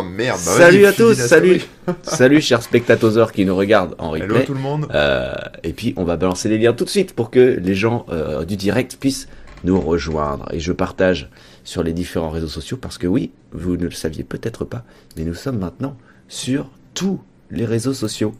Oh 0.00 0.02
merde. 0.02 0.40
bah 0.46 0.52
salut 0.52 0.86
à 0.86 0.92
tous, 0.92 1.14
salut, 1.14 1.60
salut 2.02 2.40
chers 2.40 2.62
spectateurs 2.62 3.32
qui 3.32 3.44
nous 3.44 3.54
regardent 3.54 3.94
en 3.98 4.14
Hello 4.14 4.26
replay. 4.34 4.46
tout 4.46 4.54
le 4.54 4.60
monde. 4.60 4.86
Euh, 4.94 5.34
et 5.62 5.72
puis 5.74 5.92
on 5.96 6.04
va 6.04 6.16
balancer 6.16 6.48
les 6.48 6.56
liens 6.58 6.72
tout 6.72 6.84
de 6.84 6.90
suite 6.90 7.14
pour 7.14 7.30
que 7.30 7.58
les 7.60 7.74
gens 7.74 8.06
euh, 8.08 8.44
du 8.44 8.56
direct 8.56 8.96
puissent 8.98 9.28
nous 9.64 9.78
rejoindre. 9.78 10.48
Et 10.52 10.60
je 10.60 10.72
partage 10.72 11.28
sur 11.64 11.82
les 11.82 11.92
différents 11.92 12.30
réseaux 12.30 12.48
sociaux 12.48 12.78
parce 12.78 12.96
que 12.96 13.06
oui, 13.06 13.32
vous 13.52 13.76
ne 13.76 13.84
le 13.84 13.90
saviez 13.90 14.24
peut-être 14.24 14.64
pas, 14.64 14.84
mais 15.16 15.24
nous 15.24 15.34
sommes 15.34 15.58
maintenant 15.58 15.96
sur 16.28 16.70
tous 16.94 17.20
les 17.50 17.66
réseaux 17.66 17.94
sociaux. 17.94 18.34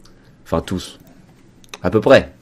Enfin 0.45 0.61
tous, 0.61 0.99
à 1.83 1.91
peu 1.91 2.01
près. 2.01 2.33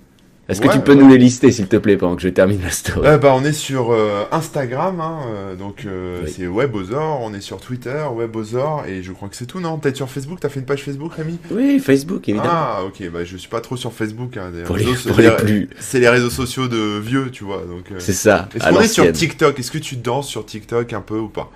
Est-ce 0.50 0.59
que 0.61 0.68
Ouais, 0.68 0.73
tu 0.73 0.79
peux 0.79 0.93
ouais. 0.95 0.97
nous 1.04 1.07
les 1.07 1.18
lister 1.20 1.52
s'il 1.52 1.68
te 1.68 1.75
plaît 1.77 1.95
pendant 1.95 2.16
que 2.16 2.21
je 2.23 2.29
termine 2.29 2.59
la 2.63 2.71
story 2.71 3.07
Euh, 3.07 3.18
bah, 3.20 3.34
on 3.36 3.43
est 3.45 3.54
sur 3.54 3.91
euh, 3.93 4.23
Instagram, 4.31 4.99
hein, 4.99 5.20
euh, 5.27 5.55
donc 5.55 5.84
euh, 5.86 6.21
Oui. 6.25 6.34
c'est 6.36 6.48
Webosor, 6.48 7.21
on 7.21 7.34
est 7.36 7.41
sur 7.41 7.61
Twitter, 7.61 8.04
Webosor, 8.13 8.85
et 8.88 9.04
je 9.04 9.12
crois 9.12 9.30
que 9.30 9.35
c'est 9.35 9.45
tout, 9.45 9.59
non? 9.59 9.77
Peut-être 9.77 9.95
sur 9.98 10.09
Facebook, 10.09 10.39
t'as 10.41 10.49
fait 10.49 10.59
une 10.59 10.66
page 10.66 10.84
Facebook, 10.84 11.13
Rémi? 11.13 11.38
Oui, 11.52 11.80
Facebook 11.80 12.27
évidemment. 12.27 12.49
Ah, 12.52 12.80
ok, 12.85 13.09
bah 13.12 13.23
je 13.23 13.38
suis 13.38 13.48
pas 13.49 13.62
trop 13.62 13.77
sur 13.77 13.94
Facebook. 13.94 14.38
Hein, 14.38 14.52
pour 14.66 14.75
les, 14.77 14.85
réseaux- 14.85 15.09
pour 15.12 15.20
les 15.20 15.31
plus. 15.35 15.70
C'est 15.80 15.99
les 15.99 16.09
réseaux 16.09 16.30
sociaux 16.31 16.67
de 16.67 16.97
vieux, 17.00 17.30
tu 17.31 17.44
vois. 17.44 17.58
Donc, 17.67 17.91
euh, 17.91 17.95
C'est 18.00 18.13
ça. 18.13 18.50
Est-ce 18.55 18.67
qu'on 18.70 18.81
est 18.81 18.88
sur. 18.88 19.11
TikTok? 19.11 19.59
Est-ce 19.59 19.72
que 19.72 19.77
tu 19.77 19.97
danses 19.97 20.27
sur 20.27 20.45
TikTok 20.45 20.94
un 20.94 21.02
peu 21.02 21.17
ou 21.20 21.27
pas? 21.30 21.52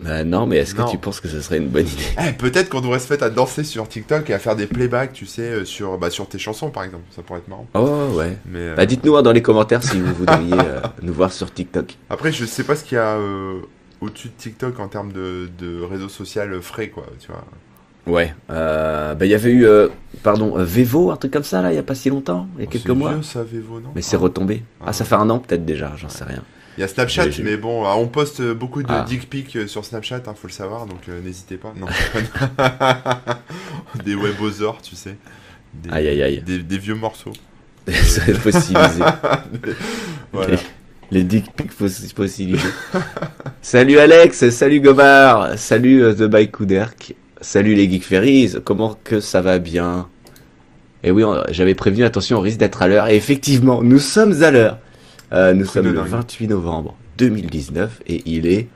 Bah 0.00 0.22
non, 0.24 0.46
mais 0.46 0.58
est-ce 0.58 0.74
que 0.76 0.88
tu 0.90 0.96
penses 0.98 1.20
que 1.20 1.26
ce 1.28 1.40
serait 1.40 1.58
une 1.58 1.68
bonne 1.68 1.86
idée 1.86 2.04
Eh, 2.28 2.32
Peut-être 2.32 2.68
qu'on 2.68 2.80
devrait 2.80 3.00
se 3.00 3.12
mettre 3.12 3.24
à 3.24 3.30
danser 3.30 3.64
sur 3.64 3.88
TikTok 3.88 4.30
et 4.30 4.34
à 4.34 4.38
faire 4.38 4.54
des 4.54 4.66
playbacks, 4.66 5.12
tu 5.12 5.26
sais, 5.26 5.42
euh, 5.42 5.64
sur, 5.64 5.98
bah, 5.98 6.08
sur 6.10 6.28
tes 6.28 6.38
chansons 6.38 6.70
par 6.70 6.84
exemple. 6.84 7.02
Ça 7.10 7.22
pourrait 7.22 7.40
être 7.40 7.48
marrant. 7.48 7.66
Oh 7.74 8.14
ouais. 8.16 8.36
Mais 8.46 8.60
euh, 8.60 8.74
Bah 8.76 8.86
dites-nous 8.86 9.16
hein, 9.16 9.22
dans 9.22 9.32
les 9.32 9.42
commentaires 9.42 9.82
si 9.82 10.00
vous 10.00 10.14
voudriez 10.14 10.52
euh, 10.54 10.80
nous 11.02 11.12
voir 11.12 11.32
sur 11.32 11.52
TikTok. 11.52 11.96
après, 12.10 12.30
je 12.32 12.44
sais 12.44 12.62
pas 12.64 12.76
ce 12.76 12.84
qu'il 12.84 12.94
y 12.96 13.00
a 13.00 13.16
euh, 13.16 13.58
au-dessus 14.00 14.28
de 14.28 14.34
TikTok 14.38 14.78
en 14.78 14.86
termes 14.86 15.12
de, 15.12 15.48
de 15.58 15.82
réseau 15.82 16.08
social 16.08 16.60
frais, 16.62 16.88
quoi. 16.90 17.04
Tu 17.20 17.28
vois. 17.32 17.44
Ouais. 18.06 18.32
Euh, 18.50 19.14
bah 19.14 19.26
il 19.26 19.30
y 19.30 19.34
avait 19.34 19.50
eu, 19.50 19.66
euh, 19.66 19.88
pardon, 20.22 20.54
Vevo, 20.56 21.10
un 21.10 21.16
truc 21.16 21.32
comme 21.32 21.42
ça 21.42 21.60
là, 21.60 21.72
il 21.72 21.74
y 21.74 21.78
a 21.78 21.82
pas 21.82 21.94
si 21.96 22.08
longtemps, 22.08 22.46
il 22.56 22.60
y 22.60 22.64
a 22.64 22.68
Oh, 22.68 22.72
quelques 22.72 22.88
mois. 22.88 23.12
vieux, 23.14 23.22
ça, 23.22 23.42
Vevo, 23.42 23.80
non? 23.80 23.90
Mais 23.94 24.00
c'est 24.00 24.16
retombé. 24.16 24.62
Ah, 24.80 24.84
Ah. 24.86 24.92
ça 24.94 25.04
fait 25.04 25.16
un 25.16 25.28
an 25.28 25.40
peut-être 25.40 25.66
déjà, 25.66 25.92
j'en 25.96 26.08
sais 26.08 26.24
rien. 26.24 26.42
Il 26.78 26.82
y 26.82 26.84
a 26.84 26.88
Snapchat, 26.88 27.24
mais 27.42 27.56
bon, 27.56 27.84
ah, 27.84 27.96
on 27.96 28.06
poste 28.06 28.40
beaucoup 28.40 28.84
de 28.84 28.88
Ah. 28.88 29.04
dick 29.06 29.28
pics 29.28 29.56
euh, 29.56 29.66
sur 29.66 29.84
Snapchat, 29.84 30.22
hein, 30.28 30.34
faut 30.40 30.46
le 30.46 30.52
savoir, 30.52 30.86
donc 30.86 31.00
euh, 31.08 31.20
n'hésitez 31.20 31.56
pas. 31.56 31.74
Non. 31.76 31.88
des 34.04 34.14
webosors, 34.14 34.80
tu 34.80 34.94
sais. 34.94 35.16
Des, 35.74 35.90
Aïe 35.90 36.06
aïe 36.08 36.22
aïe. 36.22 36.42
Des, 36.46 36.60
des 36.60 36.78
vieux 36.78 36.94
morceaux. 36.94 37.32
C'est 37.88 38.32
fossilisé. 38.34 39.02
voilà. 40.32 40.54
Les, 41.10 41.18
les 41.18 41.24
dick 41.24 41.52
pics 41.56 41.72
fossi- 41.72 42.14
fossilisés. 42.14 42.68
salut 43.60 43.98
Alex, 43.98 44.48
salut 44.50 44.80
Gomard, 44.80 45.58
salut 45.58 46.02
euh, 46.04 46.14
The 46.14 46.24
Bike 46.30 46.60
Ouderk, 46.60 47.14
salut 47.40 47.74
les 47.74 47.90
Geek 47.90 48.04
Ferries, 48.04 48.54
comment 48.64 48.96
que 49.02 49.18
ça 49.20 49.40
va 49.40 49.58
bien? 49.58 50.06
Et 51.02 51.10
oui, 51.10 51.24
on- 51.24 51.42
j'avais 51.50 51.74
prévenu, 51.74 52.04
attention, 52.04 52.38
on 52.38 52.40
risque 52.40 52.58
d'être 52.58 52.82
à 52.82 52.88
l'heure. 52.88 53.08
Et 53.08 53.16
effectivement, 53.16 53.82
nous 53.82 53.98
sommes 53.98 54.42
à 54.42 54.50
l'heure. 54.52 54.78
Euh, 55.32 55.52
nous 55.54 55.64
sommes 55.66 55.84
le 55.86 55.92
dingue. 55.92 56.06
28 56.06 56.48
novembre 56.48 56.94
2019 57.18 58.02
et 58.06 58.22
il 58.26 58.46
est 58.46 58.68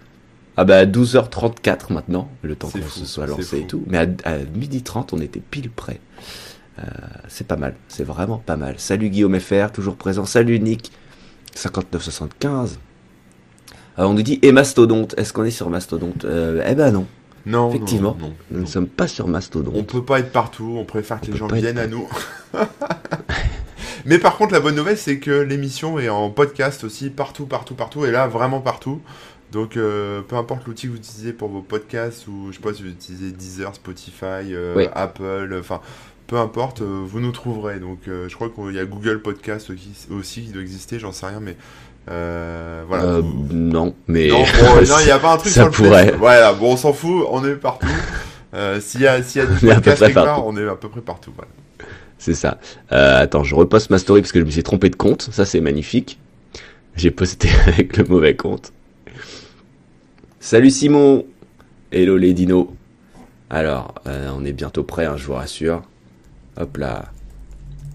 ah 0.57 0.65
bah 0.65 0.85
12h34 0.85 1.93
maintenant, 1.95 2.29
le 2.43 2.55
temps 2.57 2.69
qu'on 2.69 2.83
se 2.89 3.07
soit 3.07 3.27
lancé 3.27 3.61
et 3.61 3.67
tout. 3.67 3.83
Mais 3.87 3.97
à, 3.99 4.03
à 4.25 4.39
12h30, 4.39 5.09
on 5.13 5.21
était 5.23 5.41
pile 5.41 5.71
près. 5.71 5.99
Euh, 6.79 6.83
c'est 7.29 7.47
pas 7.47 7.57
mal, 7.57 7.75
c'est 7.89 8.05
vraiment 8.05 8.37
pas 8.39 8.57
mal. 8.57 8.75
Salut 8.79 9.09
Guillaume 9.09 9.39
FR, 9.41 9.71
toujours 9.73 9.97
présent. 9.97 10.27
Salut 10.27 10.59
Nick, 10.61 10.93
5975. 11.55 12.79
Euh, 13.99 14.05
on 14.05 14.13
nous 14.13 14.23
dit 14.23 14.39
et 14.43 14.53
Mastodonte. 14.53 15.15
Est-ce 15.19 15.33
qu'on 15.33 15.45
est 15.45 15.51
sur 15.51 15.71
Mastodonte 15.71 16.25
Euh, 16.27 16.63
Eh 16.69 16.75
ben 16.75 16.91
non, 16.93 17.07
Non, 17.47 17.71
Effectivement. 17.71 18.17
non, 18.21 18.29
non, 18.29 18.35
nous 18.51 18.61
ne 18.61 18.67
sommes 18.67 18.89
pas 18.89 19.09
sur 19.09 19.29
Mastodonte. 19.29 19.75
On 19.77 19.85
peut 19.85 20.05
pas 20.05 20.19
être 20.19 20.33
partout, 20.33 20.77
on 20.79 20.85
préfère 20.85 21.21
que 21.23 21.29
On 21.29 21.33
les 21.33 21.39
gens 21.39 21.47
viennent 21.49 21.79
à 21.79 21.87
nous. 21.87 22.07
Mais 24.07 24.19
par 24.19 24.37
contre, 24.37 24.53
la 24.53 24.61
bonne 24.61 24.75
nouvelle, 24.75 24.99
c'est 24.99 25.19
que 25.19 25.31
l'émission 25.31 25.99
est 25.99 26.09
en 26.09 26.31
podcast 26.31 26.85
aussi, 26.85 27.11
partout, 27.11 27.47
partout, 27.47 27.75
partout, 27.75 28.05
et 28.05 28.11
là, 28.11 28.27
vraiment 28.27 28.61
partout. 28.61 29.01
Donc, 29.53 29.77
euh, 29.77 30.23
peu 30.23 30.37
importe 30.37 30.67
l'outil 30.67 30.87
que 30.87 30.93
vous 30.93 30.97
utilisez 30.99 31.33
pour 31.33 31.49
vos 31.51 31.61
podcasts, 31.61 32.27
ou 32.27 32.49
je 32.51 32.57
sais 32.57 32.63
pas 32.63 32.73
si 32.73 32.83
vous 32.83 32.89
utilisez 32.89 33.33
Deezer, 33.33 33.75
Spotify, 33.75 34.25
euh, 34.53 34.75
Oui. 34.77 34.89
Apple, 34.95 35.55
enfin, 35.61 35.81
peu 36.27 36.37
importe, 36.37 36.81
euh, 36.81 37.03
vous 37.05 37.21
nous 37.21 37.33
trouverez. 37.33 37.79
Donc, 37.79 37.99
je 38.07 38.35
crois 38.35 38.49
qu'il 38.49 38.75
y 38.75 38.79
a 38.79 38.85
Google 38.87 39.21
Podcast 39.21 39.71
aussi, 40.11 40.43
qui 40.43 40.53
doit 40.53 40.63
exister, 40.63 40.99
j'en 40.99 41.13
sais 41.13 41.27
rien, 41.27 41.41
mais 41.41 41.57
euh, 42.11 42.83
voilà. 42.89 43.05
Euh, 43.05 43.21
Vous- 43.23 43.53
non, 43.53 43.95
mais 44.09 44.29
Non, 44.29 44.39
bon, 44.43 44.75
non, 44.89 44.97
il 45.01 45.05
n'y 45.05 45.11
a 45.11 45.19
pas 45.21 45.35
un 45.35 45.37
truc 45.37 45.53
ça 45.53 45.63
sur 45.63 45.65
le 45.67 45.71
Play 45.71 45.87
pourrait. 45.89 46.17
Voilà, 46.19 46.53
bon, 46.55 46.73
on 46.73 46.77
s'en 46.77 46.93
fout, 46.93 47.27
on 47.31 47.45
est 47.47 47.55
partout. 47.55 47.87
Euh, 48.55 48.81
S'il 48.81 49.03
y 49.03 49.07
a, 49.07 49.23
s'il 49.23 49.43
y 49.43 49.45
a 49.45 49.49
On 49.49 49.55
du 49.55 49.67
est 49.69 49.71
à 49.71 49.75
peu 49.77 49.81
podcast 49.83 49.97
près 49.99 50.07
quelque 50.09 50.15
part, 50.15 50.25
partout. 50.37 50.43
on 50.47 50.57
est 50.57 50.67
à 50.69 50.75
peu 50.77 50.89
près 50.89 51.01
partout. 51.01 51.33
Voilà. 51.37 51.51
C'est 52.23 52.35
ça. 52.35 52.59
Euh, 52.93 53.23
attends, 53.23 53.43
je 53.43 53.57
reposte 53.57 53.91
ma 53.91 53.99
story 53.99 54.21
parce 54.21 54.31
que 54.31 54.39
je 54.39 54.45
me 54.45 54.51
suis 54.51 54.63
trompé 54.63 54.89
de 54.91 54.95
compte. 54.95 55.29
Ça, 55.33 55.45
c'est 55.45 55.61
magnifique. 55.61 56.21
J'ai 56.95 57.11
posté 57.11 57.49
avec 57.67 57.97
le 57.97 58.05
mauvais 58.05 58.37
compte. 58.37 58.73
Salut 60.39 60.71
Simon. 60.71 61.27
Hello 61.91 62.17
les 62.17 62.33
dinos. 62.33 62.69
Alors, 63.51 63.97
euh, 64.07 64.31
on 64.37 64.45
est 64.45 64.53
bientôt 64.53 64.85
prêt, 64.85 65.05
hein, 65.05 65.17
je 65.17 65.27
vous 65.27 65.33
rassure. 65.33 65.83
Hop 66.57 66.77
là. 66.77 67.07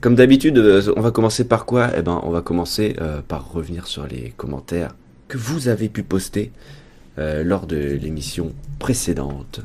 Comme 0.02 0.16
d'habitude, 0.16 0.58
euh, 0.58 0.94
on 0.98 1.02
va 1.02 1.12
commencer 1.12 1.46
par 1.46 1.66
quoi? 1.66 1.90
Eh 1.98 2.02
ben, 2.02 2.20
on 2.24 2.30
va 2.30 2.42
commencer 2.42 2.98
par 3.30 3.54
revenir 3.54 3.88
sur 3.88 4.08
les 4.08 4.34
commentaires 4.36 4.94
que 5.30 5.38
vous 5.38 5.70
avez 5.70 5.88
pu 5.88 6.04
poster 6.04 6.52
lors 7.18 7.66
de 7.66 7.78
l'émission 7.78 8.52
précédente. 8.78 9.62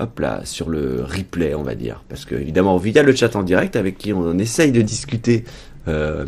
Hop 0.00 0.18
là, 0.18 0.40
sur 0.44 0.70
le 0.70 1.04
replay, 1.04 1.54
on 1.54 1.62
va 1.62 1.74
dire. 1.74 2.02
Parce 2.08 2.24
que, 2.24 2.34
évidemment, 2.34 2.76
via 2.78 3.02
le 3.02 3.14
chat 3.14 3.36
en 3.36 3.42
direct, 3.42 3.76
avec 3.76 3.98
qui 3.98 4.12
on 4.12 4.38
essaye 4.38 4.72
de 4.72 4.82
discuter 4.82 5.44
euh, 5.88 6.26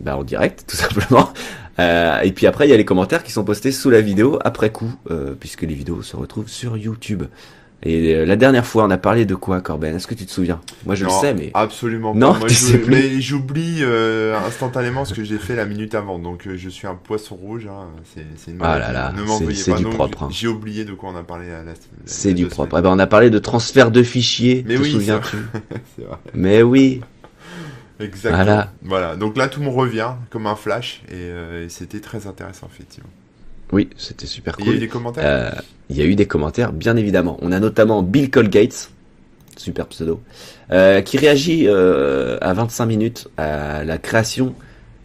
bah, 0.00 0.16
en 0.16 0.24
direct, 0.24 0.64
tout 0.68 0.76
simplement. 0.76 1.32
Euh, 1.78 2.20
et 2.20 2.32
puis 2.32 2.46
après, 2.46 2.66
il 2.66 2.70
y 2.70 2.74
a 2.74 2.76
les 2.76 2.84
commentaires 2.84 3.22
qui 3.22 3.32
sont 3.32 3.44
postés 3.44 3.72
sous 3.72 3.90
la 3.90 4.00
vidéo 4.00 4.38
après 4.44 4.70
coup, 4.70 4.92
euh, 5.10 5.34
puisque 5.38 5.62
les 5.62 5.74
vidéos 5.74 6.02
se 6.02 6.16
retrouvent 6.16 6.48
sur 6.48 6.76
YouTube. 6.76 7.24
Et 7.84 8.14
euh, 8.14 8.24
la 8.24 8.36
dernière 8.36 8.64
fois, 8.64 8.84
on 8.84 8.90
a 8.90 8.96
parlé 8.98 9.24
de 9.26 9.34
quoi, 9.34 9.60
Corben? 9.60 9.96
Est-ce 9.96 10.06
que 10.06 10.14
tu 10.14 10.24
te 10.24 10.30
souviens? 10.30 10.60
Moi, 10.86 10.94
je 10.94 11.04
Non, 11.04 11.10
le 11.14 11.20
sais, 11.20 11.34
mais 11.34 11.50
Absolument 11.52 12.14
Non, 12.14 12.32
pas. 12.32 12.38
Moi, 12.40 12.48
tu 12.48 12.54
je- 12.54 12.60
sais 12.60 12.78
plus. 12.78 12.90
mais 12.92 13.20
j'oublie 13.20 13.78
euh, 13.80 14.38
instantanément 14.46 15.04
ce 15.04 15.14
que 15.14 15.24
j'ai 15.24 15.38
fait 15.38 15.56
la 15.56 15.66
minute 15.66 15.94
avant. 15.96 16.20
Donc, 16.20 16.46
euh, 16.46 16.56
je 16.56 16.68
suis 16.68 16.86
un 16.86 16.94
poisson 16.94 17.34
rouge. 17.34 17.66
hein. 17.66 17.88
C'est 18.36 18.52
une 18.52 18.58
Ah 18.60 18.78
là 18.78 18.92
là, 18.92 19.12
ne 19.16 19.22
m'en 19.22 19.38
veuillez 19.38 19.64
pas. 19.64 19.76
du 19.78 19.82
Donc, 19.82 19.94
propre, 19.94 20.22
hein. 20.22 20.28
J'ai 20.30 20.46
oublié 20.46 20.84
de 20.84 20.92
quoi 20.92 21.10
on 21.12 21.16
a 21.16 21.24
parlé 21.24 21.46
à 21.50 21.58
la, 21.58 21.64
la- 21.64 21.74
c'est 22.06 22.34
du 22.34 22.46
propre. 22.46 22.78
Eh 22.78 22.82
ben, 22.82 22.90
on 22.90 22.98
a 23.00 23.06
parlé 23.08 23.30
de 23.30 23.38
transfert 23.40 23.90
de 23.90 24.02
fichiers. 24.04 24.64
Mais 24.68 24.76
te 24.76 24.82
oui, 24.82 24.92
souviens-tu? 24.92 25.36
Vrai. 25.98 26.16
Mais 26.34 26.62
oui. 26.62 27.00
Exactement. 27.98 28.44
Voilà. 28.44 28.72
Voilà. 28.82 29.16
Donc 29.16 29.36
là, 29.36 29.48
tout 29.48 29.60
me 29.62 29.68
revient 29.68 30.10
comme 30.30 30.46
un 30.46 30.56
flash. 30.56 31.02
Et, 31.12 31.64
et 31.64 31.68
c'était 31.68 32.00
très 32.00 32.26
intéressant, 32.28 32.68
effectivement. 32.72 33.10
Oui, 33.72 33.88
c'était 33.96 34.26
super 34.26 34.56
Et 34.58 34.62
Il 34.62 34.66
y 34.66 34.70
a 34.70 34.72
eu 34.72 34.74
cool. 34.74 34.80
des 34.80 34.88
commentaires 34.88 35.24
Euh, 35.26 35.50
Il 35.90 35.96
y 35.96 36.02
a 36.02 36.04
eu 36.04 36.14
des 36.14 36.26
commentaires, 36.26 36.72
bien 36.72 36.96
évidemment. 36.96 37.38
On 37.42 37.52
a 37.52 37.58
notamment 37.60 38.02
Bill 38.02 38.30
Colgate, 38.30 38.90
super 39.56 39.86
pseudo, 39.86 40.20
euh, 40.70 41.00
qui 41.02 41.16
réagit 41.18 41.66
euh, 41.68 42.38
à 42.40 42.52
25 42.54 42.86
minutes 42.86 43.28
à 43.36 43.84
la 43.84 43.98
création 43.98 44.54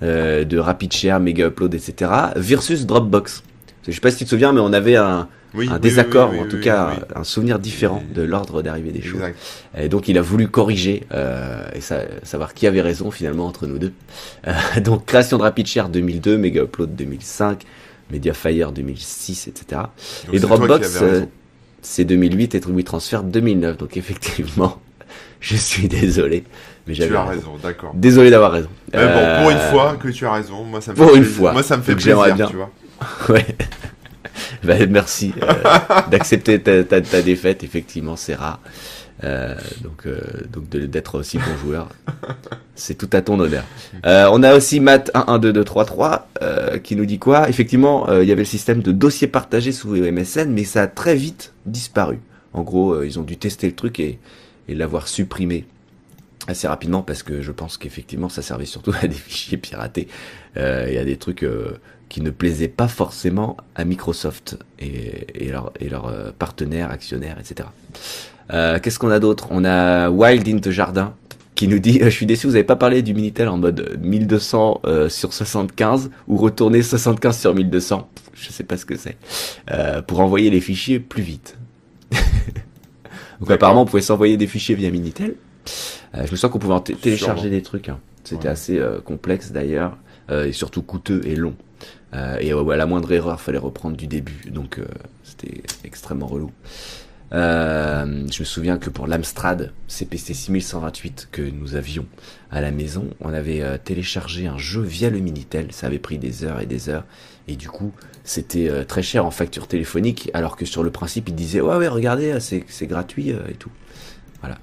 de 0.02 0.58
RapidShare, 0.60 1.20
Mega 1.20 1.48
Upload, 1.48 1.74
etc. 1.74 2.12
versus 2.36 2.86
Dropbox. 2.86 3.42
Je 3.88 3.92
sais 3.94 4.00
pas 4.00 4.12
si 4.12 4.18
tu 4.18 4.26
te 4.26 4.30
souviens, 4.30 4.54
mais 4.54 4.60
on 4.60 4.72
avait 4.72 4.96
un, 4.96 5.28
oui, 5.56 5.68
un 5.70 5.74
oui, 5.76 5.80
désaccord, 5.80 6.30
oui, 6.34 6.38
ou 6.38 6.42
en 6.44 6.48
tout 6.48 6.60
cas 6.60 6.94
un 7.16 7.24
souvenir 7.24 7.58
différent 7.58 8.04
de 8.14 8.22
l'ordre 8.22 8.62
d'arrivée 8.62 8.92
des 8.92 9.02
choses. 9.02 9.22
Exact. 9.22 9.38
Et 9.80 9.90
donc 9.90 10.08
il 10.08 10.18
a 10.20 10.22
voulu 10.22 10.50
corriger 10.50 11.04
euh, 11.14 11.68
et 11.74 11.82
sa- 11.82 12.04
savoir 12.22 12.54
qui 12.54 12.68
avait 12.68 12.82
raison 12.82 13.10
finalement 13.10 13.48
entre 13.48 13.66
nous 13.66 13.80
deux. 13.80 13.94
Euh, 14.48 14.52
donc 14.84 15.06
création 15.06 15.38
de 15.40 15.44
RapidShare 15.44 15.90
2002, 15.90 16.38
Mega 16.38 16.62
Upload 16.64 16.96
2005, 16.96 17.64
Mediafire 18.12 18.72
2006, 18.72 19.48
etc. 19.48 19.82
Donc, 20.26 20.36
et 20.36 20.40
Dropbox, 20.40 21.00
euh, 21.02 21.26
c'est 21.82 22.06
2008 22.06 22.56
et 22.56 22.62
WeTransfer 22.66 23.20
2009. 23.24 23.78
Donc 23.78 23.98
effectivement, 23.98 24.80
je 25.42 25.56
suis 25.56 25.88
désolé, 25.88 26.44
mais 26.88 26.94
Tu 26.94 27.16
as 27.16 27.24
raison. 27.26 27.58
d'accord. 27.62 27.92
Désolé 27.94 28.30
d'avoir 28.30 28.52
raison. 28.54 28.70
Mais 28.94 29.00
bon, 29.08 29.42
pour 29.42 29.52
une 29.52 29.58
Euh, 29.58 29.72
fois 29.72 29.98
que 30.02 30.08
tu 30.10 30.26
as 30.26 30.32
raison, 30.34 30.64
moi 30.64 30.80
ça 30.82 30.92
me 30.92 30.98
pour 30.98 31.08
fait 31.12 31.16
une 31.18 31.22
plaisir. 31.24 31.38
fois. 31.38 31.52
Moi 31.54 31.64
ça 31.64 31.78
me 31.78 31.82
fait 31.84 31.94
Donc, 31.94 32.02
plaisir, 32.02 32.36
bien. 32.36 32.48
tu 32.48 32.56
vois. 32.56 32.72
Ouais. 33.30 33.46
Bah, 34.64 34.76
merci 34.88 35.34
euh, 35.42 35.54
d'accepter 36.12 36.62
ta, 36.62 36.84
ta, 36.84 37.02
ta 37.02 37.22
défaite. 37.22 37.64
Effectivement, 37.64 38.16
c'est 38.16 38.36
rare. 38.36 38.60
Euh, 39.24 39.56
donc, 39.82 40.06
euh, 40.06 40.20
donc 40.52 40.70
d'être 40.70 41.18
aussi 41.20 41.38
bon 41.38 41.58
joueur, 41.60 41.90
c'est 42.76 42.96
tout 42.96 43.10
à 43.14 43.22
ton 43.22 43.40
honneur. 43.40 43.64
Euh, 44.06 44.30
on 44.32 44.44
a 44.44 44.56
aussi 44.56 44.80
Matt 44.80 45.12
112233 45.16 46.30
euh, 46.42 46.78
qui 46.78 46.96
nous 46.96 47.06
dit 47.06 47.18
quoi? 47.18 47.50
Effectivement, 47.50 48.10
euh, 48.10 48.24
il 48.24 48.30
y 48.30 48.32
avait 48.32 48.42
le 48.42 48.46
système 48.46 48.82
de 48.82 48.92
dossier 48.92 49.28
partagé 49.28 49.72
sous 49.72 49.96
MSN, 49.96 50.52
mais 50.52 50.64
ça 50.64 50.84
a 50.84 50.88
très 50.88 51.16
vite 51.16 51.54
disparu. 51.66 52.20
En 52.54 52.62
gros, 52.62 53.04
ils 53.04 53.20
ont 53.20 53.24
dû 53.24 53.38
tester 53.38 53.68
le 53.68 53.76
truc 53.76 54.00
et, 54.00 54.20
et 54.68 54.76
l'avoir 54.76 55.08
supprimé 55.08 55.66
assez 56.48 56.68
rapidement 56.68 57.02
parce 57.02 57.24
que 57.24 57.42
je 57.42 57.52
pense 57.52 57.78
qu'effectivement 57.78 58.30
ça 58.30 58.42
servait 58.42 58.66
surtout 58.66 58.94
à 59.02 59.08
des 59.08 59.16
fichiers 59.16 59.58
piratés 59.58 60.08
et 60.56 60.98
à 60.98 61.04
des 61.04 61.18
trucs 61.18 61.44
qui 62.10 62.22
ne 62.22 62.30
plaisaient 62.30 62.68
pas 62.68 62.88
forcément 62.88 63.58
à 63.76 63.86
Microsoft 63.86 64.58
et, 64.80 65.46
et 65.46 65.52
leurs 65.52 65.72
et 65.80 65.90
leurs 65.90 66.08
euh, 66.08 66.32
partenaires, 66.38 66.92
actionnaires, 66.92 67.38
etc. 67.40 67.70
Euh, 68.54 68.80
Qu'est-ce 68.80 69.00
qu'on 69.00 69.10
a 69.12 69.20
d'autre? 69.20 69.48
On 69.52 69.66
a 69.66 70.10
Wild 70.10 70.48
in 70.48 70.60
the 70.60 70.70
Jardin 70.72 71.14
qui 71.56 71.68
nous 71.68 71.80
dit 71.80 72.00
Je 72.02 72.10
suis 72.10 72.26
déçu, 72.26 72.48
vous 72.48 72.54
n'avez 72.54 72.64
pas 72.64 72.76
parlé 72.76 73.02
du 73.02 73.14
Minitel 73.14 73.48
en 73.50 73.58
mode 73.58 73.98
1200 74.02 74.82
euh, 74.86 75.10
sur 75.10 75.34
75 75.34 76.10
ou 76.28 76.38
retourner 76.38 76.82
75 76.82 77.38
sur 77.40 77.54
1200. 77.56 78.10
Je 78.34 78.52
sais 78.52 78.64
pas 78.64 78.78
ce 78.78 78.86
que 78.86 78.96
c'est. 78.96 79.18
Euh, 79.72 80.02
pour 80.02 80.20
envoyer 80.20 80.50
les 80.50 80.62
fichiers 80.62 81.00
plus 81.00 81.24
vite. 81.24 81.58
Donc 83.40 83.52
apparemment, 83.52 83.82
on 83.84 83.86
pouvait 83.86 84.02
s'envoyer 84.02 84.38
des 84.38 84.48
fichiers 84.48 84.76
via 84.76 84.90
Minitel. 84.90 85.36
Euh, 86.16 86.26
je 86.26 86.32
me 86.32 86.36
sens 86.38 86.50
qu'on 86.52 86.60
pouvait 86.60 86.74
en 86.74 86.80
télécharger 86.80 87.42
Sûrement. 87.42 87.56
des 87.56 87.62
trucs. 87.62 87.90
hein. 87.90 88.00
C'était 88.24 88.46
Ouais. 88.46 88.52
assez 88.52 88.78
euh, 88.78 89.00
complexe 89.00 89.52
d'ailleurs, 89.52 89.98
euh, 90.32 90.46
et 90.48 90.52
surtout 90.52 90.82
coûteux 90.82 91.22
et 91.26 91.36
long. 91.36 91.54
Euh, 92.14 92.38
et 92.40 92.52
à 92.52 92.78
la 92.78 92.86
moindre 92.86 93.12
erreur, 93.12 93.40
fallait 93.40 93.58
reprendre 93.58 93.96
du 93.98 94.08
début. 94.08 94.50
Donc 94.52 94.80
euh, 94.80 94.86
c'était 95.24 95.62
extrêmement 95.84 96.28
relou. 96.28 96.52
Euh, 97.34 98.26
je 98.32 98.40
me 98.40 98.46
souviens 98.46 98.78
que 98.78 98.90
pour 98.90 99.06
l'Amstrad 99.06 99.74
CPC 99.88 100.34
6128 100.34 101.28
que 101.32 101.42
nous 101.42 101.76
avions 101.76 102.06
à 102.52 102.62
la 102.62 102.72
maison, 102.72 103.10
on 103.20 103.34
avait 103.34 103.62
euh, 103.62 103.78
téléchargé 103.78 104.48
un 104.48 104.58
jeu 104.58 104.82
via 104.82 105.10
le 105.10 105.20
Minitel. 105.20 105.72
Ça 105.72 105.88
avait 105.88 106.00
pris 106.00 106.18
des 106.18 106.44
heures 106.44 106.62
et 106.62 106.66
des 106.66 106.90
heures. 106.90 107.04
Et 107.48 107.56
du 107.56 107.70
coup, 107.70 107.92
c'était 108.24 108.70
euh, 108.70 108.84
très 108.86 109.02
cher 109.02 109.26
en 109.26 109.32
facture 109.32 109.68
téléphonique, 109.68 110.32
alors 110.34 110.56
que 110.56 110.66
sur 110.66 110.84
le 110.84 110.92
principe, 110.92 111.30
il 111.30 111.36
disait 111.36 111.62
ouais 111.62 111.76
ouais 111.76 111.88
regardez, 111.88 112.38
c'est 112.40 112.88
gratuit 112.88 113.30
et 113.30 113.56
tout. 113.60 113.72
Voilà, 114.42 114.58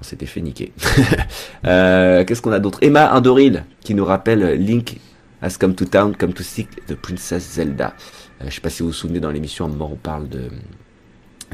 on 0.00 0.02
s'était 0.02 0.26
fait 0.26 0.40
niquer. 0.40 0.72
Qu'est-ce 1.62 2.42
qu'on 2.42 2.52
a 2.52 2.60
d'autre? 2.60 2.78
Emma 2.82 3.12
Indoril 3.12 3.64
qui 3.80 3.94
nous 3.94 4.04
rappelle 4.04 4.54
Link 4.54 4.98
has 5.42 5.56
come 5.58 5.74
to 5.74 5.84
town, 5.84 6.16
come 6.16 6.32
to 6.32 6.42
seek 6.42 6.86
the 6.86 6.94
Princess 6.94 7.54
Zelda. 7.54 7.94
Je 8.44 8.50
sais 8.50 8.60
pas 8.60 8.70
si 8.70 8.82
vous 8.82 8.88
vous 8.88 8.94
souvenez 8.94 9.20
dans 9.20 9.30
l'émission, 9.30 9.66
on 9.66 9.96
parle 9.96 10.28
de 10.28 10.48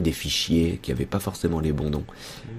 des 0.01 0.13
fichiers 0.13 0.79
qui 0.83 0.93
avaient 0.93 1.07
pas 1.07 1.19
forcément 1.19 1.61
les 1.61 1.73
bons 1.73 1.91
noms. 1.91 2.05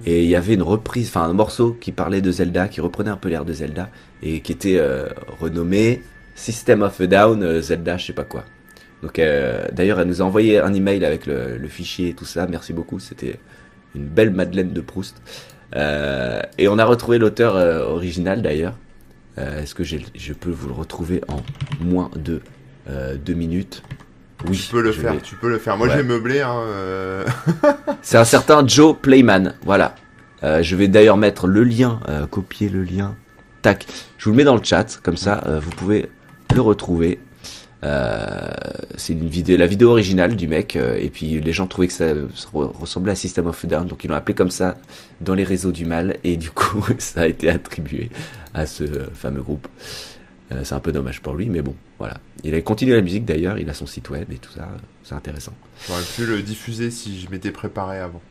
Et 0.06 0.24
il 0.24 0.28
y 0.28 0.36
avait 0.36 0.54
une 0.54 0.62
reprise, 0.62 1.08
enfin 1.08 1.22
un 1.22 1.32
morceau 1.32 1.76
qui 1.80 1.92
parlait 1.92 2.20
de 2.20 2.30
Zelda, 2.30 2.68
qui 2.68 2.80
reprenait 2.80 3.10
un 3.10 3.16
peu 3.16 3.28
l'air 3.28 3.44
de 3.44 3.52
Zelda 3.52 3.90
et 4.22 4.40
qui 4.40 4.52
était 4.52 4.78
euh, 4.78 5.08
renommé 5.40 6.02
System 6.34 6.82
of 6.82 7.00
a 7.00 7.06
Down 7.06 7.42
euh, 7.42 7.60
Zelda, 7.60 7.96
je 7.96 8.06
sais 8.06 8.12
pas 8.12 8.24
quoi. 8.24 8.44
Donc 9.02 9.18
euh, 9.18 9.66
d'ailleurs, 9.72 10.00
elle 10.00 10.08
nous 10.08 10.22
a 10.22 10.24
envoyé 10.24 10.58
un 10.58 10.74
email 10.74 11.04
avec 11.04 11.26
le, 11.26 11.58
fichier 11.68 12.10
et 12.10 12.14
tout 12.14 12.24
ça. 12.24 12.46
Merci 12.46 12.72
beaucoup, 12.72 12.98
c'était 12.98 13.38
une 13.94 14.06
belle 14.06 14.30
Madeleine 14.30 14.72
de 14.72 14.80
Proust. 14.80 15.22
Et 15.74 16.68
on 16.68 16.78
a 16.78 16.84
retrouvé 16.84 17.18
l'auteur 17.18 17.54
original 17.88 18.42
d'ailleurs. 18.42 18.74
Est-ce 19.36 19.74
que 19.74 19.84
je 19.84 20.32
peux 20.32 20.50
vous 20.50 20.66
le 20.66 20.72
retrouver 20.72 21.20
en 21.28 21.42
moins 21.80 22.10
de 22.16 22.40
deux 23.24 23.34
minutes? 23.34 23.82
Oui, 24.46 24.56
Tu 24.56 24.70
peux 24.70 24.82
le 24.82 24.92
faire, 24.92 25.14
vais. 25.14 25.20
tu 25.20 25.34
peux 25.34 25.48
le 25.48 25.58
faire. 25.58 25.76
Moi, 25.76 25.88
Ouais. 25.88 25.94
j'ai 25.96 26.02
meublé. 26.02 26.40
Hein, 26.40 26.54
euh, 26.58 27.24
C'est 28.02 28.18
un 28.18 28.24
certain 28.24 28.66
Joe 28.66 28.96
Playman. 29.00 29.54
Voilà. 29.64 29.94
Euh, 30.44 30.62
je 30.62 30.76
vais 30.76 30.86
d'ailleurs 30.86 31.16
mettre 31.16 31.46
le 31.48 31.64
lien, 31.64 31.98
euh, 32.08 32.26
copier 32.26 32.68
le 32.68 32.82
lien. 32.84 33.16
Tac. 33.62 33.86
Je 34.18 34.24
vous 34.26 34.30
le 34.30 34.36
mets 34.36 34.44
dans 34.44 34.54
le 34.56 34.62
chat, 34.62 35.00
comme 35.02 35.16
ça 35.16 35.42
euh, 35.46 35.58
vous 35.58 35.70
pouvez 35.70 36.08
le 36.54 36.60
retrouver. 36.60 37.18
Euh, 37.84 38.48
c'est 38.96 39.12
une 39.12 39.28
vidéo, 39.28 39.56
la 39.56 39.66
vidéo 39.66 39.90
originale 39.90 40.34
du 40.36 40.48
mec, 40.48 40.74
euh, 40.76 40.96
et 41.00 41.10
puis 41.10 41.40
les 41.40 41.52
gens 41.52 41.66
trouvaient 41.68 41.86
que 41.86 41.92
ça, 41.92 42.08
ça 42.34 42.48
re- 42.52 42.76
ressemblait 42.76 43.12
à 43.12 43.14
System 43.14 43.46
of 43.46 43.64
a 43.64 43.68
Down, 43.68 43.86
donc 43.86 44.02
ils 44.02 44.08
l'ont 44.08 44.16
appelé 44.16 44.34
comme 44.34 44.50
ça 44.50 44.76
dans 45.20 45.34
les 45.34 45.44
réseaux 45.44 45.70
du 45.70 45.84
mal, 45.84 46.16
et 46.24 46.36
du 46.36 46.50
coup 46.50 46.84
ça 46.98 47.20
a 47.22 47.26
été 47.26 47.48
attribué 47.48 48.10
à 48.54 48.66
ce 48.66 48.84
fameux 49.14 49.42
groupe. 49.42 49.68
Euh, 50.50 50.62
c'est 50.64 50.74
un 50.74 50.80
peu 50.80 50.90
dommage 50.90 51.20
pour 51.22 51.34
lui, 51.34 51.48
mais 51.48 51.62
bon, 51.62 51.74
voilà. 51.98 52.14
Il 52.44 52.54
a 52.54 52.60
continué 52.62 52.94
la 52.94 53.02
musique 53.02 53.24
d'ailleurs, 53.24 53.58
il 53.58 53.68
a 53.68 53.74
son 53.74 53.86
site 53.86 54.10
web 54.10 54.30
et 54.32 54.36
tout 54.38 54.52
ça, 54.52 54.68
c'est 55.02 55.14
intéressant. 55.14 55.52
J'aurais 55.88 56.02
pu 56.16 56.24
le 56.26 56.42
diffuser 56.42 56.90
si 56.90 57.20
je 57.20 57.28
m'étais 57.30 57.50
préparé 57.50 57.98
avant. 57.98 58.22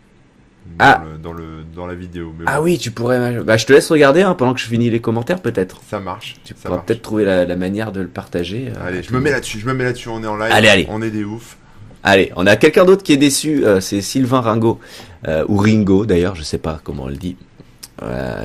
Dans, 0.77 0.85
Ah. 0.85 1.03
le, 1.09 1.17
dans, 1.17 1.31
le, 1.33 1.63
dans 1.75 1.87
la 1.87 1.95
vidéo. 1.95 2.33
Mais 2.37 2.43
Ah 2.47 2.57
bon, 2.57 2.65
oui, 2.65 2.77
tu 2.77 2.91
pourrais. 2.91 3.39
Bah, 3.41 3.55
je 3.55 3.65
te 3.65 3.71
laisse 3.71 3.89
regarder 3.89 4.21
hein, 4.21 4.33
pendant 4.33 4.53
que 4.53 4.59
je 4.59 4.65
finis 4.67 4.89
les 4.89 4.99
commentaires, 4.99 5.41
peut-être. 5.41 5.81
Ça 5.89 5.99
marche. 6.01 6.35
Tu 6.43 6.53
ça 6.57 6.67
pourras 6.69 6.81
peut-être 6.81 7.01
trouver 7.01 7.23
la, 7.23 7.45
la 7.45 7.55
manière 7.55 7.93
de 7.93 8.01
le 8.01 8.07
partager. 8.09 8.69
euh, 8.75 8.85
Allez, 8.87 9.01
je 9.01 9.13
me 9.13 9.19
mets 9.21 9.31
là-dessus. 9.31 9.59
Je 9.59 9.65
me 9.65 9.73
mets 9.73 9.85
là-dessus. 9.85 10.09
On 10.09 10.21
est 10.23 10.27
en 10.27 10.35
live. 10.35 10.51
Allez, 10.51 10.67
allez. 10.67 10.85
On 10.89 11.01
est 11.01 11.09
des 11.11 11.23
oufs. 11.23 11.55
Allez, 12.03 12.31
on 12.35 12.45
a 12.45 12.57
quelqu'un 12.57 12.83
d'autre 12.83 13.03
qui 13.03 13.13
est 13.13 13.17
déçu. 13.17 13.65
euh, 13.65 13.79
c'est 13.79 14.01
Sylvain 14.01 14.41
Ringo 14.41 14.79
euh, 15.27 15.45
ou 15.47 15.55
Ringo 15.57 16.05
d'ailleurs, 16.05 16.35
je 16.35 16.43
sais 16.43 16.57
pas 16.57 16.79
comment 16.83 17.03
on 17.03 17.09
le 17.09 17.15
dit, 17.15 17.37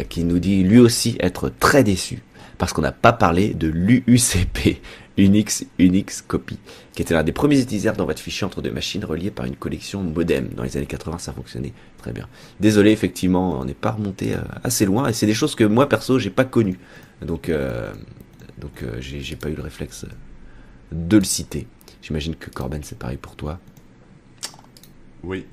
qui 0.09 0.25
nous 0.25 0.39
dit 0.39 0.63
lui 0.63 0.79
aussi 0.79 1.17
être 1.21 1.49
très 1.61 1.85
déçu 1.85 2.23
parce 2.59 2.73
qu'on 2.73 2.83
n'a 2.83 2.93
pas 2.93 3.13
parlé 3.13 3.55
de 3.55 3.67
l'UUCP, 3.69 4.81
Unix 5.17 5.65
Unix 5.79 6.23
Copy, 6.23 6.59
qui 6.95 7.03
était 7.03 7.15
l'un 7.15 7.23
des 7.23 7.33
premiers 7.33 7.61
utilisateurs 7.61 7.97
dans 7.97 8.07
votre 8.07 8.21
fichier 8.21 8.47
entre 8.47 8.63
deux 8.63 8.71
machines 8.71 9.05
reliées 9.05 9.31
par 9.31 9.47
une 9.47 9.57
collection 9.57 10.03
modem. 10.03 10.49
Dans 10.55 10.63
les 10.63 10.77
années 10.77 10.87
80, 10.87 11.19
ça 11.19 11.33
fonctionnait 11.33 11.73
très 11.99 12.13
bien. 12.13 12.29
Désolé, 12.61 12.91
effectivement, 12.91 13.61
on 13.61 13.65
n'est 13.65 13.75
pas 13.75 13.91
remonté 13.93 14.35
euh, 14.35 14.41
assez 14.65 14.87
loin 14.87 15.09
et 15.09 15.13
c'est 15.13 15.27
des 15.27 15.35
choses 15.35 15.55
que 15.55 15.65
moi 15.65 15.89
perso 15.89 16.19
j'ai 16.19 16.31
pas 16.31 16.45
connues. 16.45 16.79
Donc, 17.21 17.49
euh, 17.49 17.93
donc 18.59 18.83
euh, 18.83 18.97
j'ai 19.01 19.37
pas 19.37 19.49
eu 19.49 19.55
le 19.55 19.63
réflexe 19.63 20.07
de 20.91 21.17
le 21.17 21.25
citer. 21.25 21.67
J'imagine 22.03 22.35
que 22.35 22.51
Corben 22.51 22.83
c'est 22.83 22.99
pareil 22.99 23.19
pour 23.19 23.37
toi. 23.37 23.59
Oui. 25.23 25.47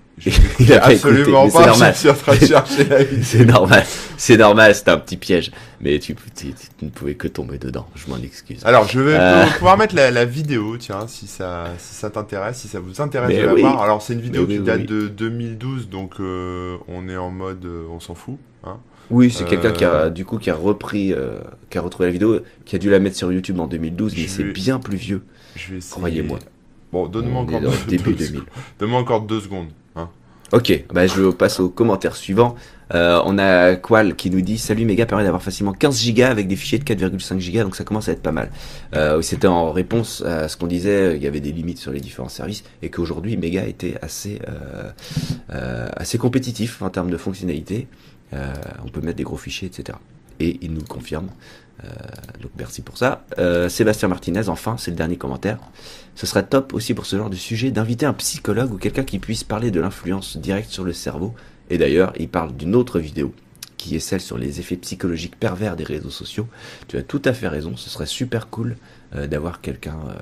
Il 0.60 0.74
a 0.74 0.80
pas 0.80 0.88
Absolument 0.88 1.50
pas. 1.50 1.68
normal. 1.68 1.94
Je 1.94 2.00
suis 2.00 2.10
en 2.10 2.14
train 2.14 2.36
de 2.36 2.46
chercher 2.46 2.84
la 2.86 3.04
vidéo. 3.04 3.24
C'est 3.24 3.46
normal, 3.46 3.86
c'est 4.18 4.38
normal, 4.38 4.76
c'était 4.76 4.92
un 4.92 4.98
petit 4.98 5.18
piège. 5.18 5.52
Mais 5.82 5.98
tu, 6.00 6.16
tu- 6.36 6.54
tu 6.78 6.86
ne 6.86 6.90
pouvais 6.90 7.16
que 7.16 7.28
tomber 7.28 7.58
dedans, 7.58 7.88
je 7.96 8.10
m'en 8.12 8.18
excuse. 8.18 8.60
Alors, 8.66 8.88
je 8.88 9.00
vais 9.00 9.16
Euh. 9.18 9.46
pouvoir 9.58 9.78
mettre 9.78 9.96
la, 9.96 10.12
la 10.12 10.26
vidéo, 10.26 10.76
tiens, 10.78 11.08
si 11.08 11.26
ça, 11.28 11.66
si 11.78 11.96
ça 11.96 12.10
t'intéresse, 12.10 12.58
si 12.60 12.68
ça 12.68 12.80
vous 12.80 13.00
intéresse 13.02 13.30
Mais 13.30 13.42
de 13.42 13.46
la 13.46 13.54
voir. 13.54 13.82
Alors, 13.82 14.02
c'est 14.02 14.14
une 14.14 14.22
vidéo 14.22 14.42
Mais 14.48 14.56
qui 14.56 14.60
oui, 14.60 14.66
date 14.66 14.80
oui. 14.82 14.86
de 14.88 15.08
2012, 15.08 15.90
donc 15.90 16.14
euh, 16.20 16.76
on 16.88 17.08
est 17.08 17.18
en 17.18 17.30
mode, 17.30 17.64
euh, 17.66 17.86
on 17.92 18.00
s'en 18.00 18.16
fout. 18.16 18.38
Hein. 18.66 18.78
Oui, 19.12 19.32
c'est 19.32 19.44
Euh. 19.46 19.48
quelqu'un 19.48 19.72
qui 19.72 19.86
a 19.86 20.10
du 20.10 20.26
coup 20.26 20.38
qui 20.38 20.50
a 20.50 20.56
repris, 20.56 21.14
euh, 21.14 21.40
qui 21.70 21.78
a 21.78 21.82
retrouvé 21.82 22.08
la 22.08 22.12
vidéo, 22.14 22.42
qui 22.66 22.76
a 22.76 22.80
dû 22.80 22.90
la 22.90 23.00
mettre 23.00 23.16
sur 23.16 23.32
YouTube 23.32 23.60
en 23.60 23.68
2012, 23.68 24.14
mais 24.18 24.28
c'est 24.28 24.44
bien 24.44 24.80
plus 24.80 24.98
vieux. 24.98 25.24
Croyez-moi. 25.92 26.40
Bon, 26.92 27.08
donne-moi 27.08 27.42
On 27.42 27.44
encore 27.44 27.62
deux, 27.62 27.68
le 27.68 27.90
début 27.90 28.14
deux 28.14 28.26
2000. 28.26 28.42
Donne-moi 28.80 29.00
encore 29.00 29.22
deux 29.22 29.40
secondes. 29.40 29.68
Ok, 30.52 30.84
bah 30.92 31.06
je 31.06 31.30
passe 31.30 31.60
au 31.60 31.70
commentaire 31.70 32.16
suivant. 32.16 32.56
Euh, 32.96 33.22
on 33.26 33.38
a 33.38 33.76
Qual 33.76 34.16
qui 34.16 34.32
nous 34.32 34.42
dit 34.42 34.58
Salut 34.58 34.84
Mega 34.84 35.06
permet 35.06 35.24
d'avoir 35.24 35.44
facilement 35.44 35.74
15 35.74 36.00
gigas 36.00 36.32
avec 36.32 36.48
des 36.48 36.56
fichiers 36.56 36.80
de 36.80 36.84
4,5 36.84 37.38
gigas, 37.38 37.64
donc 37.64 37.76
ça 37.76 37.84
commence 37.84 38.10
à 38.10 38.14
être 38.14 38.24
pas 38.24 38.32
mal. 38.32 38.50
Euh, 38.96 39.22
C'était 39.22 39.46
en 39.48 39.72
réponse 39.72 40.24
à 40.24 40.48
ce 40.48 40.58
qu'on 40.58 40.66
disait, 40.66 41.16
il 41.16 41.22
y 41.22 41.28
avait 41.28 41.40
des 41.40 41.52
limites 41.52 41.78
sur 41.78 41.92
les 41.92 42.00
différents 42.00 42.30
services 42.30 42.64
et 42.82 42.90
qu'aujourd'hui 42.90 43.38
Mega 43.38 43.64
était 43.66 43.96
assez 44.02 44.40
euh, 44.48 44.90
euh, 45.54 45.88
assez 45.96 46.18
compétitif 46.18 46.82
en 46.82 46.90
termes 46.90 47.12
de 47.12 47.18
fonctionnalité. 47.18 47.88
Euh, 48.34 48.52
on 48.84 48.90
peut 48.90 49.02
mettre 49.02 49.18
des 49.18 49.24
gros 49.24 49.38
fichiers, 49.38 49.68
etc. 49.68 50.00
Et 50.40 50.58
il 50.62 50.72
nous 50.74 50.82
le 50.82 50.88
confirme. 50.88 51.30
Euh, 51.84 51.88
donc 52.42 52.52
merci 52.58 52.82
pour 52.82 52.98
ça. 52.98 53.24
Euh, 53.38 53.70
Sébastien 53.70 54.08
Martinez, 54.08 54.50
enfin, 54.50 54.76
c'est 54.78 54.92
le 54.92 54.98
dernier 54.98 55.16
commentaire. 55.18 55.60
Ce 56.20 56.26
serait 56.26 56.46
top 56.46 56.74
aussi 56.74 56.94
pour 56.94 57.06
ce 57.06 57.16
genre 57.16 57.30
de 57.30 57.38
sujet 57.38 57.72
d'inviter 57.72 58.06
un 58.06 58.12
psychologue 58.12 58.74
ou 58.74 58.78
quelqu'un 58.78 59.06
qui 59.06 59.20
puisse 59.20 59.46
parler 59.46 59.72
de 59.72 59.80
l'influence 59.80 60.36
directe 60.36 60.70
sur 60.70 60.84
le 60.84 60.92
cerveau. 60.92 61.34
Et 61.70 61.78
d'ailleurs, 61.78 62.12
il 62.20 62.28
parle 62.28 62.54
d'une 62.58 62.76
autre 62.76 63.00
vidéo 63.00 63.34
qui 63.78 63.96
est 63.96 64.02
celle 64.02 64.20
sur 64.20 64.38
les 64.38 64.60
effets 64.60 64.76
psychologiques 64.76 65.38
pervers 65.38 65.78
des 65.78 65.86
réseaux 65.86 66.10
sociaux. 66.10 66.50
Tu 66.90 66.98
as 66.98 67.04
tout 67.04 67.22
à 67.24 67.32
fait 67.32 67.48
raison, 67.48 67.78
ce 67.78 67.90
serait 67.90 68.06
super 68.06 68.50
cool 68.50 68.76
euh, 69.16 69.28
d'avoir 69.28 69.62
quelqu'un 69.62 69.98
euh, 70.10 70.16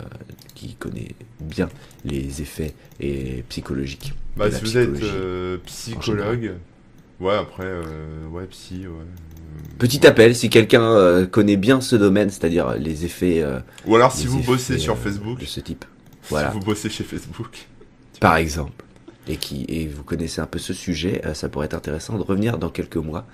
qui 0.53 0.75
connaît 0.75 1.15
bien 1.39 1.67
les 2.05 2.43
effets 2.43 2.75
et 2.99 3.43
psychologiques. 3.49 4.13
Bah, 4.35 4.49
de 4.49 4.51
la 4.51 4.59
si 4.59 4.65
vous 4.65 4.77
êtes 4.77 5.01
euh, 5.01 5.57
psychologue, 5.65 6.53
ouais, 7.19 7.35
après, 7.35 7.65
euh, 7.65 8.27
ouais, 8.27 8.45
psy, 8.45 8.85
ouais. 8.85 9.36
Petit 9.77 10.05
appel, 10.07 10.35
si 10.35 10.49
quelqu'un 10.49 10.81
euh, 10.81 11.27
connaît 11.27 11.55
bien 11.57 11.81
ce 11.81 11.95
domaine, 11.95 12.29
c'est-à-dire 12.29 12.75
les 12.77 13.05
effets 13.05 13.41
euh, 13.41 13.59
Ou 13.85 13.95
alors 13.95 14.11
si 14.11 14.25
vous 14.25 14.41
bossez 14.41 14.79
sur 14.79 14.93
euh, 14.93 14.97
Facebook, 14.97 15.39
de 15.39 15.45
ce 15.45 15.59
type. 15.59 15.85
Voilà. 16.29 16.51
si 16.51 16.57
vous 16.57 16.65
bossez 16.65 16.89
chez 16.89 17.03
Facebook. 17.03 17.67
par 18.19 18.37
exemple, 18.37 18.83
et 19.27 19.37
qui 19.37 19.65
et 19.67 19.87
vous 19.87 20.03
connaissez 20.03 20.41
un 20.41 20.47
peu 20.47 20.59
ce 20.59 20.73
sujet, 20.73 21.21
euh, 21.25 21.33
ça 21.33 21.49
pourrait 21.49 21.65
être 21.65 21.73
intéressant 21.73 22.17
de 22.17 22.23
revenir 22.23 22.57
dans 22.57 22.69
quelques 22.69 22.97
mois 22.97 23.25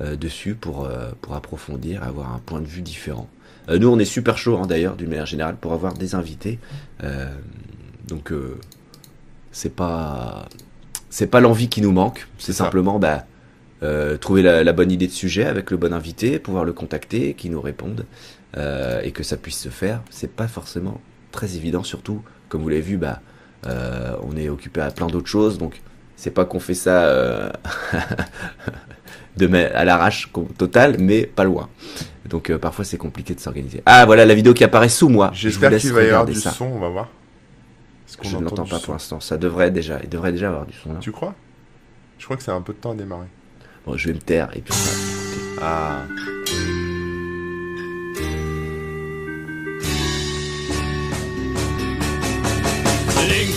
euh, 0.00 0.16
dessus 0.16 0.54
pour 0.54 0.84
euh, 0.84 1.10
pour 1.22 1.34
approfondir, 1.34 2.02
avoir 2.02 2.32
un 2.34 2.40
point 2.44 2.60
de 2.60 2.66
vue 2.66 2.82
différent. 2.82 3.28
Euh, 3.68 3.78
nous, 3.78 3.88
on 3.88 3.98
est 3.98 4.04
super 4.04 4.38
chaud 4.38 4.58
hein, 4.58 4.66
d'ailleurs 4.66 4.96
d'une 4.96 5.08
manière 5.08 5.26
générale 5.26 5.56
pour 5.56 5.72
avoir 5.72 5.94
des 5.94 6.14
invités. 6.14 6.58
Euh, 7.02 7.28
donc 8.06 8.32
euh, 8.32 8.58
c'est 9.52 9.74
pas 9.74 10.48
c'est 11.10 11.26
pas 11.26 11.40
l'envie 11.40 11.68
qui 11.68 11.80
nous 11.80 11.92
manque, 11.92 12.28
c'est 12.38 12.52
simplement 12.52 12.98
bah 12.98 13.24
euh, 13.82 14.16
trouver 14.16 14.42
la, 14.42 14.64
la 14.64 14.72
bonne 14.72 14.90
idée 14.90 15.06
de 15.06 15.12
sujet 15.12 15.44
avec 15.44 15.70
le 15.70 15.76
bon 15.76 15.92
invité, 15.92 16.38
pouvoir 16.38 16.64
le 16.64 16.72
contacter, 16.72 17.34
qui 17.34 17.50
nous 17.50 17.60
réponde 17.60 18.06
euh, 18.56 19.02
et 19.02 19.10
que 19.12 19.22
ça 19.22 19.36
puisse 19.36 19.58
se 19.58 19.68
faire. 19.68 20.00
C'est 20.10 20.30
pas 20.30 20.48
forcément 20.48 21.00
très 21.30 21.56
évident, 21.56 21.82
surtout 21.82 22.22
comme 22.48 22.62
vous 22.62 22.68
l'avez 22.68 22.80
vu, 22.80 22.96
bah 22.96 23.20
euh, 23.66 24.14
on 24.22 24.36
est 24.36 24.48
occupé 24.48 24.80
à 24.80 24.90
plein 24.90 25.08
d'autres 25.08 25.26
choses, 25.26 25.58
donc 25.58 25.82
c'est 26.14 26.30
pas 26.30 26.44
qu'on 26.44 26.60
fait 26.60 26.74
ça 26.74 27.06
de 29.36 29.54
à 29.74 29.84
l'arrache 29.84 30.32
totale, 30.56 30.96
mais 30.98 31.26
pas 31.26 31.44
loin. 31.44 31.68
Donc 32.30 32.56
parfois 32.56 32.84
c'est 32.84 32.96
compliqué 32.96 33.34
de 33.34 33.40
s'organiser. 33.40 33.82
Ah 33.84 34.06
voilà 34.06 34.24
la 34.24 34.34
vidéo 34.34 34.54
qui 34.54 34.64
apparaît 34.64 34.88
sous 34.88 35.08
moi. 35.10 35.30
J'espère 35.34 35.76
qu'il 35.76 35.92
va 35.92 36.02
y 36.02 36.08
avoir 36.08 36.24
du 36.24 36.34
ça. 36.34 36.50
son, 36.50 36.66
on 36.66 36.78
va 36.78 36.88
voir. 36.88 37.08
Je 38.22 38.30
ne 38.30 38.36
entend 38.36 38.62
l'entends 38.62 38.64
pas 38.64 38.78
pour 38.78 38.92
l'instant. 38.94 39.20
Ça 39.20 39.36
devrait 39.36 39.70
déjà, 39.70 39.98
il 40.02 40.08
devrait 40.08 40.32
déjà 40.32 40.48
avoir 40.48 40.64
du 40.64 40.72
son 40.72 40.94
là. 40.94 40.98
Tu 41.00 41.12
crois? 41.12 41.34
Je 42.18 42.24
crois 42.24 42.36
que 42.36 42.42
c'est 42.42 42.52
un 42.52 42.62
peu 42.62 42.72
de 42.72 42.78
temps 42.78 42.92
à 42.92 42.94
démarrer. 42.94 43.26
Bon, 43.86 43.96
je 43.96 44.08
vais 44.08 44.14
me 44.14 44.18
taire 44.18 44.50
et 44.56 44.60
puis 44.60 44.74
on 44.74 45.60
va. 45.60 45.62
Ah. 45.62 46.06
Link, 53.28 53.54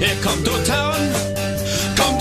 here 0.00 0.16
come 0.22 0.42
to 0.42 0.50
town, 0.64 0.96
come 1.96 2.18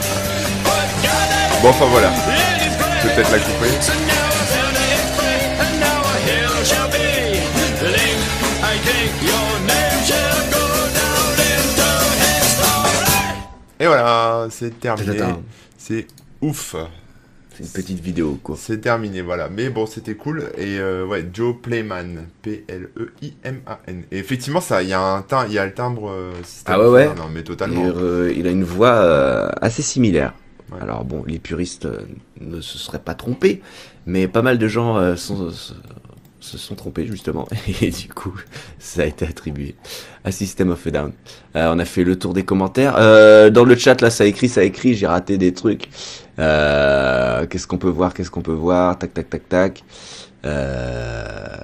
Bon, 1.62 1.68
enfin 1.68 1.86
voilà. 1.86 2.10
Peut-être 3.02 3.30
la 3.30 3.38
couper. 3.38 3.68
Et 13.78 13.86
voilà, 13.86 14.46
c'est 14.50 14.78
terminé. 14.80 15.18
C'est 15.76 16.06
ouf. 16.40 16.74
C'est 17.54 17.64
une 17.64 17.68
petite 17.70 18.00
vidéo 18.00 18.38
quoi. 18.42 18.56
C'est 18.58 18.78
terminé, 18.80 19.20
voilà. 19.22 19.48
Mais 19.48 19.68
bon, 19.70 19.86
c'était 19.86 20.14
cool. 20.14 20.50
Et 20.56 20.78
euh, 20.78 21.04
ouais, 21.06 21.24
Joe 21.32 21.54
Playman. 21.60 22.26
P-L-E-I-M-A-N. 22.42 24.02
Et 24.10 24.18
effectivement, 24.18 24.60
ça, 24.60 24.82
il 24.82 24.88
y 24.88 24.92
a 24.92 25.00
un 25.00 25.22
tim- 25.22 25.46
il 25.46 25.52
y 25.54 25.58
a 25.58 25.66
le 25.66 25.72
timbre 25.74 26.10
euh, 26.10 26.32
système. 26.44 26.74
Ah 26.76 26.80
ouais, 26.80 26.88
ouais. 26.88 27.06
Non, 27.14 27.28
mais 27.32 27.42
totalement. 27.42 27.84
euh, 27.96 28.32
il 28.36 28.46
a 28.46 28.50
une 28.50 28.64
voix 28.64 28.94
euh, 28.94 29.50
assez 29.60 29.82
similaire. 29.82 30.34
Ouais. 30.72 30.78
Alors 30.80 31.04
bon, 31.04 31.24
les 31.26 31.38
puristes 31.38 31.84
euh, 31.86 32.00
ne 32.40 32.60
se 32.60 32.78
seraient 32.78 32.98
pas 32.98 33.14
trompés, 33.14 33.60
mais 34.06 34.28
pas 34.28 34.42
mal 34.42 34.58
de 34.58 34.68
gens 34.68 34.96
euh, 34.96 35.16
sont- 35.16 35.50
se, 35.50 35.74
se 36.40 36.56
sont 36.58 36.74
trompés 36.74 37.06
justement, 37.06 37.46
et 37.82 37.90
du 37.90 38.08
coup, 38.08 38.32
ça 38.78 39.02
a 39.02 39.04
été 39.04 39.24
attribué 39.26 39.74
à 40.24 40.32
System 40.32 40.70
of 40.70 40.86
a 40.86 40.90
Down. 40.90 41.12
Euh, 41.56 41.72
on 41.74 41.78
a 41.78 41.84
fait 41.84 42.04
le 42.04 42.16
tour 42.18 42.32
des 42.32 42.44
commentaires. 42.44 42.94
Euh, 42.98 43.50
dans 43.50 43.64
le 43.64 43.76
chat 43.76 44.00
là, 44.00 44.08
ça 44.10 44.24
écrit, 44.24 44.48
ça 44.48 44.64
écrit. 44.64 44.94
J'ai 44.94 45.06
raté 45.06 45.36
des 45.36 45.52
trucs. 45.52 45.88
Euh, 46.38 47.46
qu'est-ce 47.46 47.66
qu'on 47.66 47.78
peut 47.78 47.88
voir 47.88 48.14
Qu'est-ce 48.14 48.30
qu'on 48.30 48.42
peut 48.42 48.52
voir? 48.52 48.98
Tac, 48.98 49.12
tac, 49.14 49.28
tac, 49.30 49.48
tac. 49.48 49.84
Euh... 50.44 51.54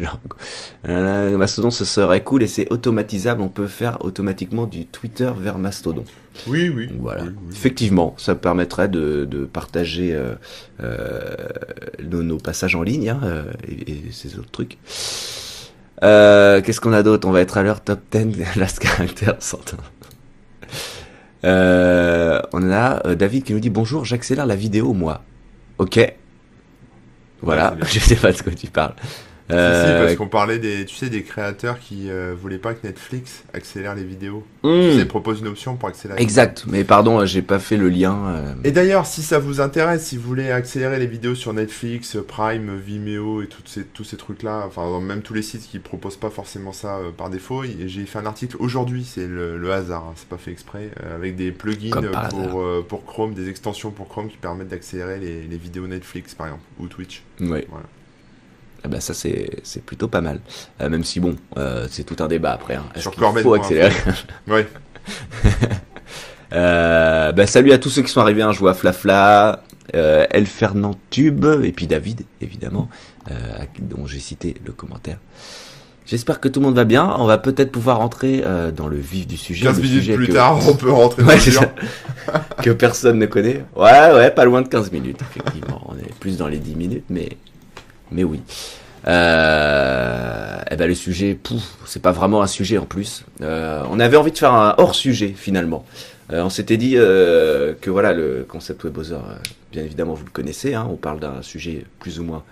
euh, 0.88 1.36
Mastodon, 1.36 1.70
ce 1.70 1.84
serait 1.84 2.22
cool 2.22 2.42
et 2.42 2.46
c'est 2.46 2.70
automatisable. 2.72 3.42
On 3.42 3.48
peut 3.48 3.66
faire 3.66 4.04
automatiquement 4.04 4.66
du 4.66 4.86
Twitter 4.86 5.30
vers 5.36 5.58
Mastodon. 5.58 6.04
Oui, 6.46 6.68
oui. 6.68 6.88
Donc 6.88 6.98
Voilà. 7.00 7.24
oui, 7.24 7.30
oui. 7.30 7.52
Effectivement, 7.52 8.14
ça 8.18 8.34
permettrait 8.34 8.88
de, 8.88 9.24
de 9.24 9.44
partager 9.44 10.14
euh, 10.14 10.34
euh, 10.82 11.34
nos, 12.02 12.22
nos 12.22 12.38
passages 12.38 12.76
en 12.76 12.82
ligne 12.82 13.10
hein, 13.10 13.20
et, 13.66 13.90
et 13.90 14.04
ces 14.12 14.38
autres 14.38 14.50
trucs. 14.50 14.78
Euh, 16.02 16.60
Qu'est-ce 16.60 16.80
qu'on 16.80 16.92
a 16.92 17.02
d'autre? 17.02 17.26
On 17.26 17.32
va 17.32 17.40
être 17.40 17.56
à 17.56 17.62
l'heure 17.62 17.80
top 17.82 18.00
10 18.12 18.56
last 18.56 18.82
character 18.82 19.32
certain. 19.38 19.78
Euh, 21.44 22.40
on 22.52 22.70
a 22.72 23.06
euh, 23.06 23.14
David 23.14 23.44
qui 23.44 23.52
nous 23.52 23.60
dit 23.60 23.70
bonjour, 23.70 24.04
j'accélère 24.04 24.46
la 24.46 24.56
vidéo 24.56 24.92
moi. 24.92 25.22
Ok. 25.78 26.00
Voilà, 27.42 27.72
Ouais, 27.74 27.86
je 27.92 27.98
sais 27.98 28.16
pas 28.16 28.32
de 28.32 28.40
quoi 28.40 28.52
tu 28.52 28.68
parles. 28.68 28.94
Si, 29.50 29.52
si, 29.52 29.56
Euh, 29.60 30.04
parce 30.04 30.16
qu'on 30.16 30.26
parlait 30.28 30.58
des, 30.58 30.86
tu 30.86 30.94
sais, 30.94 31.10
des 31.10 31.22
créateurs 31.22 31.78
qui 31.78 32.08
euh, 32.08 32.34
voulaient 32.34 32.56
pas 32.56 32.72
que 32.72 32.86
Netflix 32.86 33.44
accélère 33.52 33.94
les 33.94 34.02
vidéos. 34.02 34.42
hmm, 34.62 34.90
Tu 34.92 34.98
sais, 34.98 35.04
propose 35.04 35.40
une 35.40 35.48
option 35.48 35.76
pour 35.76 35.90
accélérer. 35.90 36.22
exact, 36.22 36.64
mais 36.66 36.82
pardon, 36.82 37.20
euh, 37.20 37.26
j'ai 37.26 37.42
pas 37.42 37.58
fait 37.58 37.76
le 37.76 37.90
lien. 37.90 38.16
euh, 38.28 38.54
Et 38.64 38.70
d'ailleurs, 38.72 39.04
si 39.04 39.22
ça 39.22 39.38
vous 39.38 39.60
intéresse, 39.60 40.06
si 40.06 40.16
vous 40.16 40.26
voulez 40.26 40.50
accélérer 40.50 40.98
les 40.98 41.06
vidéos 41.06 41.34
sur 41.34 41.52
Netflix, 41.52 42.16
Prime, 42.26 42.78
Vimeo 42.78 43.42
et 43.42 43.46
toutes 43.46 43.68
ces, 43.68 43.84
tous 43.84 44.04
ces 44.04 44.16
trucs-là, 44.16 44.64
enfin 44.66 44.98
même 45.02 45.20
tous 45.20 45.34
les 45.34 45.42
sites 45.42 45.68
qui 45.68 45.78
proposent 45.78 46.16
pas 46.16 46.30
forcément 46.30 46.72
ça 46.72 46.98
par 47.18 47.28
défaut, 47.28 47.64
j'ai 47.86 48.06
fait 48.06 48.18
un 48.20 48.26
article 48.26 48.56
aujourd'hui, 48.60 49.04
c'est 49.04 49.26
le, 49.26 49.58
le 49.58 49.72
hasard, 49.72 50.04
hein, 50.08 50.14
c'est 50.16 50.28
pas 50.28 50.38
fait 50.38 50.52
exprès, 50.52 50.88
avec 51.14 51.36
des 51.36 51.52
plugins 51.52 52.00
pour, 52.30 52.64
pour 52.88 53.04
Chrome, 53.04 53.34
des 53.34 53.50
extensions 53.50 53.90
pour 53.90 54.08
Chrome 54.08 54.28
qui 54.28 54.38
permettent 54.38 54.68
d'accélérer 54.68 55.18
les, 55.18 55.42
les 55.42 55.56
vidéos 55.58 55.86
Netflix 55.86 56.34
par 56.34 56.46
exemple, 56.46 56.64
ou 56.78 56.86
Twitch. 56.86 57.22
Oui. 57.40 57.60
Voilà. 57.68 57.84
Ah 58.84 58.88
bah 58.88 59.00
ça 59.00 59.14
c'est 59.14 59.48
c'est 59.62 59.82
plutôt 59.82 60.08
pas 60.08 60.20
mal. 60.20 60.40
Euh, 60.80 60.88
même 60.90 61.04
si 61.04 61.18
bon, 61.20 61.36
euh, 61.56 61.86
c'est 61.90 62.04
tout 62.04 62.22
un 62.22 62.28
débat 62.28 62.52
après. 62.52 62.74
Hein. 62.74 62.84
Sur 62.96 63.14
Corben, 63.16 63.42
faut 63.42 63.54
accélérer 63.54 63.92
Ouais, 64.48 64.66
euh, 66.52 67.32
bah, 67.32 67.46
Salut 67.46 67.72
à 67.72 67.78
tous 67.78 67.90
ceux 67.90 68.02
qui 68.02 68.10
sont 68.10 68.20
arrivés. 68.20 68.42
Hein. 68.42 68.52
Je 68.52 68.58
vois 68.58 68.74
Flafla, 68.74 69.62
euh, 69.94 70.26
El 70.30 70.46
Fernand 70.46 70.94
Tube 71.10 71.44
et 71.62 71.72
puis 71.72 71.86
David 71.86 72.22
évidemment, 72.40 72.88
dont 73.80 74.06
j'ai 74.06 74.20
cité 74.20 74.54
le 74.64 74.72
commentaire. 74.72 75.18
J'espère 76.06 76.38
que 76.38 76.48
tout 76.48 76.60
le 76.60 76.66
monde 76.66 76.76
va 76.76 76.84
bien. 76.84 77.14
On 77.18 77.24
va 77.24 77.38
peut-être 77.38 77.72
pouvoir 77.72 77.96
rentrer 77.96 78.42
euh, 78.44 78.70
dans 78.70 78.88
le 78.88 78.98
vif 78.98 79.26
du 79.26 79.38
sujet. 79.38 79.64
15 79.64 79.76
le 79.78 79.82
minutes 79.82 79.98
sujet 80.00 80.14
plus 80.16 80.26
que- 80.28 80.32
tard, 80.34 80.58
on 80.68 80.74
peut 80.74 80.92
rentrer 80.92 81.22
dans 81.22 81.28
Ouais, 81.30 81.36
le 81.36 81.40
ça. 81.52 81.74
que 82.62 82.70
personne 82.72 83.18
ne 83.18 83.24
connaît. 83.24 83.64
Ouais, 83.74 84.12
ouais, 84.12 84.30
pas 84.30 84.44
loin 84.44 84.60
de 84.60 84.68
15 84.68 84.92
minutes, 84.92 85.20
effectivement. 85.22 85.80
On 85.88 85.94
est 85.96 86.14
plus 86.20 86.36
dans 86.36 86.46
les 86.46 86.58
10 86.58 86.74
minutes, 86.76 87.04
mais, 87.08 87.30
mais 88.14 88.24
oui. 88.24 88.40
Euh, 89.06 90.60
eh 90.70 90.76
ben 90.76 90.88
le 90.88 90.94
sujet, 90.94 91.34
pouf, 91.34 91.76
c'est 91.84 92.00
pas 92.00 92.12
vraiment 92.12 92.40
un 92.40 92.46
sujet 92.46 92.78
en 92.78 92.86
plus. 92.86 93.24
Euh, 93.42 93.82
on 93.90 94.00
avait 94.00 94.16
envie 94.16 94.32
de 94.32 94.38
faire 94.38 94.54
un 94.54 94.74
hors 94.78 94.94
sujet 94.94 95.34
finalement. 95.36 95.84
Euh, 96.32 96.42
on 96.42 96.48
s'était 96.48 96.76
dit 96.76 96.94
euh, 96.96 97.74
que 97.80 97.90
voilà 97.90 98.14
le 98.14 98.46
concept 98.48 98.84
euh, 98.84 98.90
bien 99.72 99.82
évidemment 99.82 100.14
vous 100.14 100.24
le 100.24 100.30
connaissez. 100.30 100.74
Hein, 100.74 100.88
on 100.90 100.96
parle 100.96 101.20
d'un 101.20 101.42
sujet 101.42 101.84
plus 101.98 102.18
ou 102.20 102.24
moins 102.24 102.44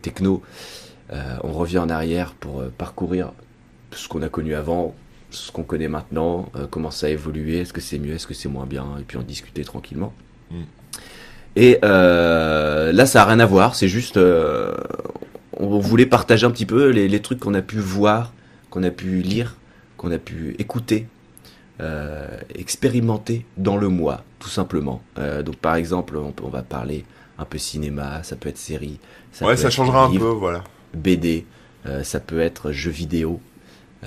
techno. 0.00 0.42
On 1.42 1.52
revient 1.52 1.78
en 1.78 1.90
arrière 1.90 2.32
pour 2.32 2.62
parcourir 2.78 3.32
ce 3.92 4.08
qu'on 4.08 4.22
a 4.22 4.28
connu 4.30 4.54
avant, 4.54 4.94
ce 5.30 5.52
qu'on 5.52 5.62
connaît 5.62 5.88
maintenant, 5.88 6.50
comment 6.70 6.90
ça 6.90 7.06
a 7.06 7.10
évolué, 7.10 7.60
est-ce 7.60 7.74
que 7.74 7.80
c'est 7.82 7.98
mieux, 7.98 8.14
est-ce 8.14 8.26
que 8.26 8.32
c'est 8.32 8.48
moins 8.48 8.64
bien, 8.64 8.86
et 8.98 9.02
puis 9.02 9.18
en 9.18 9.22
discuter 9.22 9.62
tranquillement. 9.64 10.14
Mm. 10.50 10.62
Et 11.58 11.78
euh, 11.84 12.92
là, 12.92 13.04
ça 13.06 13.22
a 13.22 13.24
rien 13.26 13.40
à 13.40 13.46
voir, 13.46 13.74
c'est 13.74 13.88
juste, 13.88 14.16
euh, 14.16 14.76
on 15.54 15.80
voulait 15.80 16.06
partager 16.06 16.46
un 16.46 16.52
petit 16.52 16.66
peu 16.66 16.90
les, 16.90 17.08
les 17.08 17.20
trucs 17.22 17.40
qu'on 17.40 17.54
a 17.54 17.62
pu 17.62 17.78
voir, 17.80 18.32
qu'on 18.70 18.84
a 18.84 18.92
pu 18.92 19.22
lire, 19.22 19.56
qu'on 19.96 20.12
a 20.12 20.18
pu 20.18 20.54
écouter, 20.60 21.08
euh, 21.80 22.28
expérimenter 22.54 23.46
dans 23.56 23.76
le 23.78 23.88
mois, 23.88 24.24
tout 24.40 24.50
simplement. 24.50 25.02
Donc, 25.44 25.56
par 25.58 25.76
exemple, 25.76 26.16
on, 26.18 26.32
peut- 26.32 26.44
on 26.44 26.50
va 26.50 26.62
parler 26.62 27.06
un 27.38 27.46
peu 27.46 27.58
cinéma, 27.58 28.22
ça 28.24 28.36
peut 28.36 28.50
être 28.50 28.58
série, 28.58 29.00
ça 29.32 29.46
ouais, 29.46 29.56
peut 29.56 29.62
ça 29.62 29.70
être 29.70 29.70
changera 29.70 30.04
un 30.04 30.10
peu, 30.12 30.28
voilà. 30.28 30.64
BD, 30.94 31.46
ça 32.04 32.20
peut 32.20 32.40
être 32.40 32.72
jeux 32.72 32.90
vidéo, 32.92 33.40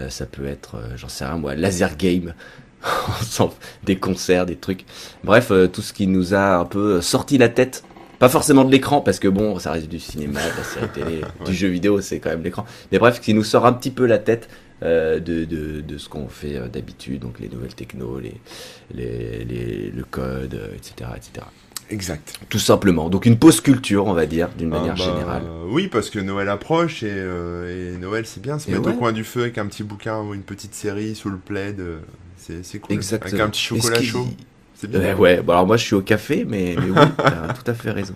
ça 0.09 0.25
peut 0.25 0.45
être, 0.45 0.77
j'en 0.95 1.09
sais 1.09 1.25
rien 1.25 1.37
moi, 1.37 1.55
laser 1.55 1.97
game, 1.97 2.33
des 3.83 3.97
concerts, 3.97 4.45
des 4.45 4.55
trucs. 4.55 4.85
Bref, 5.23 5.51
euh, 5.51 5.67
tout 5.67 5.81
ce 5.81 5.93
qui 5.93 6.07
nous 6.07 6.33
a 6.33 6.57
un 6.57 6.65
peu 6.65 7.01
sorti 7.01 7.37
la 7.37 7.49
tête. 7.49 7.83
Pas 8.19 8.29
forcément 8.29 8.63
de 8.63 8.71
l'écran, 8.71 9.01
parce 9.01 9.17
que 9.17 9.27
bon, 9.27 9.57
ça 9.57 9.71
reste 9.71 9.87
du 9.87 9.99
cinéma, 9.99 10.39
de 10.41 10.57
la 10.57 10.63
série 10.63 10.89
télé, 10.93 11.21
du 11.45 11.53
jeu 11.55 11.69
vidéo, 11.69 12.01
c'est 12.01 12.19
quand 12.19 12.29
même 12.29 12.43
l'écran. 12.43 12.65
Mais 12.91 12.99
bref, 12.99 13.19
qui 13.19 13.33
nous 13.33 13.43
sort 13.43 13.65
un 13.65 13.73
petit 13.73 13.89
peu 13.89 14.05
la 14.05 14.19
tête 14.19 14.47
euh, 14.83 15.19
de, 15.19 15.43
de, 15.45 15.81
de 15.81 15.97
ce 15.97 16.07
qu'on 16.07 16.27
fait 16.27 16.55
euh, 16.55 16.67
d'habitude, 16.67 17.21
donc 17.21 17.39
les 17.39 17.49
nouvelles 17.49 17.73
techno, 17.73 18.19
les, 18.19 18.35
les, 18.93 19.43
les, 19.43 19.89
le 19.89 20.03
code, 20.03 20.53
euh, 20.53 20.75
etc., 20.75 21.09
etc. 21.15 21.45
Exact. 21.91 22.33
Tout 22.49 22.59
simplement. 22.59 23.09
Donc 23.09 23.25
une 23.25 23.37
pause 23.37 23.59
culture, 23.59 24.07
on 24.07 24.13
va 24.13 24.25
dire, 24.25 24.49
d'une 24.57 24.69
manière 24.69 24.93
Ah 24.95 24.99
bah, 24.99 25.03
générale. 25.03 25.43
Oui, 25.69 25.87
parce 25.87 26.09
que 26.09 26.19
Noël 26.19 26.47
approche 26.49 27.03
et, 27.03 27.09
euh, 27.11 27.93
et 27.95 27.97
Noël 27.97 28.25
c'est 28.25 28.41
bien, 28.41 28.59
se 28.59 28.69
Et 28.69 28.73
mettre 28.73 28.87
ouais. 28.87 28.93
au 28.93 28.97
coin 28.97 29.11
du 29.11 29.23
feu 29.23 29.41
avec 29.41 29.57
un 29.57 29.65
petit 29.65 29.83
bouquin 29.83 30.21
ou 30.21 30.33
une 30.33 30.43
petite 30.43 30.73
série 30.73 31.15
sous 31.15 31.29
le 31.29 31.37
plaid, 31.37 31.79
euh, 31.79 31.99
c'est 32.63 32.79
cool. 32.79 32.95
Exactement. 32.95 33.29
Avec 33.33 33.41
un 33.41 33.49
petit 33.49 33.61
chocolat 33.61 34.01
chaud, 34.01 34.27
c'est 34.75 34.87
Ouais, 34.93 34.99
bien. 34.99 35.15
ouais, 35.15 35.41
bon 35.41 35.53
alors 35.53 35.67
moi 35.67 35.77
je 35.77 35.83
suis 35.85 35.95
au 35.95 36.01
café, 36.01 36.45
mais, 36.47 36.75
mais 36.77 36.89
oui, 36.89 37.07
t'as 37.17 37.53
tout 37.53 37.69
à 37.69 37.73
fait 37.73 37.91
raison. 37.91 38.15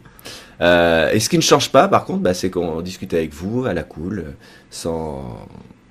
Euh, 0.61 1.11
et 1.11 1.19
ce 1.19 1.29
qui 1.29 1.37
ne 1.37 1.41
change 1.43 1.69
pas, 1.71 1.87
par 1.87 2.05
contre, 2.05 2.21
bah, 2.21 2.33
c'est 2.33 2.49
qu'on 2.49 2.81
discute 2.81 3.13
avec 3.13 3.33
vous 3.33 3.65
à 3.65 3.73
la 3.73 3.83
cool, 3.83 4.33
sans, 4.71 5.47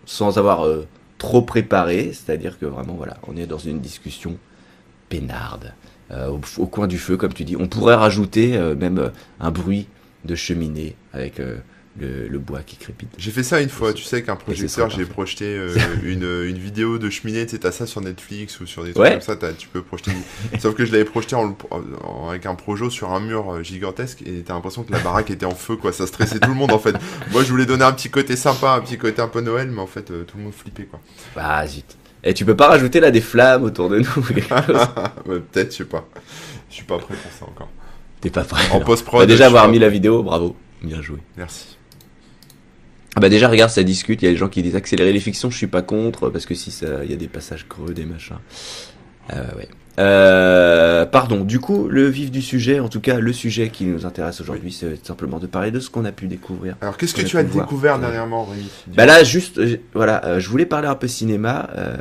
sans 0.06 0.38
avoir 0.38 0.66
euh, 0.66 0.86
trop 1.18 1.42
préparé, 1.42 2.12
c'est-à-dire 2.12 2.58
que 2.58 2.66
vraiment, 2.66 2.94
voilà, 2.94 3.18
on 3.28 3.36
est 3.36 3.46
dans 3.46 3.58
une 3.58 3.80
discussion 3.80 4.36
peinarde, 5.08 5.72
euh, 6.10 6.28
au, 6.28 6.40
au 6.58 6.66
coin 6.66 6.86
du 6.86 6.98
feu, 6.98 7.16
comme 7.16 7.32
tu 7.34 7.44
dis. 7.44 7.56
On 7.56 7.68
pourrait 7.68 7.94
rajouter 7.94 8.58
même 8.74 9.10
un 9.40 9.50
bruit 9.50 9.86
de 10.24 10.34
cheminée 10.34 10.96
avec 11.12 11.40
le, 11.98 12.26
le 12.28 12.38
bois 12.38 12.60
qui 12.66 12.76
crépite. 12.76 13.08
J'ai 13.18 13.30
fait 13.30 13.42
ça 13.44 13.60
une 13.60 13.68
fois, 13.68 13.92
tu 13.92 14.02
sais, 14.02 14.22
qu'un 14.22 14.34
projecteur, 14.36 14.90
j'ai 14.90 15.04
projeté 15.04 15.44
euh, 15.44 15.72
une, 16.02 16.24
une 16.48 16.58
vidéo 16.58 16.98
de 16.98 17.08
cheminée, 17.10 17.44
tu 17.46 17.52
sais, 17.52 17.58
t'as 17.58 17.70
ça 17.72 17.86
sur 17.86 18.00
Netflix 18.00 18.58
ou 18.60 18.66
sur 18.66 18.82
des 18.84 18.92
trucs 18.92 19.02
Ouais. 19.04 19.12
comme 19.12 19.20
ça, 19.20 19.36
tu 19.56 19.68
peux 19.68 19.82
projeter. 19.82 20.10
Sauf 20.58 20.74
que 20.74 20.84
je 20.84 20.92
l'avais 20.92 21.04
projeté 21.04 21.36
en, 21.36 21.56
en- 21.70 22.28
avec 22.28 22.46
un 22.46 22.54
projo 22.56 22.90
sur 22.90 23.12
un 23.12 23.20
mur 23.20 23.52
euh, 23.52 23.62
gigantesque 23.62 24.22
et 24.26 24.42
t'as 24.42 24.54
l'impression 24.54 24.82
que 24.82 24.92
la 24.92 24.98
baraque 24.98 25.30
était 25.30 25.46
en 25.46 25.54
feu, 25.54 25.76
quoi. 25.76 25.92
Ça 25.92 26.06
stressait 26.06 26.40
tout 26.40 26.48
le 26.48 26.54
monde, 26.56 26.72
en 26.72 26.78
fait. 26.80 26.96
Moi, 27.30 27.44
je 27.44 27.50
voulais 27.50 27.66
donner 27.66 27.84
un 27.84 27.92
petit 27.92 28.10
côté 28.10 28.34
sympa, 28.36 28.72
un 28.72 28.80
petit 28.80 28.98
côté 28.98 29.22
un 29.22 29.28
peu 29.28 29.40
Noël, 29.40 29.70
mais 29.70 29.80
en 29.80 29.86
fait, 29.86 30.10
euh, 30.10 30.24
tout 30.24 30.36
le 30.36 30.44
monde 30.44 30.52
flippait, 30.54 30.84
quoi. 30.84 31.00
Bah 31.36 31.66
zut. 31.66 31.96
Et 32.26 32.32
tu 32.34 32.44
peux 32.46 32.56
pas 32.56 32.68
rajouter 32.68 33.00
là 33.00 33.10
des 33.10 33.20
flammes 33.20 33.64
autour 33.64 33.90
de 33.90 33.98
nous 33.98 34.06
Ouais, 35.26 35.40
Peut-être, 35.52 35.72
je 35.72 35.76
sais 35.76 35.84
pas. 35.84 36.08
Je 36.70 36.74
suis 36.76 36.84
pas 36.84 36.96
prêt 36.98 37.14
pour 37.14 37.30
ça 37.32 37.44
encore. 37.44 37.68
T'es 38.20 38.30
pas 38.30 38.44
prêt. 38.44 38.64
En 38.72 38.80
post-prod. 38.80 39.20
Bah, 39.20 39.26
déjà 39.26 39.46
avoir 39.46 39.68
mis 39.68 39.78
la 39.78 39.90
vidéo, 39.90 40.22
bravo. 40.22 40.56
Bien 40.82 41.02
joué. 41.02 41.18
Merci. 41.36 41.76
Ah 43.16 43.21
bah 43.21 43.28
déjà 43.28 43.49
regarde 43.49 43.71
ça 43.71 43.83
discute, 43.83 44.23
il 44.23 44.25
y 44.25 44.28
a 44.28 44.33
des 44.33 44.37
gens 44.37 44.49
qui 44.49 44.62
disent 44.62 44.76
accélérer 44.76 45.12
les 45.12 45.21
fictions, 45.21 45.50
je 45.50 45.56
suis 45.56 45.66
pas 45.68 45.83
contre 45.83 46.30
parce 46.30 46.47
que 46.47 46.54
si 46.54 46.71
ça 46.71 47.04
il 47.04 47.11
y 47.11 47.14
a 47.14 47.16
des 47.16 47.28
passages 47.28 47.66
creux, 47.68 47.94
des 47.94 48.04
machins. 48.04 48.38
Euh, 49.33 49.44
ouais. 49.56 49.68
Euh, 49.99 51.06
pardon, 51.06 51.44
du 51.44 51.61
coup, 51.61 51.87
le 51.88 52.09
vif 52.09 52.30
du 52.30 52.42
sujet, 52.42 52.80
en 52.80 52.88
tout 52.88 53.00
cas 53.00 53.21
le 53.21 53.33
sujet 53.33 53.68
qui 53.68 53.85
nous 53.85 54.04
intéresse 54.04 54.40
aujourd'hui, 54.40 54.73
c'est 54.73 55.06
simplement 55.06 55.38
de 55.38 55.47
parler 55.47 55.71
de 55.71 55.78
ce 55.78 55.88
qu'on 55.88 56.04
a 56.04 56.12
pu 56.12 56.26
découvrir. 56.26 56.76
Alors, 56.80 56.97
qu'est-ce 56.97 57.14
que 57.14 57.23
tu 57.23 57.38
as 57.38 57.42
voir. 57.44 57.66
découvert 57.66 57.99
dernièrement, 57.99 58.44
Rémi 58.44 58.68
Bah 58.88 59.06
là 59.06 59.23
juste 59.23 59.59
euh, 59.59 59.76
voilà, 59.94 60.25
euh, 60.25 60.40
je 60.40 60.49
voulais 60.49 60.66
parler 60.66 60.88
un 60.88 60.97
peu 60.97 61.06
cinéma 61.06 61.71
euh, 61.76 61.97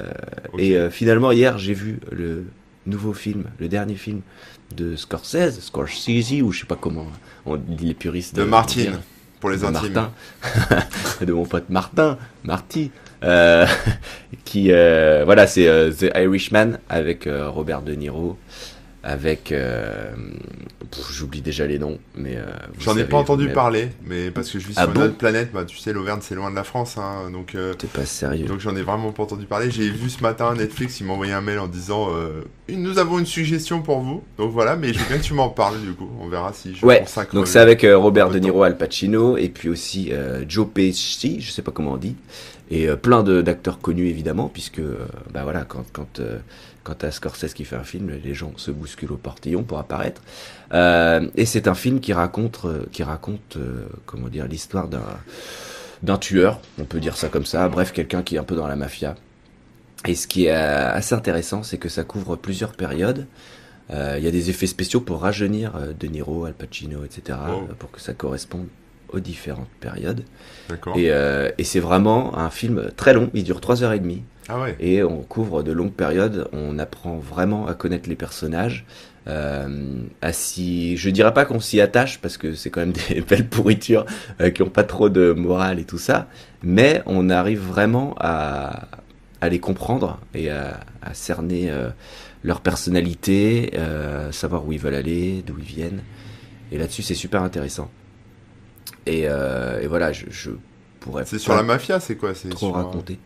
et 0.58 0.76
euh, 0.76 0.90
finalement 0.90 1.32
hier 1.32 1.58
j'ai 1.60 1.74
vu 1.74 2.00
le 2.12 2.46
nouveau 2.88 3.14
film, 3.14 3.46
le 3.60 3.68
dernier 3.68 3.96
film 3.96 4.22
de 4.76 4.96
Scorsese, 4.96 5.60
Scorsese 5.60 6.42
ou 6.42 6.52
je 6.52 6.62
sais 6.62 6.66
pas 6.66 6.78
comment 6.80 7.06
on 7.46 7.58
dit 7.58 7.86
les 7.86 7.94
puristes 7.94 8.36
De 8.36 8.44
dire. 8.68 9.00
Pour 9.44 9.50
les 9.50 9.58
de 9.58 9.66
intimes. 9.66 9.92
Martin, 9.92 10.12
de 11.26 11.34
mon 11.34 11.44
pote 11.44 11.66
Martin, 11.68 12.18
Marty, 12.46 12.92
euh, 13.26 13.66
qui 14.46 14.72
euh, 14.72 15.24
voilà 15.26 15.48
c'est 15.48 15.68
euh, 15.68 15.92
The 15.92 16.16
Irishman 16.16 16.78
avec 16.88 17.28
euh, 17.28 17.50
Robert 17.50 17.82
De 17.82 17.92
Niro, 17.94 18.38
avec 19.04 19.52
euh, 19.52 20.12
j'oublie 21.12 21.42
déjà 21.42 21.66
les 21.68 21.80
noms, 21.80 21.98
mais 22.16 22.38
euh, 22.38 22.46
J'en 22.80 22.98
ai 22.98 23.04
pas 23.04 23.18
entendu 23.18 23.50
parler, 23.50 23.90
mais 24.06 24.32
parce 24.32 24.50
que 24.50 24.60
je 24.60 24.68
vis 24.68 24.74
Ah 24.78 24.84
sur 24.84 24.92
une 24.92 24.96
bon 24.96 25.06
autre 25.06 25.18
planète, 25.18 25.52
bah, 25.54 25.66
tu 25.66 25.78
sais, 25.78 25.94
l'Auvergne 25.94 26.20
c'est 26.22 26.36
loin 26.36 26.52
de 26.52 26.56
la 26.56 26.64
France, 26.64 26.98
hein, 26.98 27.30
donc 27.32 27.56
euh, 27.56 27.74
T'es 27.74 27.88
pas 27.88 28.06
sérieux. 28.06 28.46
donc 28.46 28.60
j'en 28.60 28.76
ai 28.76 28.82
vraiment 28.82 29.12
pas 29.12 29.24
entendu 29.24 29.46
parler. 29.46 29.72
J'ai 29.72 29.90
vu 29.90 30.10
ce 30.10 30.22
matin 30.22 30.54
Netflix, 30.56 31.00
il 31.00 31.08
m'a 31.08 31.14
envoyé 31.14 31.34
un 31.34 31.42
mail 31.42 31.60
en 31.60 31.68
disant 31.68 32.10
euh, 32.12 32.44
nous 32.70 32.98
avons 32.98 33.20
une 33.20 33.26
suggestion 33.26 33.82
pour 33.82 34.00
vous, 34.00 34.24
donc 34.38 34.52
voilà, 34.52 34.76
mais 34.76 34.94
je 34.94 35.00
veux 35.00 35.06
bien 35.08 35.18
que 35.18 35.24
tu 35.24 35.34
m'en 35.34 35.50
parles 35.50 35.82
du 35.82 35.94
coup, 35.94 36.10
on 36.20 36.28
verra 36.28 36.54
si 36.54 36.76
je 36.76 36.86
Ouais. 36.86 37.04
Donc 37.34 37.48
c'est 37.48 37.60
avec 37.60 37.86
Robert 37.90 38.30
De 38.30 38.40
Niro, 38.40 38.64
Al 38.64 38.78
Pacino 38.78 39.38
et 39.38 39.50
puis 39.50 39.70
aussi 39.70 40.12
Joe 40.48 40.68
Pesci, 40.74 41.42
je 41.42 41.52
sais 41.52 41.62
pas 41.62 41.72
comment 41.72 41.94
on 41.94 41.98
dit, 41.98 42.16
et 42.72 42.88
plein 42.96 43.24
d'acteurs 43.24 43.80
connus 43.80 44.08
évidemment 44.08 44.48
puisque 44.48 44.82
bah 45.34 45.44
voilà 45.44 45.66
quand 45.68 45.86
quand 45.92 46.22
quand 46.84 46.96
t'as 46.96 47.12
Scorsese 47.12 47.54
qui 47.54 47.66
fait 47.66 47.76
un 47.76 47.84
film, 47.84 48.12
les 48.24 48.34
gens 48.34 48.52
se 48.58 48.72
bousculent 48.72 49.12
au 49.14 49.18
portillon 49.18 49.64
pour 49.64 49.80
apparaître. 49.80 50.22
Euh, 50.74 51.28
et 51.36 51.46
c'est 51.46 51.68
un 51.68 51.76
film 51.76 52.00
qui 52.00 52.14
raconte 52.14 52.62
euh, 52.66 52.84
qui 52.92 53.04
raconte 53.04 53.58
euh, 53.58 53.86
comment 54.06 54.28
dire 54.28 54.48
l'histoire 54.48 54.88
d'un 54.88 55.04
d'un 56.02 56.18
tueur, 56.18 56.60
on 56.80 56.84
peut 56.84 57.00
dire 57.00 57.16
ça 57.16 57.30
comme 57.30 57.46
ça. 57.46 57.70
Bref, 57.70 57.94
quelqu'un 57.94 58.24
qui 58.24 58.36
est 58.36 58.40
un 58.40 58.44
peu 58.44 58.56
dans 58.56 58.68
la 58.68 58.76
mafia. 58.76 59.16
Et 60.06 60.16
ce 60.16 60.28
qui 60.28 60.46
est 60.48 60.52
assez 60.52 61.16
intéressant, 61.16 61.64
c'est 61.64 61.78
que 61.78 61.88
ça 61.88 62.04
couvre 62.04 62.36
plusieurs 62.36 62.74
périodes. 62.74 63.26
Euh, 63.90 64.16
Il 64.18 64.24
y 64.26 64.28
a 64.28 64.32
des 64.32 64.50
effets 64.50 64.68
spéciaux 64.68 65.00
pour 65.00 65.22
rajeunir 65.22 65.72
De 65.98 66.08
Niro, 66.08 66.44
Al 66.44 66.54
Pacino, 66.54 67.06
etc., 67.06 67.38
Wow. 67.48 67.54
euh, 67.70 67.74
pour 67.80 67.90
que 67.92 68.02
ça 68.02 68.14
corresponde 68.14 68.68
aux 69.14 69.22
différentes 69.22 69.70
périodes. 69.80 70.24
Et, 70.96 71.12
euh, 71.12 71.52
et 71.58 71.64
c'est 71.64 71.80
vraiment 71.80 72.38
un 72.38 72.50
film 72.50 72.90
très 72.98 73.14
long, 73.14 73.30
il 73.34 73.46
dure 73.46 73.62
3h30, 73.62 74.20
Ah 74.50 74.60
ouais. 74.62 74.76
et 74.80 75.04
on 75.04 75.22
couvre 75.22 75.64
de 75.64 75.72
longues 75.72 75.94
périodes, 75.94 76.48
on 76.52 76.78
apprend 76.80 77.18
vraiment 77.18 77.68
à 77.68 77.74
connaître 77.74 78.10
les 78.10 78.16
personnages. 78.16 78.86
Euh, 79.26 80.02
à 80.22 80.34
s'y- 80.34 80.98
je 80.98 81.10
dirais 81.10 81.34
pas 81.34 81.46
qu'on 81.46 81.62
s'y 81.62 81.80
attache 81.80 82.20
parce 82.20 82.36
que 82.38 82.56
c'est 82.56 82.70
quand 82.70 82.82
même 82.82 82.92
des 83.10 83.22
belles 83.22 83.48
pourritures 83.48 84.06
euh, 84.42 84.50
qui 84.50 84.62
ont 84.64 84.70
pas 84.70 84.84
trop 84.84 85.08
de 85.08 85.32
morale 85.32 85.80
et 85.80 85.86
tout 85.86 85.98
ça, 85.98 86.28
mais 86.62 87.02
on 87.06 87.30
arrive 87.30 87.62
vraiment 87.62 88.16
à, 88.20 88.90
à 89.40 89.48
les 89.48 89.60
comprendre 89.60 90.20
et 90.34 90.50
à, 90.52 90.82
à 91.02 91.14
cerner 91.14 91.72
euh, 91.72 91.90
leur 92.44 92.60
personnalité, 92.60 93.72
euh, 93.78 94.34
savoir 94.34 94.68
où 94.68 94.74
ils 94.74 94.80
veulent 94.80 94.94
aller, 94.96 95.42
d'où 95.48 95.56
ils 95.58 95.64
viennent. 95.64 96.02
Et 96.74 96.78
là-dessus, 96.78 97.02
c'est 97.04 97.16
super 97.16 97.44
intéressant. 97.44 97.90
Et, 99.06 99.22
et 99.24 99.88
voilà, 99.88 100.12
je, 100.12 100.26
je 100.30 100.52
pourrais 101.00 101.26
C'est 101.26 101.40
sur 101.40 101.56
la 101.56 101.64
mafia, 101.64 102.00
c'est 102.00 102.16
quoi? 102.16 102.34
C'est 102.34 102.50
trop 102.50 102.68
sur, 102.68 102.76
raconter. 102.76 103.20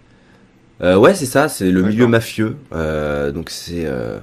Euh, 0.81 0.95
ouais, 0.95 1.15
c'est 1.15 1.25
ça, 1.25 1.49
c'est 1.49 1.71
le 1.71 1.81
milieu 1.81 2.07
mafieux. 2.07 2.55
Euh, 2.73 3.31
donc 3.31 3.49
c'est 3.49 3.85
euh, 3.85 4.19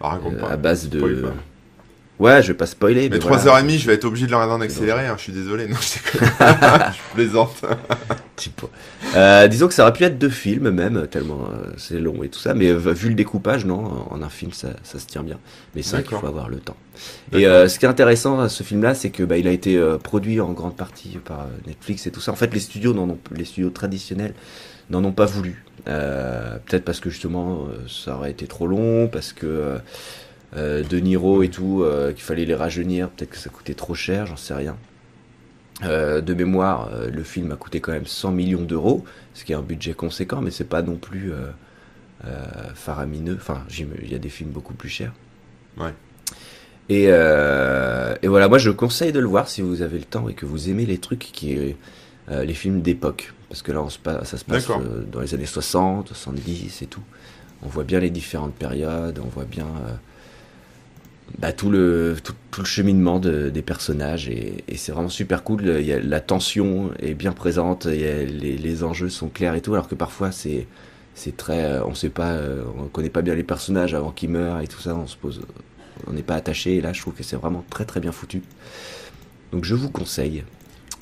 Ah, 0.00 0.18
à 0.48 0.56
base 0.56 0.88
de. 0.88 0.98
Spoil. 0.98 1.32
Ouais, 2.18 2.42
je 2.42 2.48
vais 2.48 2.54
pas 2.54 2.66
spoiler. 2.66 3.10
Mais 3.10 3.18
voilà. 3.18 3.62
3h30, 3.62 3.78
je 3.78 3.86
vais 3.86 3.94
être 3.94 4.04
obligé 4.06 4.26
de 4.26 4.30
le 4.30 4.36
regarder 4.36 4.54
en 4.54 4.60
accéléré, 4.62 5.06
hein, 5.06 5.14
je 5.18 5.22
suis 5.22 5.32
désolé. 5.32 5.66
Non, 5.68 5.76
je 5.80 5.98
je 6.08 7.14
plaisante. 7.14 7.62
Euh, 9.14 9.48
disons 9.48 9.66
que 9.66 9.72
ça 9.72 9.82
aurait 9.82 9.94
pu 9.94 10.04
être 10.04 10.18
deux 10.18 10.28
films 10.28 10.70
même, 10.70 11.06
tellement 11.06 11.48
euh, 11.50 11.72
c'est 11.78 11.98
long 11.98 12.22
et 12.22 12.28
tout 12.28 12.38
ça, 12.38 12.52
mais 12.52 12.66
euh, 12.66 12.76
vu 12.76 13.08
le 13.08 13.14
découpage, 13.14 13.64
non, 13.64 14.06
en 14.10 14.20
un 14.20 14.28
film 14.28 14.52
ça, 14.52 14.68
ça 14.82 14.98
se 14.98 15.06
tient 15.06 15.22
bien. 15.22 15.38
Mais 15.74 15.80
c'est 15.80 15.96
vrai 15.96 16.02
qu'il 16.02 16.18
faut 16.18 16.26
avoir 16.26 16.50
le 16.50 16.58
temps. 16.58 16.76
Et 17.32 17.46
euh, 17.46 17.66
ce 17.66 17.78
qui 17.78 17.86
est 17.86 17.88
intéressant 17.88 18.38
à 18.40 18.50
ce 18.50 18.62
film-là, 18.62 18.94
c'est 18.94 19.08
que 19.08 19.22
bah, 19.22 19.38
il 19.38 19.48
a 19.48 19.52
été 19.52 19.82
produit 20.02 20.40
en 20.42 20.52
grande 20.52 20.76
partie 20.76 21.18
par 21.24 21.46
Netflix 21.66 22.06
et 22.06 22.10
tout 22.10 22.20
ça. 22.20 22.30
En 22.30 22.36
fait, 22.36 22.52
les 22.52 22.60
studios, 22.60 22.94
les 23.34 23.44
studios 23.46 23.70
traditionnels 23.70 24.34
n'en 24.90 25.02
ont 25.02 25.12
pas 25.12 25.26
voulu. 25.26 25.64
Euh, 25.88 26.56
Peut-être 26.66 26.84
parce 26.84 27.00
que 27.00 27.10
justement 27.10 27.66
euh, 27.66 27.86
ça 27.88 28.16
aurait 28.16 28.30
été 28.30 28.46
trop 28.46 28.66
long, 28.66 29.08
parce 29.08 29.32
que 29.32 29.46
euh, 29.46 29.78
euh, 30.56 30.82
De 30.82 30.98
Niro 30.98 31.42
et 31.42 31.48
tout, 31.48 31.82
euh, 31.82 32.12
qu'il 32.12 32.22
fallait 32.22 32.44
les 32.44 32.54
rajeunir, 32.54 33.10
peut-être 33.10 33.30
que 33.30 33.38
ça 33.38 33.50
coûtait 33.50 33.74
trop 33.74 33.94
cher, 33.94 34.26
j'en 34.26 34.36
sais 34.36 34.54
rien. 34.54 34.76
De 35.82 36.32
mémoire, 36.32 36.90
le 37.12 37.22
film 37.22 37.52
a 37.52 37.56
coûté 37.56 37.80
quand 37.80 37.92
même 37.92 38.06
100 38.06 38.32
millions 38.32 38.62
d'euros, 38.62 39.04
ce 39.34 39.44
qui 39.44 39.52
est 39.52 39.54
un 39.54 39.60
budget 39.60 39.92
conséquent, 39.92 40.40
mais 40.40 40.50
c'est 40.50 40.64
pas 40.64 40.80
non 40.80 40.96
plus 40.96 41.32
faramineux. 42.74 43.36
Enfin, 43.38 43.62
il 43.68 44.10
y 44.10 44.14
a 44.14 44.18
des 44.18 44.30
films 44.30 44.48
beaucoup 44.48 44.72
plus 44.72 44.88
chers. 44.88 45.12
Ouais. 45.76 45.92
Et, 46.88 47.08
et 47.08 48.28
voilà, 48.28 48.48
moi 48.48 48.56
je 48.56 48.70
conseille 48.70 49.12
de 49.12 49.20
le 49.20 49.26
voir 49.26 49.48
si 49.48 49.60
vous 49.60 49.82
avez 49.82 49.98
le 49.98 50.06
temps 50.06 50.30
et 50.30 50.32
que 50.32 50.46
vous 50.46 50.70
aimez 50.70 50.86
les 50.86 50.96
trucs 50.96 51.18
qui 51.18 51.76
euh, 52.30 52.44
les 52.44 52.54
films 52.54 52.80
d'époque, 52.82 53.32
parce 53.48 53.62
que 53.62 53.72
là 53.72 53.82
on 53.82 53.88
se 53.90 53.98
pa- 53.98 54.24
ça 54.24 54.36
se 54.38 54.44
passe 54.44 54.64
euh, 54.80 55.04
dans 55.10 55.20
les 55.20 55.34
années 55.34 55.46
60, 55.46 56.08
70 56.08 56.82
et 56.82 56.86
tout. 56.86 57.02
On 57.62 57.68
voit 57.68 57.84
bien 57.84 58.00
les 58.00 58.10
différentes 58.10 58.54
périodes, 58.54 59.18
on 59.24 59.28
voit 59.28 59.44
bien 59.44 59.64
euh, 59.66 59.92
bah, 61.38 61.52
tout 61.52 61.70
le 61.70 62.16
tout, 62.22 62.34
tout 62.50 62.60
le 62.60 62.66
cheminement 62.66 63.18
de- 63.18 63.50
des 63.50 63.62
personnages 63.62 64.28
et, 64.28 64.64
et 64.68 64.76
c'est 64.76 64.92
vraiment 64.92 65.08
super 65.08 65.42
cool. 65.42 65.62
Il 65.80 65.86
y 65.86 65.92
a, 65.92 65.98
la 66.00 66.20
tension 66.20 66.90
est 67.00 67.14
bien 67.14 67.32
présente, 67.32 67.86
il 67.86 68.00
y 68.00 68.06
a- 68.06 68.24
les, 68.24 68.56
les 68.56 68.84
enjeux 68.84 69.08
sont 69.08 69.28
clairs 69.28 69.54
et 69.54 69.60
tout, 69.60 69.74
alors 69.74 69.88
que 69.88 69.94
parfois 69.94 70.32
c'est 70.32 70.66
c'est 71.14 71.34
très, 71.34 71.80
on 71.80 71.94
sait 71.94 72.10
pas, 72.10 72.38
on 72.78 72.88
connaît 72.88 73.08
pas 73.08 73.22
bien 73.22 73.34
les 73.34 73.42
personnages 73.42 73.94
avant 73.94 74.10
qu'ils 74.12 74.28
meurent 74.28 74.60
et 74.60 74.66
tout 74.66 74.80
ça, 74.80 74.94
on 74.94 75.06
se 75.06 75.16
pose, 75.16 75.40
on 76.06 76.12
n'est 76.12 76.22
pas 76.22 76.34
attaché. 76.34 76.76
Et 76.76 76.80
là, 76.82 76.92
je 76.92 77.00
trouve 77.00 77.14
que 77.14 77.22
c'est 77.22 77.36
vraiment 77.36 77.64
très 77.70 77.86
très 77.86 78.00
bien 78.00 78.12
foutu. 78.12 78.42
Donc 79.50 79.64
je 79.64 79.74
vous 79.74 79.88
conseille. 79.90 80.44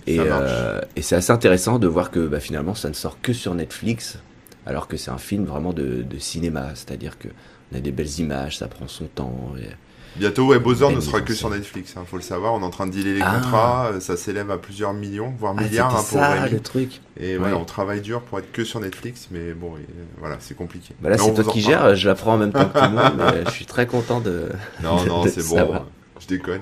Et, 0.07 0.19
euh, 0.21 0.81
et 0.97 1.03
c'est 1.03 1.17
assez 1.17 1.33
intéressant 1.33 1.79
de 1.79 1.87
voir 1.87 2.11
que 2.11 2.27
bah, 2.27 2.41
finalement 2.41 2.75
ça 2.75 2.89
ne 2.89 2.95
sort 2.95 3.19
que 3.23 3.33
sur 3.33 3.55
Netflix, 3.55 4.19
alors 4.67 4.87
que 4.89 4.97
c'est 4.97 5.11
un 5.11 5.19
film 5.19 5.45
vraiment 5.45 5.73
de, 5.73 6.03
de 6.03 6.19
cinéma, 6.19 6.69
c'est-à-dire 6.75 7.19
que 7.19 7.29
on 7.73 7.77
a 7.79 7.81
des 7.81 7.93
belles 7.93 8.21
images, 8.21 8.59
ça 8.59 8.67
prend 8.69 8.87
son 8.89 9.07
temps. 9.07 9.53
et- 9.59 9.69
Bientôt, 10.17 10.47
ouais, 10.47 10.61
Bowser 10.61 10.95
ne 10.95 11.01
sera 11.01 11.23
que 11.23 11.35
sur. 11.35 11.51
Netflix, 11.51 11.95
hein, 11.97 12.05
faut 12.09 12.15
le 12.17 12.23
savoir. 12.23 12.55
On 12.55 12.61
est 12.61 12.65
en 12.65 12.71
train 12.71 12.87
de 12.87 12.93
dealer 12.93 13.15
les 13.15 13.21
Ah. 13.21 13.35
contrats, 13.35 13.87
euh, 13.95 13.99
ça 14.01 14.17
s'élève 14.17 14.49
à 14.53 14.59
plusieurs 14.59 14.93
millions, 14.93 15.35
voire 15.37 15.57
Ah, 15.59 15.63
milliards 15.63 15.91
hein, 15.91 15.97
pour 15.97 16.05
ça 16.21 16.31
Rémi. 16.43 16.51
le 16.53 16.61
truc. 16.61 17.01
Et 17.19 17.37
ouais, 17.37 17.47
Ouais. 17.47 17.53
on 17.53 17.65
travaille 17.65 18.01
dur 18.01 18.21
pour 18.21 18.39
être 18.39 18.53
que 18.53 18.63
sur 18.63 18.79
Netflix, 18.79 19.27
mais 19.33 19.55
bon, 19.55 19.75
et, 19.77 19.81
euh, 19.81 20.05
voilà, 20.21 20.37
c'est 20.39 20.55
compliqué. 20.57 20.95
Bah 21.01 21.11
là, 21.11 21.19
c'est 21.19 21.35
toi 21.35 21.43
qui 21.45 21.61
gères, 21.63 21.97
je 21.97 22.07
l'apprends 22.09 22.35
en 22.35 22.39
même 22.39 22.53
temps 22.53 22.65
que 22.69 22.79
tout 22.79 22.85
le 22.85 22.91
monde, 22.91 23.13
mais 23.33 23.45
je 23.47 23.51
suis 23.51 23.67
très 23.67 23.89
content 23.89 24.21
de. 24.21 24.51
Non, 24.85 24.97
de- 25.03 25.09
non, 25.09 25.25
c'est 25.25 25.49
bon, 25.49 25.57
savoir. 25.57 25.87
je 26.21 26.27
déconne. 26.29 26.61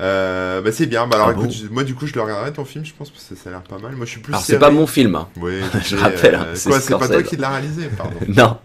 Euh, 0.00 0.60
bah 0.62 0.72
c'est 0.72 0.86
bien, 0.86 1.06
bah 1.06 1.16
alors 1.16 1.28
Ah 1.28 1.32
écoute, 1.32 1.44
bon 1.46 1.50
je- 1.50 1.68
moi 1.68 1.84
du 1.84 1.94
coup 1.94 2.06
je 2.06 2.14
le 2.14 2.22
regarderai 2.22 2.52
ton 2.52 2.64
film, 2.64 2.84
je 2.84 2.92
pense, 2.96 3.10
parce 3.10 3.24
que 3.24 3.34
ça 3.36 3.50
a 3.50 3.52
l'air 3.52 3.62
pas 3.62 3.78
mal. 3.78 3.92
Moi 3.94 4.04
je 4.06 4.10
suis 4.12 4.20
plus 4.20 4.32
Alors, 4.32 4.42
c'est 4.44 4.58
pas 4.58 4.70
mon 4.70 4.86
film, 4.86 5.14
hein. 5.14 5.28
Oui, 5.40 5.60
Je 5.84 5.96
rappelle, 5.96 6.34
hein, 6.34 6.46
euh, 6.48 6.52
c'est 6.54 6.70
Quoi, 6.70 6.80
c'est 6.80 6.98
pas 6.98 7.08
toi 7.08 7.22
qui 7.22 7.36
l'as 7.36 7.50
réalisé, 7.50 7.88
pardon. 7.96 8.16
non. 8.28 8.56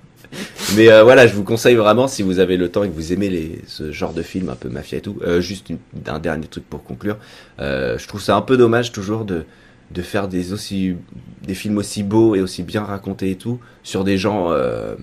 Mais 0.76 0.90
euh, 0.92 1.04
voilà, 1.04 1.26
je 1.28 1.34
vous 1.34 1.44
conseille 1.44 1.76
vraiment 1.76 2.08
si 2.08 2.22
vous 2.24 2.40
avez 2.40 2.58
le 2.58 2.70
temps 2.70 2.84
et 2.84 2.90
que 2.90 2.94
vous 2.94 3.14
aimez 3.14 3.30
les, 3.30 3.62
ce 3.68 3.92
genre 3.92 4.14
de 4.14 4.22
film 4.22 4.50
un 4.50 4.56
peu 4.56 4.68
mafia 4.70 4.98
et 4.98 5.02
tout. 5.02 5.18
euh, 5.22 5.40
juste 5.42 5.70
une- 5.70 5.78
un 6.08 6.20
dernier 6.20 6.48
truc 6.48 6.68
pour 6.70 6.84
conclure. 6.84 7.18
Euh, 7.60 7.98
je 7.98 8.08
trouve 8.08 8.22
ça 8.22 8.36
un 8.36 8.42
peu 8.42 8.58
dommage 8.58 8.92
toujours 8.92 9.24
de 9.26 9.46
de 9.92 10.02
faire 10.02 10.28
des 10.28 10.52
aussi 10.52 10.96
des 11.44 11.54
films 11.54 11.78
aussi 11.78 12.04
beaux 12.04 12.36
et 12.36 12.42
aussi 12.42 12.62
bien 12.64 12.84
racontés 12.84 13.32
et 13.32 13.36
tout 13.38 13.60
sur 13.84 14.04
des 14.04 14.18
gens 14.18 14.52
euh, 14.52 14.96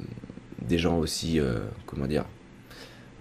des 0.69 0.77
gens 0.77 0.99
aussi 0.99 1.41
euh, 1.41 1.61
comment 1.87 2.07
dire 2.07 2.25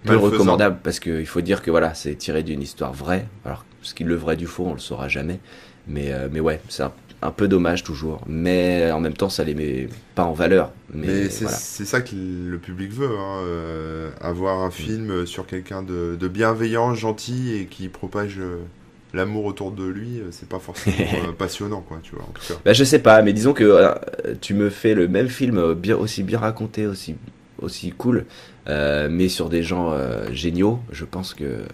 peu 0.04 0.14
Malfaisants. 0.14 0.26
recommandables 0.32 0.78
parce 0.82 1.00
qu'il 1.00 1.26
faut 1.26 1.40
dire 1.40 1.62
que 1.62 1.70
voilà 1.70 1.94
c'est 1.94 2.14
tiré 2.16 2.42
d'une 2.42 2.62
histoire 2.62 2.92
vraie 2.92 3.26
alors 3.44 3.64
ce 3.82 3.94
qui 3.94 4.02
est 4.02 4.06
le 4.06 4.14
vrai 4.16 4.36
du 4.36 4.46
faux 4.46 4.66
on 4.66 4.74
le 4.74 4.78
saura 4.80 5.08
jamais 5.08 5.40
mais 5.86 6.12
euh, 6.12 6.28
mais 6.30 6.40
ouais 6.40 6.60
c'est 6.68 6.82
un, 6.84 6.92
un 7.22 7.30
peu 7.30 7.48
dommage 7.48 7.82
toujours 7.84 8.22
mais 8.26 8.90
en 8.92 9.00
même 9.00 9.14
temps 9.14 9.28
ça 9.28 9.44
les 9.44 9.54
met 9.54 9.88
pas 10.14 10.24
en 10.24 10.32
valeur 10.32 10.72
mais, 10.92 11.08
Mais 11.08 11.28
c'est 11.28 11.44
voilà 11.44 11.60
ça 11.84 12.00
que 12.00 12.14
le 12.16 12.58
public 12.58 12.90
veut, 12.92 13.18
hein, 13.18 13.42
euh, 13.44 14.10
avoir 14.20 14.62
un 14.62 14.70
film 14.70 15.26
sur 15.26 15.46
quelqu'un 15.46 15.82
de, 15.82 16.16
de 16.16 16.28
bienveillant, 16.28 16.94
gentil 16.94 17.52
et 17.54 17.66
qui 17.66 17.88
propage 17.88 18.38
euh, 18.38 18.64
l'amour 19.12 19.44
autour 19.44 19.72
de 19.72 19.84
lui. 19.84 20.20
euh, 20.20 20.28
C'est 20.30 20.48
pas 20.48 20.60
forcément 20.60 21.14
euh, 21.28 21.32
passionnant, 21.32 21.82
quoi, 21.82 22.00
tu 22.02 22.14
vois, 22.14 22.24
en 22.24 22.32
tout 22.32 22.44
cas. 22.46 22.60
Bah, 22.64 22.72
je 22.72 22.84
sais 22.84 22.98
pas, 22.98 23.22
mais 23.22 23.32
disons 23.32 23.52
que 23.52 23.64
euh, 23.64 23.94
tu 24.40 24.54
me 24.54 24.70
fais 24.70 24.94
le 24.94 25.06
même 25.08 25.28
film 25.28 25.58
euh, 25.58 25.74
bien, 25.74 25.96
aussi 25.96 26.22
bien 26.22 26.38
raconté, 26.38 26.86
aussi, 26.86 27.16
aussi 27.60 27.92
cool, 27.92 28.26
euh, 28.68 29.08
mais 29.10 29.28
sur 29.28 29.48
des 29.48 29.62
gens 29.62 29.92
euh, 29.92 30.26
géniaux, 30.32 30.80
je 30.92 31.04
pense 31.04 31.34
que 31.34 31.64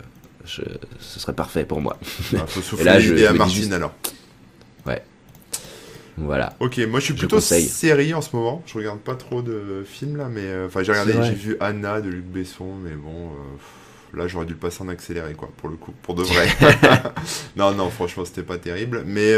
je- 0.45 0.62
ce 1.01 1.21
serait 1.21 1.33
parfait 1.35 1.64
pour 1.64 1.81
moi. 1.81 1.99
Il 2.33 2.38
faut 2.47 2.61
souffler 2.62 2.85
là, 2.85 3.01
je- 3.01 3.16
je 3.16 3.25
à 3.25 3.33
Martine, 3.33 3.57
juste- 3.62 3.73
alors. 3.73 3.95
voilà. 6.19 6.55
Ok, 6.61 6.79
moi 6.88 7.01
je 7.01 7.07
suis 7.07 7.14
Je 7.14 7.19
plutôt 7.21 7.37
conseille. 7.37 7.64
série 7.66 8.12
en 8.12 8.21
ce 8.21 8.37
moment. 8.37 8.62
Je 8.66 8.75
regarde 8.75 8.99
pas 8.99 9.14
trop 9.14 9.40
de 9.43 9.85
films 9.87 10.16
là, 10.19 10.29
mais 10.31 10.43
euh, 10.45 10.66
enfin 10.66 10.83
j'ai 10.83 10.93
regardé, 10.93 11.14
j'ai 11.23 11.33
vu 11.35 11.57
Anna 11.61 12.01
de 12.03 12.11
Luc 12.11 12.27
Besson, 12.27 12.75
mais 12.85 12.90
bon, 12.90 13.31
là 14.12 14.27
j'aurais 14.29 14.45
dû 14.45 14.53
le 14.53 14.59
passer 14.59 14.83
en 14.83 14.88
accéléré 14.88 15.33
quoi, 15.33 15.49
pour 15.57 15.71
le 15.71 15.77
coup, 15.77 15.93
pour 16.03 16.14
de 16.14 16.23
vrai. 16.23 16.47
non, 17.57 17.73
non, 17.73 17.88
franchement 17.88 18.25
c'était 18.27 18.43
pas 18.43 18.59
terrible. 18.59 19.03
Mais 19.07 19.33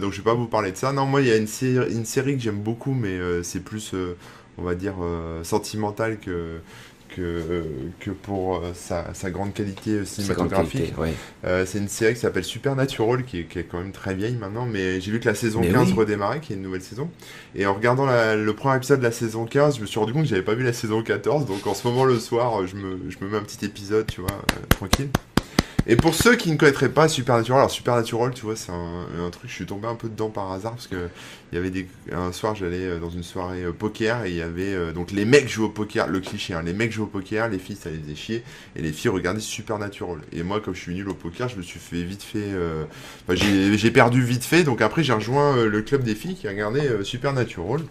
donc 0.00 0.12
je 0.12 0.16
vais 0.16 0.24
pas 0.24 0.34
vous 0.34 0.48
parler 0.48 0.72
de 0.72 0.76
ça. 0.76 0.92
Non, 0.92 1.06
moi 1.06 1.20
il 1.20 1.28
y 1.28 1.32
a 1.32 1.36
une 1.36 1.46
série, 1.46 1.92
une 1.92 2.06
série 2.06 2.36
que 2.36 2.42
j'aime 2.42 2.60
beaucoup, 2.60 2.92
mais 2.94 3.16
c'est 3.44 3.60
plus, 3.60 3.92
on 4.58 4.62
va 4.62 4.74
dire, 4.74 4.94
euh, 5.02 5.42
sentimental 5.44 6.18
que 6.18 6.58
que, 7.08 7.22
euh, 7.22 7.62
que 8.00 8.10
pour 8.10 8.56
euh, 8.56 8.72
sa, 8.74 9.14
sa 9.14 9.30
grande 9.30 9.54
qualité 9.54 10.04
C'est 10.04 10.22
cinématographique. 10.22 10.98
ouais. 10.98 11.14
Euh, 11.44 11.64
c'est 11.64 11.78
une 11.78 11.88
série 11.88 12.14
qui 12.14 12.20
s'appelle 12.20 12.42
Supernatural, 12.44 13.24
qui 13.24 13.40
est, 13.40 13.44
qui 13.44 13.60
est 13.60 13.62
quand 13.64 13.78
même 13.78 13.92
très 13.92 14.12
vieille 14.14 14.34
maintenant, 14.34 14.66
mais 14.66 15.00
j'ai 15.00 15.12
vu 15.12 15.20
que 15.20 15.28
la 15.28 15.36
saison 15.36 15.60
Mais 15.60 15.70
15 15.70 15.90
oui. 15.90 15.94
redémarrait, 15.94 16.40
qui 16.40 16.52
est 16.52 16.56
une 16.56 16.62
nouvelle 16.62 16.82
saison. 16.82 17.08
Et 17.54 17.64
en 17.64 17.74
regardant 17.74 18.06
la- 18.06 18.34
le 18.34 18.52
premier 18.54 18.76
épisode 18.76 18.98
de 18.98 19.04
la 19.04 19.12
saison 19.12 19.46
15, 19.46 19.76
je 19.76 19.82
me 19.82 19.86
suis 19.86 20.00
rendu 20.00 20.12
compte 20.12 20.24
que 20.24 20.28
j'avais 20.28 20.42
pas 20.42 20.54
vu 20.54 20.64
la 20.64 20.72
saison 20.72 21.00
14, 21.02 21.46
donc 21.46 21.64
en 21.68 21.74
ce 21.74 21.86
moment 21.86 22.04
le 22.04 22.18
soir, 22.18 22.66
je 22.66 22.74
me, 22.74 22.98
je 23.08 23.16
me 23.24 23.30
mets 23.30 23.38
un 23.38 23.42
petit 23.44 23.64
épisode, 23.64 24.06
tu 24.08 24.20
vois, 24.20 24.30
euh, 24.32 24.66
tranquille. 24.70 25.08
Et 25.88 25.94
pour 25.94 26.16
ceux 26.16 26.34
qui 26.34 26.50
ne 26.50 26.56
connaîtraient 26.56 26.88
pas 26.88 27.08
Supernatural, 27.08 27.60
alors 27.60 27.70
Supernatural, 27.70 28.34
tu 28.34 28.44
vois, 28.44 28.56
c'est 28.56 28.72
un, 28.72 29.30
truc, 29.30 29.48
je 29.48 29.54
suis 29.54 29.66
tombé 29.66 29.86
un 29.86 29.94
peu 29.94 30.08
dedans 30.08 30.30
par 30.30 30.50
hasard, 30.50 30.72
parce 30.72 30.88
que 30.88 31.08
il 31.52 31.54
y 31.54 31.58
avait 31.58 31.70
des, 31.70 31.86
un 32.10 32.32
soir, 32.32 32.56
j'allais 32.56 32.84
euh, 32.84 32.98
dans 32.98 33.08
une 33.08 33.22
soirée 33.22 33.62
euh, 33.62 33.72
poker, 33.72 34.24
et 34.24 34.30
il 34.30 34.36
y 34.36 34.42
avait, 34.42 34.74
euh, 34.74 34.92
donc 34.92 35.12
les 35.12 35.24
mecs 35.24 35.48
jouent 35.48 35.66
au 35.66 35.68
poker, 35.68 36.08
le 36.08 36.18
cliché, 36.18 36.54
hein, 36.54 36.62
les 36.64 36.72
mecs 36.72 36.90
jouent 36.90 37.04
au 37.04 37.06
poker, 37.06 37.48
les 37.48 37.60
filles 37.60 37.76
ça 37.76 37.88
les 37.90 37.98
faisait 37.98 38.16
chier, 38.16 38.42
et 38.74 38.82
les 38.82 38.92
filles 38.92 39.10
regardaient 39.10 39.38
Supernatural. 39.38 40.18
Et 40.32 40.42
moi, 40.42 40.60
comme 40.60 40.74
je 40.74 40.80
suis 40.80 40.94
nul 40.94 41.08
au 41.08 41.14
poker, 41.14 41.48
je 41.48 41.56
me 41.56 41.62
suis 41.62 41.78
fait 41.78 42.02
vite 42.02 42.24
fait. 42.24 42.38
euh, 42.40 42.82
enfin, 43.28 43.36
j'ai 43.36 43.90
perdu 43.92 44.24
vite 44.24 44.44
fait, 44.44 44.64
donc 44.64 44.80
après 44.82 45.04
j'ai 45.04 45.12
rejoint 45.12 45.66
le 45.66 45.82
club 45.82 46.02
des 46.02 46.16
filles 46.16 46.34
qui 46.34 46.48
regardait 46.48 47.04
Supernatural. 47.04 47.82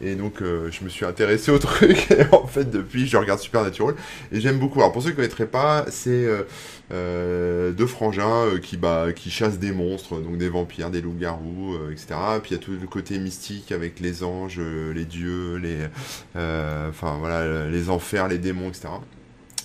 Et 0.00 0.16
donc 0.16 0.42
euh, 0.42 0.70
je 0.70 0.84
me 0.84 0.88
suis 0.88 1.04
intéressé 1.04 1.50
au 1.52 1.58
truc, 1.60 2.10
et 2.10 2.24
en 2.32 2.46
fait 2.46 2.70
depuis 2.70 3.06
je 3.06 3.16
regarde 3.16 3.40
Supernatural, 3.40 3.94
et 4.32 4.40
j'aime 4.40 4.58
beaucoup. 4.58 4.80
Alors 4.80 4.92
pour 4.92 5.02
ceux 5.02 5.10
qui 5.10 5.16
ne 5.16 5.22
connaîtraient 5.22 5.46
pas, 5.46 5.86
c'est 5.88 6.10
euh, 6.10 6.42
euh, 6.92 7.72
deux 7.72 7.86
frangins 7.86 8.44
euh, 8.44 8.58
qui, 8.58 8.76
bah, 8.76 9.12
qui 9.14 9.30
chassent 9.30 9.58
des 9.58 9.72
monstres, 9.72 10.20
donc 10.20 10.36
des 10.36 10.48
vampires, 10.48 10.90
des 10.90 11.00
loups-garous, 11.00 11.74
euh, 11.74 11.92
etc. 11.92 12.14
Puis 12.42 12.50
il 12.52 12.54
y 12.54 12.60
a 12.60 12.62
tout 12.62 12.72
le 12.72 12.86
côté 12.86 13.18
mystique 13.18 13.72
avec 13.72 14.00
les 14.00 14.22
anges, 14.22 14.60
les 14.60 15.04
dieux, 15.04 15.56
les, 15.56 15.86
enfin 16.34 17.16
voilà, 17.18 17.68
les 17.68 17.90
enfers, 17.90 18.28
les 18.28 18.38
démons, 18.38 18.68
etc. 18.68 18.88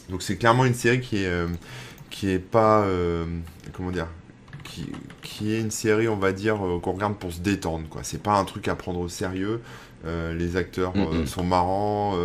Donc 0.09 0.21
c'est 0.21 0.37
clairement 0.37 0.65
une 0.65 0.73
série 0.73 1.01
qui 1.01 1.23
est, 1.23 1.45
qui 2.09 2.29
est 2.29 2.39
pas, 2.39 2.81
euh, 2.81 3.25
comment 3.73 3.91
dire, 3.91 4.07
qui, 4.63 4.91
qui 5.21 5.53
est 5.53 5.61
une 5.61 5.71
série, 5.71 6.07
on 6.07 6.17
va 6.17 6.31
dire, 6.31 6.55
euh, 6.65 6.79
qu'on 6.79 6.93
regarde 6.93 7.15
pour 7.15 7.31
se 7.31 7.39
détendre, 7.39 7.87
quoi. 7.89 8.01
C'est 8.03 8.21
pas 8.21 8.33
un 8.33 8.45
truc 8.45 8.67
à 8.67 8.75
prendre 8.75 8.99
au 8.99 9.09
sérieux. 9.09 9.61
Euh, 10.05 10.33
les 10.33 10.55
acteurs 10.55 10.93
sont 11.25 11.43
marrants. 11.43 12.15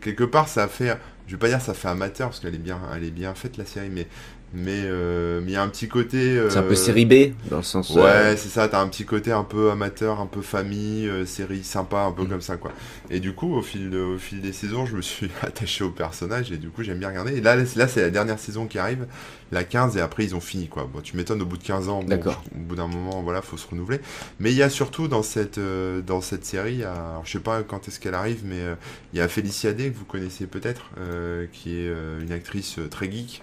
quelque 0.00 0.24
part, 0.24 0.48
ça 0.48 0.68
fait, 0.68 0.98
je 1.26 1.32
vais 1.32 1.38
pas 1.38 1.48
dire 1.48 1.60
ça 1.60 1.74
fait 1.74 1.88
amateur 1.88 2.28
parce 2.28 2.40
qu'elle 2.40 2.54
est 2.54 2.58
bien, 2.58 2.78
elle 2.94 3.04
est 3.04 3.10
bien 3.10 3.34
faite 3.34 3.56
la 3.56 3.64
série, 3.64 3.90
mais 3.90 4.06
mais 4.54 4.82
euh, 4.84 5.40
mais 5.42 5.52
il 5.52 5.54
y 5.54 5.56
a 5.56 5.62
un 5.62 5.68
petit 5.68 5.88
côté. 5.88 6.38
C'est 6.50 6.58
un 6.58 6.62
peu 6.62 6.72
euh, 6.72 6.74
série 6.74 7.06
B, 7.06 7.32
dans 7.50 7.56
le 7.58 7.62
sens. 7.62 7.88
Ouais, 7.90 8.02
euh, 8.04 8.36
c'est 8.36 8.50
ça, 8.50 8.68
t'as 8.68 8.82
un 8.82 8.88
petit 8.88 9.06
côté 9.06 9.32
un 9.32 9.44
peu 9.44 9.70
amateur, 9.70 10.20
un 10.20 10.26
peu 10.26 10.42
famille, 10.42 11.08
euh, 11.08 11.24
série 11.24 11.64
sympa, 11.64 12.00
un 12.02 12.12
peu 12.12 12.24
Mm. 12.24 12.28
comme 12.28 12.40
ça, 12.42 12.56
quoi. 12.58 12.70
Et 13.08 13.18
du 13.20 13.32
coup, 13.32 13.54
au 13.54 13.62
fil, 13.62 13.88
de- 13.88 13.98
au 13.98 14.18
fil 14.18 14.42
des 14.42 14.52
saisons, 14.52 14.84
je 14.84 14.94
me 14.96 15.00
suis 15.02 15.30
attaché 15.42 15.84
au 15.84 15.90
personnage 15.90 16.52
et 16.52 16.58
du 16.58 16.68
coup, 16.68 16.82
j'aime 16.82 16.98
bien 16.98 17.08
regarder. 17.08 17.32
Et 17.36 17.40
là, 17.40 17.56
là 17.56 17.88
c'est 17.88 18.02
la 18.02 18.10
dernière 18.10 18.38
saison 18.38 18.66
qui 18.66 18.78
arrive, 18.78 19.06
la 19.52 19.64
15, 19.64 19.96
et 19.96 20.00
après, 20.00 20.24
ils 20.24 20.34
ont 20.34 20.40
fini, 20.40 20.66
quoi. 20.68 20.88
Bon, 20.92 21.00
tu 21.02 21.16
m'étonnes, 21.16 21.42
au 21.42 21.46
bout 21.46 21.58
de 21.58 21.62
15 21.62 21.88
ans, 21.90 22.02
bon, 22.02 22.08
au 22.56 22.58
bout 22.58 22.74
d'un 22.74 22.88
moment, 22.88 23.22
voilà, 23.22 23.42
faut 23.42 23.56
se 23.58 23.68
renouveler. 23.68 24.00
Mais 24.40 24.50
il 24.50 24.56
y 24.56 24.62
a 24.62 24.70
surtout 24.70 25.08
dans 25.08 25.22
cette, 25.22 25.58
euh, 25.58 26.00
dans 26.00 26.20
cette 26.22 26.44
série, 26.44 26.82
a- 26.82 26.92
alors, 26.92 27.22
je 27.26 27.32
sais 27.32 27.38
pas 27.40 27.62
quand 27.62 27.86
est-ce 27.86 28.00
qu'elle 28.00 28.14
arrive, 28.14 28.40
mais 28.44 28.60
euh, 28.60 28.74
il 29.12 29.18
y 29.18 29.22
a 29.22 29.28
Félicia 29.28 29.72
Day, 29.72 29.90
que 29.90 29.98
vous 29.98 30.04
connaissez 30.06 30.46
peut-être, 30.46 30.90
euh, 30.98 31.46
qui 31.52 31.76
est 31.76 31.92
une 32.22 32.32
actrice 32.32 32.78
très 32.90 33.10
geek. 33.10 33.42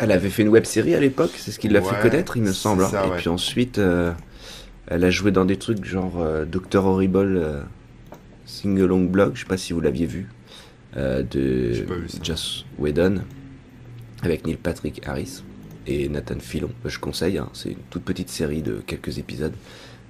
Elle 0.00 0.12
avait 0.12 0.28
fait 0.30 0.42
une 0.42 0.48
web 0.48 0.64
série 0.64 0.94
à 0.94 1.00
l'époque, 1.00 1.30
c'est 1.36 1.50
ce 1.52 1.58
qui 1.58 1.68
l'a 1.68 1.80
Ouais, 1.80 1.94
fait 1.94 2.00
connaître, 2.02 2.36
il 2.36 2.42
me 2.42 2.52
semble. 2.52 2.84
hein. 2.84 2.88
ça, 2.88 3.06
Et 3.06 3.10
ouais. 3.10 3.16
puis 3.16 3.28
ensuite, 3.28 3.78
elle 3.78 5.04
a 5.04 5.10
joué 5.10 5.30
dans 5.30 5.44
des 5.44 5.56
trucs 5.56 5.84
genre 5.84 6.22
Doctor 6.46 6.84
Horrible 6.86 7.36
euh, 7.36 7.62
Sing 8.46 8.80
Along 8.80 9.08
Blog, 9.08 9.32
je 9.34 9.40
sais 9.40 9.46
pas 9.46 9.56
si 9.56 9.72
vous 9.72 9.80
l'aviez 9.80 10.06
vu, 10.06 10.26
de. 10.96 11.72
Joss 12.22 12.64
Whedon, 12.78 13.22
avec 14.22 14.46
Neil 14.46 14.56
Patrick 14.56 15.06
Harris 15.06 15.42
et 15.86 16.08
Nathan 16.08 16.38
Filon. 16.40 16.70
Je 16.84 16.98
conseille, 16.98 17.38
hein, 17.38 17.48
c'est 17.52 17.70
une 17.70 17.82
toute 17.90 18.04
petite 18.04 18.28
série 18.30 18.62
de 18.62 18.82
quelques 18.86 19.18
épisodes, 19.18 19.54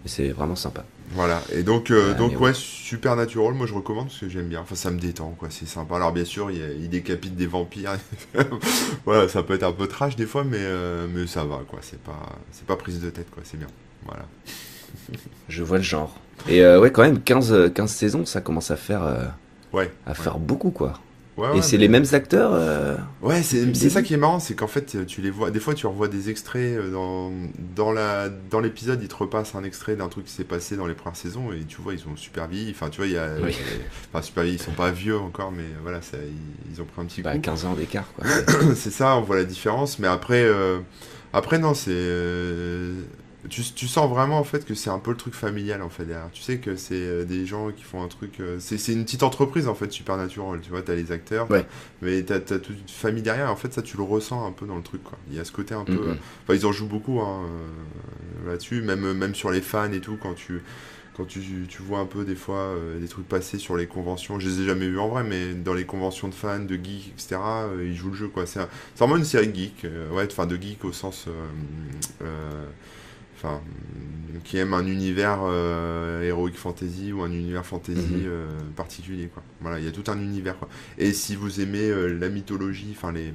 et 0.05 0.09
c'est 0.09 0.29
vraiment 0.31 0.57
sympa. 0.57 0.85
Voilà, 1.13 1.43
et 1.53 1.63
donc, 1.63 1.91
euh, 1.91 2.11
Ouais, 2.11 2.15
donc 2.19 2.33
mais 2.33 2.39
ouais, 2.39 2.53
Supernatural, 2.55 3.55
moi 3.55 3.67
je 3.67 3.73
recommande 3.75 4.09
parce 4.09 4.19
que 4.19 4.29
j'aime 4.29 4.49
bien. 4.49 4.61
Enfin, 4.61 4.75
ça 4.75 4.91
me 4.91 4.99
détend, 4.99 5.31
quoi, 5.39 5.49
c'est 5.51 5.67
sympa. 5.67 5.97
Alors, 5.97 6.13
bien 6.13 6.25
sûr, 6.25 6.51
il, 6.51 6.89
décapite 6.91 7.35
des 7.35 7.47
vampires. 7.47 7.97
voilà, 9.05 9.29
ça 9.29 9.43
peut 9.43 9.55
être 9.55 9.63
un 9.63 9.73
peu 9.73 9.87
trash 9.87 10.17
des 10.17 10.27
fois, 10.27 10.45
mais, 10.45 10.59
euh, 10.61 11.07
mais 11.13 11.27
ça 11.27 11.45
va, 11.45 11.61
quoi. 11.67 11.79
C'est 11.83 12.01
pas, 12.01 12.37
c'est 12.53 12.67
pas 12.67 12.77
prise 12.77 13.01
de 13.01 13.11
tête, 13.11 13.31
quoi, 13.31 13.43
c'est 13.45 13.57
bien. 13.57 13.69
Voilà. 14.05 14.27
Je 15.49 15.63
vois 15.63 15.79
le 15.79 15.83
genre. 15.83 16.15
Et 16.49 16.63
euh, 16.63 16.81
ouais, 16.81 16.91
quand 16.91 17.03
même, 17.03 17.21
15, 17.21 17.53
euh, 17.53 17.69
15 17.71 17.91
saisons, 17.91 18.27
ça 18.27 18.41
commence 18.41 18.71
à 18.71 18.77
faire, 18.77 19.03
Ouais. 19.73 19.91
à 20.07 20.11
ouais. 20.11 20.15
faire 20.15 20.39
beaucoup, 20.39 20.71
quoi. 20.71 21.01
Ouais, 21.39 21.59
et 21.59 21.63
c'est 21.63 21.77
mais- 21.77 21.83
les 21.83 21.89
mêmes 21.89 22.05
acteurs 22.13 22.51
euh, 22.53 22.97
Ouais, 23.23 23.43
c'est 23.43 23.73
ça 23.89 24.03
qui 24.03 24.15
est 24.15 24.19
marrant, 24.19 24.41
c'est 24.41 24.55
qu'en 24.55 24.67
fait, 24.67 25.07
tu 25.07 25.21
les 25.21 25.31
vois. 25.31 25.51
Des 25.51 25.61
fois, 25.61 25.75
tu 25.75 25.87
revois 25.87 26.09
des 26.09 26.31
extraits 26.31 26.77
euh, 26.77 26.91
dans, 26.91 27.31
dans 27.77 27.93
la 27.93 28.29
dans 28.29 28.61
l'épisode, 28.61 29.01
ils 29.03 29.09
te 29.09 29.15
repassent 29.15 29.55
un 29.55 29.63
extrait 29.65 29.95
d'un 29.97 30.09
truc 30.09 30.27
qui 30.27 30.33
s'est 30.33 30.45
passé 30.45 30.77
dans 30.77 30.87
les 30.87 30.95
premières 30.95 31.17
saisons 31.17 31.53
et 31.53 31.65
tu 31.65 31.81
vois, 31.81 31.95
ils 31.95 32.03
ont 32.09 32.17
super 32.17 32.49
vieilli. 32.49 32.71
Enfin, 32.73 32.91
tu 32.91 32.99
vois, 32.99 33.07
il 33.07 33.13
y 33.13 33.19
a. 33.19 33.29
Oui. 33.43 33.57
Enfin, 34.13 34.23
super 34.23 34.43
vieilli, 34.43 34.59
ils 34.59 34.63
sont 34.63 34.73
pas 34.73 34.91
vieux 34.91 35.17
encore, 35.19 35.53
mais 35.53 35.65
voilà, 35.83 36.03
ça, 36.03 36.17
ils, 36.19 36.73
ils 36.75 36.83
ont 36.83 36.85
pris 36.85 37.01
un 37.01 37.05
petit 37.05 37.23
bah, 37.23 37.35
coup. 37.35 37.41
15 37.41 37.65
ans 37.67 37.75
d'écart, 37.75 38.07
quoi. 38.17 38.25
c'est 38.75 38.91
ça, 38.91 39.17
on 39.17 39.23
voit 39.23 39.37
la 39.37 39.45
différence. 39.45 39.99
Mais 40.01 40.09
après, 40.09 40.43
euh, 40.43 40.79
après 41.33 41.59
non, 41.59 41.75
c'est. 41.75 41.93
Tu, 43.49 43.63
tu 43.63 43.89
sens 43.89 44.09
vraiment 44.11 44.39
en 44.39 44.45
fait 44.45 44.65
que 44.65 44.75
c'est 44.75 44.91
un 44.91 44.99
peu 44.99 45.11
le 45.11 45.17
truc 45.17 45.35
familial 45.35 45.83
en 45.83 45.89
fait 45.91 46.05
derrière. 46.05 46.31
Tu 46.33 46.43
sais 46.43 46.59
que 46.59 46.77
c'est 46.77 46.95
euh, 46.95 47.25
des 47.25 47.47
gens 47.47 47.71
qui 47.73 47.83
font 47.85 48.03
un 48.03 48.09
truc. 48.09 48.41
euh, 48.41 48.57
c'est 48.61 48.79
c'est 48.79 48.93
une 48.93 49.05
petite 49.05 49.23
entreprise 49.23 49.69
en 49.69 49.75
fait, 49.75 49.91
Supernatural. 49.93 50.61
Tu 50.61 50.71
vois, 50.71 50.83
t'as 50.83 50.95
les 50.95 51.13
acteurs, 51.13 51.51
Ouais. 51.51 51.67
mais 52.03 52.23
t'as 52.23 52.37
as 52.37 52.41
toute 52.41 52.69
une 52.69 52.89
famille 52.89 53.23
derrière. 53.23 53.51
En 53.51 53.57
fait, 53.57 53.73
ça 53.73 53.83
tu 53.83 53.97
le 53.97 54.03
ressens 54.03 54.47
un 54.47 54.53
peu 54.53 54.67
dans 54.67 54.77
le 54.77 54.83
truc 54.83 55.03
quoi. 55.05 55.19
Il 55.31 55.37
y 55.37 55.41
a 55.41 55.45
ce 55.45 55.53
côté 55.53 55.75
un 55.75 55.85
peu. 55.85 55.93
Euh, 55.93 56.15
Enfin, 56.45 56.55
ils 56.55 56.65
en 56.67 56.73
jouent 56.73 56.87
beaucoup 56.89 57.21
hein, 57.21 57.47
là-dessus, 58.47 58.83
même, 58.83 59.13
même 59.13 59.35
sur 59.35 59.51
les 59.51 59.61
fans 59.61 59.93
et 59.93 60.01
tout, 60.01 60.17
quand 60.21 60.35
tu. 60.35 60.63
Quand 61.17 61.25
tu, 61.25 61.41
tu 61.69 61.83
vois 61.83 61.99
un 61.99 62.07
peu 62.07 62.25
des 62.25 62.37
fois 62.37 62.59
euh, 62.59 63.01
des 63.01 63.09
trucs 63.09 63.27
passer 63.29 63.59
sur 63.59 63.77
les 63.77 63.89
conventions, 63.89 64.39
je 64.39 64.49
les 64.49 64.61
ai 64.61 64.65
jamais 64.67 64.87
vus 64.87 65.01
en 65.01 65.09
vrai, 65.09 65.25
mais 65.25 65.53
dans 65.53 65.75
les 65.75 65.85
conventions 65.85 66.29
de 66.29 66.35
fans, 66.35 66.61
de 66.61 66.77
geeks, 66.77 67.09
etc., 67.13 67.41
euh, 67.43 67.85
ils 67.85 67.97
jouent 67.97 68.11
le 68.11 68.15
jeu 68.15 68.29
quoi. 68.29 68.47
C'est 68.47 68.61
un- 68.61 68.69
c'est 68.95 69.01
vraiment 69.01 69.17
une 69.17 69.25
série 69.25 69.53
geek, 69.53 69.85
euh, 69.85 70.09
ouais, 70.13 70.29
enfin 70.31 70.47
de 70.47 70.55
geek 70.55 70.85
au 70.85 70.93
sens, 70.93 71.27
enfin, 73.39 73.61
qui 74.45 74.59
aime 74.59 74.75
un 74.75 74.87
univers 74.87 75.41
euh, 75.45 76.23
heroic 76.23 76.53
fantasy 76.57 77.13
ou 77.13 77.23
un 77.23 77.31
univers 77.33 77.65
fantasy 77.67 77.99
Mhm. 77.99 78.23
euh, 78.27 78.49
particulier 78.77 79.29
quoi. 79.33 79.43
Voilà, 79.61 79.79
il 79.79 79.85
y 79.85 79.89
a 79.89 79.93
tout 79.93 80.11
un 80.11 80.19
univers 80.21 80.59
quoi. 80.59 80.69
Et 80.99 81.13
si 81.13 81.35
vous 81.37 81.61
aimez 81.61 81.89
euh, 81.91 82.09
la 82.19 82.29
mythologie, 82.29 82.95
enfin 82.97 83.13
les 83.13 83.35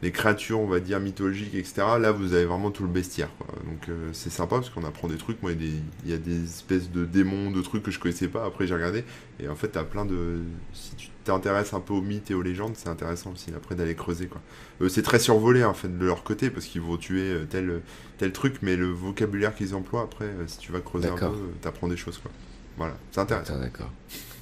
les 0.00 0.12
créatures, 0.12 0.60
on 0.60 0.68
va 0.68 0.78
dire, 0.78 1.00
mythologiques, 1.00 1.54
etc. 1.56 1.82
Là, 2.00 2.12
vous 2.12 2.32
avez 2.32 2.44
vraiment 2.44 2.70
tout 2.70 2.84
le 2.84 2.88
bestiaire. 2.88 3.30
Quoi. 3.36 3.48
Donc, 3.64 3.88
euh, 3.88 4.10
c'est 4.12 4.30
sympa 4.30 4.54
parce 4.54 4.70
qu'on 4.70 4.84
apprend 4.84 5.08
des 5.08 5.16
trucs. 5.16 5.42
Moi, 5.42 5.50
il 5.50 5.60
y, 5.60 5.66
a 5.66 5.70
des, 5.70 5.76
il 6.04 6.10
y 6.10 6.14
a 6.14 6.18
des 6.18 6.44
espèces 6.44 6.92
de 6.92 7.04
démons, 7.04 7.50
de 7.50 7.60
trucs 7.62 7.82
que 7.82 7.90
je 7.90 7.98
connaissais 7.98 8.28
pas. 8.28 8.44
Après, 8.44 8.68
j'ai 8.68 8.74
regardé. 8.74 9.02
Et 9.40 9.48
en 9.48 9.56
fait, 9.56 9.70
t'as 9.70 9.82
plein 9.82 10.04
de. 10.04 10.38
Si 10.72 10.94
tu 10.94 11.08
t'intéresses 11.28 11.72
un 11.72 11.80
peu 11.80 11.94
aux 11.94 12.02
mythes 12.02 12.30
et 12.30 12.34
aux 12.34 12.42
légendes, 12.42 12.72
c'est 12.76 12.88
intéressant 12.88 13.32
aussi 13.32 13.50
après 13.56 13.74
d'aller 13.74 13.94
creuser. 13.94 14.26
quoi. 14.26 14.40
Euh, 14.82 14.88
c'est 14.88 15.02
très 15.02 15.18
survolé 15.18 15.64
en 15.64 15.74
fait 15.74 15.88
de 15.96 16.04
leur 16.04 16.24
côté 16.24 16.50
parce 16.50 16.66
qu'ils 16.66 16.80
vont 16.82 16.96
tuer 16.96 17.22
euh, 17.22 17.46
tel, 17.48 17.80
tel 18.18 18.32
truc, 18.32 18.56
mais 18.62 18.76
le 18.76 18.86
vocabulaire 18.88 19.54
qu'ils 19.54 19.74
emploient 19.74 20.02
après, 20.02 20.24
euh, 20.26 20.44
si 20.46 20.58
tu 20.58 20.72
vas 20.72 20.80
creuser 20.80 21.08
un 21.08 21.16
peu, 21.16 21.26
t'apprends 21.62 21.88
des 21.88 21.96
choses. 21.96 22.18
quoi. 22.18 22.30
Voilà, 22.76 22.94
c'est 23.12 23.20
intéressant. 23.20 23.58
D'accord. 23.58 23.90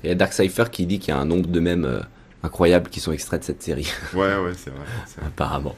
Et 0.04 0.14
Dark 0.14 0.32
Cypher 0.32 0.64
qui 0.70 0.86
dit 0.86 0.98
qu'il 0.98 1.08
y 1.08 1.16
a 1.16 1.20
un 1.20 1.24
nombre 1.24 1.48
de 1.48 1.60
mèmes 1.60 2.02
incroyables 2.42 2.90
qui 2.90 3.00
sont 3.00 3.12
extraits 3.12 3.40
de 3.40 3.44
cette 3.46 3.62
série, 3.62 3.90
Ouais, 4.14 4.36
ouais, 4.36 4.52
c'est 4.56 4.70
vrai. 4.70 4.84
apparemment. 5.26 5.74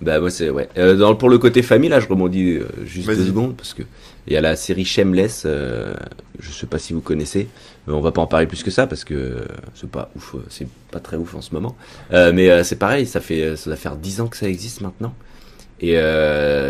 Bah 0.00 0.20
moi 0.20 0.30
c'est 0.30 0.48
ouais. 0.48 0.68
Euh, 0.78 0.94
dans, 0.94 1.16
pour 1.16 1.28
le 1.28 1.38
côté 1.38 1.60
famille 1.60 1.90
là, 1.90 1.98
je 1.98 2.06
rebondis 2.06 2.52
euh, 2.58 2.68
juste 2.84 3.08
deux 3.08 3.26
secondes 3.26 3.56
parce 3.56 3.74
que 3.74 3.82
il 4.28 4.32
y 4.32 4.36
a 4.36 4.40
la 4.40 4.54
série 4.54 4.84
Shameless. 4.84 5.42
euh, 5.44 5.92
je 6.38 6.52
sais 6.52 6.68
pas 6.68 6.78
si 6.78 6.92
vous 6.92 7.00
connaissez. 7.00 7.48
Euh, 7.88 7.92
on 7.92 8.00
va 8.00 8.12
pas 8.12 8.20
en 8.20 8.26
parler 8.26 8.46
plus 8.46 8.62
que 8.62 8.70
ça 8.70 8.86
parce 8.86 9.04
que 9.04 9.46
c'est 9.74 9.90
pas 9.90 10.10
ouf, 10.16 10.34
euh, 10.34 10.44
c'est 10.48 10.68
pas 10.90 11.00
très 11.00 11.16
ouf 11.16 11.34
en 11.34 11.40
ce 11.40 11.54
moment. 11.54 11.76
Euh, 12.12 12.32
mais 12.32 12.62
c'est 12.64 12.76
pareil, 12.76 13.06
ça 13.06 13.20
fait 13.20 13.56
ça 13.56 13.70
doit 13.70 13.76
faire 13.76 13.96
10 13.96 14.20
ans 14.20 14.28
que 14.28 14.36
ça 14.36 14.48
existe 14.48 14.80
maintenant. 14.80 15.14
Et 15.80 15.94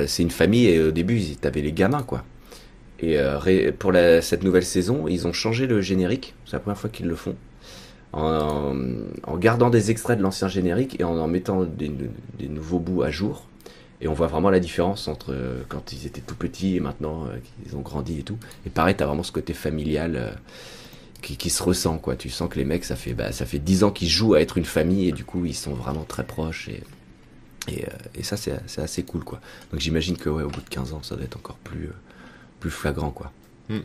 c'est 0.06 0.22
une 0.22 0.30
famille 0.30 0.66
et 0.66 0.82
au 0.82 0.90
début 0.90 1.22
avaient 1.42 1.62
les 1.62 1.72
gamins 1.72 2.02
quoi. 2.02 2.24
Et 3.00 3.16
pour 3.78 3.92
cette 4.20 4.42
nouvelle 4.42 4.64
saison, 4.64 5.06
ils 5.08 5.26
ont 5.26 5.32
changé 5.32 5.66
le 5.66 5.80
générique. 5.80 6.34
C'est 6.44 6.54
la 6.54 6.58
première 6.58 6.78
fois 6.78 6.90
qu'ils 6.90 7.06
le 7.06 7.14
font. 7.14 7.36
En, 8.12 8.74
gardant 9.36 9.70
des 9.70 9.90
extraits 9.90 10.18
de 10.18 10.22
l'ancien 10.22 10.48
générique 10.48 10.98
et 11.00 11.04
en 11.04 11.16
en 11.18 11.28
mettant 11.28 11.64
des, 11.64 11.90
des 12.38 12.48
nouveaux 12.48 12.80
bouts 12.80 13.02
à 13.02 13.10
jour. 13.10 13.44
Et 14.00 14.08
on 14.08 14.14
voit 14.14 14.26
vraiment 14.26 14.50
la 14.50 14.60
différence 14.60 15.08
entre 15.08 15.34
quand 15.68 15.92
ils 15.92 16.06
étaient 16.06 16.20
tout 16.20 16.36
petits 16.36 16.76
et 16.76 16.80
maintenant 16.80 17.28
qu'ils 17.64 17.76
ont 17.76 17.80
grandi 17.80 18.18
et 18.18 18.22
tout. 18.24 18.38
Et 18.66 18.70
pareil, 18.70 18.94
t'as 18.94 19.06
vraiment 19.06 19.22
ce 19.22 19.32
côté 19.32 19.54
familial 19.54 20.36
qui, 21.22 21.36
qui 21.36 21.50
se 21.50 21.62
ressent, 21.62 21.98
quoi. 21.98 22.16
Tu 22.16 22.30
sens 22.30 22.48
que 22.48 22.56
les 22.58 22.64
mecs, 22.64 22.84
ça 22.84 22.96
fait, 22.96 23.12
bah, 23.14 23.32
ça 23.32 23.46
fait 23.46 23.58
10 23.58 23.84
ans 23.84 23.90
qu'ils 23.90 24.08
jouent 24.08 24.34
à 24.34 24.40
être 24.40 24.58
une 24.58 24.64
famille 24.64 25.08
et 25.08 25.12
du 25.12 25.24
coup, 25.24 25.44
ils 25.44 25.54
sont 25.54 25.74
vraiment 25.74 26.04
très 26.04 26.24
proches. 26.24 26.68
Et, 26.68 26.82
et, 27.68 27.84
euh, 27.84 27.88
et 28.14 28.22
ça, 28.22 28.36
c'est 28.36 28.58
c'est 28.66 28.80
assez 28.82 29.02
cool, 29.02 29.24
quoi. 29.24 29.40
Donc 29.72 29.80
j'imagine 29.80 30.16
que, 30.16 30.28
ouais, 30.30 30.42
au 30.42 30.48
bout 30.48 30.60
de 30.62 30.68
15 30.68 30.92
ans, 30.94 31.02
ça 31.02 31.16
doit 31.16 31.24
être 31.24 31.36
encore 31.36 31.56
plus, 31.64 31.86
euh, 31.86 31.92
plus 32.60 32.70
flagrant, 32.70 33.10
quoi. 33.10 33.32
Hmm. 33.68 33.80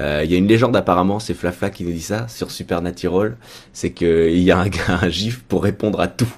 Euh, 0.00 0.22
Il 0.24 0.30
y 0.30 0.34
a 0.34 0.38
une 0.38 0.48
légende 0.48 0.74
apparemment, 0.76 1.20
c'est 1.20 1.34
Flafla 1.34 1.70
qui 1.70 1.84
nous 1.84 1.92
dit 1.92 2.02
ça 2.02 2.26
sur 2.28 2.50
Supernatural, 2.50 3.36
c'est 3.72 3.92
qu'il 3.92 4.38
y 4.38 4.50
a 4.50 4.58
un, 4.58 4.68
gars, 4.68 4.98
un 5.02 5.08
gif 5.08 5.42
pour 5.48 5.62
répondre 5.62 6.00
à 6.00 6.08
tout. 6.08 6.32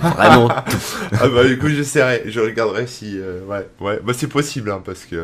Vraiment 0.00 0.48
tout. 0.70 0.76
ah 1.12 1.28
bah 1.28 1.44
écoute, 1.50 1.70
j'essaierai, 1.72 2.22
je 2.26 2.38
regarderai 2.40 2.86
si. 2.86 3.18
euh, 3.18 3.44
ouais, 3.46 3.66
ouais, 3.80 3.98
bah 4.04 4.12
c'est 4.14 4.28
possible 4.28 4.70
hein, 4.70 4.82
parce 4.84 5.04
que. 5.04 5.16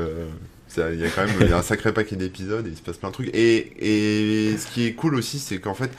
Il 0.93 1.01
y 1.01 1.05
a 1.05 1.11
quand 1.11 1.27
même 1.27 1.49
y 1.49 1.53
a 1.53 1.59
un 1.59 1.63
sacré 1.63 1.93
paquet 1.93 2.17
d'épisodes 2.17 2.67
et 2.67 2.71
il 2.71 2.77
se 2.77 2.83
passe 2.83 2.97
plein 2.97 3.09
de 3.09 3.15
trucs. 3.15 3.31
Et, 3.35 3.73
et 3.79 4.57
ce 4.57 4.67
qui 4.67 4.87
est 4.87 4.93
cool 4.93 5.15
aussi, 5.15 5.39
c'est 5.39 5.59
qu'en 5.59 5.75
fait, 5.75 5.91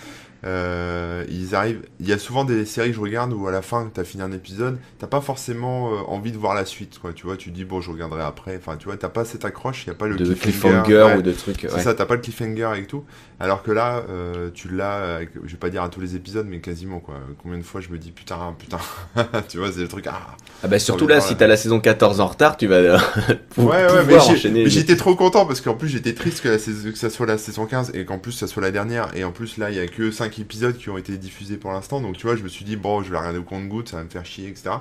euh, 0.46 1.26
ils 1.30 1.56
arrivent. 1.56 1.82
Il 2.00 2.08
y 2.08 2.14
a 2.14 2.18
souvent 2.18 2.46
des 2.46 2.66
séries 2.66 2.90
que 2.90 2.96
je 2.96 3.02
regarde 3.02 3.34
où 3.34 3.48
à 3.48 3.52
la 3.52 3.62
fin, 3.62 3.90
t'as 3.94 4.04
fini 4.04 4.24
un 4.24 4.32
épisode, 4.32 4.78
t'as 4.98 5.08
pas 5.08 5.22
forcément 5.22 5.94
euh, 5.94 5.98
envie 6.08 6.32
de 6.32 6.38
voir 6.38 6.56
la 6.56 6.66
suite, 6.66 7.00
quoi. 7.00 7.14
Tu 7.14 7.26
vois, 7.26 7.38
tu 7.38 7.52
dis 7.52 7.66
bon, 7.66 7.82
je 7.82 7.92
regarderai 7.92 8.22
après. 8.22 8.58
Enfin, 8.58 8.78
tu 8.78 8.86
vois, 8.86 8.98
t'as 8.98 9.10
pas 9.10 9.26
cette 9.26 9.46
accroche, 9.46 9.84
il 9.86 9.88
y 9.88 9.92
a 9.92 9.96
pas 9.96 10.08
le 10.08 10.16
de 10.16 10.34
cliffhanger, 10.34 10.84
cliffhanger 10.84 11.04
ouais. 11.04 11.18
ou 11.18 11.22
de 11.22 11.32
trucs. 11.32 11.62
C'est 11.62 11.74
ouais. 11.74 11.82
ça, 11.82 11.94
t'as 11.94 12.06
pas 12.06 12.16
le 12.16 12.22
cliffhanger 12.22 12.72
et 12.78 12.86
tout. 12.86 13.04
Alors 13.40 13.64
que 13.64 13.72
là, 13.72 14.04
euh, 14.10 14.50
tu 14.54 14.70
l'as, 14.70 15.22
je 15.22 15.52
vais 15.52 15.58
pas 15.58 15.70
dire 15.70 15.84
à 15.84 15.90
tous 15.90 16.02
les 16.02 16.16
épisodes, 16.16 16.48
mais 16.50 16.60
quasiment 16.60 17.00
quoi. 17.00 17.16
Combien 17.42 17.58
de 17.58 17.64
fois 17.64 17.82
je 17.82 17.90
me 17.90 17.98
dis 17.98 18.12
putain, 18.12 18.56
putain, 18.58 18.80
tu 19.50 19.58
vois, 19.58 19.72
c'est 19.72 19.82
le 19.82 19.88
truc. 19.88 20.08
Ah. 20.08 20.36
Ah 20.62 20.68
bah 20.68 20.80
surtout 20.80 21.08
là, 21.08 21.22
si 21.22 21.36
t'as 21.36 21.48
la 21.48 21.56
saison 21.56 21.80
14 21.80 22.20
en 22.20 22.28
retard, 22.28 22.58
tu 22.58 22.68
vas 22.68 22.76
euh, 22.76 22.98
Ouais, 23.58 23.66
ouais, 23.66 24.52
mais 24.52 24.70
j'étais 24.70 24.98
trop 24.98 25.16
content 25.16 25.46
parce 25.46 25.62
qu'en 25.62 25.76
plus 25.76 25.88
j'étais 25.88 26.14
triste 26.14 26.42
que, 26.42 26.50
la 26.50 26.60
saison- 26.60 26.92
que 26.92 26.98
ça 26.98 27.10
soit 27.10 27.26
la 27.26 27.38
saison 27.38 27.66
15 27.66 27.92
et 27.94 28.04
qu'en 28.04 28.20
plus 28.20 28.34
ça 28.34 28.48
soit 28.48 28.62
la 28.62 28.72
dernière. 28.72 29.10
Et 29.16 29.24
en 29.24 29.32
plus 29.32 29.58
là, 29.58 29.70
il 29.70 29.78
y 29.78 29.80
a 29.80 29.88
que 29.88 30.12
5 30.12 30.29
épisodes 30.38 30.78
qui 30.78 30.90
ont 30.90 30.98
été 30.98 31.18
diffusés 31.18 31.58
pour 31.58 31.72
l'instant. 31.72 32.02
Donc 32.02 32.18
tu 32.18 32.28
vois, 32.28 32.36
je 32.36 32.44
me 32.44 32.50
suis 32.50 32.66
dit, 32.66 32.76
bon, 32.76 33.02
je 33.02 33.10
vais 33.10 33.18
regarder 33.18 33.40
au 33.40 33.44
compte-goutte, 33.44 33.90
ça 33.90 33.98
va 33.98 34.04
me 34.04 34.10
faire 34.10 34.26
chier, 34.26 34.50
etc. 34.50 34.72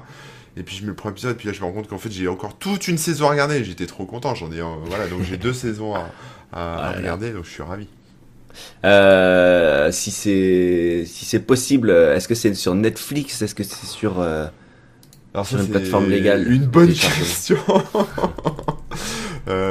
Et 0.59 0.65
puis 0.65 0.77
je 0.77 0.83
mets 0.83 0.89
le 0.89 0.95
premier 0.95 1.13
épisode, 1.13 1.37
puis 1.37 1.47
là 1.47 1.55
je 1.55 1.61
me 1.61 1.67
rends 1.67 1.73
compte 1.73 1.89
qu'en 1.89 1.99
fait 1.99 2.11
j'ai 2.11 2.27
encore 2.27 2.59
toute 2.59 2.89
une 2.89 2.99
saison 2.99 3.29
à 3.29 3.31
regarder. 3.31 3.63
J'étais 3.63 3.87
trop 3.87 4.07
content, 4.07 4.35
j'en 4.35 4.51
ai. 4.51 4.61
euh, 4.61 4.65
voilà, 4.87 5.07
donc 5.07 5.23
j'ai 5.23 5.37
deux 5.37 5.53
saisons 5.53 5.95
à, 6.53 6.93
regarder, 6.97 7.31
donc 7.31 7.45
je 7.45 7.51
suis 7.51 7.63
ravi. 7.63 7.87
Euh, 8.85 9.93
si 9.93 10.11
c'est 10.11 11.05
si 11.07 11.25
c'est 11.25 11.41
possible, 11.41 11.91
est-ce 11.91 12.27
que 12.27 12.35
c'est 12.35 12.55
sur 12.55 12.75
Netflix? 12.75 13.41
Est-ce 13.41 13.55
que 13.55 13.63
c'est 13.63 13.87
sur 13.87 14.21
euh, 14.21 14.49
Alors 15.33 15.47
Sur 15.47 15.59
ça, 15.59 15.65
une 15.65 15.71
plateforme 15.71 16.09
légale? 16.09 16.51
Une 16.51 16.67
bonne 16.67 16.93
question. 16.93 17.59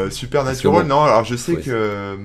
Supernatural, 0.10 0.88
non, 0.88 1.04
alors 1.04 1.26
je 1.26 1.36
sais 1.36 1.58
que. 1.58 2.16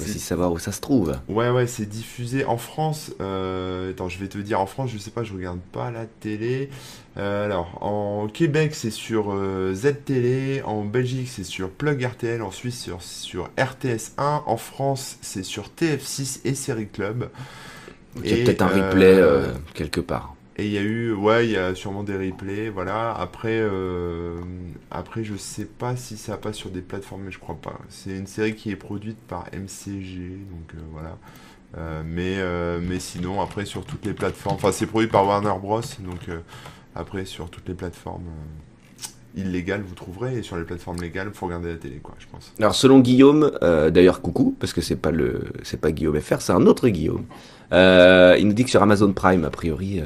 Faut 0.00 0.10
aussi 0.10 0.18
savoir 0.18 0.52
où 0.52 0.58
ça 0.58 0.72
se 0.72 0.80
trouve. 0.80 1.16
Ouais, 1.28 1.50
ouais, 1.50 1.66
c'est 1.66 1.86
diffusé 1.86 2.44
en 2.44 2.56
France. 2.56 3.12
Euh, 3.20 3.90
attends, 3.90 4.08
je 4.08 4.18
vais 4.18 4.28
te 4.28 4.38
dire, 4.38 4.60
en 4.60 4.66
France, 4.66 4.90
je 4.92 4.98
sais 4.98 5.10
pas, 5.10 5.22
je 5.22 5.32
regarde 5.32 5.60
pas 5.72 5.90
la 5.90 6.06
télé. 6.06 6.70
Euh, 7.16 7.44
alors, 7.44 7.78
en 7.82 8.28
Québec, 8.28 8.74
c'est 8.74 8.90
sur 8.90 9.32
euh, 9.32 9.74
Z-Télé. 9.74 10.62
En 10.64 10.84
Belgique, 10.84 11.28
c'est 11.28 11.44
sur 11.44 11.70
Plug 11.70 12.02
RTL. 12.02 12.42
En 12.42 12.50
Suisse, 12.50 12.80
sur, 12.80 13.02
sur 13.02 13.50
RTS1. 13.58 14.42
En 14.46 14.56
France, 14.56 15.18
c'est 15.20 15.44
sur 15.44 15.70
TF6 15.76 16.40
et 16.44 16.54
Série 16.54 16.88
Club. 16.88 17.30
Il 18.24 18.30
y 18.30 18.40
a 18.40 18.44
peut-être 18.44 18.62
un 18.62 18.70
euh, 18.70 18.88
replay 18.90 19.60
quelque 19.74 20.00
part. 20.00 20.34
Et 20.56 20.66
il 20.66 20.72
y 20.72 20.78
a 20.78 20.82
eu, 20.82 21.12
ouais, 21.12 21.46
il 21.46 21.52
y 21.52 21.56
a 21.56 21.74
sûrement 21.74 22.02
des 22.02 22.16
replays, 22.16 22.68
voilà. 22.68 23.14
Après, 23.14 23.58
euh, 23.60 24.40
après, 24.90 25.22
je 25.24 25.36
sais 25.36 25.64
pas 25.64 25.96
si 25.96 26.16
ça 26.16 26.36
passe 26.36 26.56
sur 26.56 26.70
des 26.70 26.82
plateformes, 26.82 27.22
mais 27.22 27.30
je 27.30 27.38
crois 27.38 27.54
pas. 27.54 27.78
C'est 27.88 28.10
une 28.10 28.26
série 28.26 28.54
qui 28.54 28.70
est 28.70 28.76
produite 28.76 29.18
par 29.18 29.46
MCG, 29.52 30.18
donc 30.50 30.74
euh, 30.74 30.78
voilà. 30.92 31.16
Euh, 31.78 32.02
mais, 32.04 32.34
euh, 32.38 32.80
mais 32.82 32.98
sinon, 32.98 33.40
après, 33.40 33.64
sur 33.64 33.84
toutes 33.84 34.04
les 34.04 34.12
plateformes, 34.12 34.56
enfin, 34.56 34.72
c'est 34.72 34.86
produit 34.86 35.08
par 35.08 35.24
Warner 35.26 35.54
Bros. 35.60 35.80
Donc, 36.00 36.28
après, 36.94 37.24
sur 37.24 37.48
toutes 37.48 37.68
les 37.68 37.74
plateformes 37.74 38.26
illégales, 39.36 39.82
vous 39.86 39.94
trouverez, 39.94 40.38
et 40.38 40.42
sur 40.42 40.56
les 40.56 40.64
plateformes 40.64 41.00
légales, 41.00 41.30
faut 41.32 41.46
regarder 41.46 41.68
la 41.68 41.78
télé, 41.78 42.00
quoi, 42.02 42.16
je 42.18 42.26
pense. 42.26 42.52
Alors 42.58 42.74
selon 42.74 42.98
Guillaume, 42.98 43.52
d'ailleurs 43.62 44.20
coucou, 44.20 44.56
parce 44.58 44.72
que 44.72 44.80
c'est 44.80 44.96
pas 44.96 45.12
le 45.12 45.44
c'est 45.62 45.80
pas 45.80 45.92
Guillaume 45.92 46.20
FR, 46.20 46.40
c'est 46.40 46.52
un 46.52 46.66
autre 46.66 46.88
Guillaume. 46.88 47.24
Il 47.70 48.46
nous 48.48 48.52
dit 48.52 48.64
que 48.64 48.70
sur 48.70 48.82
Amazon 48.82 49.12
Prime, 49.12 49.44
a 49.44 49.50
priori. 49.50 50.02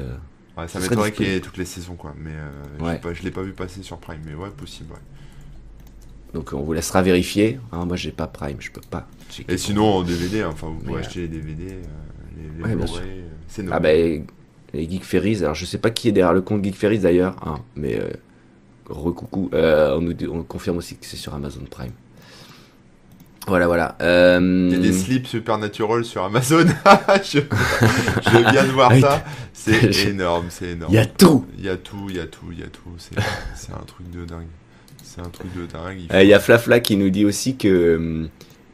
Euh, 0.57 0.61
Ouais, 0.61 0.67
ça 0.67 0.79
m'étonnerait 0.79 1.11
qu'il 1.11 1.27
y 1.27 1.35
ait 1.35 1.39
toutes 1.41 1.57
les 1.57 1.65
saisons, 1.65 1.95
quoi. 1.95 2.13
Mais 2.17 2.31
euh, 2.33 2.83
Ouais. 2.85 2.93
j'ai 2.93 2.99
pas- 2.99 3.13
je 3.13 3.23
l'ai 3.23 3.31
pas 3.31 3.41
vu 3.41 3.51
passer 3.53 3.83
sur 3.83 3.97
Prime, 3.97 4.21
mais 4.25 4.33
ouais, 4.35 4.49
possible, 4.51 4.91
ouais. 4.93 4.99
donc 6.33 6.51
on 6.53 6.61
vous 6.61 6.73
laissera 6.73 7.01
vérifier. 7.01 7.59
Hein, 7.71 7.85
moi 7.85 7.95
j'ai 7.95 8.11
pas 8.11 8.27
Prime, 8.27 8.57
je 8.59 8.71
peux 8.71 8.81
pas. 8.89 9.07
checker 9.29 9.53
Et 9.53 9.57
sinon, 9.57 9.85
en 9.85 10.03
DVD, 10.03 10.41
hein, 10.41 10.49
enfin, 10.51 10.67
vous 10.67 10.79
pouvez 10.79 10.93
Mais, 10.99 11.05
acheter 11.05 11.21
les 11.21 11.27
DVD, 11.29 11.63
euh, 11.71 11.81
les, 12.37 12.69
les 12.75 12.75
Ouais, 12.75 12.83
euh, 12.83 13.27
c'est 13.47 13.61
Ah 13.61 13.65
normal. 13.65 13.81
bah 13.81 13.93
les 14.73 14.89
Geek 14.89 15.03
Ferries, 15.05 15.37
alors 15.37 15.55
je 15.55 15.65
sais 15.65 15.77
pas 15.77 15.89
qui 15.91 16.09
est 16.09 16.11
derrière 16.11 16.33
le 16.33 16.41
compte 16.41 16.63
Geek 16.63 16.75
Ferries 16.75 16.99
d'ailleurs, 16.99 17.35
hein, 17.47 17.59
mais 17.77 17.97
euh, 17.99 18.09
recoucou, 18.89 19.49
euh, 19.53 19.97
on 19.97 20.01
nous 20.01 20.13
on 20.29 20.43
confirme 20.43 20.77
aussi 20.77 20.97
que 20.97 21.05
c'est 21.05 21.15
sur 21.17 21.33
Amazon 21.33 21.63
Prime. 21.69 21.91
Voilà 23.47 23.67
voilà. 23.67 23.95
Euh, 24.01 24.69
Il 24.71 24.75
y 24.77 24.79
a 24.79 24.81
des 24.91 24.93
slips 24.93 25.27
Supernatural 25.27 26.03
sur 26.03 26.23
Amazon. 26.23 26.65
je, 27.23 27.39
je 27.39 28.51
viens 28.51 28.63
de 28.63 28.71
voir 28.71 28.91
Ah 28.93 28.99
ça. 28.99 29.23
C'est 29.53 29.93
énorme, 30.09 30.45
c'est 30.49 30.69
énorme. 30.69 30.91
Il 30.91 30.95
y 30.95 30.99
a 30.99 31.05
tout. 31.05 31.45
Il 31.57 31.65
y 31.65 31.69
a 31.69 31.77
tout, 31.77 32.07
il 32.09 32.15
y 32.15 32.19
a 32.19 32.25
tout, 32.25 32.45
il 32.51 32.59
y 32.59 32.63
a 32.63 32.67
tout. 32.67 32.81
C'est 32.97 33.71
un 33.71 33.83
truc 33.85 34.09
de 34.11 34.25
dingue. 34.25 34.47
C'est 35.03 35.21
un 35.21 35.29
truc 35.29 35.47
de 35.55 35.65
dingue. 35.71 35.97
Il 35.99 36.07
faut- 36.07 36.13
Euh, 36.13 36.23
Il 36.23 36.29
y 36.29 36.33
a 36.33 36.39
Flafla 36.39 36.79
qui 36.79 36.97
nous 36.97 37.09
dit 37.09 37.23
aussi 37.25 37.55
que 37.55 38.27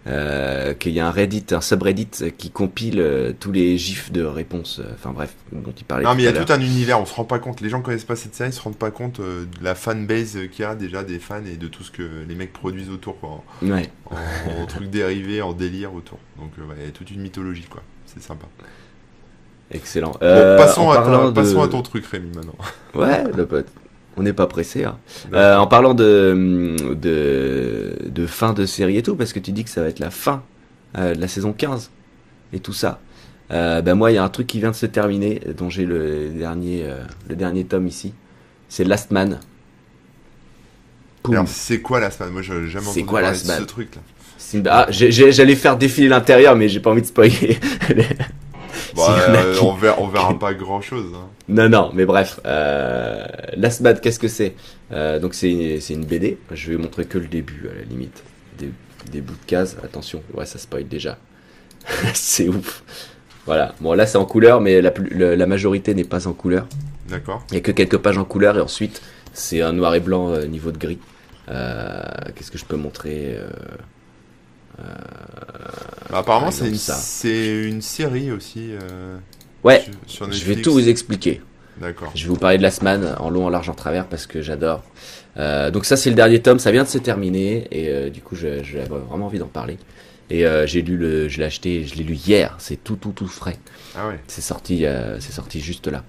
euh, 0.08 0.74
qu'il 0.74 0.94
y 0.94 1.00
a 1.00 1.08
un 1.08 1.12
Reddit, 1.12 1.46
un 1.52 1.62
subreddit 1.62 2.34
qui 2.38 2.50
compile 2.50 3.00
euh, 3.00 3.34
tous 3.40 3.52
les 3.52 3.78
gifs 3.78 4.12
de 4.12 4.24
réponses. 4.24 4.80
euh, 4.80 4.92
Enfin 4.96 5.12
bref, 5.12 5.34
dont 5.52 5.74
il 5.78 5.84
parlait. 5.84 6.04
Non, 6.06 6.16
mais 6.16 6.24
il 6.24 6.26
y 6.26 6.28
a 6.28 6.34
tout 6.34 6.52
un 6.52 6.60
univers, 6.60 7.00
on 7.00 7.06
se 7.06 7.14
rend 7.14 7.24
pas 7.24 7.40
compte. 7.40 7.62
Les 7.62 7.70
gens 7.70 7.82
connaissent 7.82 8.04
pas 8.06 8.16
cette 8.16 8.34
série, 8.34 8.50
ils 8.50 8.54
se 8.54 8.62
rendent 8.62 8.78
pas 8.78 8.92
compte 8.92 9.22
de 9.22 9.48
la 9.62 9.76
fanbase 9.76 10.38
qu'il 10.52 10.64
y 10.64 10.68
a 10.68 10.76
déjà 10.76 11.04
des 11.04 11.20
fans 11.20 11.44
et 11.46 11.58
de 11.58 11.68
tout 11.68 11.84
ce 11.84 11.92
que 11.92 12.04
les 12.28 12.36
mecs 12.36 12.54
produisent 12.54 12.90
autour, 12.90 13.20
quoi. 13.20 13.44
l'heure. 13.62 13.78
Ouais. 13.78 13.90
En, 14.10 14.64
en 14.64 14.66
trucs 14.66 14.90
dérivés, 14.90 15.42
en 15.42 15.54
délire 15.54 15.94
autour. 15.94 16.18
Donc, 16.38 16.52
ouais, 16.58 16.76
il 16.80 16.86
y 16.86 16.90
a 16.90 16.92
toute 16.92 17.12
une 17.12 17.22
mythologie, 17.22 17.68
quoi. 17.70 17.84
C'est 18.08 18.24
sympa. 18.24 18.48
Excellent. 19.74 20.12
Bon, 20.12 20.58
passons, 20.58 20.88
en 20.88 20.92
à 20.92 21.32
passons 21.32 21.62
à 21.62 21.68
ton 21.68 21.82
truc, 21.82 22.06
Rémi, 22.06 22.30
maintenant. 22.36 22.56
Ouais, 22.94 23.24
le 23.36 23.46
pote. 23.46 23.68
On 24.18 24.24
n'est 24.24 24.34
pas 24.34 24.48
pressé. 24.48 24.84
Hein. 24.84 24.98
Euh, 25.34 25.56
en 25.58 25.68
parlant 25.68 25.94
de, 25.94 26.76
de 26.96 27.96
de 28.10 28.26
fin 28.28 28.54
de 28.54 28.66
série 28.66 28.98
et 28.98 29.04
tout, 29.04 29.16
parce 29.16 29.32
que 29.34 29.40
tu 29.40 29.52
dis 29.52 29.64
que 29.64 29.70
ça 29.70 29.82
va 29.82 29.88
être 29.88 30.00
la 30.00 30.12
fin 30.12 30.44
euh, 30.98 31.16
de 31.16 31.22
la 31.22 31.28
saison 31.28 31.54
15 31.54 31.90
et 32.54 32.60
tout 32.60 32.74
ça. 32.74 33.00
Euh, 33.52 33.82
ben 33.82 33.96
moi, 33.96 34.12
il 34.12 34.16
y 34.16 34.18
a 34.18 34.24
un 34.24 34.30
truc 34.30 34.48
qui 34.48 34.60
vient 34.60 34.72
de 34.72 34.76
se 34.76 34.86
terminer, 34.86 35.42
dont 35.58 35.70
j'ai 35.70 35.86
le 35.86 36.30
dernier 36.30 36.84
euh, 36.86 37.04
le 37.30 37.36
dernier 37.36 37.64
tome 37.66 37.88
ici. 37.88 38.14
C'est 38.70 38.84
Last 38.84 39.12
Man. 39.12 39.40
C'est 41.46 41.82
quoi 41.82 42.00
la 42.00 42.10
semaine 42.12 42.32
Moi, 42.32 42.42
j'ai 42.42 42.68
jamais 42.68 42.86
entendu 42.88 43.06
quoi 43.06 43.22
parler 43.22 43.38
de 43.38 43.44
ce 43.44 43.68
truc-là. 43.68 44.02
Simba- 44.38 44.70
Ah, 44.72 44.88
j'allais 44.90 45.56
faire 45.56 45.78
défiler 45.78 46.08
l'intérieur, 46.08 46.56
mais 46.56 46.68
j'ai 46.68 46.80
pas 46.80 46.90
envie 46.92 47.02
de 47.02 47.08
spoiler. 47.08 47.58
Bah, 48.96 49.16
euh, 49.30 49.54
qui- 49.56 49.64
on, 49.64 49.74
verra, 49.74 49.96
on 50.02 50.08
verra 50.08 50.38
pas 50.38 50.54
grand 50.54 50.82
chose. 50.82 51.06
Hein. 51.16 51.28
Non, 51.50 51.70
non, 51.70 51.92
mais 51.94 52.06
bref. 52.06 52.40
Euh, 52.46 53.26
Last 53.56 53.84
qu'est-ce 54.02 54.20
que 54.20 54.28
c'est? 54.28 54.54
Euh, 54.92 55.20
Donc 55.20 55.34
c'est 55.34 55.50
une 55.90 56.06
BD. 56.06 56.38
Je 56.52 56.72
vais 56.72 56.78
montrer 56.78 57.06
que 57.06 57.18
le 57.18 57.28
début 57.28 57.70
à 57.72 57.76
la 57.78 57.84
limite. 57.84 58.24
Des, 58.58 58.70
des 59.12 59.22
bouts 59.22 59.34
de 59.34 59.46
cases. 59.48 59.78
Attention, 59.84 60.22
ouais, 60.34 60.46
ça 60.46 60.58
spoil 60.60 60.88
déjà. 60.88 61.18
c'est 62.14 62.48
ouf. 62.48 62.84
Voilà. 63.46 63.74
Bon, 63.82 63.94
là 63.94 64.06
c'est 64.06 64.18
en 64.18 64.26
couleur, 64.26 64.62
mais 64.62 64.82
la, 64.82 64.92
la 65.36 65.46
majorité 65.48 65.94
n'est 65.96 66.04
pas 66.04 66.28
en 66.28 66.34
couleur. 66.34 66.68
D'accord. 67.10 67.44
Il 67.50 67.54
n'y 67.54 67.58
a 67.60 67.62
que 67.62 67.72
quelques 67.72 67.98
pages 67.98 68.18
en 68.18 68.26
couleur 68.26 68.58
et 68.58 68.62
ensuite 68.62 69.02
c'est 69.34 69.62
un 69.62 69.74
noir 69.74 69.96
et 69.96 70.00
blanc 70.00 70.30
euh, 70.30 70.46
niveau 70.46 70.72
de 70.72 70.78
gris. 70.78 71.00
Qu'est-ce 71.48 72.52
que 72.52 72.58
je 72.58 72.64
peux 72.66 72.78
montrer 72.78 73.36
Bah, 76.10 76.20
apparemment, 76.20 76.46
par 76.48 76.54
c'est 76.54 76.68
une, 76.68 77.82
c'est 77.82 77.82
série 77.82 78.32
aussi. 78.32 78.72
euh, 78.72 79.18
Ouais, 79.64 79.86
sur, 80.08 80.26
sur 80.26 80.32
je 80.32 80.46
vais 80.46 80.56
tout 80.62 80.74
vous 80.74 80.90
expliquer. 80.90 81.42
D'accord. 81.80 82.12
Je 82.16 82.24
vais 82.24 82.30
vous 82.30 82.36
parler 82.38 82.58
de 82.58 82.64
Last 82.64 82.82
Man 82.82 83.16
en 83.20 83.30
long, 83.30 83.46
en 83.46 83.50
large, 83.50 83.70
en 83.70 83.74
travers 83.74 84.08
parce 84.08 84.28
que 84.28 84.42
j'adore. 84.42 84.84
Euh, 85.38 85.72
donc 85.72 85.86
ça 85.86 85.96
c'est 85.96 86.10
le 86.10 86.16
dernier 86.16 86.42
tome, 86.42 86.60
ça 86.60 86.72
vient 86.72 86.84
de 86.84 86.90
se 86.90 86.98
terminer 86.98 87.68
et 87.72 87.88
euh, 87.90 88.10
du 88.10 88.22
coup 88.22 88.36
j'avais 88.36 88.84
vraiment 88.86 89.28
envie 89.28 89.40
d'en 89.40 89.48
parler. 89.48 89.78
Et 90.30 90.46
euh, 90.46 90.66
j'ai 90.68 90.82
lu 90.82 90.98
le, 90.98 91.30
je 91.30 91.40
l'ai 91.40 91.46
acheté, 91.46 91.86
je 91.86 91.96
l'ai 91.96 92.04
lu 92.04 92.16
hier, 92.16 92.56
c'est 92.60 92.84
tout 92.84 92.96
tout 92.96 93.12
tout 93.12 93.28
frais. 93.28 93.58
Ah 93.96 94.08
ouais. 94.08 94.20
C'est 94.28 94.42
sorti, 94.42 94.86
c'est 95.20 95.32
sorti 95.32 95.62
juste 95.62 95.88
là. 95.88 96.04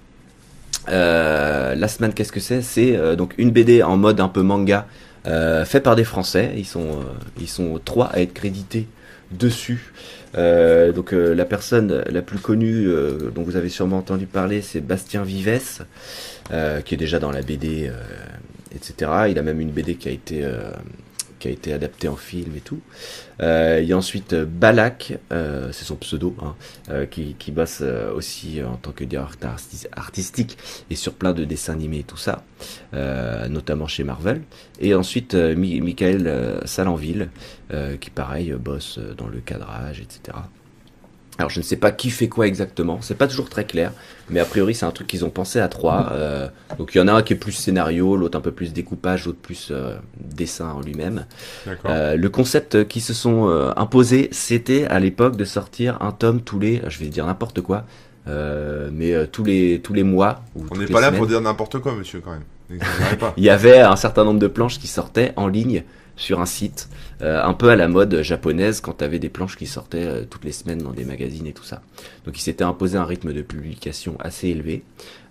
Last 1.75 2.01
Man, 2.01 2.13
qu'est-ce 2.13 2.31
que 2.31 2.39
c'est? 2.39 2.61
C'est 2.61 3.15
donc 3.15 3.33
une 3.37 3.51
BD 3.51 3.83
en 3.83 3.97
mode 3.97 4.19
un 4.19 4.27
peu 4.29 4.41
manga, 4.41 4.87
fait 5.25 5.79
par 5.81 5.95
des 5.95 6.03
Français. 6.03 6.53
Ils 6.57 6.65
sont, 6.65 7.01
euh, 7.01 7.03
ils 7.39 7.47
sont 7.47 7.79
trois 7.83 8.07
à 8.07 8.19
être 8.19 8.33
crédités 8.33 8.87
dessus. 9.31 9.93
Euh, 10.35 10.91
donc 10.91 11.13
euh, 11.13 11.35
la 11.35 11.45
personne 11.45 12.03
la 12.09 12.21
plus 12.21 12.39
connue 12.39 12.87
euh, 12.87 13.31
dont 13.33 13.43
vous 13.43 13.55
avez 13.55 13.69
sûrement 13.69 13.97
entendu 13.97 14.25
parler, 14.25 14.61
c'est 14.61 14.81
Bastien 14.81 15.23
Vives, 15.23 15.85
euh, 16.51 16.81
qui 16.81 16.95
est 16.95 16.97
déjà 16.97 17.19
dans 17.19 17.31
la 17.31 17.41
BD, 17.41 17.87
euh, 17.87 17.93
etc. 18.75 19.11
Il 19.29 19.37
a 19.37 19.43
même 19.43 19.59
une 19.59 19.71
BD 19.71 19.95
qui 19.95 20.09
a 20.09 20.11
été 20.11 20.43
euh, 20.43 20.71
qui 21.43 21.49
a 21.49 21.51
été 21.51 21.73
adaptée 21.73 22.07
en 22.07 22.15
film 22.15 22.55
et 22.55 22.61
tout. 22.61 22.79
Il 23.41 23.83
y 23.85 23.91
a 23.91 23.97
ensuite 23.97 24.31
euh, 24.31 24.45
Balak, 24.45 25.19
euh, 25.33 25.69
c'est 25.73 25.83
son 25.83 25.97
pseudo, 25.97 26.33
hein, 26.41 26.55
euh, 26.89 27.05
qui, 27.05 27.35
qui 27.37 27.51
bosse 27.51 27.81
aussi 28.15 28.61
en 28.63 28.77
tant 28.77 28.93
que 28.93 29.03
directeur 29.03 29.51
artis- 29.51 29.87
artistique 29.91 30.57
et 30.89 30.95
sur 30.95 31.13
plein 31.15 31.33
de 31.33 31.43
dessins 31.43 31.73
animés 31.73 31.99
et 31.99 32.03
tout 32.03 32.15
ça, 32.17 32.45
notamment 33.49 33.87
chez 33.87 34.05
Marvel. 34.05 34.41
Et 34.79 34.95
ensuite 34.95 35.33
Mi- 35.33 35.81
Michael 35.81 36.61
Salanville, 36.63 37.29
qui 37.99 38.09
pareil 38.09 38.53
bosse 38.53 38.99
dans 39.17 39.27
le 39.27 39.39
cadrage, 39.41 39.99
etc. 39.99 40.37
Alors 41.39 41.49
je 41.49 41.59
ne 41.59 41.63
sais 41.63 41.77
pas 41.77 41.91
qui 41.91 42.11
fait 42.11 42.29
quoi 42.29 42.45
exactement, 42.45 42.99
c'est 43.01 43.17
pas 43.17 43.27
toujours 43.27 43.49
très 43.49 43.65
clair, 43.65 43.91
mais 44.29 44.39
a 44.39 44.45
priori 44.45 44.75
c'est 44.75 44.85
un 44.85 44.91
truc 44.91 45.07
qu'ils 45.07 45.25
ont 45.25 45.31
pensé 45.31 45.59
à 45.59 45.67
trois. 45.67 46.09
euh, 46.11 46.47
donc 46.77 46.93
il 46.93 46.99
y 46.99 47.01
en 47.01 47.07
a 47.07 47.13
un 47.13 47.23
qui 47.23 47.33
est 47.33 47.37
plus 47.37 47.53
scénario, 47.53 48.15
l'autre 48.15 48.37
un 48.37 48.41
peu 48.41 48.51
plus 48.51 48.71
découpage, 48.71 49.25
l'autre 49.25 49.39
plus 49.41 49.69
euh, 49.71 49.95
dessin 50.19 50.69
en 50.69 50.81
lui-même. 50.81 51.25
Euh, 51.85 52.15
le 52.15 52.29
concept 52.29 52.87
qui 52.87 53.01
se 53.01 53.13
sont 53.13 53.47
euh, 53.49 53.71
imposés, 53.77 54.29
c'était 54.31 54.85
à 54.85 54.99
l'époque 54.99 55.35
de 55.35 55.43
sortir 55.45 55.97
un 56.01 56.11
tome 56.11 56.41
tous 56.41 56.59
les, 56.59 56.81
je 56.87 56.99
vais 56.99 57.07
dire 57.07 57.25
n'importe 57.25 57.61
quoi, 57.61 57.85
euh, 58.27 58.89
mais 58.93 59.13
euh, 59.13 59.25
tous 59.25 59.43
les 59.43 59.79
tous 59.83 59.93
les 59.93 60.03
mois. 60.03 60.41
Ou 60.55 60.65
On 60.69 60.77
n'est 60.77 60.85
pas 60.85 61.01
là 61.01 61.07
semaines. 61.07 61.17
pour 61.19 61.27
dire 61.27 61.41
n'importe 61.41 61.79
quoi, 61.79 61.95
monsieur, 61.95 62.21
quand 62.23 62.31
même. 62.31 62.43
Il 63.37 63.43
y 63.43 63.49
avait 63.49 63.79
un 63.79 63.95
certain 63.95 64.23
nombre 64.23 64.39
de 64.39 64.47
planches 64.47 64.77
qui 64.79 64.87
sortaient 64.87 65.33
en 65.35 65.47
ligne 65.47 65.83
sur 66.15 66.39
un 66.41 66.45
site, 66.45 66.89
euh, 67.21 67.43
un 67.43 67.53
peu 67.53 67.69
à 67.69 67.75
la 67.75 67.87
mode 67.87 68.21
japonaise, 68.21 68.81
quand 68.81 68.93
tu 68.99 69.03
avais 69.03 69.19
des 69.19 69.29
planches 69.29 69.57
qui 69.57 69.65
sortaient 69.65 70.05
euh, 70.05 70.23
toutes 70.29 70.45
les 70.45 70.51
semaines 70.51 70.79
dans 70.79 70.91
des 70.91 71.05
magazines 71.05 71.47
et 71.47 71.53
tout 71.53 71.63
ça. 71.63 71.81
Donc 72.25 72.37
il 72.37 72.41
s'était 72.41 72.63
imposé 72.63 72.97
un 72.97 73.05
rythme 73.05 73.33
de 73.33 73.41
publication 73.41 74.15
assez 74.19 74.49
élevé. 74.49 74.83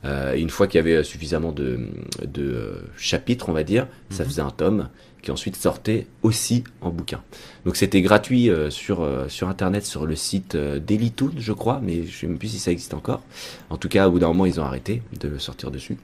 Euh, 0.05 0.35
et 0.35 0.41
une 0.41 0.51
fois 0.51 0.67
qu'il 0.67 0.79
y 0.79 0.81
avait 0.81 1.05
suffisamment 1.05 1.53
de, 1.53 1.89
de 2.25 2.83
chapitres, 2.97 3.49
on 3.49 3.53
va 3.53 3.63
dire, 3.63 3.87
ça 4.11 4.25
Mhm. 4.25 4.29
faisait 4.31 4.43
un 4.43 4.51
tome 4.51 4.89
qui 5.23 5.31
ensuite 5.31 5.55
sortait 5.55 6.09
aussi 6.25 6.65
en 6.81 6.91
bouquin. 6.91 7.23
Donc 7.65 7.77
c'était 7.77 8.03
gratuit 8.03 8.51
euh, 8.51 8.71
sur, 8.71 9.03
euh, 9.03 9.29
sur 9.29 9.49
internet, 9.49 9.87
sur 9.87 10.05
le 10.05 10.17
site 10.17 10.57
Dailytoon, 10.57 11.31
je 11.39 11.53
crois, 11.53 11.81
mais 11.81 12.05
je 12.05 12.19
sais 12.19 12.27
même 12.27 12.39
plus 12.39 12.49
si 12.49 12.59
ça 12.59 12.73
existe 12.73 12.93
encore. 12.95 13.23
En 13.71 13.77
tout 13.77 13.89
cas, 13.89 14.09
au 14.09 14.11
bout 14.11 14.19
d'un 14.19 14.27
moment, 14.27 14.47
ils 14.47 14.59
ont 14.59 14.65
arrêté 14.65 15.01
de 15.21 15.29
le 15.29 15.39
sortir 15.39 15.71
dessus. 15.71 15.97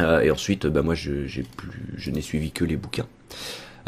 Euh, 0.00 0.20
et 0.20 0.30
ensuite, 0.30 0.66
bah, 0.66 0.80
moi, 0.80 0.94
je, 0.94 1.26
j'ai 1.26 1.42
plus, 1.42 1.82
je 1.98 2.10
n'ai 2.10 2.22
suivi 2.22 2.50
que 2.50 2.64
les 2.64 2.76
bouquins. 2.76 3.06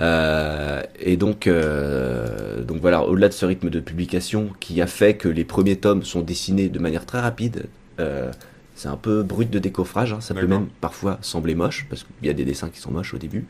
Euh, 0.00 0.82
et 0.98 1.16
donc, 1.16 1.46
euh, 1.46 2.62
donc 2.62 2.78
voilà, 2.80 3.04
au-delà 3.04 3.28
de 3.28 3.32
ce 3.32 3.46
rythme 3.46 3.70
de 3.70 3.80
publication 3.80 4.50
qui 4.60 4.80
a 4.82 4.86
fait 4.86 5.14
que 5.14 5.28
les 5.28 5.44
premiers 5.44 5.76
tomes 5.76 6.02
sont 6.02 6.22
dessinés 6.22 6.68
de 6.68 6.78
manière 6.78 7.06
très 7.06 7.20
rapide, 7.20 7.66
euh, 8.00 8.32
c'est 8.74 8.88
un 8.88 8.96
peu 8.96 9.22
brut 9.22 9.50
de 9.50 9.58
décoffrage, 9.58 10.12
hein, 10.12 10.20
ça 10.20 10.34
peut 10.34 10.46
même 10.46 10.66
parfois 10.80 11.18
sembler 11.22 11.54
moche, 11.54 11.86
parce 11.88 12.02
qu'il 12.02 12.26
y 12.26 12.30
a 12.30 12.32
des 12.32 12.44
dessins 12.44 12.70
qui 12.70 12.80
sont 12.80 12.90
moches 12.90 13.14
au 13.14 13.18
début, 13.18 13.46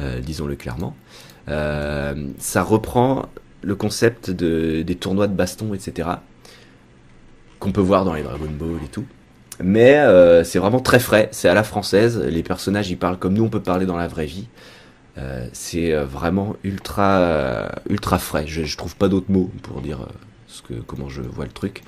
euh, 0.00 0.20
disons-le 0.20 0.54
clairement. 0.54 0.94
Euh, 1.48 2.28
ça 2.38 2.62
reprend 2.62 3.26
le 3.62 3.74
concept 3.74 4.30
de, 4.30 4.82
des 4.82 4.94
tournois 4.94 5.28
de 5.28 5.34
baston, 5.34 5.72
etc., 5.72 6.08
qu'on 7.58 7.72
peut 7.72 7.80
voir 7.80 8.04
dans 8.04 8.12
les 8.12 8.22
Dragon 8.22 8.50
Ball 8.50 8.76
et 8.84 8.88
tout. 8.88 9.06
Mais 9.62 9.96
euh, 9.96 10.44
c'est 10.44 10.58
vraiment 10.58 10.80
très 10.80 10.98
frais, 11.00 11.30
c'est 11.32 11.48
à 11.48 11.54
la 11.54 11.64
française, 11.64 12.20
les 12.20 12.42
personnages 12.42 12.90
ils 12.90 12.98
parlent 12.98 13.18
comme 13.18 13.32
nous 13.32 13.44
on 13.44 13.48
peut 13.48 13.62
parler 13.62 13.86
dans 13.86 13.96
la 13.96 14.08
vraie 14.08 14.26
vie. 14.26 14.48
Euh, 15.18 15.48
c'est 15.52 15.92
euh, 15.92 16.04
vraiment 16.04 16.56
ultra 16.62 17.18
euh, 17.20 17.68
ultra 17.88 18.18
frais. 18.18 18.46
Je, 18.46 18.64
je 18.64 18.76
trouve 18.76 18.96
pas 18.96 19.08
d'autres 19.08 19.30
mots 19.30 19.50
pour 19.62 19.80
dire 19.80 20.06
ce 20.46 20.62
que 20.62 20.74
comment 20.74 21.08
je 21.08 21.22
vois 21.22 21.44
le 21.46 21.52
truc. 21.52 21.82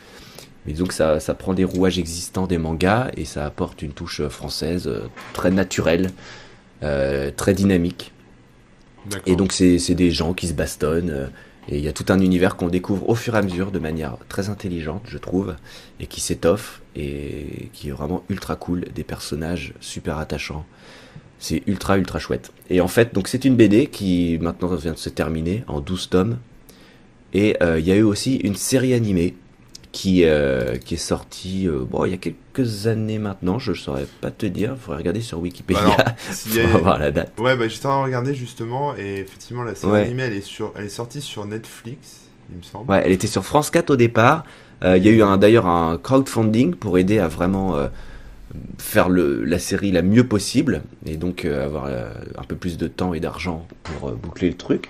Mais 0.67 0.73
disons 0.73 0.87
que 0.87 0.95
ça, 0.95 1.21
ça 1.21 1.35
prend 1.35 1.55
des 1.55 1.65
rouages 1.65 1.99
existants 1.99 2.47
des 2.47 2.59
mangas 2.59 3.11
et 3.17 3.25
ça 3.25 3.45
apporte 3.45 3.83
une 3.83 3.93
touche 3.93 4.27
française 4.29 4.91
très 5.33 5.51
naturelle, 5.51 6.11
euh, 6.83 7.31
très 7.31 7.55
dynamique. 7.55 8.13
Et 9.27 9.37
donc 9.37 9.53
c'est 9.53 9.79
c'est 9.79 9.95
des 9.95 10.11
gens 10.11 10.35
qui 10.35 10.49
se 10.49 10.55
bastonnent 10.55 11.31
et 11.69 11.79
il 11.79 11.85
y 11.85 11.89
a 11.89 11.93
tout 11.93 12.07
un 12.09 12.19
univers 12.21 12.57
qu'on 12.57 12.69
découvre 12.69 13.09
au 13.09 13.15
fur 13.15 13.35
et 13.35 13.39
à 13.39 13.43
mesure 13.43 13.71
de 13.71 13.79
manière 13.79 14.17
très 14.29 14.49
intelligente, 14.49 15.03
je 15.05 15.19
trouve, 15.19 15.55
et 16.01 16.07
qui 16.07 16.21
s'étoffe 16.21 16.81
et 16.97 17.69
qui 17.75 17.89
est 17.89 17.93
vraiment 17.93 18.25
ultra 18.31 18.57
cool, 18.57 18.87
des 18.95 19.05
personnages 19.05 19.75
super 19.81 20.19
attachants. 20.19 20.65
C'est 21.39 21.63
ultra 21.67 21.99
ultra 21.99 22.19
chouette. 22.19 22.51
Et 22.71 22.81
en 22.81 22.89
fait, 22.89 23.15
donc 23.15 23.29
c'est 23.29 23.45
une 23.45 23.55
BD 23.57 23.87
qui 23.87 24.39
maintenant 24.41 24.75
vient 24.75 24.93
de 24.93 24.99
se 24.99 25.09
terminer 25.09 25.65
en 25.69 25.81
12 25.81 26.11
tomes. 26.11 26.39
Et 27.33 27.57
euh, 27.63 27.79
il 27.79 27.87
y 27.87 27.93
a 27.93 27.97
eu 27.97 28.03
aussi 28.03 28.37
une 28.37 28.57
série 28.57 28.95
animée 28.95 29.35
qui, 29.93 30.25
euh, 30.25 30.77
qui 30.77 30.95
est 30.95 30.99
sortie 30.99 31.69
euh, 31.69 31.85
bon, 31.89 32.05
il 32.05 32.11
y 32.11 32.15
a 32.15 32.19
quelques 32.19 32.87
années 32.87 33.19
maintenant, 33.19 33.59
je 33.59 33.71
ne 33.73 33.77
saurais 33.77 34.07
pas 34.21 34.31
te 34.31 34.47
dire, 34.47 34.73
il 34.75 34.81
faudrait 34.81 34.99
regarder 34.99 35.21
sur 35.21 35.39
Wikipédia 35.41 35.83
Bah 35.97 36.05
non, 36.49 36.55
y 36.55 36.61
a- 36.61 36.67
pour 36.69 36.77
avoir 36.77 36.99
la 36.99 37.11
date. 37.11 37.33
Ouais, 37.39 37.57
bah 37.57 37.69
j'étais 37.69 37.87
en 37.87 37.91
train 37.91 38.01
de 38.01 38.05
regarder 38.07 38.35
justement, 38.35 38.95
et 38.97 39.17
effectivement, 39.21 39.63
la 39.63 39.75
série 39.75 39.93
Ouais. 39.93 40.03
animée, 40.03 40.25
elle 40.25 40.33
est, 40.35 40.41
sur... 40.43 40.73
elle 40.77 40.85
est 40.87 40.91
sortie 40.91 41.21
sur 41.21 41.47
Netflix, 41.47 42.23
il 42.51 42.59
me 42.59 42.63
semble. 42.63 42.91
Ouais, 42.91 43.03
elle 43.05 43.13
était 43.13 43.27
sur 43.27 43.45
France 43.45 43.71
4 43.71 43.91
au 43.91 43.97
départ. 43.97 44.45
Il 44.85 45.03
y 45.05 45.09
a 45.09 45.13
eu 45.13 45.39
d'ailleurs 45.39 45.67
un 45.67 45.99
crowdfunding 45.99 46.75
pour 46.75 46.99
aider 46.99 47.19
à 47.19 47.27
vraiment 47.29 47.77
faire 48.79 49.09
le, 49.09 49.45
la 49.45 49.59
série 49.59 49.91
la 49.93 50.03
mieux 50.03 50.27
possible 50.27 50.83
et 51.07 51.17
donc 51.17 51.45
euh, 51.45 51.65
avoir 51.65 51.87
euh, 51.87 52.11
un 52.37 52.45
peu 52.45 52.57
plus 52.57 52.77
de 52.79 52.89
temps 52.89 53.15
et 53.15 53.21
d'argent 53.21 53.67
pour 53.83 54.09
euh, 54.11 54.13
boucler 54.15 54.49
le 54.49 54.57
truc. 54.57 54.89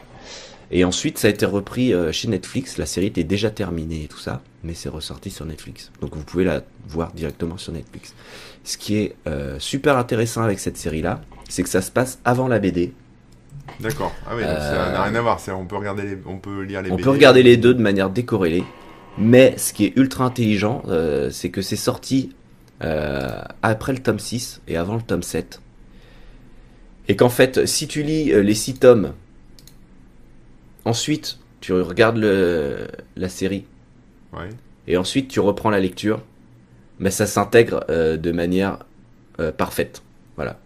Et 0.70 0.84
ensuite, 0.84 1.16
ça 1.18 1.28
a 1.28 1.30
été 1.30 1.46
repris 1.46 1.94
chez 2.12 2.28
Netflix. 2.28 2.76
La 2.76 2.84
série 2.84 3.06
était 3.06 3.24
déjà 3.24 3.48
terminée 3.48 4.02
et 4.04 4.06
tout 4.06 4.18
ça, 4.18 4.42
mais 4.62 4.74
c'est 4.74 4.90
ressorti 4.90 5.30
sur 5.30 5.46
Netflix. 5.46 5.90
Donc 6.02 6.14
vous 6.14 6.22
pouvez 6.24 6.44
la 6.44 6.60
voir 6.86 7.10
directement 7.12 7.56
sur 7.56 7.72
Netflix. 7.72 8.12
Ce 8.64 8.76
qui 8.76 8.96
est 8.98 9.16
euh, 9.26 9.56
super 9.58 9.96
intéressant 9.96 10.42
avec 10.42 10.58
cette 10.58 10.76
série-là, 10.76 11.22
c'est 11.48 11.62
que 11.62 11.70
ça 11.70 11.80
se 11.80 11.90
passe 11.90 12.18
avant 12.26 12.48
la 12.48 12.58
BD. 12.58 12.92
D'accord. 13.80 14.12
Ah 14.26 14.32
oui, 14.36 14.42
donc 14.42 14.50
Euh, 14.50 14.58
ça 14.86 14.92
n'a 14.92 15.02
rien 15.04 15.14
à 15.14 15.20
voir. 15.22 15.40
On 15.58 15.64
peut 15.64 15.76
regarder 15.76 16.02
les... 16.02 16.18
on 16.26 16.36
peut 16.36 16.60
lire 16.60 16.82
les 16.82 16.90
On 16.90 16.96
BD. 16.96 17.02
peut 17.04 17.10
regarder 17.10 17.42
les 17.42 17.56
deux 17.56 17.72
de 17.72 17.80
manière 17.80 18.10
décorrélée, 18.10 18.64
mais 19.16 19.54
ce 19.56 19.72
qui 19.72 19.86
est 19.86 19.96
ultra 19.96 20.24
intelligent, 20.26 20.82
euh, 20.88 21.30
c'est 21.30 21.48
que 21.48 21.62
c'est 21.62 21.76
sorti 21.76 22.34
euh, 22.82 23.42
après 23.62 23.92
le 23.92 23.98
tome 23.98 24.18
6 24.18 24.60
et 24.68 24.76
avant 24.76 24.96
le 24.96 25.02
tome 25.02 25.22
7. 25.22 25.60
Et 27.08 27.16
qu'en 27.16 27.28
fait, 27.30 27.66
si 27.66 27.88
tu 27.88 28.02
lis 28.02 28.32
euh, 28.32 28.42
les 28.42 28.54
6 28.54 28.74
tomes, 28.74 29.12
ensuite 30.84 31.38
tu 31.60 31.72
regardes 31.72 32.18
le, 32.18 32.88
la 33.16 33.28
série, 33.28 33.64
Ouais. 34.32 34.48
et 34.86 34.96
ensuite 34.98 35.28
tu 35.28 35.40
reprends 35.40 35.70
la 35.70 35.80
lecture, 35.80 36.22
mais 36.98 37.10
ça 37.10 37.26
s'intègre 37.26 37.84
euh, 37.88 38.16
de 38.18 38.30
manière 38.30 38.78
euh, 39.40 39.50
parfaite. 39.52 40.02
Voilà. 40.36 40.58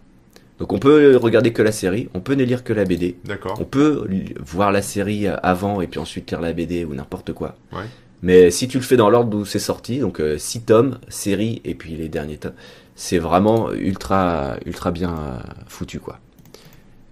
Donc 0.59 0.71
on 0.73 0.79
peut 0.79 1.15
regarder 1.17 1.51
que 1.53 1.61
la 1.61 1.71
série, 1.71 2.09
on 2.13 2.19
peut 2.19 2.35
ne 2.35 2.43
lire 2.43 2.63
que 2.63 2.73
la 2.73 2.83
BD, 2.85 3.15
D'accord. 3.25 3.57
on 3.59 3.65
peut 3.65 4.05
voir 4.39 4.71
la 4.71 4.81
série 4.81 5.27
avant 5.27 5.81
et 5.81 5.87
puis 5.87 5.99
ensuite 5.99 6.29
lire 6.29 6.41
la 6.41 6.53
BD 6.53 6.85
ou 6.85 6.93
n'importe 6.93 7.33
quoi. 7.33 7.55
Ouais. 7.71 7.85
Mais 8.23 8.49
si 8.49 8.67
tu 8.67 8.77
le 8.77 8.83
fais 8.83 8.97
dans 8.97 9.09
l'ordre 9.11 9.37
où 9.37 9.45
c'est 9.45 9.59
sorti, 9.59 9.99
donc 9.99 10.19
6 10.37 10.61
tomes, 10.63 10.97
série 11.09 11.61
et 11.63 11.75
puis 11.75 11.95
les 11.95 12.09
derniers 12.09 12.37
tomes, 12.37 12.53
c'est 12.95 13.19
vraiment 13.19 13.71
ultra 13.73 14.55
ultra 14.65 14.91
bien 14.91 15.11
euh, 15.13 15.37
foutu 15.67 15.99
quoi. 15.99 16.19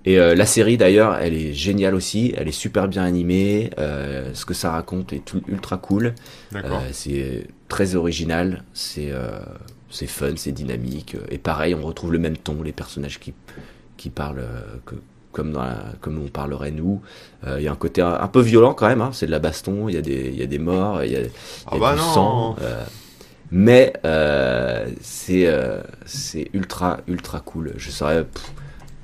Et 0.04 0.18
euh, 0.20 0.34
la 0.34 0.48
série 0.48 0.78
d'ailleurs, 0.78 1.16
elle 1.18 1.36
est 1.36 1.54
géniale 1.54 1.94
aussi, 1.94 2.34
elle 2.36 2.48
est 2.48 2.52
super 2.52 2.88
bien 2.88 3.04
animée, 3.04 3.70
euh, 3.78 4.32
ce 4.34 4.46
que 4.46 4.56
ça 4.56 4.72
raconte 4.72 5.14
est 5.14 5.24
tout- 5.24 5.44
ultra 5.48 5.78
cool, 5.78 6.16
D'accord. 6.52 6.80
Euh, 6.84 6.90
c'est 6.92 7.46
très 7.68 7.94
original, 7.96 8.64
c'est 8.74 9.12
euh, 9.12 9.40
c'est 9.92 10.08
fun, 10.08 10.34
c'est 10.38 10.54
dynamique, 10.54 11.18
et 11.30 11.38
pareil, 11.38 11.76
on 11.76 11.82
retrouve 11.84 12.14
le 12.14 12.20
même 12.20 12.38
ton, 12.38 12.64
les 12.64 12.72
personnages 12.72 13.20
qui, 13.20 13.34
qui 13.98 14.10
parlent 14.10 14.40
euh, 14.40 14.62
que, 14.86 14.96
comme, 15.32 15.52
dans 15.52 15.62
la- 15.64 15.94
comme 16.02 16.20
on 16.24 16.28
parlerait 16.30 16.72
nous. 16.72 17.02
Euh, 17.48 17.58
Il 17.60 17.64
y 17.64 17.68
a 17.68 17.72
un 17.72 17.76
côté 17.76 18.02
un, 18.02 18.14
un 18.14 18.28
peu 18.28 18.42
violent 18.42 18.74
quand 18.74 18.88
même, 18.88 19.02
hein, 19.02 19.12
c'est 19.14 19.26
de 19.28 19.32
la 19.32 19.40
baston, 19.40 19.90
il 19.90 19.96
y, 19.96 19.98
a 19.98 20.02
des- 20.02 20.32
y 20.32 20.42
a 20.44 20.46
des 20.48 20.60
morts, 20.60 21.04
il 21.04 21.12
y 21.12 21.16
a, 21.16 21.22
y 21.22 21.26
Ah 21.66 21.78
a 21.78 21.80
bah 21.80 21.96
du 21.96 21.98
non. 21.98 21.98
sang. 21.98 22.56
euh, 22.62 22.84
mais 23.52 23.94
euh, 24.06 24.88
c'est 25.02 25.48
euh, 25.48 25.82
c'est 26.06 26.50
ultra 26.54 27.00
ultra 27.08 27.42
cool. 27.42 27.74
Je 27.78 27.92
saurais 27.92 28.24
pff, 28.26 28.52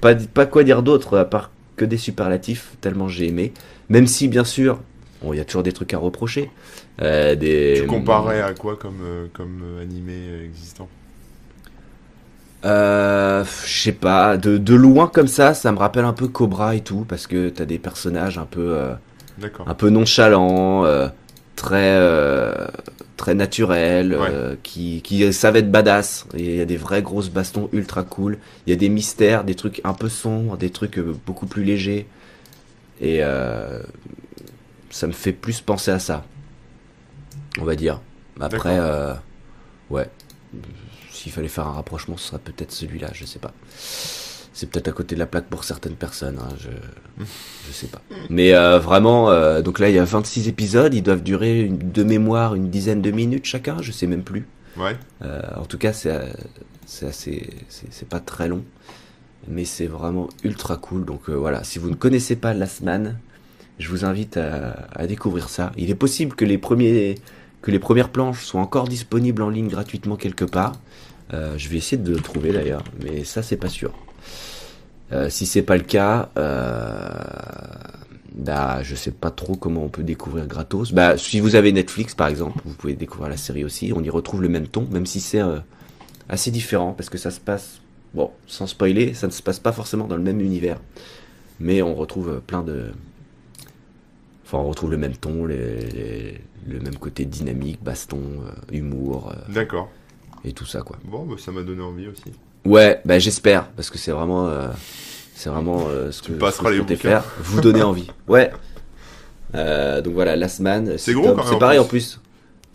pas 0.02 0.16
pas 0.16 0.46
quoi 0.46 0.64
dire 0.64 0.84
d'autre 0.84 1.18
à 1.18 1.26
part 1.26 1.52
que 1.76 1.86
des 1.86 1.98
superlatifs 1.98 2.76
tellement 2.82 3.08
j'ai 3.10 3.28
aimé. 3.28 3.54
Même 3.90 4.08
si 4.08 4.28
bien 4.28 4.44
sûr, 4.46 4.80
bon, 5.22 5.34
il 5.34 5.38
y 5.38 5.40
a 5.42 5.46
toujours 5.46 5.64
des 5.64 5.74
trucs 5.74 5.94
à 5.94 5.98
reprocher. 5.98 6.52
Des 7.00 7.36
Tu 7.74 7.86
comparais 7.86 8.42
à 8.42 8.54
quoi 8.54 8.76
comme, 8.78 9.30
comme 9.34 9.78
animé 9.80 10.44
existant? 10.44 10.90
Euh, 12.66 13.46
je 13.66 13.82
sais 13.82 13.92
pas, 13.92 14.36
de, 14.36 14.58
de 14.58 14.74
loin 14.74 15.08
comme 15.08 15.28
ça, 15.28 15.54
ça 15.54 15.72
me 15.72 15.78
rappelle 15.78 16.06
un 16.06 16.14
peu 16.14 16.28
Cobra 16.28 16.76
et 16.76 16.82
tout, 16.82 17.06
parce 17.08 17.28
que 17.28 17.50
t'as 17.50 17.66
des 17.66 17.78
personnages 17.78 18.38
un 18.40 18.46
peu, 18.46 18.76
euh, 18.76 18.94
un 19.66 19.74
peu 19.76 19.90
nonchalants, 19.90 20.84
euh, 20.84 21.08
très, 21.56 21.94
euh, 21.96 22.68
très 23.16 23.36
naturels, 23.36 24.18
qui, 24.64 25.02
qui 25.04 25.32
savent 25.34 25.56
être 25.56 25.72
badass. 25.72 26.26
Il 26.34 26.56
y 26.56 26.60
a 26.60 26.66
des 26.66 26.78
vraies 26.78 27.04
grosses 27.04 27.30
bastons 27.30 27.70
ultra 27.74 28.04
cool. 28.04 28.40
Il 28.66 28.72
y 28.72 28.74
a 28.74 28.76
des 28.76 28.90
mystères, 28.90 29.44
des 29.44 29.56
trucs 29.56 29.80
un 29.84 29.94
peu 29.94 30.10
sombres, 30.10 30.58
des 30.58 30.72
trucs 30.72 31.00
beaucoup 31.00 31.46
plus 31.46 31.64
légers. 31.64 32.08
Et 33.02 33.22
ça 34.90 35.06
me 35.08 35.14
fait 35.14 35.34
plus 35.34 35.62
penser 35.62 35.92
à 35.92 36.00
ça, 36.00 36.26
on 37.60 37.66
va 37.66 37.76
dire. 37.76 38.02
Après, 38.40 38.80
ouais. 39.90 40.10
S'il 41.28 41.34
fallait 41.34 41.50
faire 41.50 41.68
un 41.68 41.74
rapprochement, 41.74 42.16
ce 42.16 42.30
serait 42.30 42.40
peut-être 42.40 42.72
celui-là, 42.72 43.10
je 43.12 43.26
sais 43.26 43.40
pas. 43.40 43.52
C'est 44.54 44.70
peut-être 44.70 44.88
à 44.88 44.92
côté 44.94 45.14
de 45.14 45.20
la 45.20 45.26
plaque 45.26 45.48
pour 45.48 45.66
certaines 45.66 45.96
personnes, 45.96 46.40
hein, 46.40 46.48
je, 46.58 46.70
je 47.68 47.72
sais 47.74 47.88
pas. 47.88 48.02
Mais 48.30 48.54
euh, 48.56 48.80
vraiment, 48.80 49.30
euh, 49.30 49.62
donc 49.62 49.80
là 49.80 49.90
il 49.90 49.96
y 49.96 50.00
a 50.00 50.06
26 50.06 50.48
épisodes, 50.48 50.94
ils 50.94 51.04
doivent 51.04 51.22
durer 51.24 51.64
une- 51.64 51.78
de 51.92 52.04
mémoire 52.04 52.56
une 52.56 52.70
dizaine 52.70 53.02
de 53.02 53.12
minutes 53.12 53.44
chacun, 53.44 53.76
je 53.82 53.92
sais 53.92 54.08
même 54.08 54.24
plus. 54.24 54.48
Ouais. 54.78 54.96
Euh, 55.22 55.42
en 55.58 55.66
tout 55.66 55.78
cas, 55.78 55.92
c'est 55.92 56.12
assez, 57.06 57.50
c'est 57.68 58.08
pas 58.08 58.22
très 58.22 58.48
long, 58.48 58.64
mais 59.50 59.66
c'est 59.66 59.88
vraiment 59.88 60.30
ultra 60.46 60.78
cool. 60.78 61.04
Donc 61.04 61.30
voilà, 61.30 61.66
si 61.66 61.78
vous 61.78 61.90
ne 61.90 61.96
connaissez 61.96 62.38
pas 62.38 62.54
Last 62.54 62.84
Man, 62.84 63.18
je 63.80 63.90
vous 63.90 64.06
invite 64.06 64.38
à, 64.38 64.88
à 64.96 65.08
découvrir 65.08 65.50
ça. 65.50 65.74
Il 65.76 65.90
est 65.90 65.96
possible 65.96 66.36
que 66.38 66.46
les 66.46 66.58
premiers, 66.58 67.16
que 67.62 67.70
les 67.70 67.80
premières 67.80 68.10
planches 68.10 68.46
soient 68.46 68.62
encore 68.62 68.88
disponibles 68.88 69.42
en 69.42 69.50
ligne 69.50 69.68
gratuitement 69.68 70.16
quelque 70.16 70.46
part. 70.46 70.72
Euh, 71.34 71.58
je 71.58 71.70
vais 71.70 71.78
essayer 71.78 72.02
de 72.02 72.12
le 72.12 72.20
trouver 72.20 72.52
d'ailleurs, 72.54 72.84
mais 73.04 73.24
ça 73.24 73.44
c'est 73.44 73.58
pas 73.58 73.70
sûr. 73.70 73.94
Euh, 75.14 75.30
si 75.30 75.46
c'est 75.46 75.62
pas 75.62 75.78
le 75.78 75.84
cas, 75.84 76.30
euh, 76.38 77.10
bah 78.36 78.84
je 78.84 78.94
sais 78.96 79.12
pas 79.12 79.32
trop 79.32 79.56
comment 79.56 79.84
on 79.84 79.90
peut 79.90 80.04
découvrir 80.04 80.48
gratos. 80.48 80.92
Bah 80.92 81.18
si 81.18 81.40
vous 81.40 81.56
avez 81.56 81.72
Netflix 81.72 82.14
par 82.14 82.28
exemple, 82.28 82.60
vous 82.66 82.74
pouvez 82.74 82.94
découvrir 82.94 83.30
la 83.30 83.38
série 83.38 83.64
aussi. 83.64 83.94
On 83.96 84.04
y 84.04 84.10
retrouve 84.10 84.42
le 84.42 84.50
même 84.50 84.68
ton, 84.68 84.86
même 84.92 85.06
si 85.06 85.22
c'est 85.22 85.42
euh, 85.42 85.60
assez 86.28 86.52
différent 86.52 86.94
parce 86.94 87.10
que 87.10 87.18
ça 87.18 87.32
se 87.32 87.40
passe, 87.40 87.82
bon, 88.14 88.32
sans 88.48 88.68
spoiler, 88.68 89.14
ça 89.14 89.28
ne 89.28 89.32
se 89.32 89.42
passe 89.42 89.60
pas 89.60 89.72
forcément 89.72 90.08
dans 90.08 90.18
le 90.18 90.24
même 90.24 90.42
univers, 90.42 90.80
mais 91.60 91.82
on 91.82 91.96
retrouve 91.96 92.30
euh, 92.30 92.40
plein 92.46 92.62
de, 92.62 92.92
enfin 94.46 94.58
on 94.58 94.68
retrouve 94.68 94.92
le 94.92 94.98
même 94.98 95.16
ton, 95.16 95.46
le 95.46 96.34
même 96.68 96.98
côté 97.00 97.24
dynamique, 97.24 97.82
baston, 97.82 98.42
humour 98.74 99.34
D'accord. 99.48 99.90
Et 100.46 100.54
tout 100.54 100.66
ça 100.66 100.82
quoi. 100.82 100.98
Bon, 101.04 101.26
bah, 101.26 101.36
ça 101.38 101.52
m'a 101.52 101.62
donné 101.62 101.82
envie 101.82 102.08
aussi. 102.08 102.24
Ouais, 102.66 103.02
bah 103.06 103.20
j'espère 103.20 103.68
parce 103.72 103.90
que 103.90 103.98
c'est 103.98 104.12
vraiment, 104.12 104.48
euh, 104.48 104.68
c'est 105.36 105.50
vraiment 105.50 105.86
euh, 105.88 106.12
ce 106.12 106.22
que, 106.22 106.28
ce 106.52 106.62
que 106.62 106.74
je 106.74 106.80
comptais 106.80 106.96
faire. 106.96 107.24
Vous 107.40 107.62
donner 107.62 107.84
envie. 107.84 108.10
Ouais. 108.28 108.52
Euh, 109.56 110.02
donc 110.02 110.14
voilà, 110.14 110.36
Last 110.36 110.60
Man. 110.60 110.98
six 110.98 111.14
gros, 111.14 111.30
quand 111.30 111.36
même, 111.38 111.46
C'est 111.48 111.60
pareil 111.60 111.80
en 111.80 111.86
plus. 111.86 112.20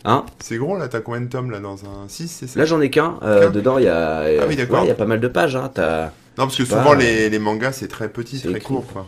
Hein? 0.05 0.25
C'est 0.39 0.57
gros 0.57 0.77
là, 0.77 0.87
t'as 0.87 0.99
combien 0.99 1.21
de 1.21 1.27
tomes 1.27 1.51
là 1.51 1.59
dans 1.59 1.85
un 1.85 2.09
6 2.09 2.27
c'est 2.27 2.47
ça? 2.47 2.59
Là 2.59 2.65
j'en 2.65 2.81
ai 2.81 2.89
qu'un. 2.89 3.19
Euh, 3.23 3.49
dedans 3.49 3.77
il 3.77 3.85
y 3.85 3.87
a, 3.87 4.19
Ah 4.19 4.45
oui, 4.47 4.57
ouais, 4.57 4.87
y 4.87 4.91
a 4.91 4.95
pas 4.95 5.05
mal 5.05 5.19
de 5.21 5.27
pages. 5.27 5.55
Hein. 5.55 5.71
Non, 5.77 6.45
parce 6.45 6.57
que 6.57 6.65
souvent 6.65 6.83
pas, 6.83 6.95
les, 6.95 7.29
les 7.29 7.39
mangas 7.39 7.73
c'est 7.73 7.87
très 7.87 8.09
petit, 8.09 8.39
c'est 8.39 8.49
très 8.49 8.57
écrit. 8.57 8.73
court 8.73 8.85
quoi. 8.91 9.07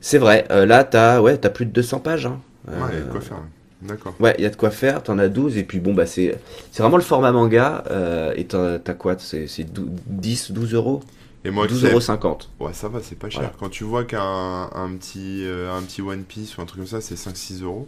C'est 0.00 0.18
vrai. 0.18 0.46
là 0.48 0.84
t'as, 0.84 1.20
ouais, 1.20 1.36
plus 1.36 1.66
de 1.66 1.72
200 1.72 1.98
pages. 1.98 2.26
Hein. 2.26 2.40
Ouais, 2.68 2.74
il 2.92 2.98
y 2.98 3.02
a 3.02 3.04
de 3.04 3.10
quoi 3.10 3.20
faire. 3.20 3.38
D'accord. 3.82 4.14
Ouais, 4.20 4.34
il 4.38 4.42
y 4.44 4.46
a 4.46 4.50
de 4.50 4.56
quoi 4.56 4.70
faire, 4.70 5.02
t'en 5.02 5.18
as 5.18 5.28
12, 5.28 5.58
et 5.58 5.62
puis 5.62 5.80
bon, 5.80 5.92
bah 5.92 6.06
c'est 6.06 6.38
c'est 6.72 6.82
vraiment 6.82 6.96
le 6.96 7.02
format 7.02 7.30
manga, 7.32 7.84
euh, 7.90 8.32
et 8.34 8.44
t'as 8.46 8.78
quoi 8.94 9.16
C'est 9.18 9.46
c'est 9.46 9.64
dou- 9.64 9.90
10, 10.06 10.52
12 10.52 10.72
euros? 10.74 11.02
Et 11.44 11.50
moi, 11.50 11.66
tu 11.66 11.74
12,50 11.74 11.80
sais, 11.80 11.90
euros. 11.90 12.00
50. 12.00 12.50
ouais, 12.60 12.72
ça 12.72 12.88
va, 12.88 13.00
c'est 13.02 13.18
pas 13.18 13.28
cher. 13.28 13.42
Voilà. 13.42 13.54
Quand 13.60 13.68
tu 13.68 13.84
vois 13.84 14.04
qu'un 14.04 14.70
un 14.74 14.88
petit, 14.98 15.42
euh, 15.44 15.72
un 15.76 15.82
petit 15.82 16.00
One 16.02 16.24
Piece 16.24 16.56
ou 16.56 16.62
un 16.62 16.64
truc 16.64 16.80
comme 16.80 16.88
ça, 16.88 17.00
c'est 17.00 17.14
5-6 17.16 17.62
euros. 17.62 17.86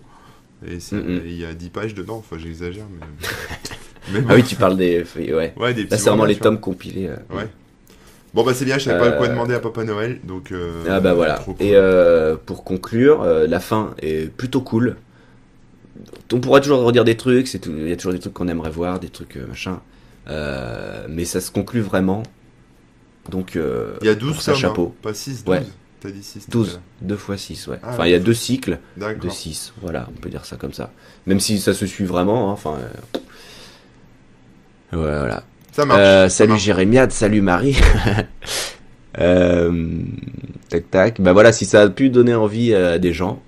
Et 0.67 0.79
il 1.25 1.39
y 1.41 1.45
a 1.45 1.55
10 1.55 1.71
pages 1.71 1.95
dedans, 1.95 2.17
enfin 2.19 2.37
j'exagère, 2.39 2.85
mais. 2.93 3.07
mais 4.13 4.21
bon. 4.21 4.27
Ah 4.31 4.35
oui, 4.37 4.43
tu 4.45 4.57
parles 4.57 4.77
des. 4.77 5.05
Ouais. 5.17 5.55
Ouais, 5.57 5.73
des 5.75 5.83
petits 5.85 5.91
Là, 5.93 5.99
c'est 5.99 6.11
vraiment 6.11 6.25
les 6.27 6.37
tomes 6.37 6.61
compilés. 6.61 7.09
euh. 7.09 7.17
Ouais. 7.37 7.49
Bon, 8.35 8.45
bah 8.45 8.53
c'est 8.55 8.65
bien, 8.67 8.77
je 8.77 8.85
savais 8.85 8.99
pas 8.99 9.15
Euh, 9.15 9.19
quoi 9.19 9.29
demander 9.29 9.55
à 9.55 9.61
Papa 9.61 9.85
Noël, 9.85 10.21
donc. 10.23 10.53
Ah 10.89 11.01
bah 11.01 11.15
voilà. 11.15 11.39
cool. 11.39 11.55
Et 11.61 11.75
pour 12.45 12.63
conclure, 12.65 13.25
la 13.25 13.59
fin 13.61 13.95
est 14.03 14.31
plutôt 14.31 14.61
cool. 14.61 14.97
On 16.33 16.41
pourra 16.41 16.61
toujours 16.61 16.83
redire 16.83 17.05
des 17.05 17.17
trucs, 17.17 17.49
c'est 17.49 17.67
il 17.67 17.89
y 17.89 17.93
a 17.93 17.97
toujours 17.97 18.13
des 18.13 18.19
trucs 18.21 18.35
qu'on 18.35 18.49
aimerait 18.49 18.71
voir, 18.71 19.01
des 19.01 19.09
trucs 19.09 19.37
euh, 19.37 19.47
machin. 19.47 19.81
Euh, 20.29 21.07
mais 21.09 21.25
ça 21.25 21.41
se 21.41 21.51
conclut 21.51 21.81
vraiment. 21.81 22.23
Donc 23.31 23.57
euh, 23.57 23.97
Il 24.03 24.07
y 24.07 24.11
a 24.11 24.15
12 24.15 24.33
pour 24.35 24.43
ça, 24.43 24.53
tomes, 24.53 24.61
chapeau. 24.61 24.95
hein, 24.95 25.01
pas 25.03 25.15
6, 25.15 25.45
12. 25.45 25.55
Ouais. 25.55 25.63
T'as 26.01 26.11
dit 26.11 26.23
6 26.23 26.49
12, 26.49 26.81
2 27.03 27.17
fois 27.17 27.37
6, 27.37 27.67
ouais. 27.67 27.79
Ah, 27.83 27.89
enfin, 27.91 28.07
il 28.07 28.13
y 28.13 28.15
a 28.15 28.21
deux 28.21 28.33
cycles 28.35 28.79
de 28.97 29.01
D'accord. 29.01 29.33
6, 29.33 29.73
voilà, 29.83 30.07
on 30.17 30.21
peut 30.21 30.29
dire 30.31 30.45
ça 30.45 30.57
comme 30.57 30.73
ça. 30.73 30.93
Même 31.27 31.41
si 31.41 31.59
ça 31.59 31.75
se 31.75 31.87
suit 31.87 32.05
vraiment, 32.05 32.49
hein, 32.51 32.53
enfin. 32.53 32.79
euh, 32.79 32.89
Voilà. 34.93 35.43
Ça 35.73 35.85
marche. 35.85 36.01
Euh, 36.01 36.23
ça 36.29 36.37
salut 36.37 36.51
marche. 36.53 36.63
Jérémiade, 36.63 37.11
salut 37.13 37.41
Marie. 37.43 37.77
Tac 40.69 40.91
tac. 40.91 41.21
Bah 41.21 41.33
voilà, 41.33 41.53
si 41.53 41.65
ça 41.65 41.83
a 41.83 41.89
pu 41.89 42.11
donner 42.11 42.35
envie 42.35 42.75
à 42.75 42.99
des 42.99 43.13
gens, 43.13 43.43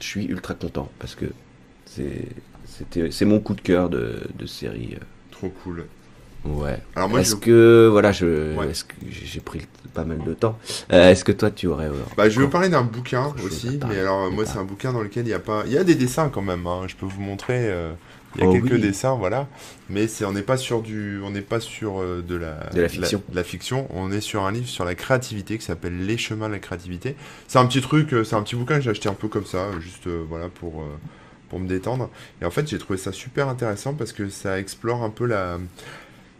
je 0.00 0.06
suis 0.06 0.24
ultra 0.26 0.54
content 0.54 0.90
parce 0.98 1.14
que 1.14 1.26
c'est 1.94 2.26
c'était 2.66 3.10
c'est 3.10 3.24
mon 3.24 3.40
coup 3.40 3.54
de 3.54 3.60
cœur 3.60 3.88
de, 3.90 4.20
de 4.38 4.46
série. 4.46 4.94
euh, 4.94 5.04
Trop 5.30 5.48
cool. 5.64 5.86
Ouais. 6.44 6.78
Alors 6.96 7.10
moi, 7.10 7.20
est-ce 7.20 7.32
je... 7.36 7.40
que 7.40 7.88
voilà, 7.90 8.12
je 8.12 8.56
Ouais. 8.56 8.70
est-ce 8.70 8.84
que 8.84 8.94
j'ai 9.10 9.40
pris 9.40 9.60
pas 9.92 10.04
mal 10.04 10.22
de 10.24 10.32
temps. 10.32 10.56
Euh, 10.92 11.10
est-ce 11.10 11.24
que 11.24 11.32
toi 11.32 11.50
tu 11.50 11.66
aurais 11.66 11.86
euh, 11.88 11.92
Bah, 12.16 12.28
je 12.30 12.38
vais 12.38 12.44
vous 12.46 12.50
parler 12.50 12.68
d'un 12.70 12.82
bouquin 12.82 13.34
aussi, 13.44 13.78
mais 13.88 13.98
alors 13.98 14.30
moi 14.30 14.46
c'est 14.46 14.56
un 14.58 14.64
bouquin 14.64 14.92
dans 14.92 15.02
lequel 15.02 15.26
il 15.26 15.30
y 15.30 15.34
a 15.34 15.38
pas, 15.40 15.64
il 15.66 15.72
y 15.72 15.76
a 15.78 15.84
des 15.84 15.96
dessins 15.96 16.30
quand 16.30 16.42
même. 16.42 16.66
hein, 16.66 16.82
Je 16.86 16.94
peux 16.96 17.06
vous 17.06 17.20
montrer. 17.20 17.68
euh, 17.70 17.92
Il 18.36 18.40
y 18.42 18.44
a 18.44 18.48
Oh 18.48 18.52
quelques 18.52 18.72
oui. 18.74 18.80
dessins, 18.80 19.16
voilà, 19.16 19.48
mais 19.90 20.06
c'est 20.06 20.24
on 20.24 20.32
n'est 20.32 20.42
pas 20.42 20.56
sur 20.56 20.80
du, 20.82 21.20
on 21.24 21.30
n'est 21.32 21.40
pas 21.42 21.58
sur 21.60 22.00
euh, 22.00 22.22
de 22.26 22.36
la 22.36 22.70
De 22.72 22.80
la 22.80 22.88
fiction. 22.88 23.22
de 23.28 23.34
la 23.36 23.42
fiction. 23.44 23.88
On 23.92 24.12
est 24.12 24.20
sur 24.20 24.44
un 24.44 24.52
livre 24.52 24.68
sur 24.68 24.84
la 24.84 24.94
créativité 24.94 25.58
qui 25.58 25.64
s'appelle 25.64 26.06
Les 26.06 26.16
chemins 26.16 26.46
de 26.48 26.52
la 26.54 26.60
créativité. 26.60 27.16
C'est 27.48 27.58
un 27.58 27.66
petit 27.66 27.80
truc, 27.82 28.14
c'est 28.24 28.36
un 28.36 28.42
petit 28.44 28.54
bouquin 28.56 28.76
que 28.76 28.82
j'ai 28.82 28.90
acheté 28.90 29.08
un 29.08 29.14
peu 29.14 29.26
comme 29.28 29.46
ça, 29.46 29.66
juste 29.80 30.06
voilà 30.28 30.48
pour 30.48 30.84
pour 31.50 31.60
me 31.60 31.68
détendre. 31.68 32.08
Et 32.40 32.46
en 32.46 32.50
fait, 32.50 32.66
j'ai 32.66 32.78
trouvé 32.78 32.98
ça 32.98 33.12
super 33.12 33.48
intéressant 33.48 33.92
parce 33.92 34.12
que 34.12 34.30
ça 34.30 34.58
explore 34.58 35.02
un 35.02 35.10
peu 35.10 35.26
la 35.26 35.58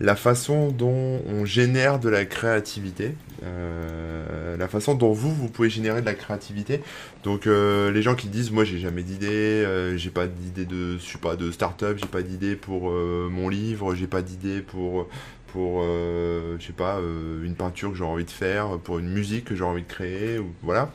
la 0.00 0.16
façon 0.16 0.70
dont 0.70 1.20
on 1.26 1.44
génère 1.44 1.98
de 2.00 2.08
la 2.08 2.24
créativité, 2.24 3.12
euh, 3.44 4.56
la 4.56 4.66
façon 4.66 4.94
dont 4.94 5.12
vous, 5.12 5.32
vous 5.32 5.48
pouvez 5.48 5.68
générer 5.68 6.00
de 6.00 6.06
la 6.06 6.14
créativité. 6.14 6.80
Donc 7.22 7.46
euh, 7.46 7.92
les 7.92 8.00
gens 8.00 8.14
qui 8.14 8.28
disent, 8.28 8.50
moi 8.50 8.64
j'ai 8.64 8.78
jamais 8.78 9.02
d'idée, 9.02 9.28
euh, 9.28 9.98
j'ai 9.98 10.08
pas 10.08 10.26
d'idée 10.26 10.64
de, 10.64 10.96
je 10.96 11.04
sais 11.04 11.18
pas, 11.18 11.36
de 11.36 11.50
start-up, 11.50 11.98
j'ai 12.00 12.08
pas 12.08 12.22
d'idée 12.22 12.56
pour 12.56 12.90
mon 12.90 13.50
livre, 13.50 13.94
j'ai 13.94 14.06
pas 14.06 14.22
d'idée 14.22 14.62
pour, 14.62 15.06
pour 15.48 15.82
je 15.82 16.66
sais 16.66 16.72
pas, 16.72 16.98
une 17.42 17.54
peinture 17.54 17.90
que 17.90 17.98
j'ai 17.98 18.04
envie 18.04 18.24
de 18.24 18.30
faire, 18.30 18.78
pour 18.78 18.98
une 18.98 19.10
musique 19.10 19.44
que 19.44 19.54
j'ai 19.54 19.64
envie 19.64 19.82
de 19.82 19.88
créer, 19.88 20.38
ou 20.38 20.46
voilà. 20.62 20.90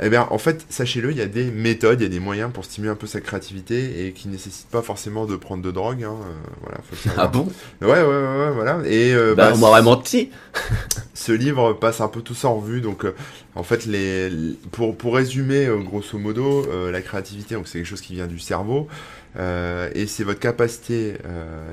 Eh 0.00 0.10
bien, 0.10 0.26
en 0.30 0.36
fait, 0.36 0.66
sachez-le, 0.68 1.10
il 1.10 1.16
y 1.16 1.22
a 1.22 1.26
des 1.26 1.50
méthodes, 1.50 2.00
il 2.00 2.02
y 2.02 2.06
a 2.06 2.10
des 2.10 2.20
moyens 2.20 2.50
pour 2.52 2.66
stimuler 2.66 2.92
un 2.92 2.96
peu 2.96 3.06
sa 3.06 3.22
créativité 3.22 4.06
et 4.06 4.12
qui 4.12 4.28
nécessitent 4.28 4.68
pas 4.68 4.82
forcément 4.82 5.24
de 5.24 5.36
prendre 5.36 5.62
de 5.62 5.70
drogue. 5.70 6.04
Hein, 6.04 6.16
euh, 6.22 6.32
voilà, 6.60 6.78
faut 6.82 6.96
le 7.08 7.14
Ah 7.16 7.28
bon? 7.28 7.48
Ouais, 7.80 7.88
ouais, 7.88 8.02
ouais, 8.02 8.02
ouais, 8.02 8.50
voilà. 8.52 8.80
Et 8.84 9.14
euh, 9.14 9.34
Bah, 9.34 9.48
bah, 9.48 9.52
on 9.54 9.58
m'aurait 9.58 9.82
menti. 9.82 10.30
ce 11.14 11.32
livre 11.32 11.72
passe 11.72 12.02
un 12.02 12.08
peu 12.08 12.20
tout 12.20 12.34
ça 12.34 12.48
en 12.48 12.56
revue. 12.56 12.82
Donc, 12.82 13.06
euh, 13.06 13.14
en 13.54 13.62
fait, 13.62 13.86
les, 13.86 14.30
pour, 14.70 14.96
pour 14.98 15.14
résumer, 15.14 15.66
grosso 15.82 16.18
modo, 16.18 16.66
la 16.90 17.00
créativité, 17.00 17.54
donc 17.54 17.66
c'est 17.66 17.78
quelque 17.78 17.88
chose 17.88 18.02
qui 18.02 18.14
vient 18.14 18.26
du 18.26 18.38
cerveau. 18.38 18.88
et 19.38 20.06
c'est 20.06 20.24
votre 20.24 20.40
capacité, 20.40 21.14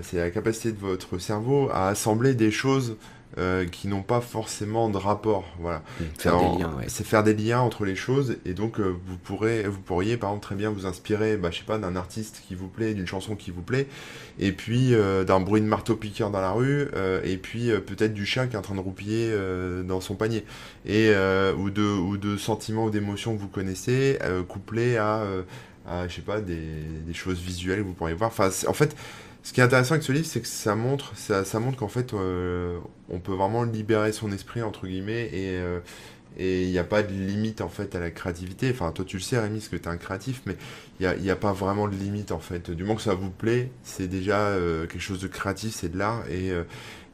c'est 0.01 0.17
la 0.17 0.30
capacité 0.30 0.71
de 0.71 0.80
votre 0.80 1.17
cerveau 1.17 1.69
à 1.74 1.89
assembler 1.89 2.36
des 2.36 2.51
choses 2.51 2.95
euh, 3.38 3.65
qui 3.65 3.88
n'ont 3.88 4.03
pas 4.03 4.21
forcément 4.21 4.89
de 4.89 4.97
rapport. 4.97 5.45
Voilà. 5.59 5.79
Mmh, 5.99 6.03
Faire 6.19 6.36
Alors, 6.36 6.55
des 6.55 6.63
liens, 6.63 6.73
ouais. 6.77 6.86
C'est 6.88 7.03
faire 7.05 7.23
des 7.23 7.34
liens 7.34 7.61
entre 7.61 7.86
les 7.86 7.95
choses 7.95 8.38
et 8.45 8.53
donc 8.53 8.79
euh, 8.79 8.95
vous 9.07 9.17
pourrez, 9.17 9.63
vous 9.63 9.79
pourriez 9.79 10.17
par 10.17 10.29
exemple 10.29 10.43
très 10.45 10.55
bien 10.55 10.69
vous 10.69 10.86
inspirer, 10.86 11.38
bah, 11.38 11.49
je 11.51 11.57
sais 11.59 11.63
pas, 11.63 11.77
d'un 11.77 11.95
artiste 11.95 12.43
qui 12.47 12.55
vous 12.55 12.67
plaît, 12.67 12.93
d'une 12.93 13.07
chanson 13.07 13.36
qui 13.36 13.51
vous 13.51 13.61
plaît, 13.61 13.88
et 14.39 14.51
puis 14.51 14.93
euh, 14.93 15.23
d'un 15.23 15.39
bruit 15.39 15.61
de 15.61 15.65
marteau 15.65 15.95
piqueur 15.95 16.29
dans 16.29 16.41
la 16.41 16.51
rue, 16.51 16.88
et 17.23 17.38
puis 17.38 17.71
peut-être 17.86 18.13
du 18.13 18.25
chien 18.25 18.47
qui 18.47 18.55
est 18.55 18.59
en 18.59 18.61
train 18.61 18.75
de 18.75 18.79
roupiller 18.79 19.36
dans 19.84 20.01
son 20.01 20.15
panier, 20.15 20.45
et 20.86 21.09
ou 21.57 21.69
de 21.69 21.84
ou 21.84 22.17
de 22.17 22.38
sentiments 22.38 22.86
ou 22.86 22.89
d'émotions 22.89 23.36
que 23.36 23.41
vous 23.41 23.47
connaissez, 23.47 24.19
couplés 24.47 24.97
à, 24.97 25.23
à 25.88 26.07
je 26.07 26.15
sais 26.15 26.21
pas 26.21 26.41
des, 26.41 26.61
des 27.05 27.13
choses 27.13 27.39
visuelles 27.39 27.79
que 27.79 27.86
vous 27.86 27.93
pourriez 27.93 28.15
voir. 28.15 28.29
Enfin, 28.29 28.49
en 28.67 28.73
fait. 28.73 28.95
Ce 29.43 29.51
qui 29.51 29.59
est 29.59 29.63
intéressant 29.63 29.93
avec 29.93 30.03
ce 30.03 30.11
livre, 30.13 30.25
c'est 30.25 30.41
que 30.41 30.47
ça 30.47 30.75
montre, 30.75 31.15
ça, 31.17 31.43
ça 31.43 31.59
montre 31.59 31.77
qu'en 31.77 31.89
fait, 31.89 32.13
euh, 32.13 32.79
on 33.09 33.19
peut 33.19 33.33
vraiment 33.33 33.63
libérer 33.63 34.13
son 34.13 34.31
esprit 34.31 34.61
entre 34.61 34.87
guillemets 34.87 35.25
et 35.33 35.57
euh, 35.57 35.79
et 36.37 36.63
il 36.63 36.71
n'y 36.71 36.79
a 36.79 36.83
pas 36.83 37.03
de 37.03 37.13
limite 37.13 37.61
en 37.61 37.69
fait 37.69 37.95
à 37.95 37.99
la 37.99 38.11
créativité. 38.11 38.71
Enfin, 38.71 38.91
toi 38.91 39.05
tu 39.05 39.17
le 39.17 39.21
sais 39.23 39.39
Rémi, 39.39 39.59
parce 39.59 39.69
que 39.69 39.75
tu 39.77 39.83
es 39.83 39.87
un 39.87 39.97
créatif, 39.97 40.41
mais 40.47 40.57
il 40.99 41.07
n'y 41.21 41.29
a, 41.29 41.33
a 41.33 41.35
pas 41.37 41.53
vraiment 41.53 41.87
de 41.87 41.95
limite 41.95 42.31
en 42.31 42.39
fait. 42.39 42.71
Du 42.71 42.83
moment 42.83 42.95
que 42.95 43.03
ça 43.03 43.13
vous 43.15 43.29
plaît, 43.31 43.71
c'est 43.83 44.07
déjà 44.07 44.39
euh, 44.49 44.87
quelque 44.87 45.01
chose 45.01 45.21
de 45.21 45.27
créatif, 45.27 45.75
c'est 45.75 45.89
de 45.89 45.97
l'art. 45.97 46.23
Et, 46.29 46.51
euh, 46.51 46.63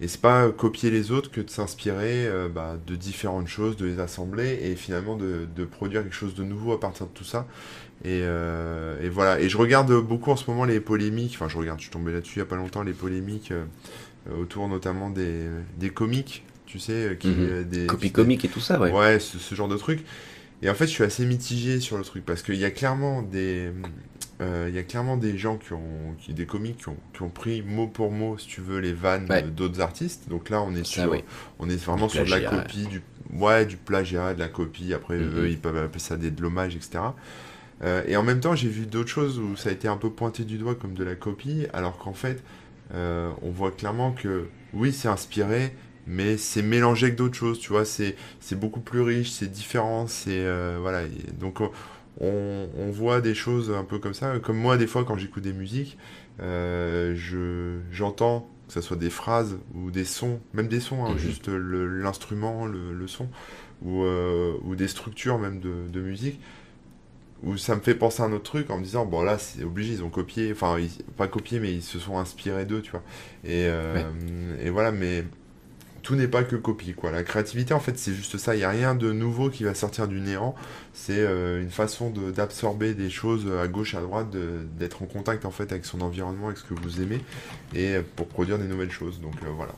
et 0.01 0.07
c'est 0.07 0.21
pas 0.21 0.49
copier 0.51 0.89
les 0.91 1.11
autres 1.11 1.32
que 1.32 1.41
de 1.41 1.49
s'inspirer 1.49 2.27
euh, 2.27 2.47
bah, 2.49 2.77
de 2.88 2.95
différentes 2.95 3.47
choses, 3.47 3.75
de 3.77 3.86
les 3.86 3.99
assembler 3.99 4.59
et 4.63 4.75
finalement 4.75 5.15
de, 5.17 5.47
de 5.55 5.65
produire 5.65 6.03
quelque 6.03 6.15
chose 6.15 6.36
de 6.36 6.43
nouveau 6.43 6.73
à 6.73 6.80
partir 6.80 7.07
de 7.07 7.11
tout 7.13 7.25
ça. 7.25 7.47
Et, 8.06 8.22
euh, 8.24 9.02
et 9.02 9.10
voilà. 9.10 9.39
Et 9.41 9.50
je 9.50 9.58
regarde 9.58 9.91
beaucoup 10.02 10.32
en 10.32 10.36
ce 10.38 10.50
moment 10.50 10.64
les 10.66 10.80
polémiques, 10.80 11.34
enfin 11.36 11.50
je 11.50 11.58
regarde, 11.58 11.80
je 11.80 11.84
suis 11.84 11.91
tombé 11.91 12.12
là-dessus 12.14 12.36
il 12.36 12.39
n'y 12.39 12.43
a 12.43 12.50
pas 12.50 12.56
longtemps, 12.56 12.84
les 12.84 12.93
polémiques 12.93 13.52
euh, 13.52 13.66
autour 14.39 14.68
notamment 14.70 15.10
des, 15.10 15.47
des 15.78 15.89
comiques, 15.89 16.43
tu 16.66 16.80
sais, 16.80 16.93
euh, 17.10 17.14
qui, 17.16 17.28
Mhm. 17.28 17.36
euh, 17.39 17.64
des, 17.64 17.88
Copie 17.88 18.12
comique 18.12 18.45
et 18.45 18.50
tout 18.50 18.62
ça, 18.62 18.80
ouais. 18.80 18.91
Ouais, 18.91 19.20
ce, 19.20 19.38
ce 19.38 19.54
genre 19.56 19.68
de 19.68 19.76
truc. 19.78 20.06
Et 20.62 20.70
en 20.70 20.74
fait, 20.76 20.86
je 20.88 20.91
suis 20.91 21.04
assez 21.04 21.26
mitigé 21.26 21.80
sur 21.80 21.97
le 21.97 22.04
truc 22.04 22.26
parce 22.26 22.41
qu'il 22.41 22.56
y 22.56 22.66
a 22.66 22.72
clairement 22.72 23.22
des, 23.22 23.72
euh, 24.41 24.66
il 24.70 24.76
y 24.76 24.78
a 24.80 24.84
clairement 24.84 25.18
des 25.18 25.38
gens 25.38 25.58
qui 25.58 25.74
ont, 25.74 26.16
qui, 26.20 26.34
des 26.34 26.45
comiques 26.45 26.78
qui 26.80 26.89
ont, 26.89 26.97
qui 27.14 27.22
ont 27.22 27.30
pris 27.30 27.62
mot 27.62 27.88
pour 27.88 28.12
mot, 28.12 28.38
si 28.38 28.47
tu 28.47 28.62
veux, 28.62 28.80
les 28.80 28.93
vannes 28.93 29.26
Ouais. 29.30 29.41
d'autres 29.43 29.80
artistes. 29.82 30.30
Donc 30.30 30.50
là, 30.50 30.62
on 30.62 30.74
est 30.76 30.86
sur, 30.86 31.12
oui. 31.12 31.24
on 31.60 31.70
est 31.70 31.82
vraiment 31.84 32.08
sur 32.10 32.24
de 32.26 32.30
la 32.30 32.39
copie, 32.41 32.88
du, 32.88 33.02
ouais, 33.34 33.66
du 33.66 33.76
plagiat, 33.78 34.34
de 34.34 34.39
la 34.39 34.47
copie. 34.50 34.93
Après, 34.93 35.18
Mhm. 35.18 35.38
eux, 35.39 35.50
ils 35.50 35.60
peuvent 35.60 35.78
appeler 35.78 36.00
ça 36.00 36.16
des 36.18 36.32
de 36.32 36.41
l'hommage, 36.41 36.76
etc. 36.76 37.00
Euh, 37.84 38.03
et 38.07 38.15
en 38.17 38.23
même 38.23 38.39
temps, 38.39 38.55
j'ai 38.55 38.69
vu 38.69 38.86
d'autres 38.86 39.09
choses 39.09 39.39
où 39.39 39.55
ça 39.55 39.69
a 39.69 39.71
été 39.71 39.88
un 39.88 39.97
peu 39.97 40.09
pointé 40.09 40.43
du 40.43 40.57
doigt 40.57 40.75
comme 40.75 40.93
de 40.93 41.03
la 41.03 41.15
copie, 41.15 41.65
alors 41.73 41.97
qu'en 41.97 42.13
fait, 42.13 42.43
euh, 42.93 43.32
on 43.41 43.51
voit 43.51 43.71
clairement 43.71 44.11
que 44.11 44.47
oui, 44.73 44.91
c'est 44.91 45.07
inspiré, 45.07 45.73
mais 46.07 46.38
c'est 46.38 46.61
mélangé 46.61 47.07
avec 47.07 47.15
d'autres 47.17 47.36
choses, 47.36 47.59
tu 47.59 47.69
vois, 47.69 47.86
c'est 47.86 48.15
beaucoup 48.53 48.82
plus 48.82 49.01
riche, 49.01 49.30
c'est 49.32 49.51
différent, 49.51 50.07
c'est 50.07 50.32
euh, 50.45 50.77
voilà. 50.82 51.03
et 51.03 51.32
donc 51.39 51.61
on, 51.61 52.67
on, 52.77 52.89
voit 52.91 53.21
des 53.21 53.36
choses 53.36 53.71
un 53.71 53.84
peu 53.84 53.99
comme 53.99 54.13
ça, 54.13 54.39
comme 54.39 54.57
moi 54.57 54.75
des 54.77 54.88
fois 54.88 55.05
quand 55.05 55.17
j'écoute 55.17 55.43
des 55.43 55.53
musiques, 55.53 55.97
je 56.39 57.77
j'entends 57.91 58.49
que 58.67 58.73
ce 58.73 58.82
soit 58.82 58.97
des 58.97 59.09
phrases 59.09 59.57
ou 59.73 59.89
des 59.89 60.05
sons, 60.05 60.39
même 60.53 60.67
des 60.67 60.80
sons, 60.80 61.05
hein, 61.05 61.13
Mhm. 61.13 61.17
juste 61.17 61.47
l'instrument, 61.47 62.65
le, 62.65 62.93
le 62.93 63.07
son, 63.07 63.27
ou, 63.84 64.03
ou 64.03 64.75
des 64.75 64.88
structures 64.88 65.39
même 65.39 65.59
de, 65.59 65.88
de 65.91 66.01
musique 66.01 66.39
où 67.44 67.58
ça 67.58 67.76
me 67.76 67.82
fait 67.82 67.96
penser 67.96 68.22
à 68.22 68.26
un 68.26 68.34
autre 68.34 68.44
truc 68.44 68.70
en 68.70 68.78
me 68.78 68.84
disant 68.84 69.06
bon 69.06 69.22
là 69.22 69.38
c'est 69.38 69.64
obligé 69.64 69.94
ils 69.94 70.04
ont 70.04 70.10
copié 70.10 70.52
enfin 70.52 70.78
ils- 70.80 71.04
pas 71.18 71.28
copié 71.28 71.60
mais 71.60 71.72
ils 71.72 71.82
se 71.82 71.98
sont 72.00 72.18
inspirés 72.18 72.66
d'eux 72.66 72.82
tu 72.82 72.92
vois. 72.92 73.04
Et, 73.46 73.68
euh, 73.68 74.02
et 74.62 74.70
voilà 74.70 74.92
mais 74.92 75.24
tout 76.02 76.16
n'est 76.16 76.28
pas 76.30 76.44
que 76.44 76.56
copie 76.56 76.94
quoi. 76.94 77.12
La 77.12 77.24
créativité 77.24 77.74
en 77.74 77.80
fait 77.80 77.98
c'est 77.98 78.14
juste 78.14 78.38
ça. 78.38 78.56
Il 78.56 78.60
n'y 78.60 78.64
a 78.64 78.70
rien 78.70 78.96
de 78.96 79.12
nouveau 79.12 79.50
qui 79.50 79.64
va 79.66 79.74
sortir 79.74 80.08
du 80.08 80.20
néant. 80.22 80.56
C'est 80.94 81.20
euh, 81.20 81.62
une 81.62 81.70
façon 81.72 82.10
de- 82.10 82.32
d'absorber 82.32 82.94
des 82.94 83.10
choses 83.10 83.50
à 83.62 83.68
gauche 83.68 83.96
à 83.96 84.02
droite 84.02 84.28
d'être 84.78 85.04
en 85.04 85.06
contact 85.06 85.46
en 85.46 85.52
fait 85.52 85.72
avec 85.72 85.86
son 85.86 86.02
environnement 86.02 86.48
avec 86.48 86.58
ce 86.58 86.64
que 86.64 86.74
vous 86.74 87.02
aimez 87.02 87.22
et 87.76 87.98
pour 88.16 88.28
produire 88.28 88.58
des 88.58 88.66
nouvelles 88.68 88.92
choses. 88.92 89.20
Donc 89.22 89.36
euh, 89.44 89.50
voilà. 89.56 89.74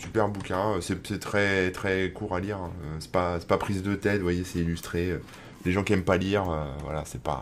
Super 0.00 0.28
bouquin. 0.28 0.78
C'est 0.80 1.20
très 1.20 1.70
très 1.70 2.10
court 2.12 2.34
à 2.34 2.40
lire 2.40 2.58
hein. 2.58 2.72
C'est 2.98 3.12
pas 3.12 3.38
pas 3.40 3.56
prise 3.58 3.82
de 3.82 3.94
tête. 3.94 4.16
Vous 4.18 4.22
voyez 4.24 4.42
c'est 4.44 4.58
illustré 4.60 5.16
les 5.64 5.72
gens 5.72 5.82
qui 5.84 5.92
aiment 5.92 6.04
pas 6.04 6.16
lire, 6.16 6.48
euh, 6.50 6.64
voilà, 6.82 7.02
c'est 7.06 7.20
pas 7.22 7.40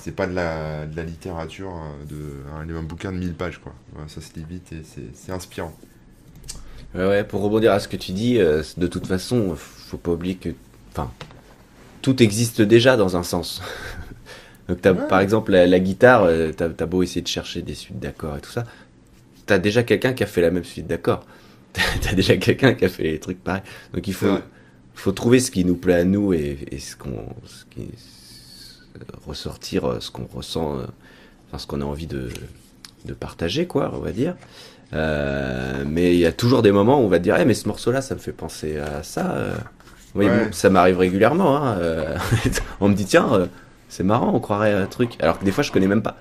c'est 0.00 0.14
pas 0.14 0.26
de 0.26 0.34
la, 0.34 0.86
de 0.86 0.96
la 0.96 1.02
littérature, 1.02 1.70
euh, 1.74 2.04
de 2.06 2.72
un, 2.72 2.76
un 2.76 2.82
bouquin 2.82 3.12
de 3.12 3.18
1000 3.18 3.34
pages 3.34 3.58
quoi. 3.58 3.74
Ça 4.06 4.20
se 4.20 4.32
lit 4.36 4.44
vite 4.48 4.72
et 4.72 4.82
c'est 4.84 5.10
c'est 5.14 5.32
inspirant. 5.32 5.72
Ouais, 6.94 7.22
pour 7.24 7.42
rebondir 7.42 7.72
à 7.72 7.80
ce 7.80 7.88
que 7.88 7.96
tu 7.96 8.12
dis, 8.12 8.38
euh, 8.38 8.62
de 8.78 8.86
toute 8.86 9.06
façon, 9.06 9.54
faut 9.56 9.98
pas 9.98 10.12
oublier 10.12 10.36
que, 10.36 10.48
enfin, 10.90 11.10
tout 12.00 12.22
existe 12.22 12.62
déjà 12.62 12.96
dans 12.96 13.16
un 13.16 13.22
sens. 13.22 13.60
Donc, 14.68 14.80
t'as, 14.80 14.92
Ouais. 14.92 15.06
par 15.08 15.20
exemple, 15.20 15.52
la, 15.52 15.66
la 15.66 15.80
guitare, 15.80 16.24
euh, 16.24 16.50
t'as, 16.56 16.70
t'as 16.70 16.86
beau 16.86 17.02
essayer 17.02 17.20
de 17.20 17.26
chercher 17.28 17.60
des 17.62 17.74
suites 17.74 17.98
d'accords 17.98 18.36
et 18.38 18.40
tout 18.40 18.50
ça, 18.50 18.64
t'as 19.46 19.58
déjà 19.58 19.82
quelqu'un 19.82 20.14
qui 20.14 20.22
a 20.22 20.26
fait 20.26 20.40
la 20.40 20.50
même 20.50 20.64
suite 20.64 20.86
d'accords. 20.86 21.26
T'as, 22.00 22.14
déjà 22.14 22.36
quelqu'un 22.38 22.72
qui 22.74 22.86
a 22.86 22.88
fait 22.88 23.02
les 23.04 23.20
trucs 23.20 23.44
pareils. 23.44 23.62
Donc, 23.92 24.08
il 24.08 24.14
faut. 24.14 24.38
Faut 25.00 25.12
trouver 25.12 25.40
ce 25.40 25.50
qui 25.50 25.64
nous 25.64 25.76
plaît 25.76 25.94
à 25.94 26.04
nous 26.04 26.32
et, 26.32 26.58
et 26.70 26.78
ce 26.78 26.96
qu'on, 26.96 27.24
ressortir 29.26 29.84
euh, 29.84 30.00
ce 30.00 30.10
qu'on 30.10 30.26
ressent, 30.34 30.78
euh, 30.78 30.82
enfin, 31.48 31.58
ce 31.58 31.66
qu'on 31.66 31.80
a 31.80 31.84
envie 31.84 32.06
de, 32.06 32.28
de 33.04 33.14
partager, 33.14 33.66
quoi, 33.66 33.90
on 33.94 33.98
va 34.00 34.12
dire. 34.12 34.34
Euh, 34.94 35.84
mais 35.86 36.14
il 36.14 36.18
y 36.20 36.26
a 36.26 36.32
toujours 36.32 36.62
des 36.62 36.72
moments 36.72 37.00
où 37.00 37.04
on 37.04 37.08
va 37.08 37.18
te 37.18 37.24
dire, 37.24 37.36
Eh, 37.38 37.44
mais 37.44 37.54
ce 37.54 37.68
morceau-là, 37.68 38.00
ça 38.02 38.14
me 38.14 38.20
fait 38.20 38.32
penser 38.32 38.78
à 38.78 39.02
ça. 39.02 39.36
Oui, 40.14 40.26
Ouais. 40.26 40.46
bon, 40.46 40.52
ça 40.52 40.70
m'arrive 40.70 40.98
régulièrement. 40.98 41.56
Hein, 41.64 41.76
on 42.80 42.88
me 42.88 42.94
dit, 42.94 43.04
tiens, 43.04 43.48
c'est 43.88 44.02
marrant, 44.04 44.32
on 44.34 44.40
croirait 44.40 44.72
à 44.72 44.80
un 44.80 44.86
truc. 44.86 45.16
Alors 45.20 45.38
que 45.38 45.44
des 45.44 45.52
fois, 45.52 45.62
je 45.62 45.70
connais 45.70 45.86
même 45.86 46.02
pas. 46.02 46.16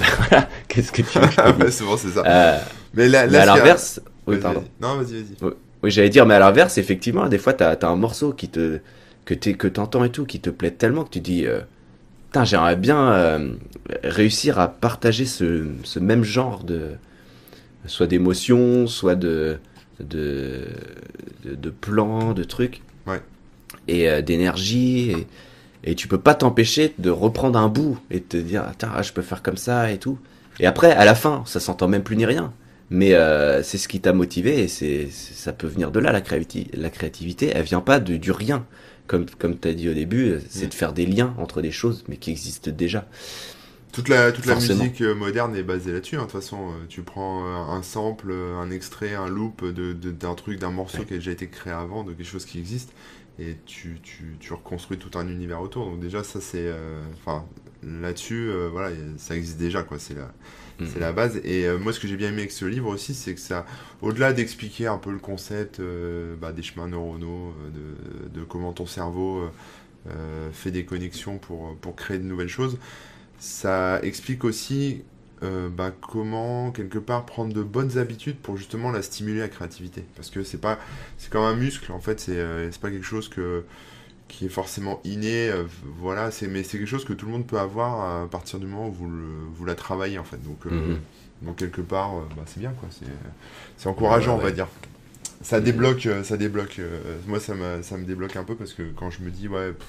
qu'est-ce 0.68 0.90
que 0.92 1.02
tu 1.02 1.18
veux 1.18 1.26
que 1.28 1.70
souvent 1.70 1.96
c'est 1.96 2.08
ça. 2.08 2.22
Euh, 2.24 2.58
mais 2.94 3.08
là, 3.08 3.26
Mais 3.26 3.32
là, 3.32 3.40
à 3.40 3.42
a- 3.42 3.56
l'inverse, 3.58 4.00
oui, 4.26 4.38
pardon. 4.38 4.64
Non, 4.80 4.96
vas-y, 4.96 5.22
vas-y. 5.22 5.52
Oui, 5.86 5.92
j'allais 5.92 6.08
dire, 6.10 6.26
mais 6.26 6.34
à 6.34 6.40
l'inverse, 6.40 6.78
effectivement, 6.78 7.28
des 7.28 7.38
fois, 7.38 7.52
t'as 7.52 7.70
as 7.74 7.86
un 7.86 7.94
morceau 7.94 8.32
qui 8.32 8.48
te 8.48 8.80
que 9.24 9.34
t'es- 9.34 9.54
que 9.54 9.68
t'entends 9.68 10.02
et 10.02 10.10
tout, 10.10 10.24
qui 10.26 10.40
te 10.40 10.50
plaît 10.50 10.72
tellement 10.72 11.04
que 11.04 11.10
tu 11.10 11.20
dis, 11.20 11.46
euh, 11.46 11.60
putain, 12.26 12.44
j'aimerais 12.44 12.74
bien 12.76 13.12
euh, 13.12 13.52
réussir 14.04 14.58
à 14.58 14.68
partager 14.68 15.26
ce, 15.26 15.66
ce 15.84 16.00
même 16.00 16.24
genre 16.24 16.64
de 16.64 16.90
soit 17.86 18.08
d'émotions, 18.08 18.88
soit 18.88 19.14
de 19.16 19.58
de, 20.00 20.62
de 21.44 21.54
de 21.54 21.70
plans, 21.70 22.32
de 22.34 22.44
trucs, 22.44 22.82
Ouais. 23.06 23.22
et 23.88 24.08
euh, 24.10 24.22
d'énergie, 24.22 25.12
et, 25.12 25.26
et 25.84 25.94
tu 25.94 26.08
peux 26.08 26.18
pas 26.18 26.34
t'empêcher 26.34 26.94
de 26.98 27.10
reprendre 27.10 27.58
un 27.58 27.68
bout 27.68 27.98
et 28.10 28.20
de 28.20 28.24
te 28.24 28.36
dire, 28.38 28.64
ah, 28.82 29.02
je 29.02 29.12
peux 29.12 29.22
faire 29.22 29.42
comme 29.42 29.56
ça 29.56 29.92
et 29.92 29.98
tout. 29.98 30.18
Et 30.60 30.66
après, 30.66 30.92
à 30.92 31.04
la 31.04 31.14
fin, 31.14 31.44
ça 31.46 31.60
s'entend 31.60 31.88
même 31.88 32.02
plus 32.02 32.16
ni 32.16 32.26
rien. 32.26 32.52
Mais 32.90 33.14
euh, 33.14 33.62
c'est 33.62 33.78
ce 33.78 33.88
qui 33.88 34.00
t'a 34.00 34.12
motivé 34.12 34.60
et 34.62 34.68
c'est 34.68 35.08
c'est- 35.10 35.34
ça 35.34 35.52
peut 35.52 35.66
venir 35.66 35.90
de 35.90 35.98
là 36.00 36.12
la 36.12 36.20
créativité. 36.20 36.76
La 36.76 36.90
créativité, 36.90 37.50
elle 37.54 37.64
vient 37.64 37.80
pas 37.80 37.98
de, 38.00 38.16
du 38.16 38.30
rien, 38.30 38.64
comme 39.08 39.26
comme 39.26 39.56
t'as 39.56 39.72
dit 39.72 39.88
au 39.88 39.94
début, 39.94 40.30
euh, 40.30 40.40
c'est 40.48 40.66
Mm. 40.66 40.68
de 40.68 40.74
faire 40.74 40.92
des 40.92 41.06
liens 41.06 41.34
entre 41.38 41.62
des 41.62 41.72
choses 41.72 42.04
mais 42.08 42.16
qui 42.16 42.30
existent 42.30 42.70
déjà. 42.70 43.08
Toute 43.92 44.08
la, 44.10 44.30
toute 44.30 44.44
la 44.46 44.56
musique 44.56 45.00
euh, 45.00 45.14
moderne 45.14 45.56
est 45.56 45.62
basée 45.62 45.90
là-dessus. 45.92 46.16
hein. 46.16 46.20
De 46.20 46.24
toute 46.24 46.32
façon, 46.40 46.68
euh, 46.68 46.84
tu 46.88 47.00
prends 47.02 47.46
un 47.46 47.82
sample, 47.82 48.30
un 48.32 48.70
extrait, 48.70 49.14
un 49.14 49.26
loop 49.28 49.64
de- 49.64 49.92
d'un 49.94 50.34
truc, 50.34 50.58
d'un 50.58 50.70
morceau 50.70 50.98
Ouais. 50.98 51.04
qui 51.06 51.14
a 51.14 51.16
déjà 51.16 51.30
été 51.32 51.48
créé 51.48 51.72
avant, 51.72 52.04
de 52.04 52.12
quelque 52.12 52.26
chose 52.28 52.44
qui 52.44 52.58
existe, 52.58 52.92
et 53.38 53.56
tu, 53.64 53.98
tu, 54.02 54.36
tu 54.38 54.52
reconstruis 54.52 54.98
tout 54.98 55.16
un 55.18 55.26
univers 55.28 55.62
autour. 55.62 55.86
Donc 55.86 56.00
déjà, 56.00 56.22
ça 56.24 56.40
c'est, 56.42 56.66
euh, 56.66 57.00
enfin, 57.14 57.46
là-dessus, 57.82 58.50
euh, 58.50 58.68
voilà, 58.70 58.90
ça 59.16 59.34
existe 59.34 59.56
déjà, 59.58 59.82
quoi. 59.82 59.98
C'est 59.98 60.14
la, 60.14 60.30
Mm. 60.80 60.86
c'est 60.92 61.00
la 61.00 61.12
base. 61.12 61.40
Et 61.44 61.66
euh, 61.66 61.78
moi, 61.78 61.92
ce 61.92 62.00
que 62.00 62.08
j'ai 62.08 62.16
bien 62.16 62.28
aimé 62.28 62.40
avec 62.40 62.52
ce 62.52 62.64
livre 62.64 62.88
aussi, 62.88 63.14
c'est 63.14 63.34
que 63.34 63.40
ça, 63.40 63.66
au-delà 64.02 64.32
d'expliquer 64.32 64.86
un 64.86 64.98
peu 64.98 65.10
le 65.10 65.18
concept 65.18 65.80
euh, 65.80 66.34
bah, 66.36 66.52
des 66.52 66.62
chemins 66.62 66.88
neuronaux, 66.88 67.54
euh, 67.64 68.28
de, 68.28 68.40
de 68.40 68.44
comment 68.44 68.72
ton 68.72 68.86
cerveau 68.86 69.50
fait 70.52 70.70
des 70.70 70.84
connexions 70.84 71.38
pour, 71.38 71.74
pour 71.78 71.96
créer 71.96 72.18
de 72.18 72.22
nouvelles 72.22 72.46
choses, 72.46 72.78
ça 73.40 74.00
explique 74.04 74.44
aussi 74.44 75.02
bah, 75.42 75.92
comment 76.00 76.70
quelque 76.70 76.98
part 76.98 77.26
prendre 77.26 77.52
de 77.52 77.62
bonnes 77.62 77.98
habitudes 77.98 78.36
pour 78.36 78.56
justement 78.56 78.92
la 78.92 79.02
stimuler 79.02 79.40
la 79.40 79.48
créativité 79.48 80.04
parce 80.14 80.30
que 80.30 80.44
c'est 80.44 80.60
pas 80.60 80.78
c'est 81.18 81.30
comme 81.30 81.44
un 81.44 81.54
muscle 81.54 81.90
en 81.92 82.00
fait 82.00 82.20
c'est 82.20 82.38
euh, 82.38 82.70
pas 82.80 82.90
quelque 82.90 83.04
chose 83.04 83.28
que 83.28 83.64
qui 84.28 84.46
est 84.46 84.50
forcément 84.50 85.00
inné 85.04 85.48
euh, 85.50 85.64
voilà 85.98 86.30
c'est 86.30 86.48
mais 86.48 86.62
c'est 86.64 86.78
quelque 86.78 86.88
chose 86.88 87.04
que 87.04 87.12
tout 87.12 87.26
le 87.26 87.32
monde 87.32 87.46
peut 87.46 87.58
avoir 87.58 88.22
à 88.24 88.28
partir 88.28 88.58
du 88.58 88.66
moment 88.66 88.88
où 88.88 88.92
vous 88.92 89.08
le, 89.10 89.26
vous 89.54 89.64
la 89.64 89.74
travaillez 89.74 90.18
en 90.18 90.24
fait 90.24 90.42
donc 90.42 90.66
euh, 90.66 90.70
Mhm. 90.70 91.00
donc 91.42 91.56
quelque 91.56 91.80
part 91.80 92.16
euh, 92.16 92.22
bah, 92.36 92.42
c'est 92.46 92.60
bien 92.60 92.72
quoi 92.72 92.88
c'est 92.90 93.06
c'est 93.76 93.88
encourageant 93.88 94.34
Ouais, 94.34 94.40
on 94.40 94.42
va 94.42 94.50
dire 94.52 94.68
ça 95.42 95.60
Mhm. 95.60 95.64
débloque 95.64 96.06
euh, 96.06 96.24
ça 96.24 96.36
débloque 96.36 96.80
moi 97.26 97.40
ça 97.40 97.54
me 97.54 97.82
ça 97.82 97.96
me 97.96 98.04
débloque 98.04 98.36
un 98.36 98.44
peu 98.44 98.56
parce 98.56 98.72
que 98.74 98.82
quand 98.96 99.10
je 99.10 99.22
me 99.22 99.30
dis 99.30 99.48
ouais 99.48 99.72
pff, 99.72 99.86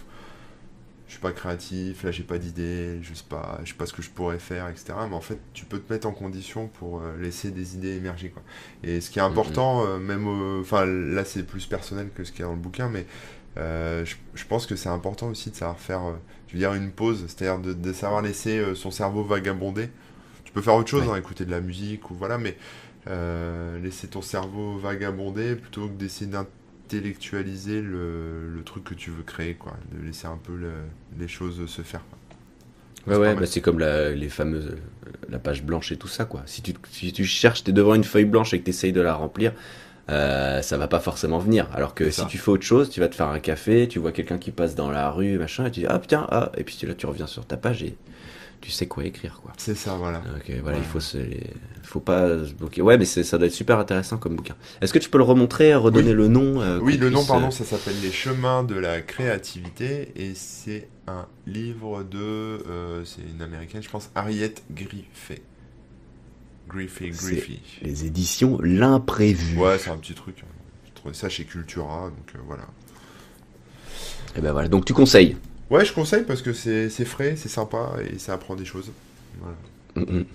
je 1.08 1.14
suis 1.14 1.22
pas 1.22 1.32
créatif, 1.32 2.04
là 2.04 2.12
j'ai 2.12 2.24
pas 2.24 2.38
d'idée, 2.38 3.00
je 3.02 3.14
sais 3.14 3.24
pas, 3.28 3.62
je 3.64 3.70
sais 3.70 3.78
pas 3.78 3.86
ce 3.86 3.94
que 3.94 4.02
je 4.02 4.10
pourrais 4.10 4.40
faire, 4.40 4.68
etc. 4.68 5.08
Mais 5.10 5.16
en 5.16 5.22
fait, 5.22 5.40
tu 5.54 5.64
peux 5.64 5.80
te 5.80 5.92
mettre 5.94 6.06
en 6.06 6.12
condition 6.12 6.68
pour 6.68 7.02
laisser 7.18 7.52
des 7.52 7.76
idées 7.76 7.96
émerger, 7.96 8.30
quoi. 8.30 8.44
Et 8.84 9.00
ce 9.00 9.10
qui 9.10 9.20
est 9.20 9.22
important, 9.22 9.86
euh, 9.86 10.00
même, 10.00 10.28
enfin 10.60 10.86
là 10.86 11.24
c'est 11.24 11.44
plus 11.44 11.66
personnel 11.66 12.10
que 12.14 12.26
ce 12.26 12.32
qu'il 12.34 12.42
y 12.42 12.44
a 12.44 12.48
dans 12.48 12.56
le 12.56 12.60
bouquin, 12.60 12.90
mais 12.90 13.06
euh, 13.58 14.06
je, 14.06 14.16
je 14.36 14.46
pense 14.46 14.66
que 14.68 14.76
c'est 14.76 14.90
important 14.90 15.28
aussi 15.30 15.50
de 15.52 15.56
savoir 15.56 15.80
faire, 15.80 16.04
euh, 16.06 16.14
je 16.48 16.54
veux 16.54 16.60
dire, 16.60 16.74
une 16.74 16.92
pause, 16.92 17.26
c'est-à-dire 17.28 17.60
de, 17.60 17.74
de 17.74 17.94
savoir 17.94 18.22
laisser 18.22 18.58
euh, 18.60 18.76
son 18.76 18.92
cerveau 18.92 19.24
vagabonder. 19.24 19.90
Tu 20.46 20.52
peux 20.54 20.62
faire 20.62 20.76
autre 20.76 20.90
chose, 20.90 21.08
Ouais. 21.08 21.10
hein, 21.10 21.16
écouter 21.18 21.46
de 21.46 21.52
la 21.52 21.62
musique 21.62 22.12
ou 22.12 22.16
voilà, 22.16 22.38
mais 22.38 22.58
euh, 23.08 23.80
laisser 23.82 24.08
ton 24.08 24.22
cerveau 24.22 24.78
vagabonder 24.78 25.56
plutôt 25.56 25.88
que 25.90 25.94
d'essayer 25.96 26.32
d'intellectualiser 26.32 27.82
le, 27.82 28.50
le 28.50 28.64
truc 28.64 28.84
que 28.86 28.94
tu 28.96 29.12
veux 29.12 29.24
créer, 29.24 29.56
quoi. 29.56 29.74
De 29.94 30.06
laisser 30.06 30.28
un 30.28 30.38
peu 30.38 30.56
le- 30.56 30.74
les 31.20 31.28
choses 31.28 31.66
se 31.68 31.82
faire. 31.84 32.04
quoi. 32.10 32.18
Ouais, 33.08 33.16
C'est 33.16 33.22
ouais, 33.22 33.36
bah 33.36 33.46
c'est 33.46 33.62
comme 33.62 33.80
la, 33.80 34.12
les 34.12 34.28
fameuses, 34.28 34.76
la 35.30 35.40
page 35.40 35.64
blanche 35.64 35.92
et 35.94 35.98
tout 35.98 36.10
ça, 36.10 36.26
quoi. 36.26 36.44
Si 36.46 36.62
tu, 36.62 36.74
si 36.92 37.14
tu 37.14 37.24
cherches, 37.24 37.64
t'es 37.64 37.72
devant 37.72 37.96
une 37.96 38.04
feuille 38.04 38.26
blanche 38.26 38.54
et 38.54 38.60
que 38.60 38.66
t'essayes 38.66 38.92
de 38.92 39.00
la 39.00 39.14
remplir, 39.14 39.54
euh, 40.10 40.62
ça 40.62 40.78
va 40.78 40.88
pas 40.88 41.00
forcément 41.00 41.40
venir. 41.40 41.68
Alors 41.74 41.94
que 41.94 42.10
si 42.10 42.22
ça. 42.22 42.28
tu 42.30 42.38
fais 42.38 42.50
autre 42.52 42.64
chose, 42.64 42.90
tu 42.90 43.00
vas 43.00 43.08
te 43.10 43.16
faire 43.16 43.28
un 43.28 43.40
café, 43.40 43.88
tu 43.88 44.00
vois 44.00 44.12
quelqu'un 44.12 44.38
qui 44.38 44.52
passe 44.52 44.76
dans 44.76 44.90
la 44.92 45.10
rue, 45.12 45.38
machin, 45.38 45.66
et 45.66 45.72
tu 45.72 45.82
dis, 45.82 45.86
ah 45.88 46.00
putain, 46.00 46.26
ah, 46.32 46.52
et 46.58 46.64
puis 46.64 46.78
là, 46.88 46.94
tu 46.94 47.06
reviens 47.06 47.28
sur 47.28 47.46
ta 47.46 47.58
page 47.58 47.84
et 47.84 47.96
tu 48.60 48.72
sais 48.72 48.88
quoi 48.88 49.06
écrire, 49.06 49.40
quoi. 49.44 49.52
C'est 49.58 49.76
ça, 49.76 49.94
voilà. 49.96 50.18
Donc 50.20 50.50
euh, 50.50 50.60
voilà, 50.64 50.78
Ouais. 50.78 50.84
il 50.84 50.88
faut 50.90 51.00
se, 51.00 51.18
faut 51.84 52.00
pas 52.00 52.30
se 52.44 52.54
bloquer. 52.54 52.82
Ouais, 52.82 52.98
mais 52.98 53.06
ça 53.06 53.38
doit 53.38 53.46
être 53.48 53.54
super 53.54 53.78
intéressant 53.78 54.18
comme 54.18 54.36
bouquin. 54.36 54.56
Est-ce 54.82 54.92
que 54.94 54.98
tu 55.00 55.10
peux 55.10 55.20
le 55.20 55.24
remontrer, 55.26 55.76
redonner 55.76 56.10
Oui. 56.10 56.16
le 56.16 56.28
nom 56.28 56.62
euh, 56.62 56.80
Oui, 56.82 56.98
le 56.98 57.10
nom, 57.12 57.20
puisse, 57.20 57.28
pardon, 57.28 57.48
euh, 57.48 57.52
ça 57.52 57.66
s'appelle 57.66 57.94
Les 58.02 58.12
chemins 58.12 58.64
de 58.64 58.74
la 58.76 59.02
créativité 59.02 60.12
et 60.16 60.34
c'est 60.34 60.88
un 61.08 61.28
livre 61.46 62.04
de. 62.04 62.18
euh, 62.18 63.04
c'est 63.06 63.22
une 63.22 63.42
américaine, 63.44 63.84
je 63.84 63.90
pense, 63.90 64.10
Harriet 64.16 64.56
Griffey. 64.72 65.42
Griffey, 66.68 67.12
C'est- 67.14 67.26
Griffey. 67.32 67.60
Les 67.82 68.06
éditions 68.06 68.60
L'imprévu. 68.62 69.58
Ouais, 69.58 69.78
c'est 69.78 69.90
un 69.90 69.98
petit 69.98 70.14
truc. 70.14 70.36
J'ai 70.86 70.92
trouvé 70.94 71.14
ça 71.14 71.30
chez 71.30 71.44
Cultura, 71.46 72.10
donc 72.10 72.36
euh, 72.36 72.40
voilà. 72.46 72.64
Et 74.38 74.42
ben 74.42 74.52
voilà, 74.52 74.68
donc 74.68 74.86
tu 74.86 74.94
conseilles. 74.94 75.38
Ouais, 75.70 75.84
je 75.86 75.94
conseille 75.94 76.24
parce 76.24 76.42
que 76.42 76.54
c'est 76.54 76.90
frais, 77.06 77.36
c'est 77.36 77.50
sympa 77.50 77.94
et 78.10 78.20
ça 78.20 78.34
apprend 78.34 78.56
des 78.56 78.66
choses. 78.66 78.92
Voilà. 79.40 79.56
Mhm. 79.96 80.26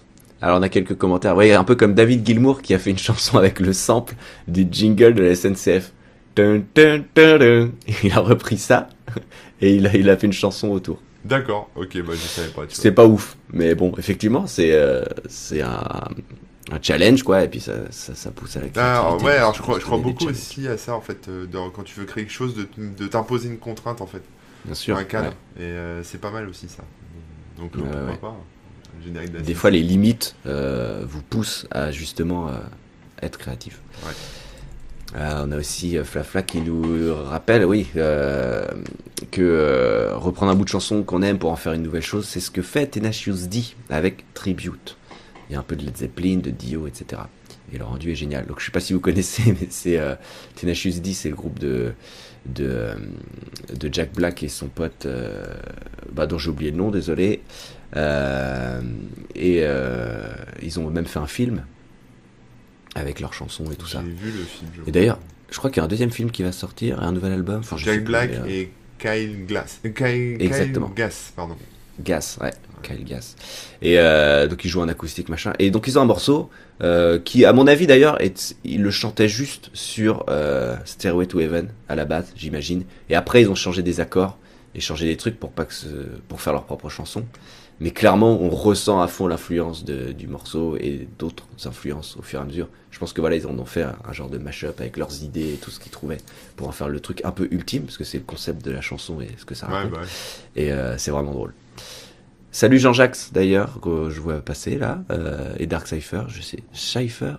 Alors 0.41 0.59
on 0.59 0.63
a 0.63 0.69
quelques 0.69 0.97
commentaires. 0.97 1.37
Ouais, 1.37 1.53
un 1.53 1.65
peu 1.65 1.75
comme 1.77 1.95
David 1.95 2.27
Gilmour 2.27 2.63
qui 2.63 2.75
a 2.75 2.79
fait 2.79 2.91
une 2.91 2.99
chanson 3.11 3.39
avec 3.39 3.61
le 3.61 3.73
sample 3.73 4.15
du 4.49 4.67
jingle 4.71 5.15
de 5.15 5.23
la 5.23 5.35
SNCF. 5.35 5.93
Dun, 6.35 6.63
dun, 6.75 7.05
dun, 7.15 7.39
dun. 7.39 7.71
Il 8.03 8.13
a 8.13 8.21
repris 8.21 8.59
ça 8.59 8.89
et 9.61 9.75
il 9.77 9.87
a, 9.87 9.95
il 9.97 10.09
a 10.11 10.17
fait 10.17 10.27
une 10.27 10.33
chanson 10.33 10.69
autour. 10.71 11.01
D'accord, 11.25 11.71
ok, 11.77 12.03
bah 12.03 12.13
je 12.15 12.19
savais 12.19 12.49
pas. 12.49 12.63
C'est 12.69 12.93
pas 12.93 13.07
ouf, 13.07 13.37
mais 13.53 13.75
bon, 13.75 13.93
effectivement, 13.97 14.47
c'est 14.49 14.73
euh, 14.73 15.05
c'est 15.29 15.63
un, 15.63 15.85
un 16.73 16.79
challenge 16.83 17.23
quoi, 17.23 17.45
et 17.45 17.49
puis 17.49 17.61
ça, 17.61 17.75
ça, 17.91 18.15
ça 18.15 18.31
pousse 18.33 18.57
à 18.57 18.61
la 18.61 18.67
Ah, 18.67 18.71
créativité. 18.71 19.25
ouais, 19.27 19.37
alors 19.37 19.55
je 19.55 19.63
crois, 19.63 19.79
je 19.79 19.85
crois 19.85 19.99
beaucoup 19.99 20.27
aussi 20.27 20.67
à 20.67 20.77
ça 20.77 20.95
en 20.97 21.01
fait, 21.01 21.29
euh, 21.29 21.47
dans- 21.47 21.71
quand 21.71 21.85
tu 21.85 21.99
veux 21.99 22.07
créer 22.07 22.25
quelque 22.25 22.33
chose, 22.33 22.55
de, 22.57 22.67
de 22.77 23.07
t'imposer 23.07 23.49
une 23.49 23.59
contrainte 23.59 24.01
en 24.01 24.07
fait, 24.07 24.23
Bien 24.65 24.75
sûr. 24.75 24.97
un 24.97 25.05
cadre. 25.05 25.29
ouais. 25.29 25.63
Et 25.63 25.69
euh, 25.69 26.03
c'est 26.03 26.21
pas 26.21 26.31
mal 26.33 26.49
aussi 26.49 26.69
ça. 26.69 26.83
Donc 27.57 27.77
euh, 27.77 27.81
pourquoi 27.83 28.01
ouais. 28.11 28.17
pas 28.17 28.29
un 28.99 29.05
générique 29.05 29.33
Des 29.43 29.55
fois, 29.55 29.71
les 29.71 29.83
limites 29.83 30.35
vous 30.45 31.23
poussent 31.31 31.67
à 31.71 31.93
justement 31.93 32.51
être 33.23 33.39
créatif. 33.39 33.81
Ouais. 34.05 34.11
Euh, 35.15 35.45
on 35.47 35.53
a 35.53 35.57
aussi 35.57 35.99
euh, 35.99 36.05
Flafla 36.05 36.43
qui 36.43 36.61
nous 36.61 37.15
rappelle, 37.15 37.65
oui, 37.65 37.87
euh, 37.97 38.67
que 39.31 39.43
euh, 39.43 40.17
reprendre 40.17 40.53
un 40.53 40.55
bout 40.55 40.65
de 40.65 40.71
chanson 40.71 41.03
qu'on 41.03 41.23
aime 41.23 41.39
pour 41.39 41.51
en 41.51 41.57
faire 41.57 41.73
une 41.75 41.83
nouvelle 41.83 42.03
chose, 42.03 42.27
c'est 42.27 42.41
ce 42.41 42.51
que 42.51 42.63
fait 42.63 42.87
Tenacious 42.87 43.47
D 43.49 43.63
avec 43.91 44.25
Tribute. 44.35 44.97
Il 45.49 45.53
y 45.53 45.57
a 45.57 45.61
un 45.61 45.63
peu 45.63 45.77
de 45.77 45.85
Led 45.85 45.97
Zeppelin, 45.97 46.39
de 46.39 46.51
Dio, 46.51 46.87
etc. 46.87 47.23
Et 47.73 47.79
le 47.79 47.85
rendu 47.85 48.13
est 48.13 48.15
génial. 48.15 48.47
Donc 48.47 48.61
je 48.61 48.67
sais 48.67 48.73
pas 48.73 48.81
si 48.81 48.93
vous 48.95 49.01
connaissez, 49.01 49.55
mais 49.61 49.69
c'est 49.71 49.99
euh, 49.99 50.15
Tenacious 50.57 51.01
D, 51.01 51.13
c'est 51.13 51.29
le 51.29 51.37
groupe 51.37 51.59
de 51.59 51.93
de, 52.47 52.67
euh, 52.67 52.95
de 53.79 53.89
Jack 53.93 54.13
Black 54.15 54.43
et 54.43 54.49
son 54.49 54.67
pote, 54.69 55.07
euh, 55.07 55.45
bah, 56.11 56.27
dont 56.27 56.39
j'ai 56.39 56.51
oublié 56.51 56.71
le 56.71 56.77
nom, 56.77 56.91
désolé. 56.91 57.43
Euh, 57.97 58.81
et 59.35 59.61
euh, 59.63 60.27
ils 60.63 60.81
ont 60.81 60.91
même 60.91 61.07
fait 61.07 61.19
un 61.19 61.27
film 61.27 61.65
avec 62.95 63.21
leurs 63.21 63.33
chansons 63.35 63.65
et 63.73 63.77
tout 63.77 63.87
ça. 63.87 64.03
J'ai 64.05 64.13
vu 64.13 64.31
le 64.39 64.45
film. 64.45 64.71
je 64.77 64.89
Et 64.89 64.93
d'ailleurs, 64.93 65.19
je 65.51 65.59
crois 65.59 65.71
qu'il 65.71 65.79
y 65.79 65.81
a 65.81 65.85
un 65.85 65.89
deuxième 65.89 66.11
film 66.11 66.31
qui 66.31 66.43
va 66.43 66.53
sortir, 66.53 67.03
un 67.03 67.13
nouvel 67.13 67.33
album. 67.33 67.61
Enfin, 67.61 67.77
Jack 67.77 68.05
Black 68.05 68.31
euh, 68.33 68.47
et 68.47 68.71
Kyle 68.99 69.47
Glass. 69.47 69.81
Euh, 69.85 69.91
Kyle, 69.91 70.37
Exactement. 70.43 70.87
Kyle 70.89 70.97
Gass, 70.97 71.33
pardon. 71.35 71.57
Gas, 72.01 72.39
ouais, 72.41 72.51
Kyle 72.83 73.05
Gas. 73.05 73.37
Et 73.83 73.99
euh, 73.99 74.49
donc 74.49 74.65
ils 74.65 74.69
jouent 74.69 74.81
en 74.81 74.89
acoustique 74.89 75.29
machin. 75.29 75.53
Et 75.59 75.71
donc 75.71 75.87
ils 75.87 75.99
ont 75.99 76.03
un 76.03 76.07
morceau 76.07 76.51
euh, 76.83 77.19
qui, 77.19 77.45
à 77.45 77.53
mon 77.53 77.67
avis 77.67 77.87
d'ailleurs, 77.87 78.19
ils 78.65 78.83
le 78.83 78.91
chantaient 78.91 79.29
juste 79.29 79.71
sur 79.75 80.25
euh, 80.31 80.75
Stairway 80.87 81.27
to 81.27 81.39
Heaven 81.41 81.69
à 81.89 81.95
la 81.95 82.07
base, 82.07 82.33
j'imagine. 82.35 82.85
Et 83.11 83.15
après 83.15 83.43
ils 83.43 83.51
ont 83.51 83.55
changé 83.55 83.83
des 83.83 84.01
accords 84.01 84.39
et 84.75 84.81
changé 84.81 85.05
des 85.07 85.19
trucs 85.19 85.39
pour 85.39 85.51
pas 85.53 85.67
que 85.67 85.75
ce- 85.75 85.87
pour 86.29 86.41
faire 86.41 86.55
leur 86.55 86.65
propre 86.65 86.89
chanson. 86.89 87.25
Mais 87.83 87.91
clairement, 87.91 88.41
on 88.41 88.49
ressent 88.49 89.01
à 89.01 89.09
fond 89.09 89.27
l'influence 89.27 89.85
du 89.85 90.29
morceau 90.29 90.77
et 90.79 91.09
d'autres 91.19 91.45
influences 91.65 92.17
au 92.17 92.23
fur 92.23 92.39
et 92.39 92.43
à 92.43 92.45
mesure. 92.45 92.69
Je 92.93 92.99
pense 93.01 93.13
que 93.13 93.21
voilà, 93.21 93.35
ils 93.35 93.47
en 93.47 93.59
ont 93.59 93.65
fait 93.65 93.83
un, 93.83 93.97
un 94.09 94.13
genre 94.13 94.31
de 94.31 94.39
mash-up 94.39 94.81
avec 94.81 94.97
leurs 94.97 95.23
idées 95.25 95.55
et 95.55 95.57
tout 95.57 95.71
ce 95.73 95.81
qu'ils 95.81 95.91
trouvaient 95.91 96.19
pour 96.55 96.69
en 96.69 96.73
faire 96.73 96.89
le 96.89 97.01
truc 97.01 97.23
un 97.25 97.33
peu 97.33 97.49
ultime, 97.51 97.83
parce 97.83 97.99
que 97.99 98.05
c'est 98.05 98.19
le 98.19 98.25
concept 98.25 98.65
de 98.65 98.71
la 98.71 98.81
chanson 98.81 99.21
et 99.21 99.29
ce 99.37 99.45
que 99.45 99.57
ça 99.57 99.67
Ouais, 99.67 99.73
raconte. 99.75 99.93
bah 99.95 100.01
ouais. 100.03 100.63
Et 100.63 100.71
euh, 100.73 100.97
c'est 100.97 101.11
vraiment 101.11 101.33
drôle. 101.33 101.55
Salut 102.53 102.79
Jean-Jacques, 102.79 103.17
d'ailleurs, 103.33 103.81
que 103.81 104.11
je 104.11 104.21
vois 104.21 104.41
passer 104.43 104.77
là, 104.79 105.03
euh, 105.11 105.53
et 105.59 105.67
Dark 105.67 105.89
Cypher, 105.89 106.23
je 106.29 106.41
sais. 106.43 106.63
Cypher 106.73 107.35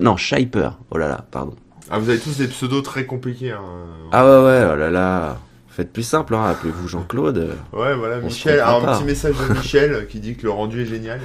Non, 0.00 0.16
Shyper, 0.16 0.78
oh 0.90 0.98
là 0.98 1.08
là, 1.08 1.26
pardon. 1.30 1.56
Ah, 1.90 1.98
vous 1.98 2.10
avez 2.10 2.20
tous 2.20 2.36
des 2.36 2.46
pseudos 2.46 2.82
très 2.84 3.06
compliqués. 3.06 3.50
Hein. 3.52 3.64
Ah 4.12 4.24
ouais, 4.24 4.44
ouais, 4.46 4.68
oh 4.72 4.76
là 4.76 4.90
là. 4.90 5.38
Faites 5.80 5.94
plus 5.94 6.02
simple, 6.02 6.34
hein, 6.34 6.44
appelez-vous 6.44 6.88
Jean-Claude. 6.88 7.56
Ouais, 7.72 7.94
voilà, 7.94 8.18
On 8.18 8.26
Michel. 8.26 8.60
Alors, 8.60 8.86
un 8.86 8.98
petit 8.98 9.04
message 9.06 9.34
de 9.34 9.54
Michel 9.58 10.06
qui 10.08 10.20
dit 10.20 10.34
que 10.36 10.42
le 10.42 10.50
rendu 10.50 10.82
est 10.82 10.84
génial. 10.84 11.20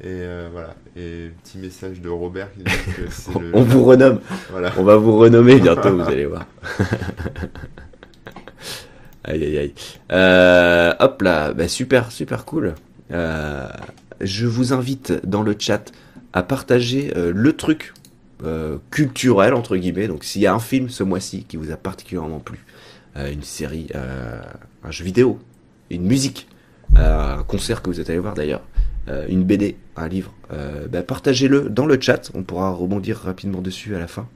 Et 0.00 0.06
euh, 0.06 0.48
voilà. 0.50 0.74
Et 0.96 1.30
petit 1.44 1.58
message 1.58 2.00
de 2.00 2.08
Robert 2.08 2.52
qui 2.52 2.64
dit 2.64 2.92
que 2.96 3.02
c'est 3.08 3.38
le. 3.38 3.52
On 3.54 3.62
vous 3.62 3.84
renomme, 3.84 4.18
Voilà. 4.50 4.72
on 4.76 4.82
va 4.82 4.96
vous 4.96 5.16
renommer 5.16 5.60
bientôt, 5.60 5.94
vous 5.96 6.02
allez 6.02 6.26
voir. 6.26 6.46
aïe 9.22 9.44
aïe 9.44 9.56
aïe. 9.58 9.74
Euh, 10.10 10.92
hop 10.98 11.22
là, 11.22 11.52
bah, 11.52 11.68
super, 11.68 12.10
super 12.10 12.44
cool. 12.44 12.74
Euh, 13.12 13.68
je 14.20 14.46
vous 14.48 14.72
invite 14.72 15.12
dans 15.24 15.44
le 15.44 15.54
chat 15.56 15.92
à 16.32 16.42
partager 16.42 17.12
euh, 17.16 17.30
le 17.32 17.52
truc 17.52 17.94
euh, 18.44 18.78
culturel 18.90 19.54
entre 19.54 19.76
guillemets. 19.76 20.08
Donc 20.08 20.24
s'il 20.24 20.42
y 20.42 20.46
a 20.48 20.52
un 20.54 20.58
film 20.58 20.88
ce 20.88 21.04
mois-ci 21.04 21.44
qui 21.44 21.56
vous 21.56 21.70
a 21.70 21.76
particulièrement 21.76 22.40
plu, 22.40 22.58
euh, 22.58 22.75
une 23.32 23.42
série, 23.42 23.88
euh, 23.94 24.40
un 24.84 24.90
jeu 24.90 25.04
vidéo, 25.04 25.38
une 25.90 26.04
musique, 26.06 26.48
euh, 26.98 27.38
un 27.38 27.42
concert 27.42 27.82
que 27.82 27.90
vous 27.90 28.00
êtes 28.00 28.10
allé 28.10 28.18
voir 28.18 28.34
d'ailleurs, 28.34 28.62
euh, 29.08 29.24
une 29.28 29.44
BD, 29.44 29.76
un 29.96 30.08
livre, 30.08 30.32
euh, 30.52 30.86
bah, 30.88 31.02
partagez-le 31.02 31.68
dans 31.70 31.86
le 31.86 31.98
chat. 32.00 32.30
On 32.34 32.42
pourra 32.42 32.70
rebondir 32.70 33.18
rapidement 33.18 33.60
dessus 33.62 33.94
à 33.94 33.98
la 33.98 34.06
fin. 34.08 34.26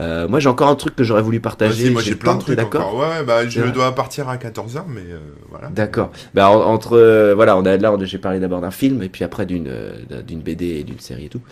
Euh, 0.00 0.26
moi 0.26 0.40
j'ai 0.40 0.48
encore 0.48 0.68
un 0.68 0.74
truc 0.74 0.96
que 0.96 1.04
j'aurais 1.04 1.22
voulu 1.22 1.38
partager. 1.38 1.88
Moi 1.90 2.00
J'ai 2.00 2.06
j'ai 2.06 2.12
le 2.14 2.18
plein 2.18 2.34
de 2.34 2.40
trucs 2.40 2.56
d'accord. 2.56 2.96
Ouais, 2.96 3.22
bah 3.24 3.48
je 3.48 3.62
dois 3.70 3.94
partir 3.94 4.28
à 4.28 4.36
14h, 4.36 4.82
mais 4.88 5.02
euh, 5.08 5.18
voilà. 5.50 5.68
D'accord. 5.68 6.10
Bah, 6.34 6.50
en- 6.50 6.62
entre 6.62 6.94
euh, 6.98 7.32
voilà, 7.36 7.56
on 7.56 7.64
a 7.64 7.76
là, 7.76 7.96
j'ai 8.02 8.18
parlé 8.18 8.40
d'abord 8.40 8.60
d'un 8.60 8.72
film 8.72 9.04
et 9.04 9.08
puis 9.08 9.22
après 9.22 9.46
d'une 9.46 9.68
euh, 9.68 9.92
d'une 10.26 10.40
BD 10.40 10.66
et 10.66 10.82
d'une 10.82 10.98
série 10.98 11.26
et 11.26 11.28
tout. 11.28 11.42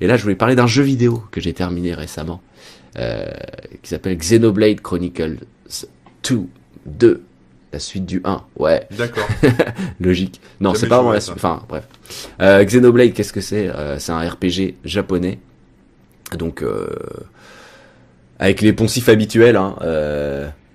Et 0.00 0.08
là, 0.08 0.16
je 0.16 0.24
voulais 0.24 0.34
parler 0.34 0.56
d'un 0.56 0.66
jeu 0.66 0.82
vidéo 0.82 1.22
que 1.30 1.40
j'ai 1.40 1.52
terminé 1.52 1.94
récemment, 1.94 2.42
euh, 2.98 3.26
qui 3.82 3.88
s'appelle 3.88 4.16
Xenoblade 4.16 4.80
Chronicles 4.80 5.38
2, 6.28 6.40
2, 6.86 7.22
la 7.72 7.78
suite 7.78 8.06
du 8.06 8.20
1. 8.24 8.42
Ouais, 8.56 8.86
D'accord. 8.96 9.26
logique. 10.00 10.40
Non, 10.60 10.74
c'est 10.74 10.88
pas 10.88 10.96
vraiment 10.96 11.12
la 11.12 11.20
suite. 11.20 11.36
Enfin, 11.36 11.62
bref. 11.68 11.84
Euh, 12.40 12.64
Xenoblade, 12.64 13.12
qu'est-ce 13.12 13.32
que 13.32 13.40
c'est? 13.40 13.68
Euh, 13.68 13.98
C'est 13.98 14.12
un 14.12 14.20
RPG 14.20 14.74
japonais. 14.84 15.38
Donc, 16.38 16.64
avec 18.38 18.62
les 18.62 18.72
poncifs 18.72 19.10
habituels, 19.10 19.56
hein, 19.56 19.76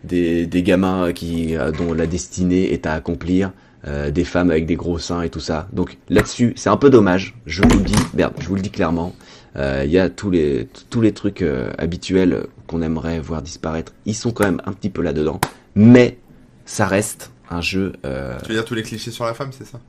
des, 0.03 0.45
des 0.45 0.63
gamins 0.63 1.11
qui 1.13 1.55
dont 1.77 1.93
la 1.93 2.05
destinée 2.05 2.71
est 2.73 2.85
à 2.85 2.93
accomplir, 2.93 3.51
euh, 3.87 4.09
des 4.09 4.25
femmes 4.25 4.49
avec 4.49 4.65
des 4.65 4.75
gros 4.75 4.97
seins 4.97 5.21
et 5.21 5.29
tout 5.29 5.39
ça. 5.39 5.67
Donc 5.71 5.97
là-dessus, 6.09 6.53
c'est 6.55 6.69
un 6.69 6.77
peu 6.77 6.89
dommage. 6.89 7.35
Je 7.45 7.61
vous 7.61 7.77
le 7.77 7.83
dis, 7.83 7.95
merde, 8.15 8.33
je 8.39 8.47
vous 8.47 8.55
le 8.55 8.61
dis 8.61 8.71
clairement. 8.71 9.13
Euh, 9.57 9.83
Il 9.85 9.91
y 9.91 9.97
a 9.99 10.09
tous 10.09 10.29
les 10.29 10.67
tous 10.89 11.01
les 11.01 11.13
trucs 11.13 11.41
euh, 11.41 11.71
habituels 11.77 12.45
qu'on 12.67 12.81
aimerait 12.81 13.19
voir 13.19 13.41
disparaître. 13.41 13.93
Ils 14.05 14.15
sont 14.15 14.31
quand 14.31 14.45
même 14.45 14.61
un 14.65 14.71
petit 14.73 14.89
peu 14.89 15.01
là-dedans, 15.01 15.39
mais 15.75 16.17
ça 16.65 16.85
reste 16.85 17.31
un 17.49 17.61
jeu. 17.61 17.93
euh, 18.05 18.37
tu 18.43 18.49
veux 18.49 18.55
dire 18.55 18.65
tous 18.65 18.75
les 18.75 18.83
clichés 18.83 19.09
sur 19.11 19.25
la 19.25 19.33
femme, 19.33 19.49
c'est 19.51 19.65
ça? 19.65 19.79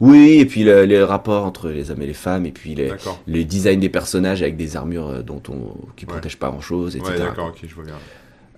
Oui, 0.00 0.38
et 0.40 0.46
puis 0.46 0.64
le- 0.64 0.84
les 0.84 1.00
rapports 1.02 1.44
entre 1.44 1.68
les 1.68 1.92
hommes 1.92 2.02
et 2.02 2.06
les 2.06 2.12
femmes, 2.14 2.44
et 2.44 2.50
puis 2.50 2.74
les, 2.74 2.92
les 3.28 3.44
designs 3.44 3.78
des 3.78 3.88
personnages 3.90 4.42
avec 4.42 4.56
des 4.56 4.76
armures 4.76 5.22
dont 5.22 5.40
on 5.48 5.76
qui 5.94 6.06
Ouais. 6.06 6.12
protègent 6.14 6.38
pas 6.38 6.48
grand 6.48 6.60
chose, 6.60 6.96
etc. 6.96 7.12
Ouais, 7.12 7.18
d'accord, 7.20 7.48
ok, 7.48 7.58
je 7.68 7.74
vois 7.74 7.84
bien. 7.84 7.94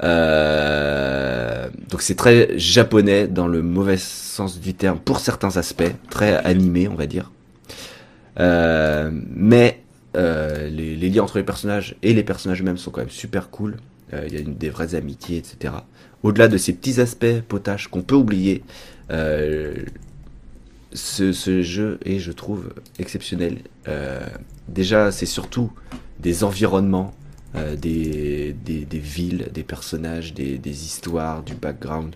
Euh, 0.03 1.69
donc 1.91 2.03
c'est 2.03 2.15
très 2.15 2.59
japonais 2.59 3.29
dans 3.29 3.47
le 3.47 3.63
mauvais 3.63 3.97
sens 3.99 4.59
du 4.61 4.75
terme 4.75 4.99
pour 4.99 5.21
certains 5.21 5.57
aspects, 5.57 5.93
très 6.11 6.35
animé 6.45 6.89
on 6.89 6.95
va 6.95 7.07
dire. 7.07 7.31
Euh, 8.41 9.11
mais 9.35 9.83
euh, 10.17 10.69
les, 10.69 10.97
liens 11.11 11.23
entre 11.23 11.39
les 11.39 11.45
personnages 11.45 11.97
et 12.03 12.13
les 12.13 12.23
personnages 12.23 12.61
eux-mêmes 12.61 12.79
sont 12.79 12.91
quand 12.91 13.01
même 13.01 13.11
super 13.11 13.51
cool. 13.51 13.77
Euh, 14.13 14.25
Il 14.29 14.35
y 14.35 14.39
a 14.39 14.43
des 14.43 14.71
vraies 14.71 14.95
amitiés, 14.95 15.39
etc. 15.39 15.75
Au-delà 16.23 16.49
de 16.49 16.57
ces 16.57 16.73
petits 16.73 17.01
aspects 17.01 17.41
potaches 17.49 17.89
qu'on 17.89 18.03
peut 18.03 18.15
oublier, 18.15 18.63
euh, 19.11 19.75
ce, 20.93 21.63
jeu 21.63 21.99
est, 22.05 22.19
je 22.19 22.33
trouve, 22.33 22.73
exceptionnel. 22.99 23.59
Euh, 23.89 24.27
déjà, 24.69 25.13
c'est 25.13 25.27
surtout 25.27 25.71
des 26.21 26.45
environnements, 26.45 27.13
euh, 27.57 27.77
des, 27.77 28.55
villes, 28.93 29.49
des 29.53 29.65
personnages, 29.65 30.33
des, 30.33 30.85
histoires, 30.85 31.43
du 31.43 31.55
background. 31.55 32.15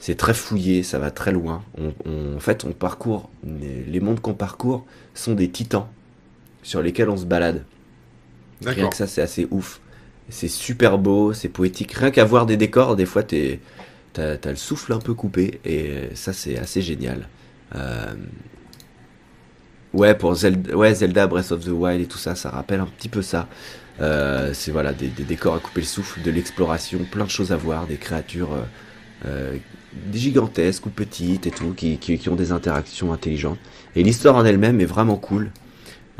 C'est 0.00 0.16
très 0.16 0.34
fouillé, 0.34 0.82
ça 0.82 0.98
va 0.98 1.10
très 1.10 1.32
loin. 1.32 1.62
On, 1.76 2.36
en 2.36 2.40
fait, 2.40 2.64
on 2.64 2.72
parcourt, 2.72 3.30
les 3.44 4.00
mondes 4.00 4.20
qu'on 4.20 4.34
parcourt 4.34 4.86
sont 5.14 5.34
des 5.34 5.48
titans 5.48 5.88
sur 6.68 6.82
lesquels 6.82 7.08
on 7.08 7.16
se 7.16 7.24
balade. 7.24 7.64
Rien 8.64 8.88
que 8.88 8.96
ça, 8.96 9.06
c'est 9.06 9.22
assez 9.22 9.48
ouf. 9.50 9.80
C'est 10.28 10.48
super 10.48 10.98
beau, 10.98 11.32
c'est 11.32 11.48
poétique. 11.48 11.92
Rien 11.92 12.10
qu'à 12.10 12.24
voir 12.24 12.44
des 12.44 12.58
décors, 12.58 12.94
des 12.94 13.06
fois, 13.06 13.22
t'es, 13.22 13.60
t'as, 14.12 14.36
le 14.44 14.56
souffle 14.56 14.92
un 14.92 14.98
peu 14.98 15.14
coupé. 15.14 15.60
Et 15.64 16.10
ça, 16.14 16.34
c'est 16.34 16.58
assez 16.58 16.82
génial. 16.82 17.28
Euh, 17.74 18.14
Ouais, 19.94 20.14
pour 20.14 20.34
Zelda, 20.34 20.76
ouais, 20.76 20.94
Zelda 20.94 21.26
Breath 21.26 21.50
of 21.50 21.64
the 21.64 21.68
Wild 21.68 22.02
et 22.02 22.06
tout 22.06 22.18
ça, 22.18 22.34
ça 22.34 22.50
rappelle 22.50 22.80
un 22.80 22.86
petit 22.86 23.08
peu 23.08 23.22
ça. 23.22 23.48
Euh, 24.00 24.52
c'est 24.52 24.70
voilà, 24.70 24.92
des, 24.92 25.08
des 25.08 25.24
décors 25.24 25.54
à 25.54 25.60
couper 25.60 25.80
le 25.80 25.86
souffle, 25.86 26.20
de 26.22 26.30
l'exploration, 26.30 27.00
plein 27.10 27.24
de 27.24 27.30
choses 27.30 27.52
à 27.52 27.56
voir, 27.56 27.86
des 27.86 27.96
créatures 27.96 28.52
euh, 28.52 28.62
euh, 29.26 29.56
gigantesques 30.12 30.86
ou 30.86 30.90
petites 30.90 31.46
et 31.46 31.50
tout, 31.50 31.72
qui, 31.72 31.98
qui, 31.98 32.18
qui 32.18 32.28
ont 32.28 32.36
des 32.36 32.52
interactions 32.52 33.12
intelligentes. 33.12 33.58
Et 33.96 34.02
l'histoire 34.02 34.36
en 34.36 34.44
elle-même 34.44 34.80
est 34.80 34.86
vraiment 34.86 35.16
cool. 35.16 35.50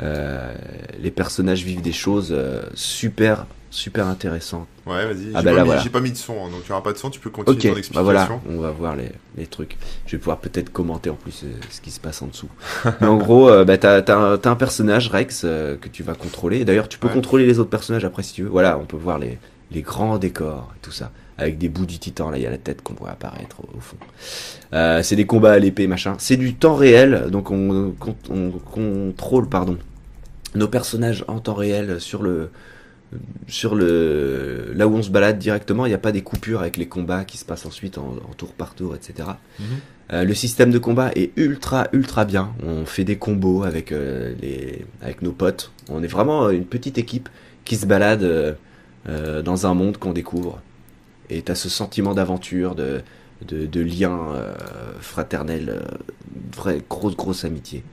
Euh, 0.01 0.53
les 0.99 1.11
personnages 1.11 1.63
vivent 1.63 1.81
des 1.81 1.91
choses 1.91 2.29
euh, 2.31 2.61
super, 2.73 3.45
super 3.69 4.07
intéressantes. 4.07 4.67
Ouais, 4.85 5.05
vas-y. 5.05 5.31
Ah 5.33 5.39
j'ai 5.39 5.45
bah 5.45 5.55
pas, 5.55 5.63
voilà. 5.65 5.81
j'ai 5.81 5.89
pas 5.89 5.99
mis 5.99 6.11
de 6.11 6.17
son, 6.17 6.33
hein, 6.33 6.49
donc 6.49 6.61
il 6.65 6.69
y 6.69 6.71
aura 6.71 6.81
pas 6.83 6.93
de 6.93 6.97
son. 6.97 7.09
Tu 7.09 7.19
peux 7.19 7.29
continuer 7.29 7.59
ton 7.59 7.69
bah 7.73 7.77
explication. 7.79 8.03
voilà, 8.03 8.29
on 8.49 8.59
va 8.59 8.71
voir 8.71 8.95
les, 8.95 9.11
les 9.37 9.45
trucs. 9.45 9.77
Je 10.05 10.13
vais 10.13 10.17
pouvoir 10.19 10.37
peut-être 10.37 10.71
commenter 10.71 11.09
en 11.09 11.15
plus 11.15 11.43
euh, 11.43 11.51
ce 11.69 11.81
qui 11.81 11.91
se 11.91 11.99
passe 11.99 12.21
en 12.21 12.27
dessous. 12.27 12.49
Mais 13.01 13.07
en 13.07 13.17
gros, 13.17 13.49
euh, 13.49 13.65
bah, 13.65 13.77
t'as, 13.77 14.01
t'as, 14.01 14.15
un- 14.17 14.37
t'as 14.37 14.51
un 14.51 14.55
personnage, 14.55 15.09
Rex, 15.09 15.41
que 15.41 15.87
tu 15.91 16.01
vas 16.03 16.13
contrôler. 16.15 16.63
D'ailleurs, 16.65 16.87
tu 16.87 16.97
peux 16.97 17.07
Ouais. 17.09 17.13
contrôler 17.13 17.45
les 17.45 17.59
autres 17.59 17.69
personnages 17.69 18.05
après 18.05 18.23
si 18.23 18.33
tu 18.33 18.43
veux. 18.43 18.49
Voilà, 18.49 18.77
on 18.79 18.85
peut 18.85 18.97
voir 18.97 19.19
les, 19.19 19.37
les 19.71 19.81
grands 19.81 20.17
décors 20.17 20.71
et 20.77 20.79
tout 20.81 20.91
ça. 20.91 21.11
Avec 21.37 21.57
des 21.57 21.69
bouts 21.69 21.85
du 21.85 21.99
titan, 21.99 22.31
là, 22.31 22.37
il 22.37 22.43
y 22.43 22.45
a 22.47 22.49
la 22.49 22.57
tête 22.57 22.81
qu'on 22.81 22.93
voit 22.95 23.11
apparaître 23.11 23.61
au, 23.61 23.77
au 23.77 23.79
fond. 23.79 23.95
Euh, 24.73 25.01
c'est 25.03 25.15
des 25.15 25.25
combats 25.25 25.53
à 25.53 25.59
l'épée, 25.59 25.87
machin. 25.87 26.15
C'est 26.19 26.35
du 26.35 26.53
temps 26.55 26.75
réel, 26.75 27.27
donc 27.31 27.49
on, 27.49 27.93
on, 28.29 28.33
on 28.33 28.49
contrôle, 28.51 29.47
pardon, 29.47 29.77
nos 30.55 30.67
personnages 30.67 31.23
en 31.27 31.39
temps 31.39 31.53
réel 31.53 31.99
sur 31.99 32.23
le, 32.23 32.49
sur 33.47 33.75
le 33.75 34.71
là 34.75 34.87
où 34.87 34.95
on 34.95 35.03
se 35.03 35.09
balade 35.09 35.37
directement, 35.39 35.85
il 35.85 35.89
n'y 35.89 35.95
a 35.95 35.99
pas 35.99 36.11
des 36.11 36.21
coupures 36.21 36.61
avec 36.61 36.77
les 36.77 36.87
combats 36.87 37.25
qui 37.25 37.37
se 37.37 37.45
passent 37.45 37.65
ensuite 37.65 37.97
en, 37.97 38.15
en 38.29 38.33
tour 38.33 38.53
par 38.53 38.75
tour, 38.75 38.95
etc. 38.95 39.29
Mhm. 39.59 39.65
Euh, 40.11 40.23
le 40.23 40.33
système 40.33 40.71
de 40.71 40.79
combat 40.79 41.11
est 41.15 41.31
ultra 41.37 41.87
ultra 41.93 42.25
bien. 42.25 42.53
On 42.65 42.85
fait 42.85 43.03
des 43.03 43.17
combos 43.17 43.63
avec 43.63 43.91
euh, 43.91 44.33
les 44.41 44.85
avec 45.01 45.21
nos 45.21 45.31
potes. 45.31 45.71
On 45.89 46.01
est 46.01 46.07
vraiment 46.07 46.49
une 46.49 46.65
petite 46.65 46.97
équipe 46.97 47.29
qui 47.65 47.75
se 47.75 47.85
balade 47.85 48.23
euh, 48.23 49.41
dans 49.41 49.67
un 49.67 49.73
monde 49.73 49.97
qu'on 49.97 50.13
découvre. 50.13 50.61
Et 51.29 51.43
t'as 51.43 51.55
ce 51.55 51.69
sentiment 51.69 52.13
d'aventure, 52.13 52.75
de 52.75 53.01
de, 53.47 53.65
de 53.65 53.79
lien 53.79 54.35
fraternel, 54.99 55.81
vraie 56.53 56.81
grosse 56.89 57.15
grosse 57.15 57.45
amitié. 57.45 57.83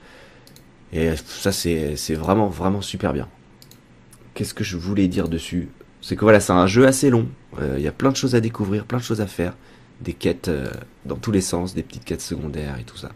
Et 0.93 1.11
ça 1.17 1.53
c'est 1.53 2.15
vraiment 2.15 2.49
vraiment 2.49 2.81
super 2.81 3.13
bien. 3.13 3.29
Qu'est-ce 4.35 4.55
que 4.55 4.65
je 4.65 4.77
voulais 4.77 5.09
dire 5.09 5.29
dessus? 5.29 5.69
C'est 6.01 6.15
que 6.15 6.21
voilà, 6.21 6.41
c'est 6.41 6.53
un 6.53 6.67
jeu 6.67 6.87
assez 6.87 7.11
long. 7.11 7.27
Euh, 7.61 7.75
Il 7.79 7.83
y 7.83 7.89
a 7.89 7.93
plein 7.93 8.11
de 8.11 8.17
choses 8.17 8.35
à 8.35 8.41
découvrir, 8.41 8.85
plein 8.85 8.99
de 8.99 9.03
choses 9.03 9.21
à 9.21 9.27
faire, 9.27 9.55
des 10.01 10.13
quêtes 10.13 10.49
euh, 10.49 10.69
dans 11.05 11.17
tous 11.17 11.33
les 11.33 11.41
sens, 11.41 11.75
des 11.75 11.83
petites 11.83 12.05
quêtes 12.05 12.21
secondaires 12.21 12.77
et 12.79 12.85
tout 12.85 12.97
ça. 12.97 13.11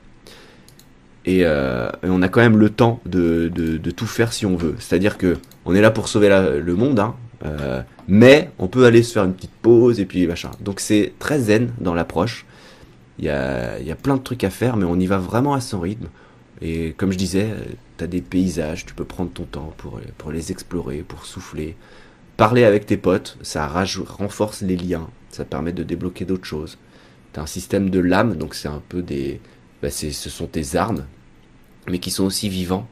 Et, 1.27 1.45
euh, 1.45 1.91
on 2.03 2.23
a 2.23 2.29
quand 2.29 2.41
même 2.41 2.57
le 2.57 2.71
temps 2.71 3.01
de, 3.05 3.49
de, 3.49 3.91
tout 3.91 4.07
faire 4.07 4.33
si 4.33 4.47
on 4.47 4.57
veut. 4.57 4.77
C'est-à-dire 4.79 5.18
que 5.18 5.37
on 5.64 5.75
est 5.75 5.81
là 5.81 5.91
pour 5.91 6.09
sauver 6.09 6.29
le 6.29 6.75
monde, 6.75 6.99
hein, 6.99 7.14
euh, 7.45 7.83
mais 8.09 8.51
on 8.59 8.68
peut 8.68 8.85
aller 8.87 9.03
se 9.03 9.12
faire 9.12 9.25
une 9.25 9.35
petite 9.35 9.53
pause 9.62 10.01
et 10.01 10.07
puis 10.07 10.27
machin. 10.27 10.51
Donc 10.61 10.81
c'est 10.81 11.12
très 11.18 11.39
zen 11.39 11.73
dans 11.81 11.95
l'approche. 11.95 12.47
Il 13.18 13.27
y 13.27 13.29
a, 13.29 13.79
il 13.79 13.87
y 13.87 13.91
a 13.91 13.97
plein 13.97 14.16
de 14.16 14.23
trucs 14.23 14.45
à 14.45 14.51
faire, 14.51 14.77
mais 14.77 14.87
on 14.87 14.99
y 14.99 15.07
va 15.07 15.18
vraiment 15.18 15.53
à 15.53 15.61
son 15.61 15.81
rythme. 15.81 16.07
Et 16.63 16.93
comme 16.97 17.11
je 17.13 17.19
disais, 17.19 17.49
tu 17.99 18.05
as 18.05 18.07
des 18.07 18.21
paysages, 18.21 18.85
tu 18.87 18.95
peux 18.95 19.05
prendre 19.05 19.31
ton 19.33 19.45
temps 19.45 19.73
pour, 19.79 20.01
pour 20.19 20.31
les 20.33 20.51
explorer, 20.53 20.99
pour 20.99 21.25
souffler. 21.25 21.77
Parler 22.37 22.65
avec 22.65 22.87
tes 22.87 22.97
potes, 22.97 23.39
ça 23.43 23.67
renforce 23.67 24.63
les 24.63 24.77
liens, 24.77 25.09
ça 25.31 25.45
permet 25.45 25.73
de 25.73 25.83
débloquer 25.83 26.25
d'autres 26.25 26.45
choses. 26.47 26.79
Tu 27.33 27.41
as 27.41 27.43
un 27.43 27.47
système 27.47 27.91
de 27.91 27.99
lames, 28.01 28.37
donc 28.37 28.55
c'est 28.55 28.69
un 28.69 28.83
peu 28.89 29.03
des... 29.03 29.41
bah, 29.83 29.91
ce 29.91 30.11
sont 30.11 30.47
tes 30.47 30.77
armes, 30.77 31.05
mais 31.89 31.99
qui 31.99 32.11
sont 32.11 32.25
aussi 32.25 32.49
vivants, 32.49 32.89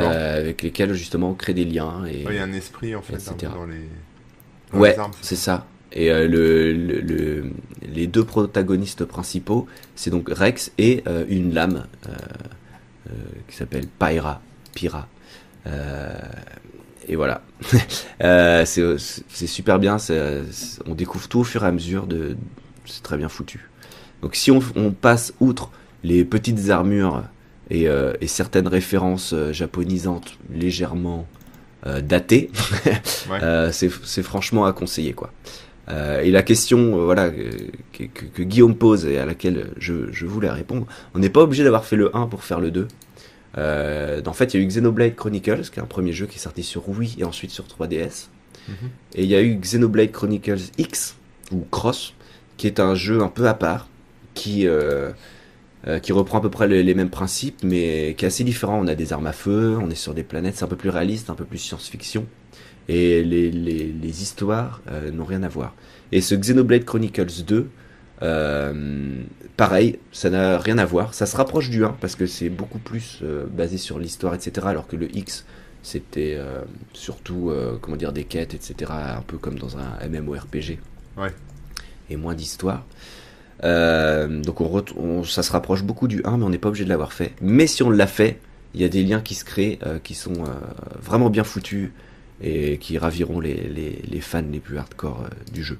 euh, 0.00 0.40
avec 0.40 0.62
lesquels 0.62 0.94
justement 0.94 1.30
on 1.30 1.34
crée 1.34 1.54
des 1.54 1.64
liens. 1.64 2.04
Et... 2.06 2.24
Ouais, 2.24 2.34
Il 2.34 2.36
y 2.36 2.38
a 2.38 2.44
un 2.44 2.52
esprit 2.52 2.94
en 2.94 3.02
fait 3.02 3.14
etc. 3.14 3.52
dans 3.54 3.66
les. 3.66 3.88
dans 4.72 4.78
Ouais, 4.78 4.96
c'est 5.22 5.36
ça. 5.36 5.66
Et 5.92 6.10
euh, 6.10 6.26
le, 6.26 6.72
le- 6.72 7.00
le- 7.00 7.50
les 7.92 8.06
deux 8.06 8.24
protagonistes 8.24 9.04
principaux, 9.04 9.66
c'est 9.94 10.10
donc 10.10 10.28
Rex 10.28 10.72
et 10.78 11.02
euh, 11.06 11.24
une 11.28 11.54
lame 11.54 11.86
euh, 13.08 13.12
qui 13.48 13.56
s'appelle 13.56 13.86
Pyra. 13.98 14.40
Pyra. 14.74 15.08
Euh, 15.66 16.12
et 17.08 17.16
voilà. 17.16 17.42
Euh, 18.22 18.64
c'est 18.64 19.46
super 19.46 19.78
bien. 19.78 19.96
on 20.86 20.94
découvre 20.94 21.28
tout 21.28 21.40
au 21.40 21.44
fur 21.44 21.64
et 21.64 21.66
à 21.66 21.72
mesure. 21.72 22.06
De, 22.06 22.36
c'est 22.86 23.02
très 23.02 23.16
bien 23.16 23.28
foutu. 23.28 23.68
Donc 24.22 24.36
si 24.36 24.50
on, 24.50 24.60
on 24.76 24.92
passe 24.92 25.34
outre 25.40 25.70
les 26.02 26.24
petites 26.24 26.70
armures 26.70 27.24
et, 27.70 27.86
et 28.20 28.26
certaines 28.26 28.68
références 28.68 29.34
japonisantes 29.50 30.38
légèrement 30.54 31.26
datées, 32.02 32.50
Ouais. 33.30 33.70
c'est 33.72 34.22
franchement 34.22 34.64
à 34.64 34.72
conseiller 34.72 35.12
quoi. 35.12 35.32
Euh, 35.88 36.20
et 36.22 36.30
la 36.30 36.42
question 36.42 36.98
euh, 36.98 37.04
voilà 37.04 37.24
euh, 37.24 37.50
que, 37.92 38.04
que- 38.04 38.24
que 38.24 38.42
Guillaume 38.42 38.74
pose 38.74 39.04
et 39.04 39.18
à 39.18 39.26
laquelle 39.26 39.66
je, 39.76 40.10
je 40.12 40.24
voulais 40.26 40.48
répondre, 40.50 40.86
on 41.14 41.18
n'est 41.18 41.28
pas 41.28 41.42
obligé 41.42 41.62
d'avoir 41.62 41.84
fait 41.84 41.96
le 41.96 42.14
1 42.16 42.26
pour 42.26 42.42
faire 42.44 42.58
le 42.60 42.70
2. 42.70 42.88
Euh, 43.58 44.20
en 44.26 44.32
fait, 44.32 44.54
il 44.54 44.60
y 44.60 44.62
a 44.62 44.66
eu 44.66 44.68
Xenoblade 44.68 45.14
Chronicles, 45.14 45.70
qui 45.70 45.78
est 45.78 45.82
un 45.82 45.86
premier 45.86 46.12
jeu 46.12 46.26
qui 46.26 46.36
est 46.36 46.40
sorti 46.40 46.62
sur 46.62 46.88
Wii 46.88 47.16
et 47.18 47.24
ensuite 47.24 47.50
sur 47.50 47.64
3DS. 47.66 48.28
Mhm. 48.68 48.74
Et 49.14 49.22
il 49.24 49.28
y 49.28 49.36
a 49.36 49.42
eu 49.42 49.54
Xenoblade 49.56 50.10
Chronicles 50.10 50.58
X, 50.78 51.16
ou 51.52 51.64
Cross, 51.70 52.14
qui 52.56 52.66
est 52.66 52.80
un 52.80 52.94
jeu 52.94 53.20
un 53.22 53.28
peu 53.28 53.46
à 53.46 53.54
part, 53.54 53.88
qui, 54.32 54.66
qui 56.02 56.12
reprend 56.12 56.38
à 56.38 56.40
peu 56.40 56.50
près 56.50 56.66
les, 56.66 56.82
les 56.82 56.94
mêmes 56.94 57.10
principes, 57.10 57.58
mais 57.62 58.14
qui 58.16 58.24
est 58.24 58.28
assez 58.28 58.42
différent. 58.42 58.80
On 58.82 58.86
a 58.88 58.94
des 58.94 59.12
armes 59.12 59.26
à 59.26 59.32
feu, 59.32 59.76
on 59.80 59.90
est 59.90 59.94
sur 59.94 60.14
des 60.14 60.22
planètes, 60.24 60.56
c'est 60.56 60.64
un 60.64 60.68
peu 60.68 60.76
plus 60.76 60.88
réaliste, 60.90 61.30
un 61.30 61.34
peu 61.34 61.44
plus 61.44 61.58
science-fiction. 61.58 62.24
Et 62.88 63.22
les, 63.22 63.50
les, 63.50 63.92
les 63.92 64.22
histoires 64.22 64.82
euh, 64.90 65.10
n'ont 65.10 65.24
rien 65.24 65.42
à 65.42 65.48
voir. 65.48 65.74
Et 66.12 66.20
ce 66.20 66.34
Xenoblade 66.34 66.84
Chronicles 66.84 67.44
2, 67.46 67.68
euh, 68.22 69.22
pareil, 69.56 69.98
ça 70.12 70.30
n'a 70.30 70.58
rien 70.58 70.78
à 70.78 70.84
voir. 70.84 71.14
Ça 71.14 71.26
se 71.26 71.36
rapproche 71.36 71.70
du 71.70 71.84
1 71.84 71.96
parce 72.00 72.14
que 72.14 72.26
c'est 72.26 72.50
beaucoup 72.50 72.78
plus 72.78 73.20
euh, 73.22 73.46
basé 73.46 73.78
sur 73.78 73.98
l'histoire, 73.98 74.34
etc. 74.34 74.66
Alors 74.68 74.86
que 74.86 74.96
le 74.96 75.14
X, 75.16 75.46
c'était 75.82 76.38
surtout, 76.94 77.52
comment 77.82 77.98
dire, 77.98 78.14
des 78.14 78.24
quêtes, 78.24 78.54
etc. 78.54 78.90
Un 78.90 79.20
peu 79.20 79.36
comme 79.36 79.58
dans 79.58 79.76
un 79.76 80.08
MMORPG. 80.08 80.78
Ouais. 81.18 81.30
Et 82.08 82.16
moins 82.16 82.34
d'histoire. 82.34 82.86
Donc 83.62 84.62
on, 84.62 85.24
ça 85.24 85.42
se 85.42 85.52
rapproche 85.52 85.82
beaucoup 85.82 86.08
du 86.08 86.22
1, 86.24 86.38
mais 86.38 86.44
on 86.44 86.48
n'est 86.48 86.56
pas 86.56 86.68
obligé 86.68 86.84
de 86.84 86.88
l'avoir 86.88 87.12
fait. 87.12 87.34
Mais 87.42 87.66
si 87.66 87.82
on 87.82 87.90
l'a 87.90 88.06
fait, 88.06 88.40
il 88.72 88.80
y 88.80 88.84
a 88.84 88.88
des 88.88 89.02
liens 89.02 89.20
qui 89.20 89.34
se 89.34 89.44
créent, 89.44 89.78
qui 90.04 90.14
sont 90.14 90.44
vraiment 91.02 91.28
bien 91.28 91.44
foutus 91.44 91.92
et 92.44 92.76
qui 92.76 92.98
raviront 92.98 93.40
les, 93.40 93.54
les, 94.08 94.20
fans 94.20 94.44
les 94.50 94.60
plus 94.60 94.76
hardcore 94.76 95.24
euh, 95.24 95.52
du 95.52 95.64
jeu. 95.64 95.78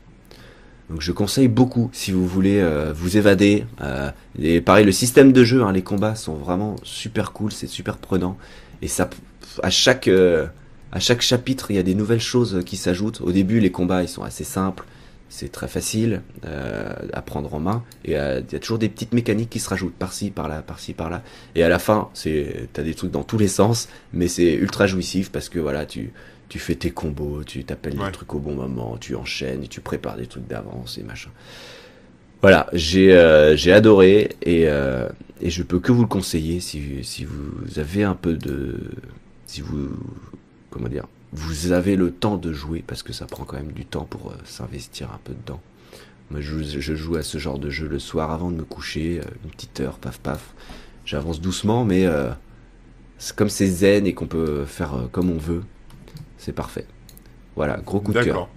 Donc 0.90 1.00
je 1.00 1.12
conseille 1.12 1.48
beaucoup 1.48 1.90
si 1.92 2.10
vous 2.10 2.26
voulez 2.26 2.60
euh, 2.60 2.92
vous 2.94 3.16
évader. 3.16 3.66
Euh, 3.82 4.10
et 4.38 4.60
pareil, 4.60 4.86
le 4.86 4.92
système 4.92 5.32
de 5.32 5.44
jeu, 5.44 5.62
hein, 5.62 5.72
les 5.72 5.82
combats 5.82 6.14
sont 6.14 6.34
vraiment 6.34 6.76
super 6.82 7.32
cool, 7.32 7.52
c'est 7.52 7.66
super 7.66 7.98
prenant. 7.98 8.38
Et 8.80 8.88
ça, 8.88 9.10
à 9.62 9.70
chaque, 9.70 10.08
à 10.08 11.00
chaque 11.00 11.20
chapitre, 11.20 11.70
il 11.70 11.76
y 11.76 11.78
a 11.78 11.82
des 11.82 11.94
nouvelles 11.94 12.20
choses 12.20 12.62
qui 12.64 12.76
s'ajoutent. 12.76 13.20
Au 13.20 13.32
début, 13.32 13.60
les 13.60 13.70
combats, 13.70 14.02
ils 14.02 14.08
sont 14.08 14.22
assez 14.22 14.44
simples. 14.44 14.84
C'est 15.30 15.50
très 15.50 15.68
facile 15.68 16.20
à 16.42 17.22
prendre 17.22 17.54
en 17.54 17.60
main. 17.60 17.82
Et 18.04 18.10
il 18.10 18.14
y 18.14 18.16
a 18.56 18.58
toujours 18.60 18.78
des 18.78 18.90
petites 18.90 19.14
mécaniques 19.14 19.48
qui 19.48 19.58
se 19.58 19.70
rajoutent 19.70 19.94
par-ci, 19.94 20.30
par-là, 20.30 20.60
par-ci, 20.60 20.92
par-là. 20.92 21.22
Et 21.54 21.62
à 21.62 21.70
la 21.70 21.78
fin, 21.78 22.10
c'est, 22.12 22.68
t'as 22.74 22.82
des 22.82 22.94
trucs 22.94 23.10
dans 23.10 23.22
tous 23.22 23.38
les 23.38 23.48
sens, 23.48 23.88
mais 24.12 24.28
c'est 24.28 24.52
ultra 24.52 24.86
jouissif 24.86 25.32
parce 25.32 25.48
que 25.48 25.58
voilà, 25.58 25.86
tu, 25.86 26.12
tu 26.48 26.58
fais 26.58 26.74
tes 26.74 26.90
combos, 26.90 27.42
tu 27.44 27.64
t'appelles 27.64 27.98
Ouais. 27.98 28.06
des 28.06 28.12
trucs 28.12 28.34
au 28.34 28.38
bon 28.38 28.54
moment, 28.54 28.96
tu 28.98 29.14
enchaînes 29.16 29.64
et 29.64 29.68
tu 29.68 29.80
prépares 29.80 30.16
des 30.16 30.26
trucs 30.26 30.46
d'avance 30.46 30.98
et 30.98 31.02
machin. 31.02 31.30
Voilà, 32.42 32.68
j'ai 32.72 33.14
euh, 33.14 33.56
j'ai 33.56 33.72
adoré 33.72 34.36
et, 34.42 34.68
euh, 34.68 35.08
et 35.40 35.48
je 35.50 35.62
peux 35.62 35.80
que 35.80 35.92
vous 35.92 36.02
le 36.02 36.08
conseiller 36.08 36.60
si, 36.60 37.02
si 37.02 37.24
vous 37.24 37.78
avez 37.78 38.04
un 38.04 38.14
peu 38.14 38.34
de... 38.34 38.78
Si 39.46 39.60
vous... 39.62 39.88
Comment 40.70 40.88
dire 40.88 41.06
Vous 41.32 41.72
avez 41.72 41.96
le 41.96 42.10
temps 42.10 42.36
de 42.36 42.52
jouer 42.52 42.84
parce 42.86 43.02
que 43.02 43.12
ça 43.14 43.24
prend 43.26 43.44
quand 43.44 43.56
même 43.56 43.72
du 43.72 43.86
temps 43.86 44.04
pour 44.04 44.30
euh, 44.30 44.34
s'investir 44.44 45.10
un 45.12 45.20
peu 45.24 45.32
dedans. 45.32 45.60
Moi, 46.30 46.40
je, 46.40 46.58
joue- 46.62 46.80
je 46.80 46.94
joue 46.94 47.16
à 47.16 47.22
ce 47.22 47.38
genre 47.38 47.58
de 47.58 47.70
jeu 47.70 47.86
le 47.88 47.98
soir 47.98 48.30
avant 48.30 48.50
de 48.50 48.56
me 48.56 48.64
coucher, 48.64 49.20
une 49.44 49.50
petite 49.50 49.80
heure, 49.80 49.98
paf 49.98 50.18
paf. 50.18 50.54
J'avance 51.06 51.40
doucement, 51.40 51.84
mais 51.84 52.06
c'est 53.18 53.36
comme 53.36 53.50
c'est 53.50 53.66
zen 53.66 54.06
et 54.06 54.14
qu'on 54.14 54.26
peut 54.26 54.64
faire 54.64 55.08
comme 55.12 55.30
on 55.30 55.36
veut, 55.38 55.62
c'est 56.44 56.52
parfait. 56.52 56.84
Voilà, 57.56 57.78
gros 57.78 58.00
coup 58.00 58.12
de 58.12 58.22
cœur. 58.22 58.26
D'accord. 58.26 58.48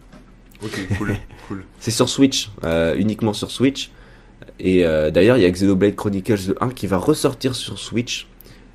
Ok, 0.61 0.97
cool, 0.97 1.15
cool. 1.47 1.65
C'est 1.79 1.91
sur 1.91 2.09
Switch, 2.09 2.51
euh, 2.63 2.95
uniquement 2.97 3.31
sur 3.31 3.49
Switch. 3.49 3.91
Et 4.59 4.85
euh, 4.85 5.09
d'ailleurs, 5.09 5.38
il 5.38 5.43
y 5.43 5.45
a 5.45 5.49
Xenoblade 5.51 5.95
Chronicles 5.95 6.55
1 6.59 6.69
qui 6.71 6.88
va 6.88 6.97
ressortir 6.97 7.55
sur 7.55 7.79
Switch 7.79 8.27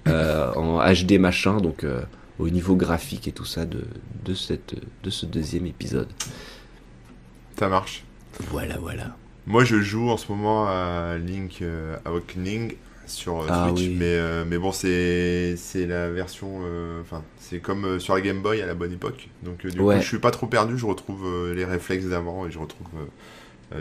euh, 0.08 0.52
en 0.54 0.78
HD 0.78 1.18
machin, 1.18 1.58
donc 1.58 1.84
au 2.38 2.48
niveau 2.48 2.74
graphique 2.74 3.28
et 3.28 3.32
tout 3.32 3.44
ça 3.44 3.66
de, 3.66 3.84
de, 4.24 4.34
cette, 4.34 4.76
de 5.02 5.10
ce 5.10 5.26
deuxième 5.26 5.66
épisode. 5.66 6.08
Ça 7.58 7.68
marche. 7.68 8.04
Voilà, 8.50 8.78
voilà. 8.78 9.16
Moi, 9.46 9.64
je 9.64 9.80
joue 9.80 10.08
en 10.08 10.16
ce 10.16 10.30
moment 10.32 10.68
à 10.68 11.18
Link 11.18 11.62
Awakening 12.04 12.76
sur 13.12 13.42
euh, 13.42 13.46
Ah 13.48 13.68
Switch, 13.68 13.88
oui. 13.88 13.96
mais, 13.98 14.06
euh, 14.16 14.44
mais 14.46 14.58
bon, 14.58 14.72
c'est 14.72 15.56
la 15.86 16.10
version. 16.10 16.60
euh, 16.64 17.00
Enfin, 17.02 17.22
c'est 17.38 17.58
comme 17.60 18.00
sur 18.00 18.14
la 18.14 18.20
Game 18.20 18.40
Boy 18.42 18.60
à 18.62 18.66
la 18.66 18.74
bonne 18.74 18.92
époque. 18.92 19.28
Donc, 19.42 19.66
du 19.66 19.80
Ouais. 19.80 19.96
coup, 19.96 20.02
je 20.02 20.06
suis 20.08 20.18
pas 20.18 20.30
trop 20.30 20.46
perdu. 20.46 20.78
Je 20.78 20.86
retrouve 20.86 21.52
les 21.54 21.64
réflexes 21.64 22.06
d'avant 22.06 22.46
et 22.46 22.50
je 22.50 22.58
retrouve 22.58 22.88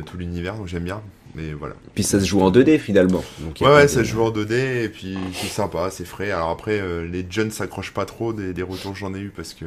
tout 0.05 0.17
l'univers. 0.17 0.55
Donc, 0.55 0.67
j'aime 0.67 0.83
bien. 0.83 1.01
Mais 1.35 1.53
voilà. 1.53 1.75
Puis 1.95 2.03
ça 2.03 2.19
se 2.19 2.25
joue 2.25 2.41
en 2.41 2.51
2D 2.51 2.77
finalement. 2.77 3.23
Donc, 3.39 3.57
Ouais, 3.61 3.67
ouais, 3.67 3.87
ça 3.87 4.03
se 4.03 4.09
joue 4.09 4.21
en 4.21 4.31
2D 4.31 4.83
et 4.83 4.89
puis 4.89 5.17
c'est 5.33 5.47
sympa, 5.47 5.89
c'est 5.89 6.03
frais. 6.05 6.31
Alors 6.31 6.49
après, 6.49 6.79
euh, 6.81 7.07
les 7.07 7.25
jeunes 7.29 7.51
s'accrochent 7.51 7.93
pas 7.93 8.05
trop 8.05 8.33
des, 8.33 8.53
des 8.53 8.63
retours 8.63 8.91
que 8.93 8.99
j'en 8.99 9.13
ai 9.13 9.19
eu 9.19 9.29
parce 9.33 9.53
que 9.53 9.65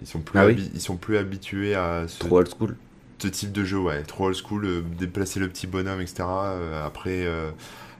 ils 0.00 0.06
sont 0.06 0.20
plus, 0.20 0.38
Ah 0.38 0.46
oui 0.46 0.70
ils 0.74 0.80
sont 0.80 0.96
plus 0.96 1.16
habitués 1.18 1.74
à 1.74 2.04
ce, 2.08 2.18
Trop 2.20 2.38
old 2.38 2.48
school. 2.48 2.76
ce 3.18 3.28
type 3.28 3.52
de 3.52 3.64
jeu, 3.64 3.78
ouais, 3.78 4.02
trop 4.02 4.26
old 4.26 4.36
school, 4.36 4.64
euh, 4.64 4.82
déplacer 4.98 5.40
le 5.40 5.48
petit 5.48 5.66
bonhomme, 5.66 6.00
etc. 6.00 6.24
Euh, 6.26 6.86
après, 6.86 7.26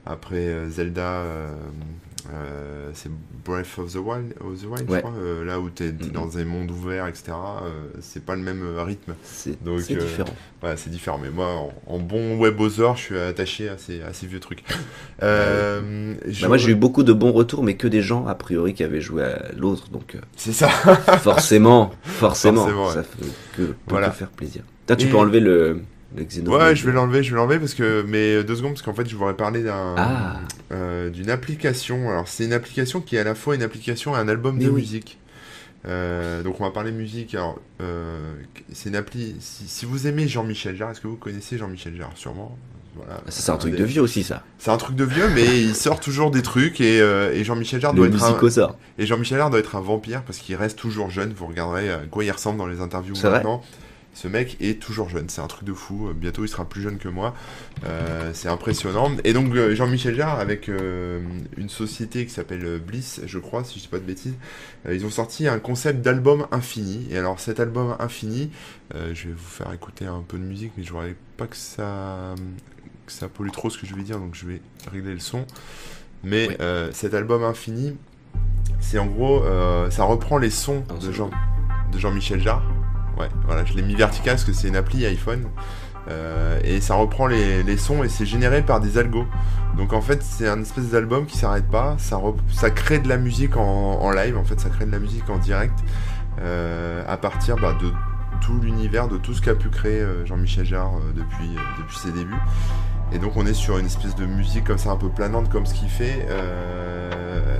après 0.06 0.36
euh, 0.48 0.68
Zelda, 0.68 1.02
euh, 1.22 1.48
euh, 2.32 2.90
c'est 2.94 3.10
Breath 3.44 3.78
of 3.78 3.92
the 3.92 3.96
Wild, 3.96 4.34
of 4.40 4.60
the 4.62 4.66
Wild 4.66 4.86
je 4.88 4.98
crois, 4.98 5.12
là 5.44 5.58
où 5.58 5.68
t'es 5.70 5.86
es 5.88 5.92
dans 5.92 6.38
un 6.38 6.44
monde 6.44 6.70
ouvert, 6.70 7.08
etc. 7.08 7.32
c'est 8.00 8.24
pas 8.24 8.36
le 8.36 8.42
même 8.42 8.62
rythme. 8.78 9.14
C'est 9.24 9.60
différent. 9.62 10.28
Ouais, 10.62 10.74
c'est 10.76 10.90
différent. 10.90 11.18
Mais 11.20 11.30
moi, 11.30 11.48
en, 11.48 11.72
en 11.86 11.98
bon 11.98 12.38
webosor, 12.38 12.96
je 12.96 13.02
suis 13.02 13.18
attaché 13.18 13.68
à 13.68 13.76
ces, 13.78 14.00
à 14.02 14.12
ces 14.12 14.26
vieux 14.28 14.38
trucs. 14.38 14.62
Je- 15.20 16.42
Bah, 16.42 16.48
moi 16.48 16.56
j'ai 16.58 16.70
eu 16.70 16.74
beaucoup 16.76 17.02
de 17.02 17.12
bons 17.12 17.32
retours, 17.32 17.64
mais 17.64 17.74
que 17.74 17.88
des 17.88 18.02
gens 18.02 18.26
a 18.26 18.34
priori 18.36 18.74
qui 18.74 18.84
avaient 18.84 19.00
joué 19.00 19.24
à 19.24 19.50
l'autre, 19.56 19.88
donc 19.90 20.16
C'est 20.36 20.52
ça. 20.52 20.68
forcément, 20.68 21.92
forcément, 22.04 22.62
Forcément, 22.66 22.86
ouais. 22.88 22.94
ça 22.94 23.02
que, 23.56 23.62
peut 23.62 23.74
Voilà. 23.88 24.08
que 24.10 24.14
faire 24.16 24.30
plaisir. 24.30 24.62
Toi, 24.86 24.96
tu 24.96 25.06
Et- 25.06 25.10
peux 25.10 25.16
enlever 25.16 25.40
le, 25.40 25.82
le. 26.16 26.50
Ouais, 26.50 26.76
je 26.76 26.86
vais 26.86 26.92
l'enlever, 26.92 27.22
je 27.22 27.30
vais 27.30 27.36
l'enlever 27.36 27.58
parce 27.58 27.74
que. 27.74 28.04
Mais 28.06 28.34
euh, 28.36 28.42
deux 28.44 28.56
secondes, 28.56 28.72
parce 28.72 28.82
qu'en 28.82 28.94
fait, 28.94 29.08
je 29.08 29.16
voudrais 29.16 29.34
parler 29.36 29.62
d'un. 29.62 29.94
Ah. 29.96 30.40
euh, 30.72 31.10
d'une 31.10 31.30
application. 31.30 32.10
Alors, 32.10 32.28
c'est 32.28 32.44
une 32.44 32.52
application 32.52 33.00
qui 33.00 33.16
est 33.16 33.20
à 33.20 33.24
la 33.24 33.34
fois 33.34 33.54
une 33.54 33.62
application 33.62 34.14
et 34.14 34.18
un 34.18 34.28
album 34.28 34.56
Mais 34.58 34.64
de 34.64 34.70
oui. 34.70 34.82
musique. 34.82 35.18
Euh, 35.86 36.42
donc, 36.42 36.60
on 36.60 36.64
va 36.64 36.70
parler 36.70 36.92
musique. 36.92 37.34
Alors, 37.34 37.58
euh, 37.80 38.32
c'est 38.72 38.88
une 38.90 38.96
appli. 38.96 39.36
Si, 39.40 39.64
si 39.66 39.84
vous 39.86 40.06
aimez 40.06 40.28
Jean-Michel 40.28 40.76
Jarre, 40.76 40.90
est-ce 40.92 41.00
que 41.00 41.08
vous 41.08 41.16
connaissez 41.16 41.58
Jean-Michel 41.58 41.96
Jarre? 41.96 42.12
Sûrement. 42.14 42.56
Voilà. 42.94 43.14
Ça, 43.28 43.40
c'est 43.42 43.50
un 43.52 43.56
truc 43.56 43.72
des- 43.72 43.78
de 43.78 43.84
vieux 43.84 44.02
aussi, 44.02 44.22
ça. 44.22 44.44
C'est 44.58 44.70
un 44.70 44.76
truc 44.76 44.94
de 44.96 45.04
vieux, 45.04 45.28
mais 45.34 45.44
il 45.62 45.74
sort 45.74 45.98
toujours 45.98 46.30
des 46.30 46.42
trucs 46.42 46.80
et, 46.80 46.98
et 46.98 47.42
Jean-Michel 47.42 47.80
Jarre 47.80 47.94
doit 47.94 48.06
être 48.06 48.22
un. 48.22 48.76
Et 48.98 49.06
Jean-Michel 49.06 49.38
Jarre 49.38 49.48
doit 49.50 49.58
être 49.60 49.76
un 49.76 49.80
vampire 49.80 50.22
parce 50.22 50.38
qu'il 50.38 50.54
reste 50.56 50.78
toujours 50.78 51.08
jeune. 51.10 51.32
Vous 51.32 51.46
regarderez 51.46 51.90
à 51.90 52.00
quoi 52.10 52.22
il 52.22 52.30
ressemble 52.30 52.58
dans 52.58 52.66
les 52.66 52.80
interviews 52.80 53.14
C'est 53.14 53.28
vrai 53.28 53.38
maintenant. 53.38 53.62
Ce 54.14 54.28
mec 54.28 54.58
est 54.60 54.78
toujours 54.80 55.08
jeune, 55.08 55.30
c'est 55.30 55.40
un 55.40 55.46
truc 55.46 55.64
de 55.64 55.72
fou. 55.72 56.10
Bientôt 56.14 56.44
il 56.44 56.48
sera 56.48 56.66
plus 56.66 56.82
jeune 56.82 56.98
que 56.98 57.08
moi. 57.08 57.34
Euh, 57.84 58.30
c'est 58.34 58.48
impressionnant. 58.48 59.10
Et 59.24 59.32
donc 59.32 59.54
euh, 59.54 59.74
Jean-Michel 59.74 60.14
Jarre 60.14 60.38
avec 60.38 60.68
euh, 60.68 61.20
une 61.56 61.70
société 61.70 62.26
qui 62.26 62.30
s'appelle 62.32 62.78
Bliss, 62.78 63.22
je 63.24 63.38
crois, 63.38 63.64
si 63.64 63.78
je 63.78 63.84
dis 63.84 63.88
pas 63.88 63.98
de 63.98 64.04
bêtises, 64.04 64.34
euh, 64.86 64.94
ils 64.94 65.06
ont 65.06 65.10
sorti 65.10 65.48
un 65.48 65.58
concept 65.58 66.02
d'album 66.02 66.46
infini. 66.52 67.06
Et 67.10 67.16
alors 67.16 67.40
cet 67.40 67.58
album 67.58 67.96
infini, 68.00 68.50
je 68.94 69.28
vais 69.28 69.32
vous 69.34 69.48
faire 69.48 69.72
écouter 69.72 70.04
un 70.04 70.22
peu 70.26 70.36
de 70.36 70.44
musique, 70.44 70.72
mais 70.76 70.84
je 70.84 70.92
voudrais 70.92 71.16
pas 71.38 71.46
que 71.46 71.56
ça 71.56 72.34
que 73.06 73.12
ça 73.12 73.28
pollue 73.28 73.50
trop 73.50 73.70
ce 73.70 73.78
que 73.78 73.86
je 73.86 73.94
vais 73.94 74.02
dire, 74.02 74.18
donc 74.18 74.34
je 74.34 74.46
vais 74.46 74.60
régler 74.92 75.14
le 75.14 75.20
son. 75.20 75.46
Mais 76.22 76.48
Oui. 76.48 76.56
cet 76.92 77.14
album 77.14 77.42
infini, 77.42 77.96
c'est 78.78 78.98
en 78.98 79.06
gros, 79.06 79.42
ça 79.90 80.04
reprend 80.04 80.36
les 80.36 80.50
sons 80.50 80.84
de, 81.00 81.10
Jean, 81.10 81.30
de 81.90 81.98
Jean-Michel 81.98 82.40
Jarre. 82.42 82.62
Ouais, 83.18 83.28
voilà, 83.46 83.64
je 83.64 83.74
l'ai 83.74 83.82
mis 83.82 83.94
vertical 83.94 84.34
parce 84.34 84.44
que 84.44 84.52
c'est 84.52 84.68
une 84.68 84.76
appli 84.76 85.04
iPhone. 85.06 85.44
Euh, 86.08 86.58
et 86.64 86.80
ça 86.80 86.94
reprend 86.94 87.28
les, 87.28 87.62
les 87.62 87.76
sons 87.76 88.02
et 88.02 88.08
c'est 88.08 88.26
généré 88.26 88.62
par 88.62 88.80
des 88.80 88.98
algos. 88.98 89.26
Donc 89.76 89.92
en 89.92 90.00
fait, 90.00 90.22
c'est 90.22 90.48
un 90.48 90.60
espèce 90.60 90.90
d'album 90.90 91.26
qui 91.26 91.38
s'arrête 91.38 91.68
pas. 91.68 91.94
Ça, 91.98 92.20
ça 92.50 92.70
crée 92.70 92.98
de 92.98 93.08
la 93.08 93.18
musique 93.18 93.56
en, 93.56 94.00
en 94.00 94.10
live, 94.10 94.36
en 94.36 94.44
fait, 94.44 94.58
ça 94.58 94.68
crée 94.68 94.84
de 94.84 94.90
la 94.90 94.98
musique 94.98 95.28
en 95.30 95.38
direct 95.38 95.78
euh, 96.40 97.04
à 97.06 97.16
partir 97.16 97.56
bah, 97.56 97.76
de 97.80 97.92
tout 98.40 98.58
l'univers, 98.60 99.06
de 99.06 99.16
tout 99.16 99.34
ce 99.34 99.40
qu'a 99.40 99.54
pu 99.54 99.68
créer 99.68 100.00
euh, 100.00 100.26
Jean-Michel 100.26 100.64
Jarre 100.64 100.94
depuis, 101.14 101.56
depuis 101.78 101.96
ses 101.96 102.10
débuts. 102.10 102.34
Et 103.14 103.18
donc 103.18 103.36
on 103.36 103.44
est 103.46 103.54
sur 103.54 103.78
une 103.78 103.86
espèce 103.86 104.14
de 104.14 104.24
musique 104.24 104.64
comme 104.64 104.78
ça 104.78 104.90
un 104.90 104.96
peu 104.96 105.08
planante 105.08 105.50
comme 105.50 105.66
ce 105.66 105.74
qu'il 105.74 105.88
fait, 105.88 106.26
euh, 106.30 107.58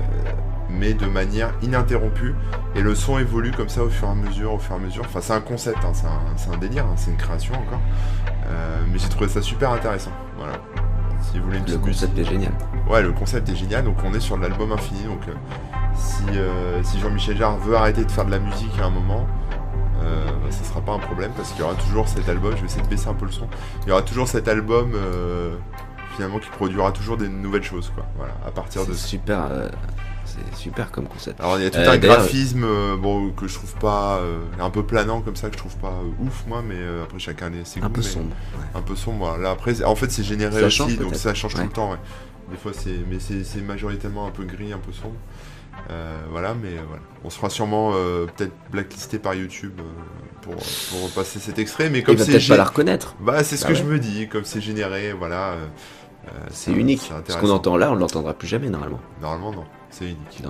mais 0.69 0.93
de 0.93 1.05
manière 1.05 1.53
ininterrompue. 1.61 2.35
Et 2.75 2.81
le 2.81 2.95
son 2.95 3.19
évolue 3.19 3.51
comme 3.51 3.69
ça 3.69 3.83
au 3.83 3.89
fur 3.89 4.07
et 4.07 4.11
à 4.11 4.15
mesure, 4.15 4.53
au 4.53 4.57
fur 4.57 4.75
et 4.75 4.79
à 4.79 4.81
mesure. 4.81 5.03
Enfin 5.05 5.19
c'est 5.21 5.33
un 5.33 5.41
concept, 5.41 5.77
hein, 5.85 5.91
c'est 6.35 6.51
un, 6.51 6.57
délire, 6.57 6.85
hein, 6.85 6.95
c'est 6.95 7.11
une 7.11 7.17
création 7.17 7.53
encore. 7.53 7.81
Euh, 8.47 8.81
mais 8.91 8.97
j'ai 8.97 9.09
trouvé 9.09 9.29
ça 9.29 9.41
super 9.41 9.71
intéressant. 9.71 10.11
Voilà. 10.37 10.53
Si 11.21 11.37
vous 11.37 11.45
voulez 11.45 11.59
une 11.59 11.65
Le 11.65 11.77
concept 11.77 12.17
est 12.17 12.25
génial. 12.25 12.51
Ouais, 12.89 13.01
le 13.01 13.13
concept 13.13 13.47
est 13.47 13.55
génial. 13.55 13.85
Donc 13.85 13.97
on 14.03 14.13
est 14.13 14.19
sur 14.19 14.37
l'album 14.37 14.71
infini. 14.71 15.03
Donc 15.03 15.21
euh, 15.27 16.81
si, 16.81 16.91
si 16.91 16.99
Jean-Michel 16.99 17.37
Jarre 17.37 17.57
veut 17.59 17.75
arrêter 17.75 18.03
de 18.03 18.11
faire 18.11 18.25
de 18.25 18.31
la 18.31 18.39
musique 18.39 18.73
à 18.81 18.85
un 18.85 18.89
moment, 18.89 19.27
euh, 20.03 20.51
ça 20.51 20.63
sera 20.63 20.81
pas 20.81 20.91
un 20.93 20.99
problème 20.99 21.31
parce 21.35 21.51
qu'il 21.51 21.61
y 21.61 21.63
aura 21.63 21.75
toujours 21.75 22.07
cet 22.07 22.27
album. 22.29 22.51
Je 22.55 22.61
vais 22.61 22.65
essayer 22.67 22.83
de 22.83 22.87
baisser 22.87 23.07
un 23.07 23.13
peu 23.13 23.25
le 23.25 23.31
son. 23.31 23.47
Il 23.85 23.89
y 23.89 23.91
aura 23.91 24.01
toujours 24.01 24.27
cet 24.27 24.47
album 24.47 24.91
euh, 24.95 25.55
finalement 26.15 26.39
qui 26.39 26.49
produira 26.49 26.91
toujours 26.91 27.17
des 27.17 27.29
nouvelles 27.29 27.63
choses. 27.63 27.91
Quoi. 27.95 28.05
Voilà, 28.17 28.33
à 28.45 28.51
partir 28.51 28.85
de. 28.85 28.93
C'est 28.93 29.07
super, 29.07 29.47
euh, 29.51 29.69
c'est 30.25 30.55
super 30.55 30.91
comme 30.91 31.07
concept. 31.07 31.39
Alors 31.41 31.57
il 31.57 31.63
y 31.63 31.67
a 31.67 31.69
tout 31.69 31.79
un 31.79 31.97
graphisme 31.97 32.65
bon 32.97 33.31
que 33.31 33.47
je 33.47 33.55
trouve 33.55 33.73
pas 33.75 34.19
un 34.59 34.69
peu 34.69 34.83
planant 34.83 35.21
comme 35.21 35.35
ça 35.35 35.47
que 35.49 35.53
je 35.53 35.59
trouve 35.59 35.75
pas 35.77 35.93
ouf 36.19 36.43
moi, 36.47 36.61
mais 36.67 36.77
après 37.03 37.19
chacun 37.19 37.47
a 37.47 37.65
ses 37.65 37.81
Un 37.81 37.89
peu 37.89 38.01
mais- 38.01 38.07
sombre. 38.07 38.29
ouais. 38.55 38.65
un 38.79 38.81
peu 38.81 38.95
sombre. 38.95 39.25
Voilà. 39.27 39.43
Là, 39.43 39.51
après, 39.51 39.83
en 39.83 39.95
fait, 39.95 40.11
c'est 40.11 40.23
généré 40.23 40.59
Ça 40.59 40.67
aussi, 40.67 40.77
change 40.77 40.97
donc 40.97 41.15
ça 41.15 41.33
change 41.33 41.55
tout 41.55 41.61
le 41.61 41.67
temps. 41.69 41.91
Ouais. 41.91 41.97
Des 42.51 42.57
fois, 42.57 42.71
c'est, 42.73 42.99
mais 43.09 43.17
c'est 43.19 43.61
majoritairement 43.61 44.27
un 44.27 44.31
peu 44.31 44.43
gris, 44.43 44.73
un 44.73 44.77
peu 44.77 44.91
sombre. 44.91 45.15
Euh, 45.89 46.17
voilà, 46.31 46.53
mais 46.53 46.69
euh, 46.77 46.81
voilà. 46.87 47.01
On 47.23 47.29
sera 47.29 47.49
sûrement 47.49 47.91
euh, 47.93 48.25
peut-être 48.25 48.53
blacklisté 48.71 49.19
par 49.19 49.33
YouTube 49.33 49.79
pour, 50.41 50.55
pour 50.55 51.09
passer 51.15 51.39
cet 51.39 51.59
extrait, 51.59 51.89
mais 51.89 52.03
comme 52.03 52.17
c'est 52.17 52.31
peut-être 52.31 52.47
pas 52.47 52.57
la 52.57 52.63
reconnaître. 52.65 53.15
bah, 53.19 53.43
c'est 53.43 53.57
ce 53.57 53.63
Bah 53.63 53.69
que 53.69 53.73
ouais. 53.73 53.79
je 53.79 53.85
me 53.85 53.99
dis, 53.99 54.27
comme 54.29 54.45
c'est 54.45 54.61
généré, 54.61 55.13
voilà. 55.13 55.55
C'est 56.51 56.71
unique. 56.71 57.11
Ce 57.27 57.37
qu'on 57.37 57.49
entend 57.49 57.75
là, 57.75 57.91
on 57.91 57.95
l'entendra 57.95 58.33
plus 58.33 58.47
jamais 58.47 58.69
normalement. 58.69 58.99
Normalement, 59.21 59.51
non, 59.51 59.65
c'est 59.89 60.05
unique. 60.05 60.41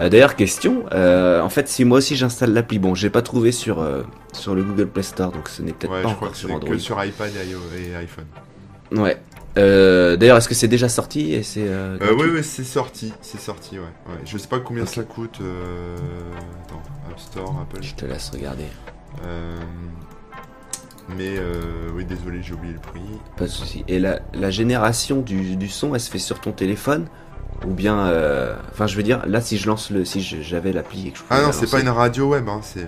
Euh, 0.00 0.08
D'ailleurs, 0.08 0.34
question. 0.34 0.84
euh, 0.92 1.40
en 1.40 1.48
fait, 1.48 1.68
si 1.68 1.84
moi 1.84 1.98
aussi 1.98 2.16
j'installe 2.16 2.52
l'appli, 2.52 2.80
bon, 2.80 2.94
j'ai 2.96 3.10
pas 3.10 3.22
trouvé 3.22 3.52
sur 3.52 3.80
euh, 3.80 4.02
sur 4.32 4.56
le 4.56 4.64
Google 4.64 4.88
Play 4.88 5.04
Store, 5.04 5.30
donc 5.30 5.48
ce 5.48 5.62
n'est 5.62 5.72
peut-être 5.72 5.92
Ouais, 5.92 6.02
pas 6.02 6.08
je 6.08 6.14
crois 6.16 6.30
que 6.30 6.36
sur 6.36 6.52
Android. 6.52 6.68
que 6.68 6.78
sur 6.78 7.02
iPad 7.04 7.30
et 7.76 7.94
iPhone. 7.94 8.26
Ouais. 8.92 9.22
Euh, 9.58 10.16
D'ailleurs, 10.16 10.38
est-ce 10.38 10.48
que 10.48 10.54
c'est 10.54 10.68
déjà 10.68 10.88
sorti 10.88 11.32
et 11.34 11.42
c'est 11.42 11.66
euh, 11.68 11.98
Euh, 12.00 12.14
oui, 12.18 12.28
oui, 12.34 12.44
c'est 12.44 12.64
sorti, 12.64 13.12
c'est 13.20 13.40
sorti, 13.40 13.78
ouais. 13.78 13.84
ouais. 13.84 14.20
Je 14.24 14.38
sais 14.38 14.48
pas 14.48 14.60
combien 14.60 14.86
ça 14.86 15.02
coûte. 15.02 15.40
Attends, 16.66 16.82
App 17.10 17.20
Store, 17.20 17.54
Apple. 17.60 17.82
Je 17.82 17.94
te 17.94 18.04
laisse 18.06 18.30
regarder. 18.30 18.64
Mais 21.16 21.34
oui, 21.94 22.04
désolé, 22.04 22.42
j'ai 22.42 22.54
oublié 22.54 22.74
le 22.74 22.80
prix. 22.80 23.00
Pas 23.36 23.44
de 23.44 23.50
souci. 23.50 23.84
Et 23.88 23.98
la, 23.98 24.20
la 24.32 24.50
génération 24.50 25.20
du, 25.20 25.56
du 25.56 25.68
son, 25.68 25.94
elle 25.94 26.00
se 26.00 26.10
fait 26.10 26.18
sur 26.18 26.40
ton 26.40 26.52
téléphone 26.52 27.06
ou 27.66 27.74
bien, 27.74 27.96
enfin, 28.72 28.86
je 28.86 28.96
veux 28.96 29.02
dire, 29.02 29.22
là, 29.26 29.40
si 29.42 29.58
je 29.58 29.66
lance 29.68 29.90
le, 29.90 30.04
si 30.06 30.22
j'avais 30.22 30.72
l'appli 30.72 31.08
et 31.08 31.10
que 31.10 31.18
je 31.18 31.22
Ah 31.28 31.42
non, 31.42 31.52
c'est 31.52 31.70
pas 31.70 31.80
une 31.80 31.90
radio 31.90 32.30
web, 32.30 32.48
hein, 32.48 32.60
c'est. 32.62 32.86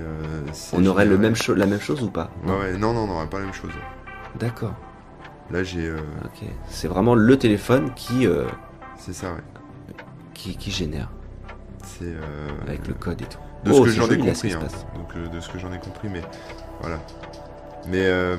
on 0.72 0.86
aurait 0.86 1.04
le 1.04 1.18
même 1.18 1.34
la 1.54 1.66
même 1.66 1.80
chose 1.80 2.02
ou 2.02 2.10
pas? 2.10 2.30
Ouais, 2.46 2.78
non, 2.78 2.94
non, 2.94 3.06
non, 3.06 3.26
pas 3.26 3.38
la 3.38 3.44
même 3.44 3.54
chose. 3.54 3.70
D'accord. 4.40 4.74
Là, 5.50 5.62
j'ai. 5.62 5.86
euh, 5.86 5.98
Ok. 6.24 6.48
C'est 6.68 6.88
vraiment 6.88 7.14
le 7.14 7.38
téléphone 7.38 7.92
qui, 7.94 8.26
euh, 8.26 8.44
c'est 8.98 9.12
ça, 9.12 9.28
ouais. 9.32 9.94
qui, 10.32 10.56
qui 10.56 10.70
génère. 10.70 11.10
C'est 11.84 12.04
euh, 12.06 12.48
avec 12.66 12.86
le 12.88 12.94
code 12.94 13.20
et 13.20 13.26
tout. 13.26 13.38
de 13.64 13.70
Oh, 13.70 13.74
ce 13.74 13.82
que 13.82 13.90
c'est 13.90 13.96
j'en 13.96 14.06
ai 14.10 14.16
là, 14.16 14.24
compris. 14.32 14.52
hein. 14.52 14.58
Donc 14.96 15.08
euh, 15.16 15.28
de 15.28 15.40
ce 15.40 15.48
que 15.50 15.58
j'en 15.58 15.72
ai 15.72 15.78
compris, 15.78 16.08
mais 16.08 16.22
voilà. 16.80 16.98
Mais 17.86 18.06
euh, 18.06 18.36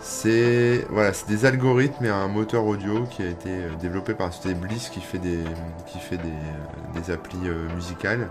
c'est 0.00 0.86
voilà, 0.90 1.12
c'est 1.12 1.28
des 1.28 1.44
algorithmes 1.44 2.04
et 2.04 2.08
un 2.10 2.28
moteur 2.28 2.64
audio 2.64 3.04
qui 3.10 3.22
a 3.22 3.26
été 3.28 3.50
développé 3.80 4.14
par 4.14 4.26
la 4.28 4.32
société 4.32 4.54
Bliss 4.54 4.88
qui 4.88 5.00
fait 5.00 5.18
des 5.18 5.40
qui 5.88 5.98
fait 5.98 6.18
des, 6.18 7.00
des 7.00 7.10
applis 7.10 7.38
musicales. 7.74 8.28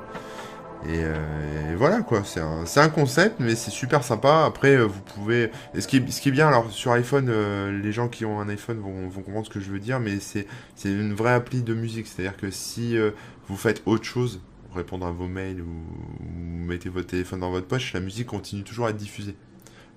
Et, 0.87 0.99
euh, 1.03 1.71
et 1.75 1.77
voilà 1.77 2.01
quoi, 2.01 2.23
c'est 2.23 2.39
un, 2.79 2.89
concept, 2.89 3.39
mais 3.39 3.53
c'est 3.55 3.69
super 3.69 4.03
sympa. 4.03 4.45
Après, 4.45 4.75
euh, 4.75 4.85
vous 4.85 5.01
pouvez. 5.01 5.51
Et 5.73 5.81
ce, 5.81 5.87
qui 5.89 5.97
est, 5.97 6.11
ce 6.11 6.21
qui 6.21 6.29
est 6.29 6.31
bien, 6.31 6.47
alors 6.47 6.71
sur 6.71 6.91
iPhone, 6.93 7.27
euh, 7.29 7.81
les 7.81 7.91
gens 7.91 8.07
qui 8.07 8.23
ont 8.23 8.39
un 8.39 8.47
iPhone 8.47 8.79
vont, 8.79 9.09
vont 9.09 9.21
comprendre 9.21 9.45
ce 9.45 9.51
que 9.51 9.59
je 9.59 9.69
veux 9.69 9.79
dire, 9.79 9.99
mais 9.99 10.19
c'est 10.19 10.47
une 10.85 11.13
vraie 11.13 11.33
appli 11.33 11.63
de 11.63 11.73
musique. 11.73 12.07
C'est-à-dire 12.07 12.37
que 12.37 12.49
si 12.49 12.97
euh, 12.97 13.11
vous 13.49 13.57
faites 13.57 13.81
autre 13.85 14.05
chose, 14.05 14.41
répondre 14.73 15.05
à 15.05 15.11
vos 15.11 15.27
mails 15.27 15.61
ou, 15.61 15.65
ou 15.65 16.65
mettez 16.65 16.87
votre 16.87 17.07
téléphone 17.07 17.41
dans 17.41 17.51
votre 17.51 17.67
poche, 17.67 17.91
la 17.93 17.99
musique 17.99 18.27
continue 18.27 18.63
toujours 18.63 18.85
à 18.85 18.91
être 18.91 18.97
diffusée. 18.97 19.35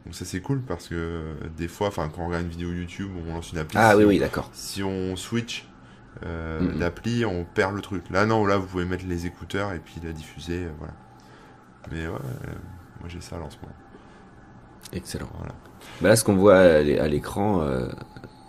Donc 0.04 0.14
ça 0.14 0.24
c'est 0.24 0.40
cool 0.40 0.62
parce 0.62 0.88
que 0.88 1.34
des 1.56 1.68
fois, 1.68 1.88
enfin 1.88 2.10
quand 2.12 2.22
on 2.22 2.26
regarde 2.26 2.44
une 2.44 2.50
vidéo 2.50 2.72
YouTube, 2.72 3.10
on 3.28 3.34
lance 3.34 3.52
une 3.52 3.58
appli. 3.58 3.78
Ah 3.78 3.92
si 3.92 3.98
oui, 3.98 4.04
oui, 4.04 4.18
d'accord. 4.18 4.50
Si 4.52 4.82
on 4.82 5.14
switch 5.16 5.64
euh, 6.24 6.60
l'appli, 6.78 7.24
on 7.24 7.44
perd 7.44 7.74
le 7.74 7.80
truc. 7.80 8.04
Là 8.10 8.26
non, 8.26 8.44
là 8.46 8.56
vous 8.56 8.66
pouvez 8.66 8.84
mettre 8.84 9.04
les 9.06 9.26
écouteurs 9.26 9.72
et 9.72 9.78
puis 9.78 9.96
la 10.04 10.12
diffuser, 10.12 10.64
euh, 10.64 10.70
voilà. 10.78 10.94
Mais 11.90 12.06
ouais, 12.06 12.14
euh, 12.14 12.52
moi 13.00 13.08
j'ai 13.08 13.20
ça 13.20 13.36
à 13.36 13.38
lancement. 13.38 13.68
Excellent. 14.92 15.28
Voilà. 15.38 15.54
Bah 16.00 16.08
là, 16.08 16.16
ce 16.16 16.24
qu'on 16.24 16.36
voit 16.36 16.58
à 16.58 16.80
l'é- 16.80 16.98
à 16.98 17.08
l'écran, 17.08 17.62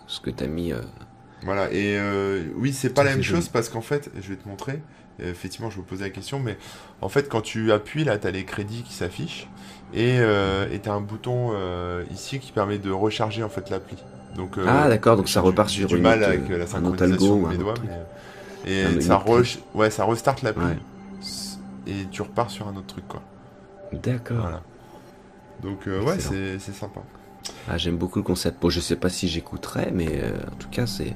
ce 0.06 0.20
que 0.20 0.30
t'as 0.30 0.46
mis. 0.46 0.72
euh, 0.72 0.80
Voilà, 1.44 1.70
et 1.72 1.98
oui, 2.56 2.72
c'est 2.72 2.90
pas 2.90 3.04
la 3.04 3.10
même 3.10 3.22
joli. 3.22 3.36
chose 3.40 3.48
parce 3.48 3.68
qu'en 3.68 3.80
fait, 3.82 4.10
je 4.20 4.28
vais 4.30 4.36
te 4.36 4.48
montrer, 4.48 4.82
effectivement, 5.18 5.70
je 5.70 5.76
vais 5.76 5.82
vous 5.82 5.86
poser 5.86 6.04
la 6.04 6.10
question, 6.10 6.38
mais 6.40 6.56
en 7.00 7.08
fait, 7.08 7.28
quand 7.28 7.40
tu 7.42 7.72
appuies 7.72 8.04
là, 8.04 8.18
tu 8.18 8.26
as 8.26 8.30
les 8.30 8.44
crédits 8.44 8.82
qui 8.82 8.92
s'affichent 8.94 9.48
et 9.94 10.18
tu 10.82 10.88
as 10.88 10.92
un 10.92 11.00
bouton 11.00 11.52
ici 12.10 12.40
qui 12.40 12.52
permet 12.52 12.78
de 12.78 12.90
recharger 12.90 13.42
en 13.42 13.48
fait 13.50 13.70
l'appli. 13.70 13.96
Donc, 14.36 14.58
euh, 14.58 14.64
Ah, 14.68 14.88
d'accord, 14.88 15.16
donc 15.16 15.28
ça 15.28 15.40
repart 15.40 15.68
j'ai 15.68 15.80
sur 15.80 15.88
du 15.88 15.96
une 15.96 16.02
mal 16.02 16.22
avec 16.24 16.48
euh, 16.50 16.58
la 16.58 16.66
synchronisation 16.66 17.42
de 17.42 17.48
mes 17.48 17.56
doigts, 17.58 17.74
mais, 18.64 18.70
et 18.72 18.84
Un 18.84 19.00
ça, 19.00 19.16
rush- 19.18 19.58
ouais, 19.74 19.90
ça 19.90 20.04
restart 20.04 20.36
l'appli 20.42 20.62
Ouais. 20.64 20.78
et 21.86 22.06
tu 22.10 22.22
repars 22.22 22.50
sur 22.50 22.68
un 22.68 22.76
autre 22.76 22.86
truc, 22.86 23.08
quoi. 23.08 23.22
D'accord. 23.92 24.38
Voilà. 24.40 24.62
Donc, 25.62 25.86
euh, 25.88 26.02
ouais, 26.02 26.18
c'est 26.20 26.72
sympa. 26.72 27.00
Ah, 27.68 27.76
j'aime 27.78 27.96
beaucoup 27.96 28.18
le 28.18 28.22
concept. 28.24 28.60
Bon, 28.62 28.70
je 28.70 28.80
sais 28.80 28.96
pas 28.96 29.08
si 29.08 29.28
j'écouterai, 29.28 29.90
mais 29.92 30.08
euh, 30.22 30.32
en 30.52 30.56
tout 30.56 30.68
cas, 30.70 30.86
c'est 30.86 31.14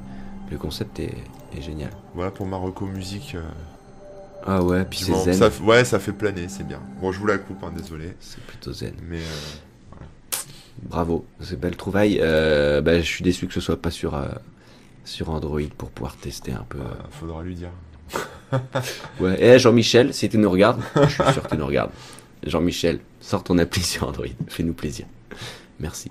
le 0.50 0.58
concept 0.58 0.98
est, 1.00 1.14
est 1.56 1.62
génial. 1.62 1.90
Voilà 2.14 2.30
pour 2.30 2.46
ma 2.46 2.56
reco 2.56 2.86
musique. 2.86 3.34
euh, 3.36 3.42
Ah 4.46 4.62
ouais, 4.62 4.84
puis 4.84 4.98
c'est 5.00 5.14
zen. 5.14 5.34
ça, 5.34 5.48
ouais, 5.62 5.84
ça 5.84 5.98
fait 5.98 6.12
planer, 6.12 6.48
c'est 6.48 6.66
bien. 6.66 6.80
Bon, 7.00 7.12
je 7.12 7.18
vous 7.20 7.26
la 7.26 7.38
coupe, 7.38 7.62
hein, 7.62 7.72
désolé. 7.76 8.16
C'est 8.20 8.40
plutôt 8.44 8.72
zen. 8.72 8.94
Mais 9.08 9.18
euh, 9.18 9.20
Bravo, 10.82 11.24
c'est 11.40 11.58
belle 11.58 11.76
trouvaille. 11.76 12.18
Euh, 12.22 12.80
bah, 12.80 12.96
je 13.00 13.06
suis 13.06 13.22
déçu 13.24 13.46
que 13.46 13.54
ce 13.54 13.60
soit 13.60 13.80
pas 13.80 13.90
sur 13.90 14.14
euh, 14.14 14.26
sur 15.04 15.30
Android 15.30 15.60
pour 15.78 15.90
pouvoir 15.90 16.16
tester 16.16 16.52
un 16.52 16.64
peu. 16.68 16.78
euh, 16.78 16.84
faudra 17.10 17.42
lui 17.42 17.54
dire. 17.54 17.70
Ouais. 19.20 19.36
Eh 19.40 19.58
Jean-Michel, 19.58 20.14
si 20.14 20.28
tu 20.28 20.38
nous 20.38 20.50
regardes, 20.50 20.80
je 20.94 21.08
suis 21.08 21.32
sûr 21.32 21.42
que 21.42 21.48
tu 21.48 21.56
nous 21.56 21.66
regardes. 21.66 21.90
Jean-Michel, 22.46 23.00
sors 23.20 23.42
ton 23.42 23.58
appli 23.58 23.82
sur 23.82 24.06
Android, 24.08 24.26
fais-nous 24.48 24.74
plaisir. 24.74 25.06
Merci. 25.80 26.10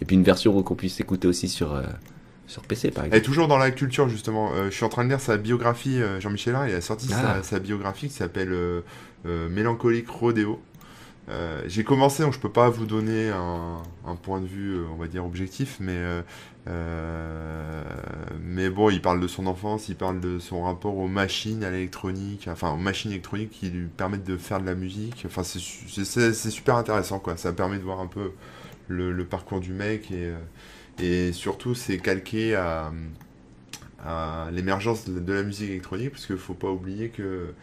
Et 0.00 0.04
puis 0.04 0.16
une 0.16 0.22
version 0.22 0.62
qu'on 0.62 0.74
puisse 0.76 0.98
écouter 1.00 1.28
aussi 1.28 1.48
sur 1.48 1.74
euh, 1.74 1.82
sur 2.46 2.62
PC 2.62 2.90
par 2.90 3.04
Et 3.04 3.08
exemple. 3.08 3.24
toujours 3.24 3.48
dans 3.48 3.58
la 3.58 3.70
culture, 3.70 4.08
justement. 4.08 4.52
je 4.66 4.70
suis 4.70 4.84
en 4.84 4.88
train 4.88 5.04
de 5.04 5.08
lire 5.10 5.20
sa 5.20 5.36
biographie. 5.36 5.98
Jean-Michel 6.20 6.56
il 6.68 6.74
a 6.74 6.80
sorti 6.80 7.08
Ah. 7.12 7.36
sa, 7.36 7.42
sa 7.42 7.58
biographie 7.58 8.08
qui 8.08 8.14
s'appelle 8.14 8.54
Mélancolique 9.24 10.08
Rodéo. 10.08 10.60
Euh, 11.30 11.62
J'ai 11.66 11.84
commencé, 11.84 12.22
donc 12.22 12.34
je 12.34 12.38
peux 12.38 12.52
pas 12.52 12.68
vous 12.68 12.84
donner 12.86 13.30
un, 13.30 13.82
point 14.22 14.40
de 14.40 14.46
vue, 14.46 14.74
euh, 14.76 14.84
on 14.92 14.96
va 14.96 15.06
dire, 15.08 15.24
objectif, 15.24 15.78
mais, 15.80 15.96
euh, 16.68 17.82
mais 18.42 18.68
bon, 18.70 18.90
il 18.90 19.00
parle 19.00 19.20
de 19.20 19.26
son 19.28 19.46
enfance, 19.46 19.88
il 19.88 19.96
parle 19.96 20.20
de 20.20 20.38
son 20.38 20.62
rapport 20.62 20.96
aux 20.98 21.08
machines, 21.08 21.64
à 21.64 21.70
l'électronique, 21.70 22.46
enfin 22.50 22.72
aux 22.72 22.76
machines 22.76 23.10
électroniques 23.10 23.50
qui 23.50 23.70
lui 23.70 23.86
permettent 23.86 24.24
de 24.24 24.36
faire 24.36 24.60
de 24.60 24.66
la 24.66 24.74
musique. 24.74 25.24
Enfin, 25.26 25.42
c'est 25.42 25.58
su- 25.58 25.88
c'est- 25.88 26.04
c'est 26.04 26.32
c'est 26.34 26.50
super 26.50 26.76
intéressant, 26.76 27.18
quoi. 27.18 27.36
Ça 27.36 27.52
permet 27.52 27.78
de 27.78 27.82
voir 27.84 28.00
un 28.00 28.06
peu 28.06 28.32
le, 28.88 29.24
parcours 29.24 29.60
du 29.60 29.72
mec 29.72 30.10
et, 30.12 30.32
et 31.02 31.32
surtout, 31.32 31.74
c'est 31.74 31.98
calqué 31.98 32.54
à, 32.54 32.92
l'émergence 34.52 35.06
de, 35.08 35.18
de 35.18 35.32
la 35.32 35.42
musique 35.42 35.70
électronique, 35.70 36.10
parce 36.10 36.26
qu'il 36.26 36.36
faut 36.36 36.54
pas 36.54 36.70
oublier 36.70 37.08
que 37.08 37.54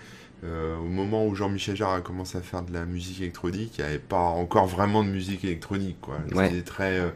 euh, 0.43 0.75
au 0.77 0.85
moment 0.87 1.25
où 1.27 1.35
Jean-Michel 1.35 1.75
Jarre 1.75 1.93
a 1.93 2.01
commencé 2.01 2.37
à 2.37 2.41
faire 2.41 2.63
de 2.63 2.73
la 2.73 2.85
musique 2.85 3.21
électronique, 3.21 3.75
il 3.77 3.81
n'y 3.83 3.87
avait 3.89 3.99
pas 3.99 4.17
encore 4.19 4.65
vraiment 4.67 5.03
de 5.03 5.09
musique 5.09 5.43
électronique, 5.43 5.97
quoi. 6.01 6.15
Ouais. 6.33 6.49
C'était 6.49 6.63
très... 6.63 6.99
euh, 6.99 7.09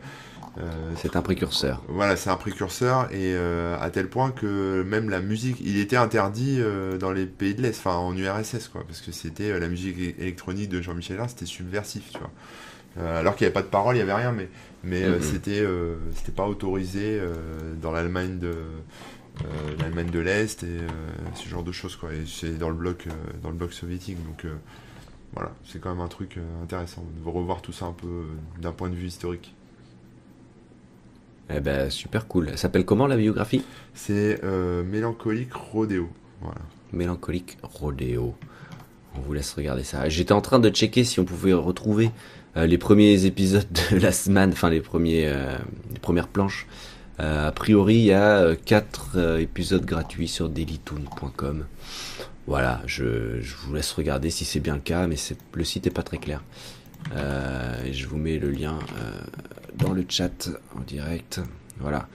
euh, 0.60 0.92
C'est 0.98 1.16
un 1.18 1.22
précurseur. 1.22 1.84
voilà, 1.90 2.16
c'est 2.16 2.30
un 2.30 2.38
précurseur 2.38 3.06
et 3.12 3.34
euh, 3.36 3.78
à 3.82 3.90
tel 3.90 4.08
point 4.08 4.32
que 4.32 4.84
même 4.84 5.10
la 5.10 5.20
musique, 5.20 5.58
il 5.62 5.78
était 5.80 5.98
interdit 5.98 6.58
euh, 6.60 6.98
dans 6.98 7.12
les 7.12 7.26
pays 7.26 7.56
de 7.56 7.62
l'Est, 7.62 7.78
enfin 7.78 7.96
en 7.96 8.16
URSS 8.16 8.70
quoi, 8.70 8.84
parce 8.88 9.02
que 9.02 9.12
c'était 9.12 9.60
la 9.60 9.68
musique 9.68 9.98
électronique 10.20 10.70
de 10.70 10.82
Jean-Michel 10.82 11.18
Jarre, 11.18 11.30
c'était 11.30 11.46
subversif, 11.46 12.12
tu 12.14 12.20
vois. 12.20 12.32
Alors 12.98 13.36
qu'il 13.36 13.44
n'y 13.44 13.48
avait 13.48 13.54
pas 13.54 13.62
de 13.64 13.68
parole, 13.68 13.96
il 13.96 13.98
n'y 13.98 14.04
avait 14.04 14.14
rien, 14.14 14.32
mais 14.32 14.48
mais 14.86 15.02
Mhm. 15.10 15.22
c'était 15.22 15.68
c'était 16.16 16.32
pas 16.32 16.48
autorisé 16.48 17.20
dans 17.82 17.92
l'Allemagne 17.92 18.40
de 18.40 18.54
l'Allemagne 19.80 20.10
de 20.10 20.20
l'Est 20.20 20.64
et 20.64 20.68
euh, 20.68 20.88
ce 21.36 21.48
genre 21.50 21.64
de 21.64 21.72
choses 21.72 21.96
quoi. 21.96 22.14
Et 22.14 22.26
c'est 22.26 22.58
dans 22.58 22.70
le 22.70 22.76
bloc 22.76 23.08
euh, 23.08 23.12
dans 23.44 23.50
le 23.50 23.56
bloc 23.56 23.74
soviétique, 23.74 24.18
donc 24.26 24.46
euh, 24.46 24.56
voilà, 25.34 25.52
c'est 25.66 25.80
quand 25.80 25.90
même 25.90 26.04
un 26.04 26.08
truc 26.08 26.38
euh, 26.38 26.64
intéressant 26.64 27.04
de 27.04 27.30
revoir 27.30 27.62
tout 27.62 27.74
ça 27.74 27.86
un 27.86 27.92
peu 27.94 28.08
euh, 28.08 28.62
d'un 28.62 28.72
point 28.72 28.90
de 28.90 28.96
vue 28.96 29.08
historique. 29.08 29.54
Eh 31.50 31.60
ben 31.60 31.90
super 31.92 32.28
cool. 32.28 32.50
Elle 32.50 32.58
s'appelle 32.58 32.86
comment 32.86 33.06
la 33.06 33.18
biographie? 33.18 33.62
C'est 33.94 34.44
euh, 34.44 34.84
Mélancolique 34.84 35.54
Rodéo. 35.54 36.10
Voilà. 36.42 36.62
Mélancolique 36.92 37.58
Rodéo. 37.62 38.36
On 39.16 39.22
vous 39.22 39.34
laisse 39.34 39.54
regarder 39.54 39.84
ça. 39.84 40.10
J'étais 40.10 40.32
en 40.32 40.42
train 40.42 40.60
de 40.60 40.70
checker 40.70 41.04
si 41.04 41.20
on 41.20 41.26
pouvait 41.26 41.54
retrouver 41.54 42.10
euh, 42.58 42.66
les 42.66 42.78
premiers 42.78 43.26
épisodes 43.26 43.68
de 43.92 43.98
la 43.98 44.12
semaine, 44.12 44.52
enfin 44.52 44.70
les 44.70 44.82
premiers, 44.82 45.28
euh, 45.28 45.56
les 45.94 46.00
premières 46.00 46.28
planches. 46.28 46.66
Euh, 47.20 47.48
a 47.48 47.52
priori, 47.52 47.96
il 47.96 48.06
y 48.06 48.14
a 48.14 48.40
euh, 48.40 48.56
quatre 48.56 49.12
euh, 49.16 49.40
épisodes 49.40 49.86
gratuits 49.86 50.28
sur 50.28 50.50
dailytoon.com. 50.50 51.66
Voilà, 52.48 52.82
je, 52.86 53.40
vous 53.64 53.74
laisse 53.74 53.92
regarder 53.94 54.30
si 54.30 54.46
c'est 54.46 54.60
bien 54.60 54.76
le 54.76 54.82
cas, 54.82 55.08
mais 55.08 55.16
le 55.54 55.64
site 55.64 55.88
est 55.88 55.92
pas 55.92 56.04
très 56.04 56.18
clair. 56.18 56.44
Euh, 57.16 57.78
je 57.92 58.08
vous 58.08 58.18
mets 58.18 58.38
le 58.38 58.52
lien 58.52 58.78
euh, 58.98 59.12
dans 59.78 59.94
le 59.94 60.06
chat 60.08 60.50
en 60.76 60.82
direct. 60.82 61.42
Voilà, 61.80 62.08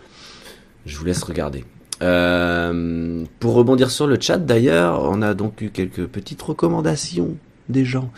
je 0.86 0.96
vous 0.96 1.04
laisse 1.04 1.22
regarder. 1.22 1.64
Euh, 2.02 3.24
pour 3.40 3.54
rebondir 3.54 3.90
sur 3.90 4.06
le 4.06 4.18
chat 4.20 4.38
d'ailleurs, 4.38 5.02
on 5.04 5.20
a 5.20 5.34
donc 5.34 5.60
eu 5.60 5.70
quelques 5.70 6.06
petites 6.06 6.40
recommandations 6.40 7.36
des 7.68 7.84
gens 7.84 8.10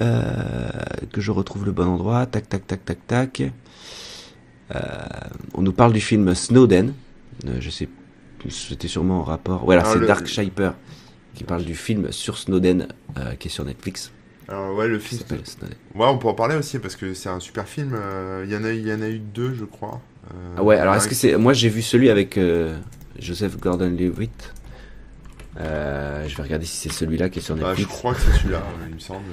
euh, 0.00 0.70
que 1.12 1.20
je 1.20 1.32
retrouve 1.32 1.64
le 1.64 1.72
bon 1.72 1.86
endroit. 1.86 2.26
Tac, 2.26 2.48
tac, 2.48 2.66
tac, 2.66 2.84
tac, 2.84 3.06
tac. 3.06 3.42
Euh, 4.74 4.78
on 5.54 5.62
nous 5.62 5.72
parle 5.72 5.92
du 5.92 6.00
film 6.00 6.34
Snowden. 6.34 6.92
Euh, 7.46 7.56
je 7.60 7.70
sais, 7.70 7.88
c'était 8.48 8.88
sûrement 8.88 9.20
en 9.20 9.22
rapport. 9.22 9.64
Voilà, 9.64 9.82
Ah, 9.84 9.90
c'est 9.92 9.98
le- 9.98 10.06
Dark 10.06 10.26
Shaper 10.26 10.72
qui 11.34 11.44
parle 11.44 11.64
du 11.64 11.74
film 11.74 12.10
sur 12.12 12.38
Snowden 12.38 12.88
euh, 13.18 13.34
qui 13.34 13.48
est 13.48 13.50
sur 13.50 13.64
Netflix. 13.64 14.10
Alors 14.48 14.74
ouais, 14.76 14.88
le 14.88 14.98
film. 14.98 15.20
Ouais, 15.94 16.06
on 16.06 16.18
peut 16.18 16.28
en 16.28 16.34
parler 16.34 16.54
aussi 16.56 16.78
parce 16.78 16.96
que 16.96 17.14
c'est 17.14 17.28
un 17.28 17.40
super 17.40 17.66
film. 17.68 17.92
euh, 17.94 18.44
Il 18.46 18.52
y 18.52 18.56
en 18.56 18.64
a, 18.64 18.72
il 18.72 18.86
y 18.86 18.92
en 18.92 19.02
a 19.02 19.08
eu 19.08 19.18
deux, 19.18 19.54
je 19.54 19.64
crois. 19.64 20.00
Euh, 20.32 20.54
Ah 20.58 20.62
ouais, 20.62 20.76
alors 20.76 20.94
est-ce 20.94 21.08
que 21.08 21.14
c'est. 21.14 21.36
Moi 21.36 21.52
j'ai 21.52 21.68
vu 21.68 21.82
celui 21.82 22.10
avec 22.10 22.36
euh, 22.38 22.76
Joseph 23.18 23.58
Gordon 23.58 23.90
Levitt. 23.90 24.52
Euh, 25.58 26.26
je 26.28 26.36
vais 26.36 26.42
regarder 26.42 26.66
si 26.66 26.76
c'est 26.76 26.92
celui-là 26.92 27.28
qui 27.28 27.38
est 27.38 27.42
sur 27.42 27.56
Bah, 27.56 27.68
Netflix. 27.68 27.90
je 27.90 27.96
crois 27.96 28.14
que 28.14 28.20
c'est 28.20 28.32
celui-là, 28.38 28.62
il 28.88 28.94
me 28.94 29.00
semble. 29.00 29.24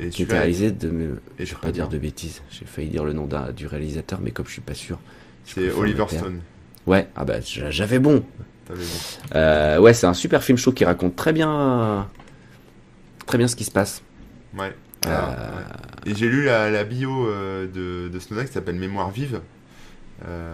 Et 0.00 0.08
qui 0.08 0.22
était 0.22 0.38
réalisé 0.38 0.70
de. 0.70 0.90
me- 0.90 1.20
et 1.38 1.44
Je 1.46 1.54
vais 1.54 1.60
pas 1.60 1.72
dire 1.72 1.88
de 1.88 1.98
bêtises. 1.98 2.42
J'ai 2.50 2.64
failli 2.64 2.88
dire 2.88 3.04
le 3.04 3.12
nom 3.12 3.28
du 3.54 3.66
réalisateur, 3.66 4.18
mais 4.22 4.30
comme 4.30 4.46
je 4.46 4.52
suis 4.52 4.60
pas 4.62 4.74
sûr. 4.74 4.98
c'est 5.44 5.70
Oliver. 5.72 6.04
Stone. 6.08 6.40
Ouais, 6.86 7.08
ah 7.16 7.24
bah 7.24 7.40
j'a- 7.40 7.70
j'avais 7.70 7.98
bon. 7.98 8.24
Euh, 9.34 9.78
ouais, 9.78 9.92
c'est 9.94 10.06
un 10.06 10.14
super 10.14 10.42
film 10.42 10.56
show 10.58 10.72
qui 10.72 10.84
raconte 10.84 11.16
très 11.16 11.32
bien, 11.32 12.08
très 13.26 13.36
bien 13.38 13.48
ce 13.48 13.56
qui 13.56 13.64
se 13.64 13.70
passe. 13.70 14.02
Ouais. 14.56 14.72
Euh, 15.06 15.10
ouais. 15.10 16.10
Et 16.10 16.14
j'ai 16.14 16.28
lu 16.28 16.44
la, 16.44 16.70
la 16.70 16.84
bio 16.84 17.26
euh, 17.26 17.66
de, 17.66 18.08
de 18.12 18.18
Snowden 18.18 18.46
qui 18.46 18.52
s'appelle 18.52 18.76
Mémoire 18.76 19.10
vive. 19.10 19.40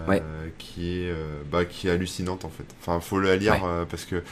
Ouais. 0.07 0.23
qui 0.57 1.01
est 1.01 1.13
bah, 1.51 1.65
qui 1.65 1.87
est 1.87 1.91
hallucinante 1.91 2.45
en 2.45 2.49
fait. 2.49 2.63
Enfin, 2.81 2.99
faut 3.01 3.19
la 3.19 3.35
lire 3.35 3.53
Ouais. 3.63 3.85
parce 3.89 4.05
que 4.05 4.23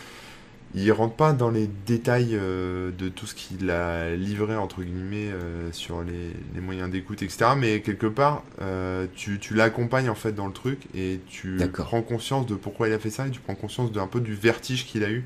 il 0.76 0.91
rentre 0.91 1.15
pas 1.15 1.32
dans 1.32 1.49
les 1.49 1.69
détails 1.86 2.32
euh, 2.34 2.91
de 2.91 3.07
tout 3.07 3.26
ce 3.26 3.34
qu'il 3.34 3.69
a 3.71 4.13
livré 4.15 4.55
entre 4.57 4.84
guillemets 4.84 5.32
euh, 5.32 5.71
sur 5.71 6.03
les, 6.03 6.34
les 6.53 6.61
moyens 6.61 6.89
d'écoute, 6.89 7.21
etc. 7.21 7.51
Mais 7.57 7.80
quelque 7.82 8.07
part, 8.07 8.43
euh, 8.61 9.07
tu, 9.15 9.39
tu 9.39 9.53
l'accompagnes 9.53 10.09
en 10.09 10.15
fait 10.15 10.34
dans 10.34 10.47
le 10.47 10.53
truc 10.53 10.80
et 10.93 11.21
tu 11.28 11.57
prends 11.73 12.01
conscience 12.01 12.45
de 12.45 12.55
pourquoi 12.55 12.89
il 12.89 12.93
a 12.93 12.99
fait 12.99 13.09
ça 13.09 13.26
et 13.28 13.32
tu 13.32 13.39
prends 13.39 13.55
conscience 13.55 13.91
d'un 13.91 14.07
peu 14.07 14.19
du 14.19 14.36
vertige 14.36 14.86
qu'il 14.86 15.03
a 15.03 15.09
eu 15.09 15.23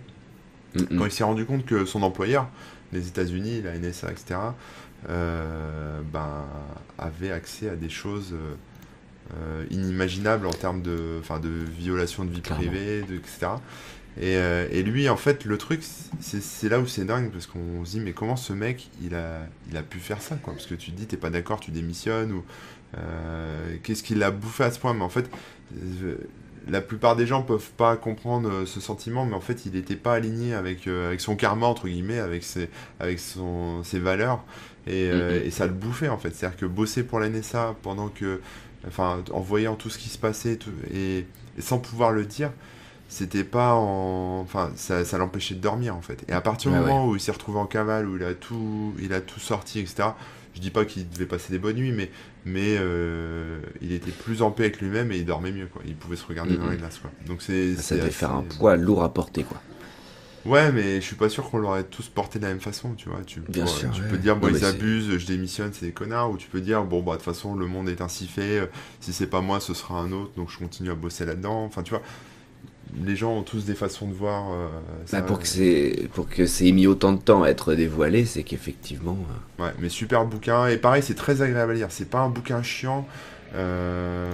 Mm. 0.75 0.99
Quand 0.99 1.05
il 1.05 1.11
s'est 1.11 1.23
rendu 1.23 1.45
compte 1.45 1.65
que 1.65 1.83
son 1.85 2.03
employeur, 2.03 2.47
les 2.93 3.07
États-Unis, 3.07 3.63
la 3.63 3.75
NSA, 3.75 4.11
etc., 4.11 4.39
ben, 5.07 6.45
avait 6.99 7.31
accès 7.31 7.69
à 7.69 7.75
des 7.75 7.89
choses 7.89 8.35
inimaginables 9.71 10.45
en 10.45 10.53
termes 10.53 10.83
de, 10.83 11.21
de 11.41 11.49
violation 11.75 12.23
de 12.23 12.29
vie 12.29 12.41
Clairement. 12.41 12.67
privée, 12.67 13.01
de, 13.01 13.15
etc. 13.15 13.47
Et, 14.17 14.35
euh, 14.35 14.67
et 14.71 14.83
lui, 14.83 15.07
en 15.07 15.15
fait, 15.17 15.45
le 15.45 15.57
truc, 15.57 15.81
c'est 16.19 16.69
là 16.69 16.79
où 16.79 16.87
c'est 16.87 17.05
dingue, 17.05 17.31
parce 17.31 17.47
qu'on 17.47 17.85
se 17.85 17.91
dit, 17.91 17.99
mais 18.01 18.11
comment 18.11 18.35
ce 18.35 18.53
mec, 18.53 18.89
il 19.01 19.15
a, 19.15 19.47
il 19.69 19.77
a 19.77 19.83
pu 19.83 19.99
faire 19.99 20.21
ça, 20.21 20.35
quoi? 20.35 20.53
Parce 20.53 20.65
que 20.65 20.75
tu 20.75 20.91
te 20.91 20.97
dis, 20.97 21.05
t'es 21.07 21.17
pas 21.17 21.29
d'accord, 21.29 21.59
tu 21.59 21.71
démissionnes, 21.71 22.31
ou 22.33 22.43
euh, 22.97 23.75
qu'est-ce 23.83 24.03
qu'il 24.03 24.21
a 24.23 24.31
bouffé 24.31 24.63
à 24.65 24.71
ce 24.71 24.79
point? 24.79 24.93
Mais 24.93 25.03
en 25.03 25.09
fait, 25.09 25.29
euh, 26.03 26.15
la 26.67 26.81
plupart 26.81 27.15
des 27.15 27.25
gens 27.25 27.43
peuvent 27.43 27.71
pas 27.77 27.95
comprendre 27.95 28.65
ce 28.65 28.79
sentiment, 28.81 29.25
mais 29.25 29.35
en 29.35 29.41
fait, 29.41 29.65
il 29.65 29.73
n'était 29.73 29.95
pas 29.95 30.13
aligné 30.15 30.53
avec, 30.53 30.87
avec 30.87 31.21
son 31.21 31.35
karma, 31.35 31.67
entre 31.67 31.87
guillemets, 31.87 32.19
avec 32.19 32.43
ses, 32.43 32.69
avec 32.99 33.19
son, 33.19 33.83
ses 33.83 33.99
valeurs, 33.99 34.43
et, 34.87 35.05
et 35.45 35.51
ça 35.51 35.65
le 35.67 35.73
bouffait, 35.73 36.09
en 36.09 36.17
fait. 36.17 36.35
C'est-à-dire 36.35 36.57
que 36.57 36.65
bosser 36.65 37.03
pour 37.03 37.19
la 37.19 37.29
NSA 37.29 37.75
pendant 37.83 38.09
que, 38.09 38.41
enfin, 38.87 39.23
en 39.31 39.39
voyant 39.39 39.75
tout 39.75 39.89
ce 39.89 39.97
qui 39.97 40.09
se 40.09 40.17
passait, 40.17 40.57
tout- 40.57 40.71
et, 40.93 41.19
et 41.57 41.61
sans 41.61 41.79
pouvoir 41.79 42.11
le 42.11 42.25
dire, 42.25 42.51
c'était 43.09 43.43
pas 43.43 43.73
en 43.73 44.39
enfin 44.41 44.71
ça, 44.75 45.03
ça 45.03 45.17
l'empêchait 45.17 45.55
de 45.55 45.59
dormir 45.61 45.95
en 45.95 46.01
fait. 46.01 46.23
Et 46.29 46.31
à 46.31 46.39
partir 46.41 46.71
du 46.71 46.77
moment 46.77 47.07
où 47.07 47.15
il 47.15 47.19
s'est 47.19 47.31
retrouvé 47.33 47.57
en 47.59 47.65
cavale 47.65 48.07
où 48.07 48.15
il 48.15 48.23
a 48.23 48.33
tout 48.33 48.93
il 49.01 49.11
a 49.13 49.19
tout 49.19 49.39
sorti 49.41 49.79
etc 49.79 50.09
je 50.55 50.61
dis 50.61 50.69
pas 50.71 50.85
qu'il 50.85 51.09
devait 51.09 51.25
passer 51.25 51.51
des 51.51 51.59
bonnes 51.59 51.75
nuits 51.77 51.91
mais 51.91 52.09
mais 52.45 52.77
euh, 52.79 53.59
il 53.81 53.91
était 53.91 54.11
plus 54.11 54.41
en 54.41 54.51
paix 54.51 54.63
avec 54.63 54.79
lui-même 54.79 55.11
et 55.11 55.17
il 55.17 55.25
dormait 55.25 55.51
mieux 55.51 55.67
quoi. 55.67 55.81
Il 55.85 55.95
pouvait 55.95 56.15
se 56.15 56.25
regarder 56.25 56.55
dans 56.55 56.65
Mhm. 56.65 56.71
les 56.71 56.77
glaces 56.77 56.99
quoi. 56.99 57.11
Donc 57.27 57.41
c'est 57.41 57.75
Ça 57.75 57.81
c'est 57.81 57.95
devait 57.95 58.07
assez- 58.07 58.15
faire 58.15 58.31
un 58.31 58.43
poids 58.43 58.75
lourd 58.77 59.03
à 59.03 59.13
porter, 59.13 59.43
quoi. 59.43 59.59
ouais 60.45 60.71
mais 60.71 60.95
je 61.01 61.05
suis 61.05 61.15
pas 61.15 61.29
sûr 61.29 61.49
qu'on 61.49 61.57
l'aurait 61.59 61.83
tous 61.83 62.07
porté 62.09 62.39
de 62.39 62.43
la 62.45 62.49
même 62.49 62.61
façon 62.61 62.93
tu 62.95 63.09
vois. 63.09 63.19
Tu, 63.25 63.41
Bien 63.41 63.65
sûr, 63.65 63.91
tu 63.91 64.01
ouais. 64.01 64.07
peux 64.07 64.17
dire 64.17 64.35
bon 64.37 64.47
Non, 64.47 64.53
ils 64.57 64.65
abusent 64.65 65.17
je 65.17 65.25
démissionne 65.27 65.71
c'est 65.73 65.85
des 65.87 65.91
connards. 65.91 66.31
Ou 66.31 66.37
tu 66.37 66.47
peux 66.47 66.61
dire 66.61 66.83
bon 66.85 67.01
bah 67.01 67.13
de 67.13 67.17
toute 67.17 67.25
façon 67.25 67.55
le 67.55 67.67
monde 67.67 67.89
est 67.89 68.01
ainsi 68.01 68.27
fait. 68.27 68.69
Si 69.01 69.13
c'est 69.13 69.27
pas 69.27 69.41
moi 69.41 69.59
ce 69.59 69.73
sera 69.73 69.99
un 69.99 70.11
autre. 70.11 70.31
Donc 70.37 70.49
je 70.49 70.57
continue 70.57 70.89
à 70.91 70.95
bosser 70.95 71.25
là-dedans. 71.25 71.63
Enfin 71.65 71.83
tu 71.83 71.91
vois 71.91 72.01
les 73.05 73.15
gens 73.15 73.33
ont 73.37 73.43
tous 73.43 73.65
des 73.65 73.75
façons 73.75 74.07
de 74.07 74.13
voir 74.13 74.51
euh, 74.51 74.67
ça. 75.05 75.21
Bah, 75.21 75.27
pour 75.27 75.39
que 75.39 75.47
c'est 75.47 76.09
pour 76.13 76.27
que 76.29 76.45
c'est 76.45 76.71
mis 76.71 76.87
autant 76.87 77.13
de 77.13 77.21
temps 77.21 77.43
à 77.43 77.49
être 77.49 77.75
dévoilé, 77.75 78.25
c'est 78.25 78.43
qu'effectivement. 78.43 79.17
euh, 79.59 79.63
Ouais, 79.65 79.71
mais 79.79 79.89
super 79.89 80.25
bouquin. 80.25 80.67
Et 80.67 80.77
pareil, 80.77 81.03
c'est 81.03 81.15
très 81.15 81.41
agréable 81.41 81.71
à 81.73 81.75
lire. 81.75 81.87
C'est 81.91 82.09
pas 82.09 82.19
un 82.21 82.29
bouquin 82.29 82.63
chiant, 82.63 83.07
euh, 83.55 84.31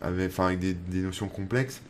avec, 0.00 0.30
enfin, 0.30 0.46
avec 0.46 0.58
des, 0.58 0.74
des 0.74 1.00
notions 1.00 1.28
complexes. 1.28 1.80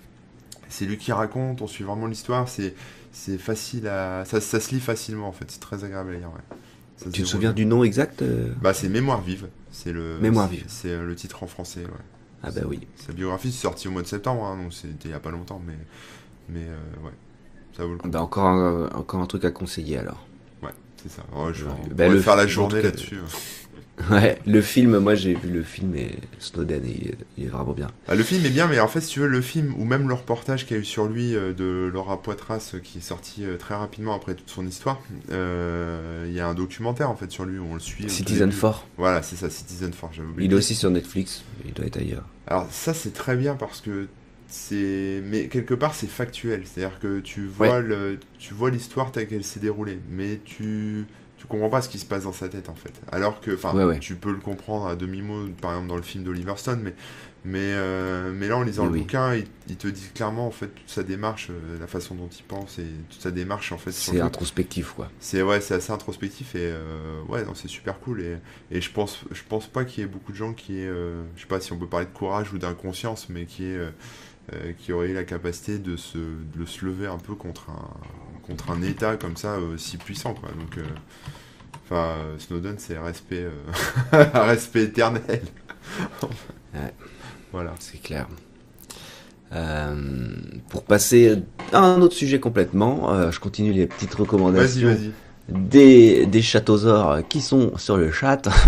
C'est 0.69 0.87
lui 0.87 0.97
qui 0.99 1.13
raconte, 1.13 1.63
on 1.63 1.67
suit 1.67 1.85
vraiment 1.85 2.07
l'histoire. 2.07 2.49
C'est, 2.49 2.75
c'est 3.13 3.39
facile 3.39 3.87
à. 3.87 4.25
Ça, 4.25 4.41
ça 4.41 4.61
se 4.61 4.75
lit 4.75 4.81
facilement 4.81 5.29
en 5.29 5.33
fait. 5.33 5.45
C'est 5.49 5.61
très 5.61 5.85
agréable 5.85 6.11
à 6.11 6.15
lire. 6.19 6.29
Ouais. 6.29 7.11
Tu 7.13 7.23
te 7.23 7.29
souviens 7.29 7.51
bien. 7.51 7.55
du 7.65 7.67
nom 7.67 7.85
exact 7.85 8.23
euh? 8.23 8.49
Bah, 8.63 8.73
c'est 8.73 8.89
Mémoire 8.89 9.21
vive. 9.21 9.47
C'est 9.71 9.93
le. 9.93 10.19
Mémoire 10.21 10.49
c'est- 10.49 10.57
vive. 10.57 10.65
C'est 10.69 10.89
euh, 10.91 11.05
le 11.07 11.15
titre 11.15 11.43
en 11.43 11.47
français. 11.47 11.81
Ouais. 11.81 11.91
Ah 12.47 12.51
bah 12.51 12.63
oui. 12.67 12.81
Sa 12.97 13.13
biographie, 13.13 13.51
c'est 13.53 13.63
sorti 13.63 13.89
au 13.89 13.91
mois 13.91 14.03
de 14.03 14.07
septembre, 14.07 14.45
hein, 14.45 14.57
donc 14.63 14.73
c'était 14.73 15.09
il 15.09 15.11
y 15.11 15.15
a 15.15 15.21
pas 15.21 15.31
longtemps, 15.31 15.61
mais, 15.67 15.77
mais 16.49 16.65
euh, 16.69 17.05
ouais, 17.05 17.13
ça 17.77 17.85
vaut 17.85 17.93
le 17.93 17.99
coup. 17.99 18.09
Bah 18.09 18.23
encore 18.23 18.47
un, 18.47 18.89
encore 18.95 19.21
un 19.21 19.27
truc 19.27 19.45
à 19.45 19.51
conseiller 19.51 19.99
alors. 19.99 20.27
Ouais, 20.63 20.71
c'est 21.03 21.11
ça. 21.11 21.23
Ouais, 21.35 21.53
je 21.55 21.65
Bah, 21.65 21.73
pourrait 21.89 22.09
le 22.11 22.21
faire 22.21 22.37
la 22.37 22.47
journée 22.47 22.83
là-dessus. 22.83 23.19
Ouais, 24.11 24.39
le 24.45 24.61
film, 24.61 24.99
moi 24.99 25.15
j'ai 25.15 25.35
vu 25.35 25.49
le 25.51 25.63
film 25.63 25.95
et 25.95 26.11
Snowden, 26.41 26.83
il, 26.85 27.09
est- 27.11 27.19
il 27.39 27.45
est 27.45 27.49
vraiment 27.49 27.73
bien. 27.73 27.87
Ah, 28.09 28.15
le 28.17 28.25
film 28.25 28.45
est 28.45 28.51
bien, 28.51 28.67
mais 28.67 28.81
en 28.81 28.89
fait, 28.89 29.01
si 29.01 29.11
tu 29.13 29.21
veux, 29.21 29.29
le 29.29 29.41
film, 29.41 29.73
ou 29.79 29.85
même 29.85 30.09
le 30.09 30.15
reportage 30.15 30.67
qu'il 30.67 30.77
y 30.77 30.79
a 30.81 30.83
eu 30.83 30.85
sur 30.85 31.07
lui 31.07 31.35
euh, 31.37 31.53
de 31.53 31.89
Laura 31.93 32.21
Poitras, 32.21 32.73
euh, 32.75 32.81
qui 32.81 32.99
est 32.99 33.01
sorti 33.01 33.45
euh, 33.45 33.57
très 33.57 33.77
rapidement 33.77 34.13
après 34.15 34.35
toute 34.35 34.51
son 34.51 34.67
histoire, 34.67 35.01
euh, 35.31 36.25
il 36.29 36.35
y 36.35 36.41
a 36.41 36.49
un 36.49 36.55
documentaire 36.55 37.09
en 37.09 37.15
fait 37.17 37.31
sur 37.31 37.45
lui 37.45 37.59
où 37.59 37.67
on 37.71 37.75
le 37.75 37.81
suit. 37.81 38.11
Citizen 38.11 38.49
début. 38.49 38.61
4, 38.61 38.85
Voilà, 38.99 39.23
c'est 39.23 39.37
ça, 39.37 39.49
Citizen 39.49 39.91
4, 39.93 40.13
j'avais 40.13 40.29
oublié. 40.29 40.49
il 40.49 40.53
est 40.53 40.57
aussi 40.57 40.75
sur 40.75 40.91
Netflix, 40.91 41.45
il 41.65 41.73
doit 41.73 41.87
être 41.87 41.97
ailleurs. 41.99 42.25
Alors, 42.49 42.67
ça, 42.71 42.95
c'est 42.95 43.13
très 43.13 43.37
bien 43.37 43.55
parce 43.55 43.81
que 43.81 44.09
c'est. 44.49 45.23
Mais 45.25 45.47
quelque 45.47 45.73
part, 45.75 45.95
c'est 45.95 46.09
factuel. 46.11 46.65
C'est-à-dire 46.67 46.99
que 47.01 47.21
tu 47.21 47.47
vois 47.47 47.81
le... 47.81 48.19
tu 48.39 48.55
vois 48.55 48.71
l'histoire 48.71 49.13
telle 49.13 49.29
qu'elle 49.29 49.45
s'est 49.45 49.61
déroulée, 49.61 49.99
mais 50.11 50.41
tu. 50.45 51.07
Tu 51.45 51.49
comprends 51.49 51.69
pas 51.69 51.83
ce 51.83 51.91
qui 51.91 51.99
se 51.99 52.07
passe 52.07 52.23
dans 52.25 52.33
sa 52.33 52.49
tête 52.49 52.71
en 52.71 52.75
fait. 52.75 52.93
Alors 53.13 53.43
que, 53.43 53.51
enfin, 53.55 53.75
Ouais, 53.75 53.85
ouais. 53.85 53.99
tu 53.99 54.15
peux 54.15 54.31
le 54.33 54.39
comprendre 54.39 54.87
à 54.87 54.97
demi-mot, 54.97 55.49
par 55.61 55.73
exemple 55.73 55.89
dans 55.89 55.97
le 55.97 56.03
film 56.03 56.25
d'Oliver 56.25 56.55
Stone, 56.57 56.81
mais, 56.83 56.95
mais, 57.45 57.59
euh, 57.61 58.33
mais 58.35 58.49
là 58.49 58.57
en 58.57 58.63
lisant 58.63 58.87
le 58.87 58.93
oui. 58.93 59.01
bouquin, 59.01 59.35
il, 59.35 59.45
il 59.69 59.77
te 59.77 59.87
dit 59.87 60.09
clairement 60.15 60.47
en 60.47 60.51
fait 60.51 60.69
toute 60.69 60.89
sa 60.89 61.03
démarche, 61.03 61.49
euh, 61.51 61.79
la 61.79 61.87
façon 61.87 62.15
dont 62.15 62.29
il 62.29 62.45
pense 62.45 62.79
et 62.79 62.87
toute 63.11 63.21
sa 63.21 63.31
démarche 63.31 63.73
en 63.73 63.77
fait. 63.77 63.93
C'est 63.93 64.21
introspectif 64.23 64.93
quoi. 64.93 65.11
c'est 65.21 65.43
ouais, 65.43 65.61
c'est 65.61 65.75
assez 65.75 65.93
introspectif 65.93 66.55
et 66.55 66.61
euh, 66.73 67.21
ouais, 67.29 67.45
c'est 67.55 67.69
super 67.69 68.01
cool 68.01 68.23
et, 68.23 68.39
et 68.71 68.81
je 68.81 68.91
pense 68.91 69.21
je 69.31 69.43
pense 69.47 69.67
pas 69.67 69.85
qu'il 69.85 70.03
y 70.03 70.07
ait 70.07 70.09
beaucoup 70.09 70.33
de 70.33 70.39
gens 70.39 70.55
qui 70.55 70.79
aient, 70.79 70.87
euh, 70.89 71.23
je 71.37 71.43
sais 71.43 71.47
pas 71.47 71.61
si 71.61 71.75
on 71.75 71.79
peut 71.79 71.87
parler 71.87 72.07
de 72.07 72.13
courage 72.13 72.55
ou 72.55 72.59
d'inconscience, 72.59 73.29
mais 73.29 73.45
qui 73.45 73.65
aient, 73.67 73.89
qui 74.79 74.93
auraient 74.93 75.09
eu 75.11 75.15
la 75.15 75.25
capacité 75.25 75.79
de 75.79 75.97
se 75.97 76.19
de 76.19 76.65
se 76.67 76.85
lever 76.85 77.07
un 77.07 77.19
peu 77.19 77.35
contre 77.35 77.71
un 77.71 77.91
contre 78.47 78.71
un 78.71 78.83
État 78.83 79.17
comme 79.17 79.37
ça 79.37 79.55
euh, 79.55 79.77
si 79.77 79.97
puissant 79.97 80.35
quoi. 80.35 80.51
Donc 80.51 80.79
euh, 80.79 80.83
enfin 81.85 82.17
Snowden 82.39 82.77
c'est 82.79 82.99
respect 82.99 83.45
euh, 83.45 84.25
respect 84.35 84.85
éternel. 84.85 85.43
Ouais. 86.23 86.93
Voilà. 87.53 87.73
C'est 87.79 88.03
clair. 88.03 88.27
Euh, 89.53 89.95
pour 90.69 90.83
passer 90.83 91.43
à 91.73 91.79
un 91.79 92.01
autre 92.01 92.15
sujet 92.15 92.41
complètement, 92.41 93.13
euh, 93.13 93.31
je 93.31 93.39
continue 93.39 93.73
les 93.73 93.87
petites 93.87 94.15
recommandations 94.15 94.89
vas-y. 94.89 95.13
des, 95.49 96.27
des 96.27 96.43
chatosaures 96.43 97.21
qui 97.29 97.41
sont 97.41 97.77
sur 97.77 97.97
le 97.97 98.11
chat. 98.11 98.49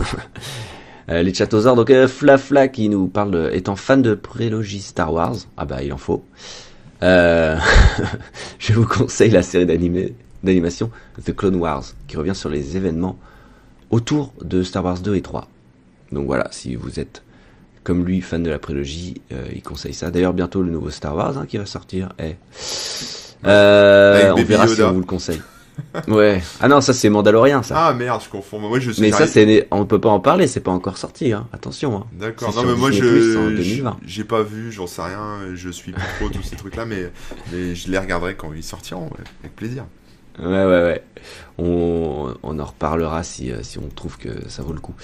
Euh, 1.08 1.22
les 1.22 1.32
chatosaures, 1.32 1.76
donc 1.76 1.92
Flafla 2.08 2.66
qui 2.66 2.88
nous 2.88 3.06
parle, 3.06 3.50
étant 3.52 3.76
fan 3.76 4.02
de 4.02 4.14
prélogie 4.16 4.80
Star 4.80 5.12
Wars, 5.12 5.36
ah 5.56 5.64
bah 5.64 5.80
il 5.84 5.92
en 5.92 5.98
faut. 5.98 6.24
Euh, 7.02 7.56
je 8.58 8.72
vous 8.72 8.86
conseille 8.86 9.30
la 9.30 9.42
série 9.42 9.66
d'animé- 9.66 10.14
d'animation 10.42 10.90
The 11.24 11.34
Clone 11.34 11.56
Wars, 11.56 11.84
qui 12.08 12.16
revient 12.16 12.34
sur 12.34 12.48
les 12.48 12.76
événements 12.76 13.18
autour 13.90 14.32
de 14.42 14.62
Star 14.62 14.84
Wars 14.84 14.98
2 15.00 15.14
et 15.16 15.22
3. 15.22 15.48
Donc 16.12 16.26
voilà, 16.26 16.48
si 16.50 16.74
vous 16.74 16.98
êtes 17.00 17.22
comme 17.84 18.04
lui 18.04 18.20
fan 18.20 18.42
de 18.42 18.50
la 18.50 18.58
prélogie, 18.58 19.20
euh, 19.32 19.44
il 19.54 19.62
conseille 19.62 19.94
ça. 19.94 20.10
D'ailleurs 20.10 20.32
bientôt 20.32 20.62
le 20.62 20.70
nouveau 20.70 20.90
Star 20.90 21.14
Wars 21.14 21.38
hein, 21.38 21.46
qui 21.48 21.56
va 21.58 21.66
sortir. 21.66 22.08
Euh, 23.44 24.30
on 24.32 24.36
verra 24.44 24.66
si 24.74 24.76
on 24.90 24.92
vous 24.94 25.00
le 25.00 25.06
conseille. 25.06 25.40
Ouais. 26.08 26.42
Ah 26.60 26.68
non, 26.68 26.80
ça 26.80 26.92
c'est 26.92 27.08
Mandalorian 27.08 27.62
ça. 27.62 27.88
Ah 27.88 27.94
merde, 27.94 28.20
je 28.24 28.28
confonds. 28.28 28.58
Moi 28.58 28.80
je 28.80 28.90
suis 28.90 29.02
Mais 29.02 29.12
ça, 29.12 29.26
c'est, 29.26 29.66
on 29.70 29.86
peut 29.86 30.00
pas 30.00 30.08
en 30.10 30.20
parler, 30.20 30.46
c'est 30.46 30.60
pas 30.60 30.70
encore 30.70 30.98
sorti, 30.98 31.32
hein. 31.32 31.48
Attention, 31.52 31.96
hein. 31.96 32.06
D'accord. 32.12 32.54
Non 32.54 32.64
mais 32.64 32.74
moi 32.74 32.90
Disney+, 32.90 33.08
je 33.08 33.56
2020. 33.56 33.96
j'ai 34.04 34.24
pas 34.24 34.42
vu, 34.42 34.72
j'en 34.72 34.86
sais 34.86 35.02
rien, 35.02 35.38
je 35.54 35.68
suis 35.70 35.92
plus 35.92 36.02
trop 36.18 36.28
tous 36.28 36.42
ces 36.42 36.56
trucs 36.56 36.76
là, 36.76 36.84
mais 36.84 37.10
mais 37.52 37.74
je 37.74 37.90
les 37.90 37.98
regarderai 37.98 38.34
quand 38.34 38.52
ils 38.54 38.62
sortiront, 38.62 39.04
ouais, 39.06 39.24
avec 39.42 39.56
plaisir. 39.56 39.84
Ouais, 40.38 40.44
ouais, 40.46 40.66
ouais. 40.66 41.02
On, 41.56 42.34
on 42.42 42.58
en 42.58 42.64
reparlera 42.64 43.22
si, 43.22 43.50
euh, 43.50 43.62
si 43.62 43.78
on 43.78 43.88
trouve 43.88 44.18
que 44.18 44.28
ça 44.48 44.62
vaut 44.62 44.74
le 44.74 44.80
coup. 44.80 44.94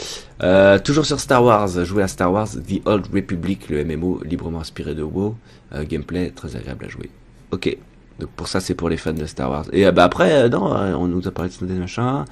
Euh, 0.43 0.79
toujours 0.79 1.07
sur 1.07 1.19
Star 1.21 1.43
Wars, 1.43 1.85
jouer 1.87 2.03
à 2.03 2.09
Star 2.09 2.31
Wars 2.31 2.49
The 2.51 2.83
Old 2.87 3.07
Republic, 3.15 3.71
le 3.71 3.83
MMO 3.83 4.21
librement 4.25 4.61
inspiré 4.61 4.95
de 4.95 5.03
WoW. 5.03 5.35
Euh, 5.75 5.85
gameplay 5.85 6.31
très 6.31 6.55
agréable 6.55 6.85
à 6.85 6.89
jouer. 6.89 7.09
Ok. 7.51 7.79
Donc 8.19 8.31
pour 8.31 8.49
ça, 8.49 8.61
c'est 8.61 8.75
pour 8.75 8.89
les 8.89 8.97
fans 8.97 9.13
de 9.13 9.27
Star 9.27 9.51
Wars. 9.51 9.67
Et 9.73 9.87
euh, 9.87 9.93
bah 9.93 10.05
après, 10.05 10.33
euh, 10.33 10.49
non, 10.49 10.75
euh, 10.75 10.95
on 10.95 11.07
nous 11.07 11.27
a 11.27 11.31
parlé 11.31 11.51
de 11.51 11.55
Snowden 11.55 11.79
machin. 11.79 12.25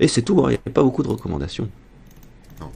Et 0.00 0.08
c'est 0.08 0.22
tout, 0.22 0.40
hein, 0.40 0.48
il 0.48 0.52
n'y 0.52 0.58
a 0.66 0.70
pas 0.72 0.82
beaucoup 0.82 1.02
de 1.02 1.08
recommandations. 1.08 1.68
Non. 2.60 2.70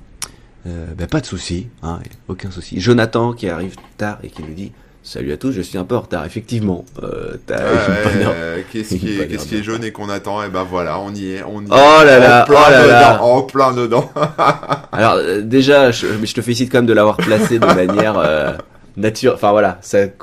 Euh, 0.66 0.86
bah, 0.96 1.06
pas 1.06 1.20
de 1.20 1.26
souci, 1.26 1.68
hein, 1.82 2.00
aucun 2.28 2.50
souci. 2.50 2.80
Jonathan 2.80 3.32
qui 3.32 3.48
arrive 3.48 3.76
tard 3.96 4.18
et 4.22 4.28
qui 4.28 4.42
nous 4.42 4.54
dit 4.54 4.72
Salut 5.02 5.32
à 5.32 5.38
tous, 5.38 5.52
je 5.52 5.62
suis 5.62 5.78
un 5.78 5.84
peu 5.84 5.96
en 5.96 6.02
retard. 6.02 6.26
Effectivement, 6.26 6.84
euh, 7.02 7.38
euh, 7.50 8.60
qu'est-ce 8.70 8.96
qui 8.96 9.08
est, 9.18 9.48
qui 9.48 9.64
jaune 9.64 9.82
et 9.82 9.92
qu'on 9.92 10.10
attend? 10.10 10.42
Et 10.42 10.50
ben 10.50 10.62
voilà, 10.62 11.00
on 11.00 11.14
y 11.14 11.32
est, 11.32 11.42
on 11.42 11.62
y 11.62 11.64
est. 11.64 11.70
Oh 11.70 12.04
là 12.04 12.18
là, 12.18 12.42
en 12.42 12.44
plein 12.44 12.62
oh 12.66 12.70
là 12.70 12.82
dedans, 12.82 12.92
là. 12.92 13.22
en 13.22 13.42
plein 13.42 13.72
dedans. 13.72 14.10
Alors 14.92 15.16
déjà, 15.42 15.90
je, 15.90 16.06
je 16.22 16.34
te 16.34 16.42
félicite 16.42 16.70
quand 16.70 16.78
même 16.78 16.86
de 16.86 16.92
l'avoir 16.92 17.16
placé 17.16 17.58
de 17.58 17.64
manière 17.74 18.58
nature. 18.98 19.32
Enfin 19.34 19.52
voilà, 19.52 19.78
C'est 19.80 20.18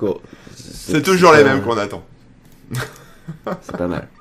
toujours 1.04 1.34
les 1.34 1.44
mêmes 1.44 1.64
qu'on 1.64 1.78
attend. 1.78 2.04
C'est 3.62 3.78
pas 3.78 3.88
mal. 3.88 4.08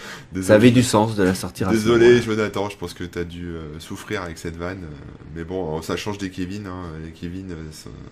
Ça 0.00 0.16
Désolé, 0.32 0.54
avait 0.56 0.70
du 0.70 0.82
sens 0.82 1.16
de 1.16 1.24
la 1.24 1.34
sortir. 1.34 1.68
à 1.68 1.72
ce 1.72 1.76
Désolé. 1.76 2.22
Jonathan, 2.22 2.68
je 2.70 2.76
pense 2.76 2.94
que 2.94 3.02
t'as 3.04 3.24
dû 3.24 3.48
euh, 3.48 3.78
souffrir 3.80 4.22
avec 4.22 4.38
cette 4.38 4.56
vanne. 4.56 4.84
euh, 4.84 4.96
mais 5.34 5.44
bon, 5.44 5.82
ça 5.82 5.96
change 5.96 6.18
des 6.18 6.30
Kevin. 6.30 6.66
Hein. 6.68 6.84
Les 7.04 7.10
Kevin, 7.10 7.50
euh, 7.50 7.54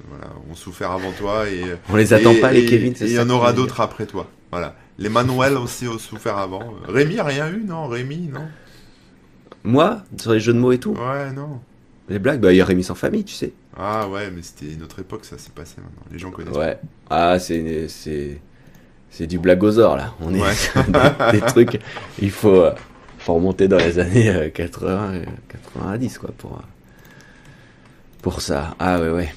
voilà, 0.08 0.26
ont 0.50 0.54
souffert 0.54 0.90
avant 0.90 1.12
toi 1.12 1.48
et 1.48 1.62
On 1.88 1.96
les 1.96 2.12
attend 2.12 2.32
et- 2.32 2.40
pas 2.40 2.52
les 2.52 2.66
Kevin. 2.66 2.92
Et 3.00 3.04
il 3.04 3.12
y 3.12 3.20
en 3.20 3.30
aura 3.30 3.52
tu 3.52 3.58
d'autres 3.58 3.80
après 3.80 4.04
toi. 4.06 4.28
Voilà. 4.50 4.74
Les 4.98 5.08
Manuel 5.08 5.56
aussi 5.56 5.86
ont 5.86 5.98
souffert 5.98 6.36
avant. 6.38 6.74
Rémi 6.88 7.20
rien 7.20 7.50
eu, 7.52 7.62
non? 7.64 7.86
Rémi, 7.86 8.28
non? 8.32 8.48
Moi, 9.64 10.02
sur 10.20 10.32
les 10.32 10.40
jeux 10.40 10.52
de 10.54 10.58
mots 10.58 10.72
et 10.72 10.78
tout, 10.78 10.94
Ouais, 10.94 11.30
non. 11.32 11.60
les 12.08 12.18
blagues, 12.18 12.40
bah 12.40 12.52
il 12.52 12.56
y 12.56 12.60
a 12.60 12.64
Rémi 12.64 12.82
sans 12.84 12.94
famille, 12.94 13.24
tu 13.24 13.34
sais. 13.34 13.52
Ah 13.76 14.08
ouais, 14.08 14.30
mais 14.30 14.42
c'était 14.42 14.72
une 14.74 14.82
autre 14.82 14.98
époque, 14.98 15.24
ça 15.24 15.38
s'est 15.38 15.52
passé 15.54 15.76
maintenant. 15.76 16.02
Les 16.10 16.18
gens 16.18 16.30
connaissent. 16.32 16.56
Ouais. 16.56 16.78
Ah, 17.10 17.38
c'est 17.38 17.88
c'est 19.10 19.26
du 19.26 19.38
blagosaure 19.38 19.96
là. 19.96 20.12
On 20.20 20.34
est 20.34 20.40
Ouais. 20.40 20.54
sur 20.54 20.82
des, 20.84 21.40
des 21.40 21.46
trucs. 21.46 21.80
Il 22.20 22.30
faut, 22.30 22.62
euh, 22.62 22.72
faut 23.18 23.34
remonter 23.34 23.68
dans 23.68 23.78
les 23.78 23.98
années 23.98 24.28
euh, 24.30 24.48
80, 24.50 24.90
euh, 25.14 25.24
90 25.74 26.18
quoi 26.18 26.30
pour 26.38 26.52
euh, 26.52 26.62
pour 28.22 28.40
ça. 28.40 28.74
Ah 28.78 29.00
ouais 29.00 29.10
ouais. 29.10 29.28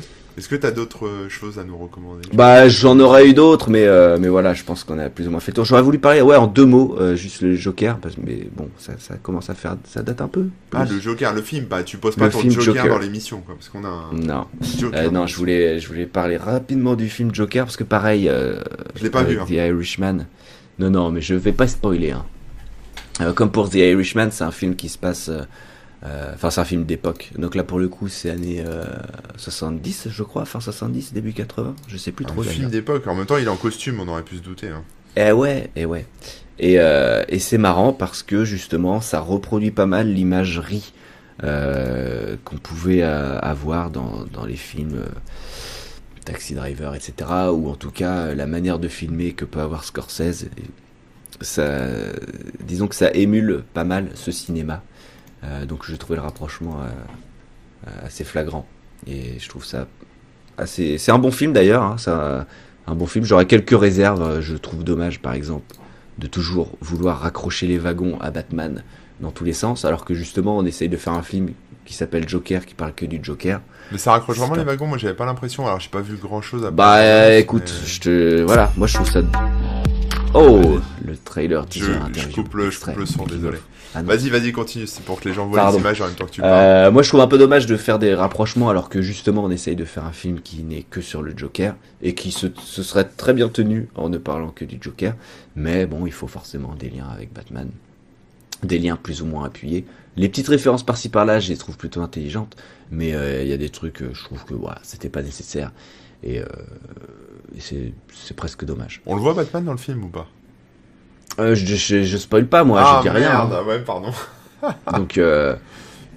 Est-ce 0.42 0.50
que 0.50 0.56
t'as 0.56 0.72
d'autres 0.72 1.06
euh, 1.06 1.30
choses 1.30 1.60
à 1.60 1.64
nous 1.64 1.78
recommander? 1.78 2.28
Bah 2.34 2.68
j'en 2.68 3.00
aurais 3.00 3.28
eu 3.30 3.36
d'autres, 3.36 3.70
mais 3.70 3.86
euh, 3.86 4.18
mais 4.20 4.28
voilà, 4.28 4.56
je 4.56 4.64
pense 4.64 4.84
qu'on 4.84 4.98
a 4.98 5.08
plus 5.08 5.28
ou 5.28 5.30
moins 5.30 5.40
fait 5.40 5.52
le 5.52 5.58
tour. 5.58 5.66
J'aurais 5.66 5.84
voulu 5.84 6.00
parler 6.00 6.22
ouais 6.24 6.36
en 6.36 6.48
deux 6.48 6.66
mots, 6.66 6.98
euh, 7.00 7.16
juste 7.16 7.42
le 7.44 7.54
Joker, 7.54 7.98
parce, 8.00 8.16
mais 8.18 8.48
bon 8.56 8.68
ça, 8.80 8.94
ça 8.98 9.18
commence 9.22 9.52
à 9.52 9.54
faire, 9.54 9.78
ça 9.88 10.02
date 10.02 10.20
un 10.20 10.28
peu. 10.28 10.48
Ah, 10.74 10.84
plus. 10.88 10.96
le 10.96 11.00
Joker, 11.00 11.36
le 11.36 11.44
film. 11.44 11.66
Bah, 11.70 11.84
tu 11.84 11.98
poses 11.98 12.16
pas 12.16 12.26
Le 12.26 12.32
ton 12.32 12.40
film 12.40 12.54
Joker, 12.54 12.74
Joker. 12.74 12.90
dans 12.90 12.98
l'émission, 12.98 13.42
quoi. 13.42 13.54
Parce 13.54 13.70
qu'on 13.70 13.84
a 13.84 13.88
un 13.88 14.14
Non. 14.14 14.48
Joker. 14.80 15.00
Euh, 15.00 15.12
non, 15.12 15.28
je 15.28 15.36
voulais, 15.38 15.80
je 15.80 15.88
voulais 15.88 16.08
parler 16.08 16.38
rapidement 16.38 16.96
du 16.96 17.08
film 17.08 17.32
Joker 17.36 17.66
parce 17.66 17.78
que 17.78 17.84
pareil, 17.84 18.28
Je 18.96 19.04
l'ai 19.04 19.12
pas 19.12 19.22
vu, 19.22 19.40
hein. 19.40 19.46
The 19.48 19.52
Irishman. 19.52 20.26
Non, 20.80 20.90
non, 20.90 21.12
mais 21.12 21.22
je 21.22 21.36
vais 21.36 21.52
pas 21.52 21.68
spoiler. 21.68 22.14
hein. 23.20 23.32
Comme 23.36 23.52
pour 23.52 23.70
The 23.70 23.76
Irishman, 23.76 24.30
c'est 24.32 24.44
un 24.44 24.50
film 24.50 24.76
qui 24.76 24.90
se 24.90 24.98
passe. 24.98 25.30
Euh, 26.03 26.07
euh, 26.07 26.32
Enfin, 26.34 26.49
c'est 26.49 26.61
un 26.61 26.65
film 26.65 26.86
d'époque. 26.86 27.32
Donc 27.38 27.56
là, 27.56 27.64
pour 27.64 27.80
le 27.80 27.88
coup, 27.88 28.07
c'est 28.07 28.30
années 28.30 28.64
euh, 28.65 28.84
70, 29.38 30.07
je 30.10 30.23
crois, 30.23 30.45
fin 30.45 30.60
70, 30.60 31.14
début 31.14 31.34
80. 31.34 31.76
Je 31.88 31.98
sais 31.98 32.11
plus 32.11 32.26
Un 32.26 32.30
trop. 32.30 32.41
film 32.44 32.56
d'ailleurs. 32.56 32.72
d'époque. 32.72 33.07
En 33.07 33.15
même 33.15 33.26
temps, 33.26 33.38
il 33.38 33.45
est 33.45 33.49
en 33.49 33.57
costume, 33.57 33.99
on 33.99 34.07
aurait 34.07 34.23
pu 34.23 34.38
se 34.38 34.41
douter. 34.41 34.69
Hein. 34.69 34.84
Eh 35.15 35.32
ouais, 35.32 35.69
eh 35.76 35.86
ouais. 35.86 36.06
Et, 36.60 36.80
euh, 36.80 37.23
et 37.28 37.40
c'est 37.40 37.57
marrant 37.57 37.94
parce 37.94 38.23
que 38.23 38.45
justement, 38.45 39.02
ça 39.02 39.19
reproduit 39.19 39.72
pas 39.72 39.86
mal 39.88 40.07
l'imagerie 40.11 40.94
euh, 41.44 42.36
qu'on 42.45 42.57
pouvait 42.57 43.02
euh, 43.03 43.40
avoir 43.40 43.90
dans, 43.90 44.26
dans 44.32 44.45
les 44.45 44.56
films 44.56 44.95
euh, 44.95 45.10
Taxi 46.26 46.53
Driver, 46.53 46.94
etc. 46.95 47.14
Ou 47.52 47.69
en 47.69 47.76
tout 47.76 47.90
cas, 47.91 48.28
euh, 48.28 48.36
la 48.36 48.45
manière 48.48 48.78
de 48.80 48.88
filmer 48.88 49.34
que 49.34 49.45
peut 49.45 49.60
avoir 49.61 49.84
Scorsese. 49.84 50.45
Ça, 51.41 51.88
disons 52.64 52.88
que 52.88 52.94
ça 52.95 53.10
émule 53.14 53.64
pas 53.73 53.84
mal 53.84 54.10
ce 54.14 54.32
cinéma. 54.32 54.84
Euh, 55.44 55.66
donc 55.66 55.86
je 55.86 55.96
trouvais 55.96 56.16
le 56.18 56.22
rapprochement 56.22 56.78
euh, 56.82 57.88
euh, 57.88 58.06
assez 58.06 58.24
flagrant. 58.24 58.66
Et 59.08 59.40
je 59.40 59.50
trouve 59.50 59.66
ça 59.66 59.88
assez... 60.58 60.98
C'est 60.98 61.12
un 61.12 61.18
bon 61.20 61.32
film 61.32 61.54
d'ailleurs. 61.54 61.84
Hein, 61.84 61.98
ça, 61.98 62.46
un 62.88 62.96
bon 62.96 63.08
film. 63.08 63.26
J'aurais 63.26 63.46
quelques 63.46 63.78
réserves. 63.80 64.42
Je 64.42 64.56
trouve 64.56 64.84
dommage, 64.84 65.20
par 65.20 65.34
exemple, 65.34 65.76
de 66.20 66.28
toujours 66.28 66.78
vouloir 66.82 67.20
raccrocher 67.20 67.68
les 67.68 67.78
wagons 67.80 68.20
à 68.22 68.32
Batman 68.32 68.84
dans 69.20 69.32
tous 69.32 69.44
les 69.44 69.54
sens, 69.54 69.86
alors 69.86 70.04
que 70.04 70.14
justement, 70.16 70.58
on 70.58 70.66
essaye 70.66 70.90
de 70.90 70.98
faire 70.98 71.14
un 71.14 71.22
film 71.22 71.52
qui 71.86 71.94
s'appelle 71.94 72.28
Joker, 72.28 72.66
qui 72.66 72.74
parle 72.74 72.94
que 72.94 73.06
du 73.06 73.20
Joker. 73.22 73.62
Mais 73.92 73.98
ça 73.98 74.12
raccroche 74.12 74.38
vraiment 74.38 74.56
les 74.56 74.64
wagons. 74.64 74.88
Moi, 74.88 74.98
j'avais 74.98 75.14
pas 75.16 75.26
l'impression. 75.26 75.66
Alors, 75.68 75.80
j'ai 75.80 75.90
pas 75.90 76.02
vu 76.02 76.16
grand 76.16 76.42
chose 76.42 76.66
à 76.66 76.72
Bah, 76.72 76.98
mais- 77.00 77.40
écoute, 77.40 77.72
je 77.86 78.00
te, 78.00 78.42
voilà, 78.44 78.72
moi 78.78 78.88
je 78.88 78.96
trouve 78.96 79.10
ça. 79.10 79.22
Oh, 80.34 80.80
le 81.06 81.18
trailer 81.18 81.64
Je, 81.64 81.68
teaser 81.68 81.94
je 81.94 81.99
interview, 81.99 82.34
coupe 82.44 82.53
le, 82.53 82.70
je 82.70 82.80
coupe 82.80 82.95
le 82.95 83.06
son, 83.06 83.26
désolé. 83.26 83.58
Ah. 83.94 84.02
Vas-y, 84.02 84.30
vas-y, 84.30 84.53
continue. 84.53 84.88
C'est 84.88 85.03
pour 85.03 85.20
que 85.20 85.28
les 85.28 85.36
gens 85.36 85.45
voient 85.48 85.58
Pardon. 85.60 85.78
les 85.78 85.82
images 85.84 86.02
en 86.02 86.06
même 86.06 86.16
temps 86.16 86.26
que 86.26 86.32
tu 86.32 86.40
parles. 86.41 86.53
Euh, 86.53 86.91
moi, 86.91 87.03
je 87.03 87.10
trouve 87.10 87.20
un 87.20 87.28
peu 87.28 87.38
dommage 87.38 87.66
de 87.66 87.76
faire 87.76 87.99
des 87.99 88.14
rapprochements 88.14 88.70
alors 88.70 88.88
que 88.88 89.02
justement 89.02 89.44
on 89.44 89.52
essaye 89.52 89.76
de 89.76 89.84
faire 89.84 90.06
un 90.06 90.14
film 90.14 90.40
qui 90.40 90.64
n'est 90.64 90.84
que 90.84 91.02
sur 91.02 91.22
le 91.22 91.34
Joker 91.36 91.76
et 92.02 92.16
qui 92.16 92.32
se, 92.32 92.48
se 92.64 92.84
serait 92.84 93.03
très 93.03 93.34
bien 93.34 93.49
tenu 93.49 93.90
en 93.95 94.08
ne 94.08 94.18
parlant 94.18 94.49
que 94.49 94.64
du 94.64 94.78
Joker. 94.80 95.16
Mais 95.58 95.86
bon, 95.86 96.06
il 96.06 96.14
faut 96.14 96.28
forcément 96.28 96.76
des 96.76 96.90
liens 96.90 97.10
avec 97.14 97.34
Batman, 97.34 97.70
des 98.64 98.80
liens 98.80 98.95
plus 98.95 99.22
ou 99.22 99.26
moins 99.26 99.44
appuyés. 99.45 99.86
Les 100.16 100.30
petites 100.30 100.48
références 100.48 100.84
par-ci 100.86 101.10
par-là, 101.10 101.41
je 101.41 101.49
les 101.49 101.58
trouve 101.58 101.76
plutôt 101.78 102.02
intelligentes, 102.02 102.56
mais 102.90 103.14
euh, 103.14 103.44
il 103.44 103.49
y 103.49 103.53
a 103.53 103.58
des 103.58 103.70
trucs, 103.70 104.02
euh, 104.02 104.12
je 104.14 104.24
trouve 104.24 104.45
que 104.45 104.53
voilà, 104.53 104.80
c'était 104.84 105.10
pas 105.10 105.22
nécessaire 105.22 105.72
et, 106.24 106.40
euh, 106.40 106.45
et 107.56 107.60
c'est 107.60 107.94
c'est 108.14 108.36
presque 108.36 108.65
dommage. 108.65 109.02
On 109.06 109.15
le 109.15 109.22
voit 109.22 109.34
Batman 109.34 109.64
dans 109.65 109.72
le 109.72 109.78
film 109.78 110.03
ou 110.03 110.07
pas? 110.10 110.28
Euh, 111.40 111.56
je, 111.56 111.65
je, 111.65 112.03
je 112.03 112.18
spoil 112.18 112.45
pas 112.48 112.64
moi, 112.64 112.82
Ah, 112.84 113.02
je 113.03 113.10
dis 113.10 113.15
rien. 113.18 113.30
merde, 113.30 113.53
hein. 113.53 113.65
ouais, 113.65 113.80
pardon. 113.80 114.11
Donc 114.94 115.18
euh, 115.18 115.56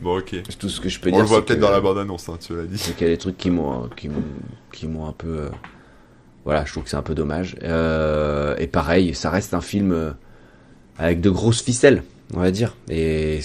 Bon, 0.02 0.18
ok. 0.18 0.30
c'est 0.48 0.58
tout 0.58 0.68
ce 0.68 0.80
que 0.80 0.88
je 0.88 0.98
peux 1.00 1.08
On 1.10 1.12
dire. 1.12 1.22
le 1.22 1.26
voit 1.28 1.44
peut-être 1.46 1.60
dans 1.60 1.70
la 1.70 1.80
bande-annonce, 1.80 2.28
hein, 2.28 2.36
tu 2.40 2.54
l'as 2.56 2.64
dit. 2.64 2.76
C'est 2.76 2.94
qu'il 2.96 3.06
y 3.06 3.10
a 3.10 3.12
des 3.12 3.18
trucs 3.18 3.38
qui 3.38 3.50
m'ont 3.50 3.88
qui 3.96 4.08
m'ont 4.08 4.22
qui 4.72 4.86
m'ont 4.88 5.06
un 5.06 5.12
peu 5.12 5.28
euh, 5.28 5.48
voilà 6.44 6.64
je 6.64 6.72
trouve 6.72 6.84
que 6.84 6.90
c'est 6.90 6.96
un 6.96 7.02
peu 7.02 7.14
dommage 7.14 7.56
et 7.62 8.66
pareil 8.66 9.14
ça 9.14 9.30
reste 9.30 9.54
un 9.54 9.60
film 9.60 10.14
avec 10.98 11.20
de 11.20 11.30
grosses 11.30 11.62
ficelles 11.62 12.02
on 12.34 12.40
va 12.40 12.50
dire 12.50 12.76
et 12.90 13.40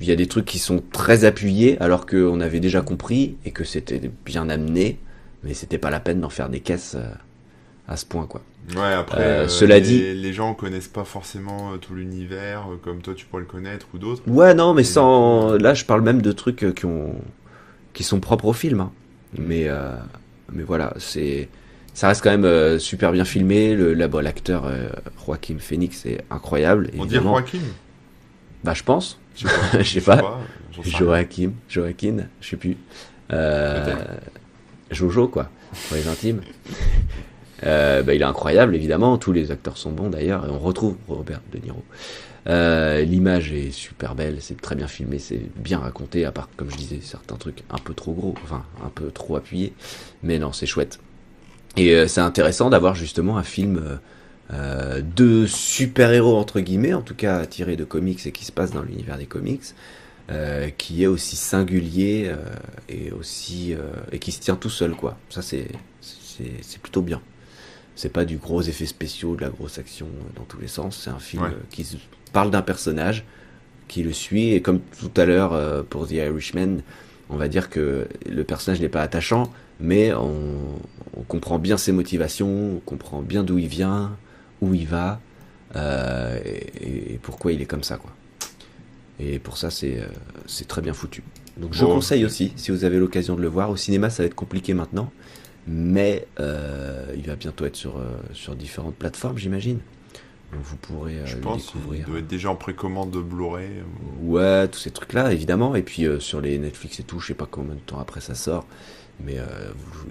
il 0.00 0.06
y 0.06 0.10
a 0.12 0.16
des 0.16 0.26
trucs 0.26 0.44
qui 0.44 0.58
sont 0.58 0.82
très 0.92 1.24
appuyés 1.24 1.80
alors 1.80 2.04
qu'on 2.06 2.40
avait 2.40 2.60
déjà 2.60 2.82
compris 2.82 3.36
et 3.44 3.52
que 3.52 3.64
c'était 3.64 4.10
bien 4.26 4.48
amené 4.50 4.98
mais 5.44 5.54
c'était 5.54 5.78
pas 5.78 5.90
la 5.90 6.00
peine 6.00 6.20
d'en 6.20 6.28
faire 6.30 6.48
des 6.50 6.60
caisses 6.60 6.96
à 7.92 7.96
ce 7.96 8.06
point 8.06 8.26
quoi 8.26 8.40
Ouais, 8.76 8.92
après, 8.92 9.20
Euh, 9.20 9.44
euh, 9.44 9.48
cela 9.48 9.76
les, 9.76 9.80
dit- 9.80 10.14
les 10.14 10.32
gens 10.32 10.54
connaissent 10.54 10.88
pas 10.88 11.04
forcément 11.04 11.72
euh, 11.72 11.76
tout 11.78 11.94
l'univers, 11.94 12.64
comme 12.84 13.02
toi 13.02 13.12
tu 13.14 13.26
pourrais 13.26 13.42
le 13.42 13.48
connaître 13.48 13.86
ou 13.94 13.98
d'autres. 13.98 14.22
ouais 14.28 14.54
non 14.54 14.72
mais 14.74 14.84
sans 14.84 15.54
là 15.58 15.74
je 15.74 15.84
parle 15.84 16.00
même 16.02 16.22
de 16.22 16.32
trucs 16.32 16.74
qui 16.74 16.86
ont 16.86 17.14
qui 17.92 18.04
sont 18.04 18.20
propres 18.20 18.46
au 18.46 18.52
film 18.52 18.80
hein. 18.80 18.92
mais 19.36 19.64
euh, 19.68 19.90
mais 20.52 20.62
voilà 20.62 20.94
c'est 20.98 21.48
ça 21.92 22.08
reste 22.08 22.22
quand 22.22 22.30
même 22.30 22.44
euh, 22.44 22.78
super 22.78 23.10
bien 23.12 23.24
filmé 23.24 23.74
le 23.74 23.92
l'acteur 23.94 24.70
Joaquin 25.26 25.56
Phoenix 25.58 26.06
est 26.06 26.24
incroyable 26.30 26.88
On 26.96 27.04
dit 27.04 27.14
évidemment. 27.16 27.32
Joaquin? 27.38 27.58
Bah 28.64 28.74
je 28.74 28.82
pense 28.84 29.18
Je 29.34 29.82
sais 29.82 30.00
pas. 30.00 30.40
Joachim 30.72 31.52
Joaquin 31.68 32.16
je 32.40 32.48
sais 32.48 32.56
plus. 32.56 32.76
Jojo 34.90 35.28
quoi 35.28 35.48
pour 35.88 35.96
les 35.96 36.06
intimes 36.06 36.40
Euh, 37.64 38.02
bah, 38.02 38.14
il 38.14 38.22
est 38.22 38.24
incroyable 38.24 38.74
évidemment. 38.74 39.18
Tous 39.18 39.32
les 39.32 39.50
acteurs 39.50 39.76
sont 39.76 39.92
bons 39.92 40.10
d'ailleurs. 40.10 40.46
Et 40.46 40.50
on 40.50 40.58
retrouve 40.58 40.96
Robert 41.08 41.40
De 41.52 41.58
Niro. 41.58 41.82
Euh, 42.48 43.02
l'image 43.02 43.52
est 43.52 43.70
super 43.70 44.14
belle. 44.14 44.38
C'est 44.40 44.60
très 44.60 44.74
bien 44.74 44.88
filmé. 44.88 45.18
C'est 45.18 45.40
bien 45.56 45.78
raconté 45.78 46.24
à 46.24 46.32
part 46.32 46.48
comme 46.56 46.70
je 46.70 46.76
disais 46.76 46.98
certains 47.02 47.36
trucs 47.36 47.62
un 47.70 47.78
peu 47.78 47.94
trop 47.94 48.12
gros 48.12 48.34
enfin 48.42 48.64
un 48.84 48.88
peu 48.88 49.10
trop 49.10 49.36
appuyés. 49.36 49.72
Mais 50.22 50.38
non 50.38 50.52
c'est 50.52 50.66
chouette. 50.66 50.98
Et 51.76 51.94
euh, 51.94 52.06
c'est 52.06 52.20
intéressant 52.20 52.70
d'avoir 52.70 52.94
justement 52.94 53.38
un 53.38 53.44
film 53.44 53.98
de 55.16 55.46
super-héros 55.46 56.36
entre 56.36 56.60
guillemets, 56.60 56.92
en 56.92 57.00
tout 57.00 57.14
cas 57.14 57.46
tiré 57.46 57.74
de 57.74 57.84
comics 57.84 58.26
et 58.26 58.32
qui 58.32 58.44
se 58.44 58.52
passe 58.52 58.70
dans 58.70 58.82
l'univers 58.82 59.16
des 59.16 59.24
comics, 59.24 59.62
qui 60.76 61.02
est 61.02 61.06
aussi 61.06 61.36
singulier 61.36 62.30
et 62.90 63.12
aussi 63.12 63.74
et 64.10 64.18
qui 64.18 64.30
se 64.30 64.40
tient 64.40 64.56
tout 64.56 64.68
seul 64.68 64.94
quoi. 64.94 65.16
Ça 65.30 65.40
c'est 65.40 65.68
plutôt 66.82 67.00
bien. 67.00 67.22
C'est 67.94 68.08
pas 68.12 68.24
du 68.24 68.36
gros 68.38 68.62
effet 68.62 68.86
spéciaux, 68.86 69.36
de 69.36 69.42
la 69.42 69.50
grosse 69.50 69.78
action 69.78 70.06
euh, 70.06 70.32
dans 70.36 70.44
tous 70.44 70.58
les 70.60 70.68
sens. 70.68 71.00
C'est 71.04 71.10
un 71.10 71.18
film 71.18 71.42
Ouais. 71.42 71.50
euh, 71.50 71.60
qui 71.70 71.86
parle 72.32 72.50
d'un 72.50 72.62
personnage 72.62 73.24
qui 73.88 74.02
le 74.02 74.12
suit 74.12 74.52
et 74.54 74.62
comme 74.62 74.80
tout 74.98 75.10
à 75.16 75.26
l'heure 75.26 75.52
euh, 75.52 75.82
pour 75.82 76.06
The 76.08 76.12
Irishman, 76.12 76.78
on 77.28 77.36
va 77.36 77.48
dire 77.48 77.68
que 77.68 78.06
le 78.30 78.44
personnage 78.44 78.80
n'est 78.80 78.88
pas 78.88 79.02
attachant, 79.02 79.52
mais 79.80 80.12
on, 80.14 80.32
on 81.16 81.22
comprend 81.22 81.58
bien 81.58 81.76
ses 81.76 81.92
motivations, 81.92 82.76
on 82.76 82.80
comprend 82.80 83.20
bien 83.20 83.42
d'où 83.44 83.58
il 83.58 83.68
vient, 83.68 84.16
où 84.62 84.72
il 84.74 84.86
va, 84.86 85.20
euh, 85.76 86.38
et, 86.44 87.14
et 87.14 87.18
pourquoi 87.22 87.52
il 87.52 87.60
est 87.60 87.66
comme 87.66 87.82
ça, 87.82 87.96
quoi. 87.96 88.10
Et 89.20 89.38
pour 89.38 89.56
ça, 89.58 89.70
c'est 89.70 90.08
très 90.68 90.80
bien 90.82 90.92
foutu. 90.94 91.22
Donc 91.58 91.74
je 91.74 91.84
conseille 91.84 92.24
aussi, 92.24 92.52
si 92.56 92.70
vous 92.70 92.84
avez 92.84 92.98
l'occasion 92.98 93.36
de 93.36 93.42
le 93.42 93.48
voir. 93.48 93.68
Au 93.70 93.76
cinéma, 93.76 94.08
ça 94.10 94.22
va 94.22 94.26
être 94.26 94.34
compliqué 94.34 94.72
maintenant, 94.74 95.12
mais 95.66 96.26
euh, 96.40 97.06
il 97.16 97.26
va 97.26 97.36
bientôt 97.36 97.64
être 97.64 97.76
sur, 97.76 97.98
euh, 97.98 98.10
sur 98.32 98.54
différentes 98.56 98.96
plateformes, 98.96 99.38
j'imagine. 99.38 99.78
Donc 100.52 100.60
vous 100.64 100.76
pourrez 100.76 101.14
euh, 101.18 101.26
Je 101.26 101.36
le 101.36 101.40
pense 101.40 101.66
découvrir. 101.66 102.06
doit 102.06 102.18
être 102.18 102.26
déjà 102.26 102.50
en 102.50 102.56
précommande 102.56 103.10
de 103.10 103.20
Blu-ray. 103.20 103.68
Ouais, 104.22 104.68
tous 104.68 104.80
ces 104.80 104.90
trucs-là, 104.90 105.32
évidemment. 105.32 105.74
Et 105.74 105.82
puis 105.82 106.06
sur 106.18 106.40
les 106.40 106.58
Netflix 106.58 107.00
et 107.00 107.04
tout, 107.04 107.20
je 107.20 107.28
sais 107.28 107.34
pas 107.34 107.48
combien 107.50 107.74
de 107.74 107.80
temps 107.80 107.98
après 108.00 108.20
ça 108.20 108.34
sort, 108.34 108.66
mais 109.24 109.36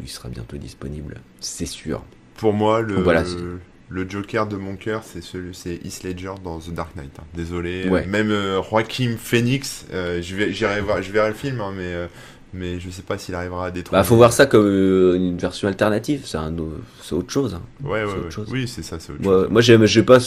il 0.01 0.09
sera 0.09 0.29
bientôt 0.29 0.57
disponible, 0.57 1.21
c'est 1.39 1.65
sûr. 1.67 2.03
Pour 2.37 2.53
moi, 2.53 2.81
le, 2.81 2.95
Voilà, 2.95 3.23
c'est- 3.23 3.37
le 3.89 4.09
Joker 4.09 4.47
de 4.47 4.55
mon 4.55 4.77
cœur, 4.77 5.03
c'est 5.03 5.21
celui, 5.21 5.53
c'est 5.53 5.75
Heath 5.75 6.03
Ledger 6.03 6.31
dans 6.43 6.57
The 6.59 6.71
Dark 6.73 6.95
Knight. 6.95 7.11
hein. 7.19 7.23
Désolé. 7.35 7.87
Ouais. 7.89 8.05
Même 8.07 8.31
euh, 8.31 8.63
Joaquin 8.63 9.15
Phoenix, 9.19 9.85
euh, 9.93 10.21
je 10.23 10.35
vais, 10.35 10.53
j'irai 10.53 10.79
voir, 10.81 11.01
je 11.03 11.11
verrai 11.11 11.27
le 11.27 11.35
film, 11.35 11.59
hein, 11.61 11.73
mais, 11.75 11.93
euh, 11.93 12.07
mais 12.53 12.79
je 12.79 12.89
sais 12.89 13.01
pas 13.01 13.17
s'il 13.17 13.33
arrivera 13.35 13.67
à 13.67 13.71
détruire. 13.71 13.99
Bah, 13.99 14.03
faut 14.03 14.15
voir 14.15 14.33
ça 14.33 14.45
comme 14.45 14.65
euh, 14.65 15.15
une 15.15 15.37
version 15.37 15.67
alternative, 15.67 16.23
c'est 16.25 16.37
un, 16.37 16.53
c'est 17.01 17.13
autre 17.15 17.31
chose. 17.31 17.53
hein. 17.55 17.61
Ouais, 17.83 18.03
ouais, 18.03 18.09
c'est 18.09 18.15
autre 18.17 18.25
ouais. 18.25 18.31
chose. 18.31 18.47
Oui, 18.51 18.67
c'est 18.67 18.83
ça, 18.83 18.99
c'est 18.99 19.13
autre 19.13 19.21
Moi, 19.21 19.63
chose. 19.63 19.77
moi 19.79 19.85
j'ai 19.87 20.03
pas 20.03 20.19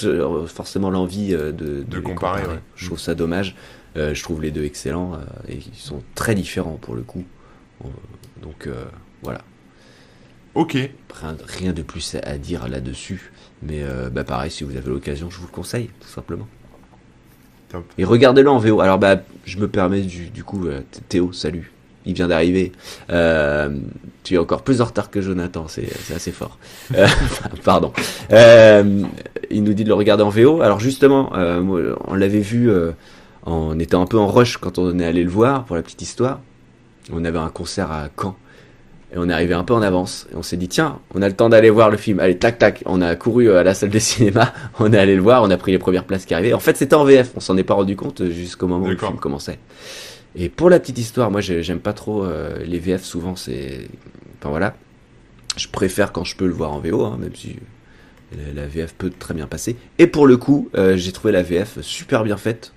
forcément 0.47 0.91
l'envie 0.91 1.35
euh, 1.35 1.53
de, 1.53 1.83
De 1.83 1.97
les 1.97 2.03
comparer, 2.03 2.43
ouais. 2.43 2.61
Je 2.77 2.87
trouve 2.87 2.99
ça 2.99 3.15
dommage. 3.15 3.55
Euh, 3.97 4.13
je 4.15 4.23
trouve 4.23 4.43
les 4.43 4.51
deux 4.51 4.65
excellents 4.65 5.15
euh, 5.15 5.53
et 5.53 5.57
ils 5.57 5.79
sont 5.79 6.03
très 6.15 6.35
différents 6.35 6.79
pour 6.81 6.95
le 6.95 7.03
coup. 7.03 7.25
Donc 8.43 8.69
voilà. 9.23 9.43
Ok. 10.55 10.73
Rien, 10.73 11.37
rien 11.47 11.73
de 11.73 11.83
plus 11.83 12.17
à, 12.23 12.39
dire 12.39 12.69
là-dessus. 12.69 13.33
Mais 13.63 13.85
bah 14.13 14.25
pareil, 14.25 14.51
si 14.51 14.65
vous 14.65 14.77
avez 14.77 14.89
l'occasion, 14.89 15.29
je 15.31 15.39
vous 15.39 15.47
le 15.47 15.53
conseille, 15.53 15.91
tout 16.01 16.09
simplement. 16.09 16.47
Top. 17.69 17.85
Et 17.99 18.05
regardez-le 18.05 18.49
en 18.49 18.59
VO. 18.59 18.81
Alors 18.81 18.99
bah, 18.99 19.17
je 19.45 19.59
me 19.59 19.69
permets 19.69 20.03
du, 20.03 20.29
du 20.31 20.45
coup, 20.45 20.67
Théo, 21.09 21.33
salut. 21.33 21.74
Il 22.07 22.15
vient 22.15 22.29
d'arriver. 22.29 22.73
Euh, 23.11 23.71
tu 24.23 24.35
es 24.35 24.39
encore 24.39 24.63
plus 24.63 24.81
en 24.81 24.87
retard 24.87 25.11
que 25.11 25.21
Jonathan, 25.21 25.67
c'est 25.69 25.89
assez 26.15 26.33
fort. 26.33 26.59
Euh, 26.97 27.07
pardon. 27.65 27.93
Euh, 28.33 29.03
il 29.51 29.63
nous 29.63 29.75
dit 29.75 29.85
de 29.85 29.89
le 29.89 29.95
regarder 29.95 30.23
en 30.23 30.31
VO. 30.31 30.63
Alors 30.63 30.81
justement, 30.81 31.33
euh, 31.35 31.61
moi, 31.61 31.81
on 32.07 32.15
l'avait 32.15 32.41
vu, 32.41 32.71
euh, 32.71 32.93
on 33.45 33.79
était 33.79 33.95
un 33.95 34.07
peu 34.07 34.19
en 34.19 34.27
rush 34.27 34.57
quand 34.57 34.79
on 34.79 34.99
est 34.99 35.07
allé 35.07 35.23
le 35.23 35.31
voir, 35.31 35.65
pour 35.65 35.77
la 35.77 35.83
petite 35.83 36.03
histoire. 36.03 36.41
On 37.13 37.25
avait 37.25 37.39
un 37.39 37.51
concert 37.51 37.91
à 37.91 38.09
Caen. 38.21 38.37
Et 39.13 39.19
on 39.19 39.29
est 39.29 39.33
arrivé 39.33 39.55
un 39.55 39.63
peu 39.63 39.75
en 39.75 39.83
avance. 39.83 40.27
Et 40.33 40.37
on 40.37 40.43
s'est 40.43 40.57
dit, 40.57 40.67
tiens, 40.67 40.99
on 41.15 41.23
a 41.23 41.29
le 41.29 41.37
temps 41.37 41.49
d'aller 41.49 41.71
voir 41.71 41.89
le 41.89 41.97
film. 41.97 42.19
Allez, 42.19 42.37
tac, 42.37 42.59
tac. 42.59 42.83
On 42.85 43.01
a 43.01 43.15
couru 43.15 43.53
à 43.53 43.63
la 43.63 43.73
salle 43.73 43.91
de 43.91 43.99
cinéma. 44.01 44.53
On 44.81 44.93
est 44.93 44.99
allé 44.99 45.15
le 45.15 45.23
voir. 45.23 45.45
On 45.45 45.51
a 45.51 45.57
pris 45.57 45.71
les 45.71 45.79
premières 45.79 46.03
places 46.03 46.25
qui 46.25 46.35
arrivaient. 46.35 46.53
En 46.53 46.59
fait, 46.59 46.77
c'était 46.77 46.97
en 46.97 47.05
VF. 47.05 47.31
On 47.37 47.41
s'en 47.41 47.57
est 47.57 47.63
pas 47.63 47.75
rendu 47.75 47.95
compte 47.95 48.25
jusqu'au 48.31 48.67
moment 48.67 48.87
où 48.87 48.91
le 48.91 48.97
film 48.97 49.19
commençait. 49.19 49.61
Et 50.37 50.49
pour 50.49 50.69
la 50.71 50.81
petite 50.81 50.99
histoire, 50.99 51.31
moi, 51.31 51.41
j'ai- 51.41 51.63
j'aime 51.63 51.81
pas 51.81 51.93
trop 51.93 52.25
euh, 52.25 52.59
les 52.65 52.79
VF. 52.79 53.05
Souvent, 53.05 53.37
c'est. 53.37 53.89
Enfin, 54.39 54.51
voilà. 54.51 54.75
Je 55.57 55.69
préfère 55.69 56.13
quand 56.13 56.25
je 56.25 56.37
peux 56.37 56.47
le 56.47 56.53
voir 56.53 56.73
en 56.73 56.81
VO, 56.81 57.05
hein, 57.05 57.17
même 57.21 57.35
si 57.35 57.57
la, 58.55 58.67
VF 58.67 58.95
peut 58.95 59.11
très 59.17 59.33
bien 59.35 59.47
passer. 59.47 59.77
Et 59.99 60.09
pour 60.09 60.27
le 60.27 60.37
coup, 60.37 60.69
euh, 60.75 60.97
j'ai 60.97 61.13
trouvé 61.13 61.33
la 61.33 61.43
VF 61.45 61.81
super 61.83 62.25
bien 62.25 62.37
faite. 62.37 62.73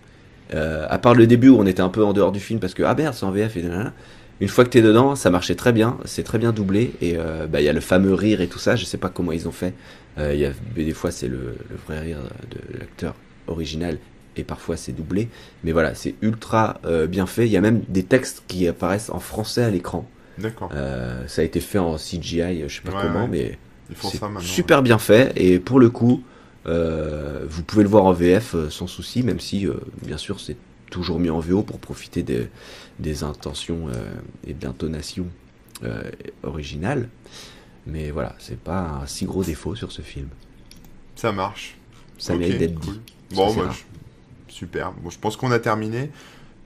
Euh, 0.53 0.85
à 0.89 0.99
part 0.99 1.15
le 1.15 1.25
début 1.25 1.49
où 1.49 1.57
on 1.59 1.65
était 1.65 1.81
un 1.81 1.89
peu 1.89 2.05
en 2.05 2.13
dehors 2.13 2.31
du 2.31 2.39
film 2.39 2.59
parce 2.61 2.73
que 2.73 2.83
ah 2.83 2.95
merde 2.95 3.13
c'est 3.13 3.25
en 3.25 3.31
VF 3.31 3.57
et 3.57 3.63
nanana. 3.63 3.93
Une 4.39 4.47
fois 4.47 4.63
que 4.63 4.69
t'es 4.69 4.83
dedans, 4.83 5.15
ça 5.15 5.29
marchait 5.31 5.55
très 5.55 5.73
bien, 5.73 5.97
c'est 6.05 6.23
très 6.23 6.37
bien 6.37 6.51
doublé 6.51 6.93
et 7.01 7.17
bah, 7.49 7.59
il 7.59 7.65
y 7.65 7.69
a 7.69 7.73
le 7.73 7.81
fameux 7.81 8.13
rire 8.13 8.39
et 8.39 8.47
tout 8.47 8.59
ça. 8.59 8.75
Je 8.75 8.85
sais 8.85 8.97
pas 8.99 9.09
comment 9.09 9.31
ils 9.31 9.47
ont 9.47 9.51
fait. 9.51 9.73
Il 10.19 10.35
y 10.37 10.45
a 10.45 10.51
des 10.75 10.93
fois 10.93 11.09
c'est 11.11 11.27
le 11.27 11.57
vrai 11.87 11.99
rire 11.99 12.19
de 12.51 12.79
l'acteur 12.79 13.15
original 13.47 13.97
et 14.39 14.43
parfois 14.43 14.77
c'est 14.77 14.91
doublé. 14.91 15.29
Mais 15.63 15.71
voilà, 15.71 15.95
c'est 15.95 16.15
ultra 16.21 16.79
euh, 16.85 17.07
bien 17.07 17.25
fait. 17.25 17.45
Il 17.45 17.51
y 17.51 17.57
a 17.57 17.61
même 17.61 17.81
des 17.89 18.03
textes 18.03 18.43
qui 18.47 18.67
apparaissent 18.67 19.09
en 19.09 19.19
français 19.19 19.63
à 19.63 19.69
l'écran. 19.69 20.09
D'accord. 20.37 20.69
Euh, 20.73 21.27
ça 21.27 21.41
a 21.41 21.45
été 21.45 21.59
fait 21.59 21.79
en 21.79 21.95
CGI, 21.97 22.63
je 22.67 22.75
sais 22.75 22.81
pas 22.81 22.91
Ouais, 22.95 23.01
comment, 23.01 23.23
ouais. 23.23 23.27
mais 23.29 23.57
c'est 24.01 24.19
super 24.41 24.81
bien 24.83 24.97
fait 24.99 25.31
et 25.35 25.59
pour 25.59 25.79
le 25.79 25.89
coup, 25.89 26.21
euh, 26.67 27.45
vous 27.49 27.63
pouvez 27.63 27.83
le 27.83 27.89
voir 27.89 28.05
en 28.05 28.13
VF 28.13 28.53
euh, 28.55 28.69
sans 28.69 28.85
souci, 28.87 29.23
même 29.23 29.39
si 29.39 29.65
euh, 29.65 29.73
bien 30.05 30.17
sûr 30.17 30.39
c'est 30.39 30.57
toujours 30.91 31.19
mieux 31.19 31.31
en 31.31 31.39
VO 31.39 31.63
pour 31.63 31.79
profiter 31.79 32.21
des, 32.23 32.49
des 32.99 33.23
intentions 33.23 33.87
euh, 33.87 33.93
et 34.45 34.53
de 34.53 34.63
l'intonation 34.65 35.25
euh, 35.83 36.03
originale. 36.43 37.09
Mais 37.85 38.11
voilà, 38.11 38.35
c'est 38.39 38.59
pas 38.59 38.99
un 39.01 39.05
si 39.07 39.25
gros 39.25 39.43
défaut 39.43 39.75
sur 39.75 39.91
ce 39.93 40.01
film. 40.01 40.27
Ça 41.15 41.31
marche. 41.31 41.77
Ça 42.17 42.35
mérite 42.35 42.57
d'être 42.57 42.79
cool. 42.79 42.93
dit. 43.29 43.35
Bon, 43.35 43.49
je- 43.49 43.83
super. 44.49 44.91
Bon, 45.03 45.09
je 45.09 45.19
pense 45.19 45.35
qu'on 45.37 45.51
a 45.51 45.59
terminé. 45.59 46.09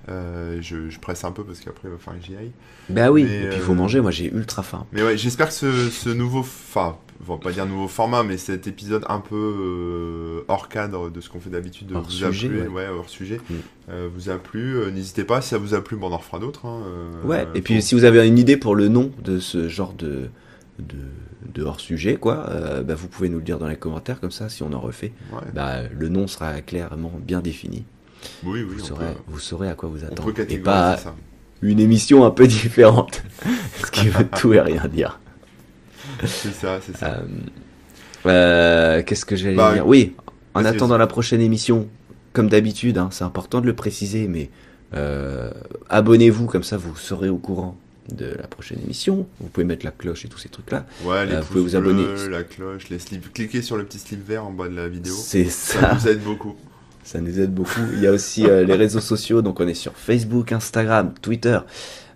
Euh, 0.10 0.58
je, 0.62 0.90
je 0.90 1.00
presse 1.00 1.24
un 1.26 1.32
peu 1.32 1.44
parce 1.44 1.60
qu'après 1.60 1.88
il 1.88 1.92
va 1.92 1.98
falloir 2.00 2.20
que 2.20 2.26
j'y 2.28 2.36
aille. 2.36 2.52
Bah 2.90 3.12
oui, 3.12 3.24
Mais, 3.24 3.36
et 3.36 3.48
puis 3.50 3.58
il 3.58 3.62
euh, 3.62 3.66
faut 3.66 3.76
manger, 3.76 4.02
moi 4.02 4.10
j'ai 4.10 4.26
ultra 4.34 4.64
faim. 4.64 4.88
Mais 4.94 5.04
ouais, 5.04 5.16
j'espère 5.16 5.50
que 5.50 5.54
ce, 5.54 5.90
ce 5.92 6.10
nouveau, 6.10 6.40
enfin, 6.40 6.98
on 7.28 7.34
va 7.34 7.38
pas 7.40 7.52
dire 7.52 7.68
nouveau 7.68 7.88
format, 7.88 8.24
mais 8.24 8.38
cet 8.38 8.66
épisode 8.66 9.06
un 9.10 9.20
peu 9.20 9.36
euh, 9.36 10.42
hors 10.48 10.70
cadre 10.70 11.12
de 11.12 11.22
ce 11.22 11.30
qu'on 11.30 11.40
fait 11.40 11.52
d'habitude 11.52 11.92
Hors 11.94 12.02
vous 12.02 12.24
a 12.24 12.28
sujet, 12.32 12.48
plu, 12.50 12.68
ouais. 12.70 12.88
hors 12.88 13.10
sujet, 13.10 13.40
Mm. 13.48 13.94
vous 14.16 14.30
a 14.32 14.38
plu. 14.40 14.92
N'hésitez 14.92 15.24
pas, 15.24 15.40
si 15.42 15.50
ça 15.50 15.60
vous 15.60 15.76
a 15.76 15.84
plu, 15.84 15.98
bon, 15.98 16.10
on 16.10 16.14
en 16.14 16.18
refera 16.18 16.40
d'autres. 16.40 16.66
hein, 16.66 16.82
Ouais, 17.24 17.46
et 17.54 17.62
puis 17.62 17.80
si 17.84 17.94
vous 17.94 18.04
avez 18.04 18.28
une 18.28 18.40
idée 18.40 18.58
pour 18.58 18.74
le 18.76 18.88
nom 18.88 19.12
de 19.24 19.38
ce 19.38 19.70
genre 19.70 19.94
de, 19.94 20.30
de, 20.80 20.96
de 21.54 21.64
hors-sujet, 21.64 22.16
quoi, 22.18 22.46
euh, 22.50 22.84
bah, 22.84 22.96
vous 22.96 23.08
pouvez 23.08 23.30
nous 23.30 23.38
le 23.38 23.44
dire 23.44 23.58
dans 23.60 23.68
les 23.68 23.76
commentaires, 23.76 24.20
comme 24.20 24.32
ça, 24.32 24.50
si 24.50 24.64
on 24.64 24.74
en 24.74 24.80
refait, 24.80 25.12
ouais. 25.34 25.40
bah, 25.54 25.82
le 25.92 26.10
nom 26.10 26.28
sera 26.28 26.62
clairement 26.62 27.12
bien 27.20 27.42
défini. 27.42 27.84
oui, 28.44 28.64
oui, 28.64 28.76
Vous 28.78 28.80
saurez, 28.80 29.06
peut, 29.08 29.20
vous 29.28 29.40
saurez 29.40 29.70
à 29.70 29.74
quoi 29.76 29.90
vous 29.90 30.04
attendre. 30.04 30.32
Et 30.50 30.58
pas 30.60 30.98
ça. 30.98 31.16
une 31.62 31.80
émission 31.80 32.26
un 32.26 32.32
peu 32.32 32.48
différente, 32.48 33.24
ce 33.84 33.92
qui 33.92 34.10
veut 34.10 34.28
tout 34.38 34.54
et 34.54 34.62
rien 34.62 34.88
dire. 34.88 35.20
C'est 36.26 36.54
ça, 36.54 36.80
c'est 36.82 36.96
ça. 36.96 37.20
Euh, 37.20 37.26
euh, 38.28 39.04
Qu'est-ce 39.04 39.26
que 39.26 39.36
j'allais 39.36 39.56
Bah, 39.56 39.74
dire? 39.74 39.88
Oui, 39.88 40.16
en 40.54 40.66
attendant 40.66 40.98
la 40.98 41.08
prochaine 41.08 41.42
émission, 41.42 41.88
comme 42.34 42.50
d'habitude, 42.50 42.98
hein, 42.98 43.10
c'est 43.12 43.24
important 43.24 43.62
de 43.62 43.66
le 43.66 43.76
préciser, 43.76 44.28
mais 44.28 44.50
abonnez-vous, 45.90 46.46
comme 46.48 46.64
ça 46.64 46.78
vous 46.78 46.96
serez 46.96 47.30
au 47.30 47.38
courant 47.38 47.78
de 48.16 48.26
la 48.26 48.48
prochaine 48.48 48.80
émission. 48.84 49.28
Vous 49.40 49.48
pouvez 49.50 49.66
mettre 49.66 49.86
la 49.86 49.92
cloche 49.92 50.26
et 50.26 50.28
tous 50.28 50.38
ces 50.38 50.50
trucs-là. 50.50 50.86
Ouais, 51.04 51.26
les 51.26 51.34
euh, 51.34 51.42
vous 51.42 51.48
pouvez 51.48 51.62
vous 51.62 51.76
abonner. 51.76 52.04
bleus, 52.04 52.30
la 52.30 52.44
cloche, 52.44 52.90
les 52.90 53.00
slips. 53.00 53.32
Cliquez 53.34 53.62
sur 53.62 53.78
le 53.78 53.86
petit 53.86 54.00
slip 54.00 54.28
vert 54.28 54.46
en 54.46 54.52
bas 54.52 54.68
de 54.68 54.76
la 54.76 54.88
vidéo. 54.88 55.14
C'est 55.16 55.46
Ça 55.46 55.80
ça, 55.80 55.94
nous 55.96 56.08
aide 56.08 56.24
beaucoup. 56.24 56.56
ça 57.04 57.20
nous 57.22 57.40
aide 57.40 57.54
beaucoup. 57.54 57.82
Il 57.94 58.02
y 58.02 58.08
a 58.08 58.12
aussi 58.12 58.46
euh, 58.46 58.64
les 58.64 58.76
réseaux 58.76 59.00
sociaux, 59.00 59.42
donc 59.42 59.60
on 59.60 59.68
est 59.68 59.74
sur 59.74 59.94
Facebook, 59.94 60.52
Instagram, 60.52 61.14
Twitter. 61.22 61.60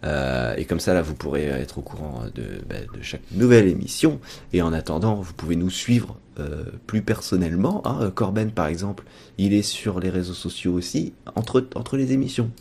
Euh, 0.04 0.54
et 0.56 0.66
comme 0.66 0.80
ça, 0.80 0.94
là, 0.94 1.02
vous 1.02 1.16
pourrez 1.16 1.46
être 1.46 1.80
au 1.80 1.82
courant 1.82 2.24
de, 2.34 2.44
bah, 2.70 2.76
de 2.96 3.02
chaque 3.02 3.24
nouvelle 3.32 3.68
émission. 3.68 4.20
Et 4.54 4.62
en 4.62 4.72
attendant, 4.74 5.16
vous 5.16 5.34
pouvez 5.34 5.56
nous 5.56 5.70
suivre 5.70 6.18
euh, 6.40 6.64
plus 6.86 7.02
personnellement. 7.02 7.82
Hein. 7.86 8.12
Corben, 8.14 8.52
par 8.52 8.68
exemple, 8.68 9.04
il 9.38 9.54
est 9.54 9.62
sur 9.64 10.00
les 10.00 10.10
réseaux 10.10 10.34
sociaux 10.34 10.74
aussi, 10.74 11.14
entre, 11.36 11.66
entre 11.76 11.98
les 11.98 12.12
émissions. 12.12 12.52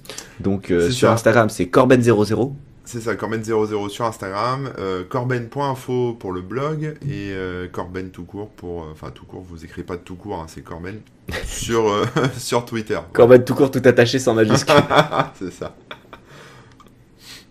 Donc 0.41 0.71
euh, 0.71 0.91
sur 0.91 1.09
ça. 1.09 1.15
Instagram, 1.15 1.51
c'est 1.51 1.67
Corben00. 1.67 2.53
C'est 2.87 3.01
ça, 3.01 3.15
Corben00 3.17 3.89
sur 3.89 4.05
Instagram, 4.05 4.71
euh, 4.79 5.05
Corben.info 5.09 6.13
pour 6.21 6.33
le 6.33 6.43
blog 6.43 6.97
et 7.03 7.31
euh, 7.33 7.67
Corben 7.67 8.11
tout 8.11 8.25
court 8.25 8.51
pour. 8.51 8.83
euh, 8.85 8.89
Enfin, 8.93 9.11
tout 9.11 9.25
court, 9.25 9.41
vous 9.43 9.65
écrivez 9.65 9.85
pas 9.87 9.97
de 9.97 10.03
tout 10.03 10.17
court, 10.17 10.39
hein, 10.41 10.47
c'est 10.49 10.61
Corben. 10.63 11.01
sur, 11.47 11.89
euh, 11.89 12.05
sur 12.39 12.67
Twitter. 12.67 12.99
Corben 13.15 13.43
tout 13.43 13.55
court, 13.55 13.71
tout 13.71 13.81
attaché 13.85 14.19
sans 14.19 14.35
majuscule. 14.35 14.75
c'est 15.39 15.51
ça. 15.53 15.75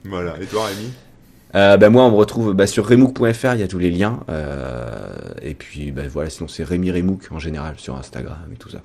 Voilà, 0.05 0.39
et 0.39 0.45
toi 0.45 0.65
Rémi? 0.65 0.91
Euh, 1.55 1.77
bah, 1.77 1.89
moi, 1.89 2.03
on 2.03 2.11
me 2.11 2.15
retrouve 2.15 2.53
bah, 2.53 2.67
sur 2.67 2.87
remook.fr, 2.87 3.53
il 3.53 3.59
y 3.59 3.63
a 3.63 3.67
tous 3.67 3.79
les 3.79 3.91
liens. 3.91 4.19
euh, 4.29 5.33
et 5.41 5.55
puis, 5.55 5.91
bah, 5.91 6.03
voilà, 6.09 6.29
sinon 6.29 6.47
c'est 6.47 6.63
Rémi 6.63 6.91
Remook 6.91 7.27
en 7.31 7.39
général 7.39 7.75
sur 7.79 7.95
Instagram 7.95 8.37
et 8.53 8.57
tout 8.57 8.69
ça. 8.69 8.81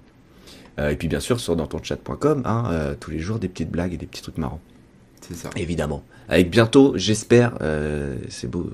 Euh, 0.78 0.90
et 0.90 0.96
puis, 0.96 1.08
bien 1.08 1.20
sûr, 1.20 1.40
sur 1.40 1.56
dantonchat.com, 1.56 2.42
hein, 2.44 2.64
euh, 2.70 2.94
tous 2.98 3.10
les 3.10 3.18
jours, 3.18 3.38
des 3.38 3.48
petites 3.48 3.70
blagues 3.70 3.92
et 3.94 3.96
des 3.96 4.06
petits 4.06 4.22
trucs 4.22 4.38
marrants. 4.38 4.60
C'est 5.26 5.34
ça. 5.34 5.50
Évidemment. 5.56 6.04
Avec 6.28 6.50
bientôt, 6.50 6.92
j'espère, 6.96 7.52
euh, 7.62 8.16
c'est 8.28 8.50
beau. 8.50 8.70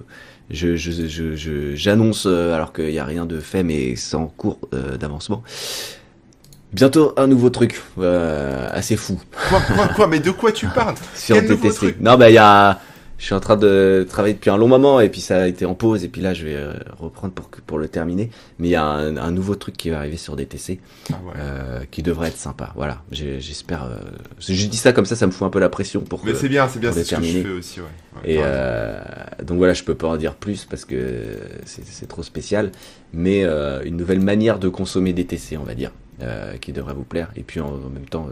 Je, 0.51 0.77
je, 0.77 0.91
je, 1.07 1.37
je- 1.37 1.75
j'annonce, 1.75 2.27
euh, 2.27 2.53
alors 2.55 2.73
qu'il 2.73 2.89
n'y 2.91 2.99
a 2.99 3.05
rien 3.05 3.25
de 3.27 3.41
fait, 3.41 3.63
mais 3.63 3.97
c'est 3.97 4.17
en 4.17 4.27
cours 4.27 4.59
euh, 4.75 4.97
d'avancement. 4.97 5.43
Bientôt 6.73 7.13
un 7.17 7.29
nouveau 7.29 7.51
truc 7.51 7.81
euh, 7.99 8.69
assez 8.73 8.97
fou 8.97 9.21
Quoi, 9.49 9.61
quoi, 9.75 9.89
quoi 9.89 10.07
Mais 10.09 10.19
de 10.19 10.33
quoi 10.33 10.51
tu 10.51 10.67
parles? 10.75 10.97
Sur 11.17 11.37
Quel 11.37 11.49
nouveau 11.51 11.71
truc? 11.71 11.97
Non, 12.01 12.17
bah 12.17 12.31
il 12.31 12.35
y 12.35 12.39
a, 12.39 12.81
je 13.17 13.25
suis 13.27 13.35
en 13.35 13.41
train 13.41 13.57
de 13.57 14.05
travailler 14.09 14.35
depuis 14.35 14.51
un 14.51 14.57
long 14.57 14.67
moment 14.69 15.01
et 15.01 15.09
puis 15.09 15.21
ça 15.21 15.43
a 15.43 15.47
été 15.47 15.65
en 15.67 15.75
pause 15.75 16.03
et 16.05 16.09
puis 16.09 16.21
là 16.21 16.35
je 16.35 16.45
vais 16.45 16.57
euh, 16.57 16.73
reprendre 16.99 17.33
pour 17.33 17.49
pour 17.49 17.79
le 17.79 17.89
terminer. 17.89 18.31
Mais 18.59 18.69
il 18.69 18.71
y 18.73 18.75
a 18.77 18.85
un, 18.85 19.17
un 19.17 19.31
nouveau 19.31 19.55
truc 19.55 19.77
qui 19.77 19.91
va 19.91 19.99
arriver 19.99 20.17
sur 20.17 20.37
DTC 20.37 20.81
Ah 21.11 21.15
ouais. 21.25 21.33
euh, 21.39 21.81
qui 21.91 22.03
devrait 22.03 22.29
être 22.29 22.37
sympa. 22.37 22.73
Voilà, 22.75 23.03
j'espère. 23.11 23.85
Euh, 23.85 23.97
je 24.41 24.67
dis 24.67 24.77
ça 24.77 24.93
comme 24.93 25.07
ça, 25.07 25.17
ça 25.17 25.27
me 25.27 25.33
fout 25.33 25.47
un 25.47 25.51
peu 25.51 25.61
la 25.61 25.69
pression 25.69 26.01
pour 26.01 26.23
que. 26.23 26.27
Mais 26.27 26.35
c'est 26.35 26.49
bien, 26.49 26.69
c'est 26.69 26.81
bien, 26.81 26.93
c'est 26.93 27.05
ce 27.05 27.15
que 27.15 27.23
je 27.23 27.39
fais 27.43 27.49
aussi, 27.51 27.81
ouais. 27.81 27.87
Ouais, 28.17 28.33
Et 28.35 28.39
euh, 28.43 29.01
donc 29.43 29.59
voilà, 29.59 29.75
je 29.75 29.85
peux 29.85 29.95
pas 29.95 30.09
en 30.09 30.17
dire 30.17 30.35
plus 30.35 30.65
parce 30.65 30.85
que 30.85 31.37
c'est 31.65 32.07
trop 32.09 32.23
spécial, 32.23 32.73
mais 33.13 33.45
une 33.85 33.97
nouvelle 33.97 34.21
manière 34.21 34.59
de 34.59 34.69
consommer 34.69 35.13
DTC, 35.13 35.57
on 35.57 35.65
va 35.65 35.75
dire, 35.75 35.93
qui 36.61 36.73
devrait 36.73 36.95
vous 36.95 37.05
plaire. 37.05 37.31
Et 37.37 37.43
puis 37.43 37.61
en, 37.61 37.69
en 37.69 37.91
même 37.93 38.07
temps, 38.11 38.29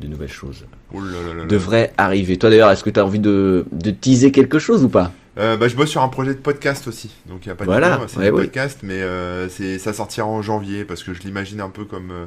de 0.00 0.06
nouvelles 0.06 0.32
choses. 0.32 0.66
Oh 0.92 1.00
là 1.00 1.10
là 1.10 1.34
là 1.34 1.40
là. 1.42 1.46
devraient 1.46 1.92
arriver. 1.96 2.36
Toi 2.36 2.50
d'ailleurs, 2.50 2.70
est-ce 2.70 2.84
que 2.84 2.90
tu 2.90 3.00
as 3.00 3.04
envie 3.04 3.18
de, 3.18 3.64
de 3.72 3.90
teaser 3.90 4.32
quelque 4.32 4.58
chose 4.58 4.84
ou 4.84 4.88
pas? 4.88 5.12
Euh, 5.38 5.56
bah, 5.56 5.68
je 5.68 5.76
bosse 5.76 5.90
sur 5.90 6.02
un 6.02 6.08
projet 6.08 6.32
de 6.32 6.38
podcast 6.38 6.88
aussi, 6.88 7.10
donc 7.26 7.44
il 7.44 7.48
n'y 7.48 7.52
a 7.52 7.56
pas 7.56 7.64
de 7.64 7.70
Voilà, 7.70 8.00
c'est 8.08 8.18
ouais, 8.18 8.30
podcast, 8.30 8.78
mais 8.82 9.02
euh, 9.02 9.50
c'est 9.50 9.78
ça 9.78 9.92
sortira 9.92 10.26
en 10.26 10.40
janvier 10.40 10.84
parce 10.86 11.02
que 11.02 11.12
je 11.12 11.20
l'imagine 11.20 11.60
un 11.60 11.68
peu 11.68 11.84
comme 11.84 12.10
euh, 12.10 12.26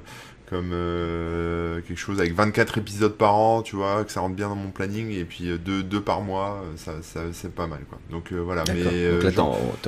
comme 0.50 0.72
euh, 0.74 1.82
quelque 1.82 1.98
chose 1.98 2.20
avec 2.20 2.34
24 2.34 2.78
épisodes 2.80 3.16
par 3.16 3.36
an, 3.36 3.62
tu 3.62 3.76
vois, 3.76 4.04
que 4.04 4.12
ça 4.12 4.22
rentre 4.22 4.36
bien 4.36 4.50
dans 4.50 4.56
mon 4.56 4.72
planning 4.72 5.12
et 5.12 5.24
puis 5.26 5.50
euh, 5.50 5.58
deux, 5.58 5.84
deux 5.84 6.02
par 6.02 6.22
mois, 6.22 6.64
euh, 6.64 6.78
ça, 6.78 6.94
ça 7.02 7.22
c'est 7.34 7.54
pas 7.54 7.68
mal 7.68 7.82
quoi. 7.90 8.00
Donc 8.10 8.32
euh, 8.32 8.40
voilà, 8.40 8.64
mais 8.68 8.82
euh, 8.84 9.14
Donc 9.16 9.24
là, 9.24 9.32
t'es 9.32 9.40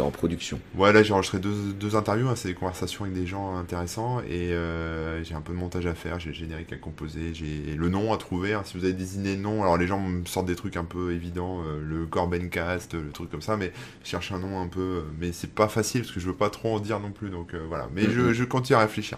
en, 0.02 0.06
en 0.06 0.12
production. 0.12 0.60
Ouais, 0.76 0.94
là 0.94 1.04
j'ai 1.04 1.14
enregistré 1.14 1.40
deux, 1.40 1.74
deux 1.80 1.96
interviews, 1.96 2.28
hein, 2.30 2.36
c'est 2.36 2.48
des 2.50 2.54
conversations 2.54 3.06
avec 3.06 3.16
des 3.16 3.26
gens 3.28 3.56
intéressants 3.56 4.20
et 4.22 4.54
euh, 4.54 5.24
j'ai 5.24 5.34
un 5.34 5.42
peu 5.42 5.54
de 5.54 5.58
montage 5.58 5.86
à 5.86 5.94
faire, 5.96 6.20
j'ai 6.20 6.30
le 6.30 6.36
générique 6.36 6.72
à 6.74 6.78
composer, 6.78 7.34
j'ai 7.34 7.76
le 7.76 7.90
nom 7.90 8.14
à 8.14 8.18
trouver. 8.18 8.54
hein, 8.54 8.62
si 8.66 8.78
vous 8.78 8.84
avez 8.84 8.94
des 8.94 9.16
idées 9.16 9.36
de 9.36 9.42
noms, 9.42 9.62
alors 9.64 9.78
les 9.78 9.88
gens 9.88 10.00
me 10.00 10.26
sortent 10.26 10.46
des 10.48 10.56
trucs 10.56 10.78
un 10.78 10.84
peu 10.86 11.14
évidents, 11.14 11.62
euh, 11.66 11.80
le 11.84 12.06
Corbencast, 12.06 12.94
le 12.94 13.12
truc 13.12 13.30
comme 13.32 13.42
ça, 13.42 13.58
mais 13.58 13.72
je 14.04 14.10
cherche 14.10 14.32
un 14.32 14.40
nom 14.40 14.62
un 14.62 14.68
peu, 14.68 15.04
mais 15.20 15.32
c'est 15.32 15.52
pas 15.54 15.68
facile 15.68 16.02
parce 16.02 16.14
que 16.14 16.20
je 16.20 16.28
veux 16.28 16.36
pas 16.36 16.50
trop 16.50 16.76
en 16.76 16.80
dire 16.80 17.00
non 17.00 17.12
plus, 17.12 17.30
donc 17.30 17.54
euh, 17.54 17.62
voilà. 17.68 17.88
Mais 17.96 18.04
je, 18.10 18.22
Mhm. 18.22 18.32
je 18.34 18.44
continue 18.44 18.78
à 18.78 18.82
réfléchir. 18.82 19.18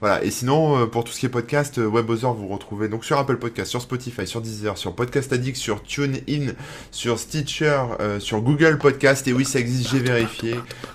Voilà, 0.00 0.24
et 0.24 0.30
sinon, 0.30 0.78
euh, 0.80 0.86
pour 0.86 1.04
tout 1.04 1.12
ce 1.12 1.20
qui 1.20 1.26
est 1.26 1.30
podcast, 1.30 1.78
euh, 1.78 1.86
WebOther, 1.86 2.32
vous 2.32 2.48
retrouvez 2.48 2.88
donc 2.88 3.04
sur 3.04 3.18
Apple 3.18 3.36
Podcast, 3.36 3.70
sur 3.70 3.82
Spotify, 3.82 4.26
sur 4.26 4.40
Deezer, 4.40 4.78
sur 4.78 4.94
Podcast 4.94 5.30
Addict, 5.32 5.56
sur 5.58 5.82
TuneIn, 5.82 6.52
sur 6.90 7.18
Stitcher, 7.18 7.78
euh, 8.00 8.18
sur 8.18 8.40
Google 8.40 8.78
Podcast, 8.78 9.28
et 9.28 9.34
oui, 9.34 9.44
ça 9.44 9.58
existe, 9.58 9.90
j'ai 9.90 9.98
vérifié. 9.98 10.54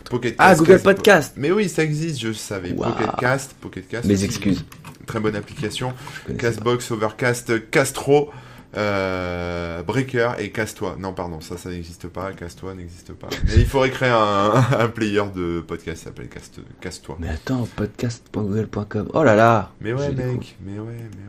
Pocket 0.10 0.34
Ah, 0.40 0.56
Google 0.56 0.72
Cast- 0.72 0.84
Podcast 0.84 1.34
Mais 1.38 1.52
oui, 1.52 1.69
ça 1.69 1.84
existe, 1.84 2.19
je 2.19 2.34
savais. 2.34 2.72
Waouh. 2.73 2.91
Pocket 2.94 3.10
Cast, 3.19 3.53
Pocket 3.61 3.88
Cast. 3.88 4.06
Mes 4.06 4.23
excuses. 4.23 4.65
Très 5.06 5.19
bonne 5.19 5.36
application. 5.36 5.94
Castbox, 6.40 6.90
Overcast, 6.90 7.69
Castro. 7.69 8.32
Euh, 8.78 9.82
Breaker 9.84 10.32
et 10.40 10.50
Casse-toi. 10.52 10.96
Non, 11.00 11.14
pardon, 11.14 11.42
ça, 11.42 11.58
ça 11.58 11.70
n'existe 11.70 12.08
pas. 12.08 12.32
Casse-toi 12.34 12.74
n'existe 12.76 13.14
pas. 13.14 13.28
Mais 13.48 13.56
il 13.58 13.66
faudrait 13.66 13.90
créer 13.92 14.10
un, 14.10 14.52
un 14.80 14.88
player 14.90 15.24
de 15.36 15.62
podcast 15.66 16.00
qui 16.00 16.04
s'appelle 16.06 16.28
Casse- 16.28 16.52
Casse-toi. 16.82 17.18
Mais 17.20 17.30
attends, 17.30 17.68
podcast.google.com. 17.76 19.10
Oh 19.14 19.24
là 19.24 19.36
là 19.36 19.72
Mais 19.82 19.94
ouais, 19.94 20.12
mec, 20.12 20.58
mais 20.66 20.80
ouais, 20.80 20.86
mais 20.88 21.28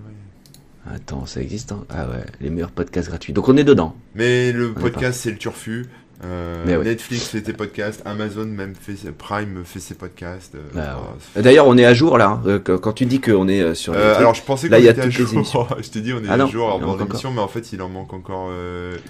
ouais. 0.90 0.94
Attends, 0.94 1.26
ça 1.26 1.40
existe 1.40 1.72
hein 1.72 1.84
Ah 1.88 2.08
ouais, 2.08 2.24
les 2.40 2.48
meilleurs 2.50 2.70
podcasts 2.70 3.08
gratuits. 3.08 3.32
Donc 3.32 3.48
on 3.48 3.56
est 3.56 3.64
dedans. 3.64 3.96
Mais 4.14 4.52
le 4.52 4.70
On 4.70 4.74
podcast, 4.80 5.20
c'est 5.20 5.30
le 5.32 5.36
turfu. 5.38 5.86
Euh, 6.24 6.64
ouais. 6.78 6.84
Netflix 6.84 7.28
fait 7.28 7.42
tes 7.42 7.52
podcasts, 7.52 8.00
Amazon 8.06 8.46
même 8.46 8.74
fait 8.74 8.94
Prime 9.12 9.62
fait 9.64 9.80
ses 9.80 9.94
podcasts. 9.94 10.54
euh, 10.54 10.60
Ah 10.74 10.96
ouais. 11.36 11.42
D'ailleurs, 11.42 11.66
on 11.66 11.76
est 11.76 11.84
à 11.84 11.92
jour 11.92 12.16
là. 12.16 12.40
hein. 12.42 12.42
Euh, 12.46 12.58
Quand 12.58 12.92
tu 12.94 13.04
dis 13.04 13.20
qu'on 13.20 13.48
est 13.48 13.74
sur 13.74 13.92
Euh, 13.92 14.10
trucs, 14.12 14.20
alors 14.20 14.34
je 14.34 14.42
pensais 14.42 14.68
qu'on 14.70 14.76
il 14.76 14.84
y 14.84 14.88
a 14.88 14.92
était 14.92 15.02
à 15.02 15.10
jour. 15.10 15.68
je 15.82 15.88
t'ai 15.90 16.00
dit 16.00 16.12
on 16.14 16.18
est 16.24 16.28
Ah 16.28 16.34
à 16.42 16.46
jour 16.46 16.66
en 16.74 16.96
l'émission, 16.96 17.32
mais 17.32 17.40
en 17.42 17.48
fait 17.48 17.70
il 17.72 17.82
en 17.82 17.88
manque 17.90 18.14
encore 18.14 18.50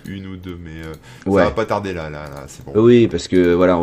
une 0.06 0.26
ou 0.26 0.36
deux, 0.36 0.58
mais 0.60 0.84
euh, 0.84 0.92
ça 1.24 1.30
ouais. 1.30 1.44
va 1.44 1.50
pas 1.52 1.64
tarder 1.66 1.92
là, 1.92 2.10
là, 2.10 2.24
là, 2.28 2.44
c'est 2.48 2.64
bon. 2.64 2.72
Oui, 2.74 3.06
parce 3.06 3.28
que 3.28 3.54
voilà, 3.54 3.78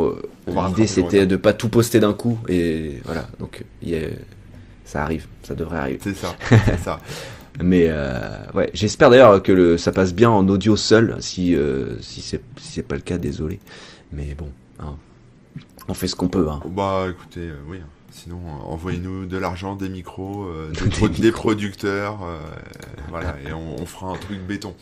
l'idée 0.67 0.87
c'était 0.87 1.25
de 1.25 1.35
pas 1.37 1.53
tout 1.53 1.69
poster 1.69 1.99
d'un 2.01 2.13
coup 2.13 2.37
et 2.49 2.99
voilà. 3.05 3.27
Donc 3.39 3.63
il 3.81 3.89
y 3.89 3.95
a- 3.95 4.09
ça 4.85 5.01
arrive, 5.01 5.27
ça 5.43 5.55
devrait 5.55 5.77
arriver. 5.77 5.99
C'est 6.03 6.15
ça, 6.15 6.35
c'est 6.65 6.79
ça. 6.79 6.99
Mais 7.61 7.85
euh, 7.89 8.19
ouais, 8.55 8.69
j'espère 8.73 9.09
d'ailleurs 9.09 9.41
que 9.43 9.51
le, 9.51 9.77
ça 9.77 9.91
passe 9.91 10.13
bien 10.13 10.29
en 10.29 10.47
audio 10.49 10.75
seul. 10.75 11.17
Si 11.19 11.55
euh, 11.55 11.99
si 12.01 12.21
c'est 12.21 12.41
si 12.57 12.71
c'est 12.71 12.83
pas 12.83 12.95
le 12.95 13.01
cas, 13.01 13.17
désolé. 13.17 13.59
Mais 14.11 14.35
bon, 14.37 14.49
hein, 14.79 14.95
on 15.87 15.93
fait 15.93 16.07
ce 16.07 16.15
qu'on 16.15 16.29
peut. 16.29 16.47
Hein. 16.49 16.61
Bah 16.65 17.05
écoutez, 17.09 17.41
euh, 17.49 17.55
oui. 17.67 17.77
hein. 17.81 17.87
Sinon, 18.11 18.37
envoyez-nous 18.67 19.25
de 19.25 19.37
l'argent, 19.37 19.75
des 19.75 19.89
micros, 19.89 20.43
euh, 20.45 20.71
des, 20.73 20.81
Des 20.81 20.89
pro- 20.89 21.07
des 21.09 21.21
micros. 21.23 21.41
producteurs, 21.41 22.19
euh, 22.23 22.37
voilà, 23.09 23.35
et 23.47 23.53
on, 23.53 23.81
on 23.81 23.85
fera 23.87 24.11
un 24.13 24.17
truc 24.17 24.39
béton. 24.47 24.75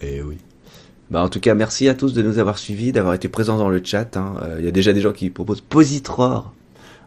Et 0.00 0.22
oui. 0.22 0.36
Bah 1.10 1.22
en 1.22 1.28
tout 1.30 1.40
cas, 1.40 1.54
merci 1.54 1.88
à 1.88 1.94
tous 1.94 2.12
de 2.12 2.20
nous 2.22 2.38
avoir 2.38 2.58
suivis, 2.58 2.92
d'avoir 2.92 3.14
été 3.14 3.28
présents 3.28 3.56
dans 3.56 3.70
le 3.70 3.82
chat. 3.82 4.16
hein. 4.18 4.34
Euh, 4.42 4.56
Il 4.58 4.64
y 4.64 4.68
a 4.68 4.72
déjà 4.72 4.92
des 4.92 5.00
gens 5.00 5.12
qui 5.12 5.30
proposent 5.30 5.62
Positror. 5.62 6.52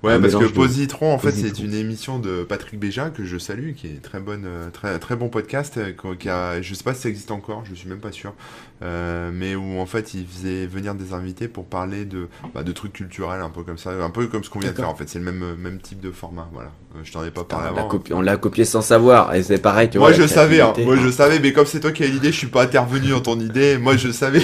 Ouais, 0.03 0.19
parce 0.19 0.33
que 0.33 0.45
Positron, 0.51 1.13
en 1.13 1.19
fait, 1.19 1.31
c'est 1.31 1.59
une 1.59 1.75
émission 1.75 2.17
de 2.17 2.43
Patrick 2.43 2.79
Béja 2.79 3.11
que 3.11 3.23
je 3.23 3.37
salue, 3.37 3.73
qui 3.73 3.85
est 3.87 4.01
très 4.01 4.19
bonne, 4.19 4.45
euh, 4.47 4.71
très 4.71 4.97
très 4.97 5.15
bon 5.15 5.29
podcast. 5.29 5.77
euh, 5.77 5.91
Qui 6.17 6.27
a, 6.27 6.59
je 6.61 6.73
sais 6.73 6.83
pas 6.83 6.95
si 6.95 7.01
ça 7.01 7.09
existe 7.09 7.29
encore, 7.29 7.63
je 7.65 7.75
suis 7.75 7.87
même 7.87 7.99
pas 7.99 8.11
sûr, 8.11 8.33
euh, 8.83 9.29
mais 9.33 9.55
où 9.55 9.79
en 9.79 9.85
fait 9.85 10.13
il 10.13 10.25
faisait 10.25 10.65
venir 10.65 10.95
des 10.95 11.13
invités 11.13 11.47
pour 11.47 11.65
parler 11.65 12.05
de 12.05 12.27
bah, 12.53 12.63
de 12.63 12.71
trucs 12.71 12.93
culturels, 12.93 13.41
un 13.41 13.49
peu 13.49 13.63
comme 13.63 13.77
ça, 13.77 13.91
un 13.91 14.09
peu 14.09 14.27
comme 14.27 14.43
ce 14.43 14.49
qu'on 14.49 14.59
vient 14.59 14.71
de 14.71 14.75
faire. 14.75 14.89
En 14.89 14.95
fait, 14.95 15.07
c'est 15.07 15.19
le 15.19 15.25
même 15.25 15.43
euh, 15.43 15.55
même 15.55 15.79
type 15.79 15.99
de 16.01 16.11
format. 16.11 16.49
Voilà, 16.53 16.71
Euh, 16.95 16.99
je 17.03 17.11
t'en 17.11 17.23
ai 17.23 17.31
pas 17.31 17.43
parlé 17.43 17.69
on 17.71 17.73
l'a 17.75 17.79
avant. 17.81 17.89
copié, 17.89 18.15
on 18.15 18.21
l'a 18.21 18.37
copié 18.37 18.65
sans 18.65 18.81
savoir. 18.81 19.33
Et 19.35 19.43
c'est 19.43 19.59
pareil, 19.61 19.89
tu 19.89 19.99
Moi 19.99 20.11
vois. 20.11 20.17
je 20.21 20.27
savais, 20.27 20.61
hein. 20.61 20.73
moi 20.79 20.95
je 20.97 21.09
savais, 21.09 21.39
mais 21.39 21.53
comme 21.53 21.65
c'est 21.65 21.79
toi 21.79 21.91
qui 21.91 22.03
as 22.03 22.07
l'idée, 22.07 22.31
je 22.31 22.37
suis 22.37 22.47
pas 22.47 22.63
intervenu 22.63 23.09
dans 23.11 23.21
ton 23.21 23.39
idée. 23.39 23.77
Moi 23.77 23.97
je 23.97 24.11
savais 24.11 24.41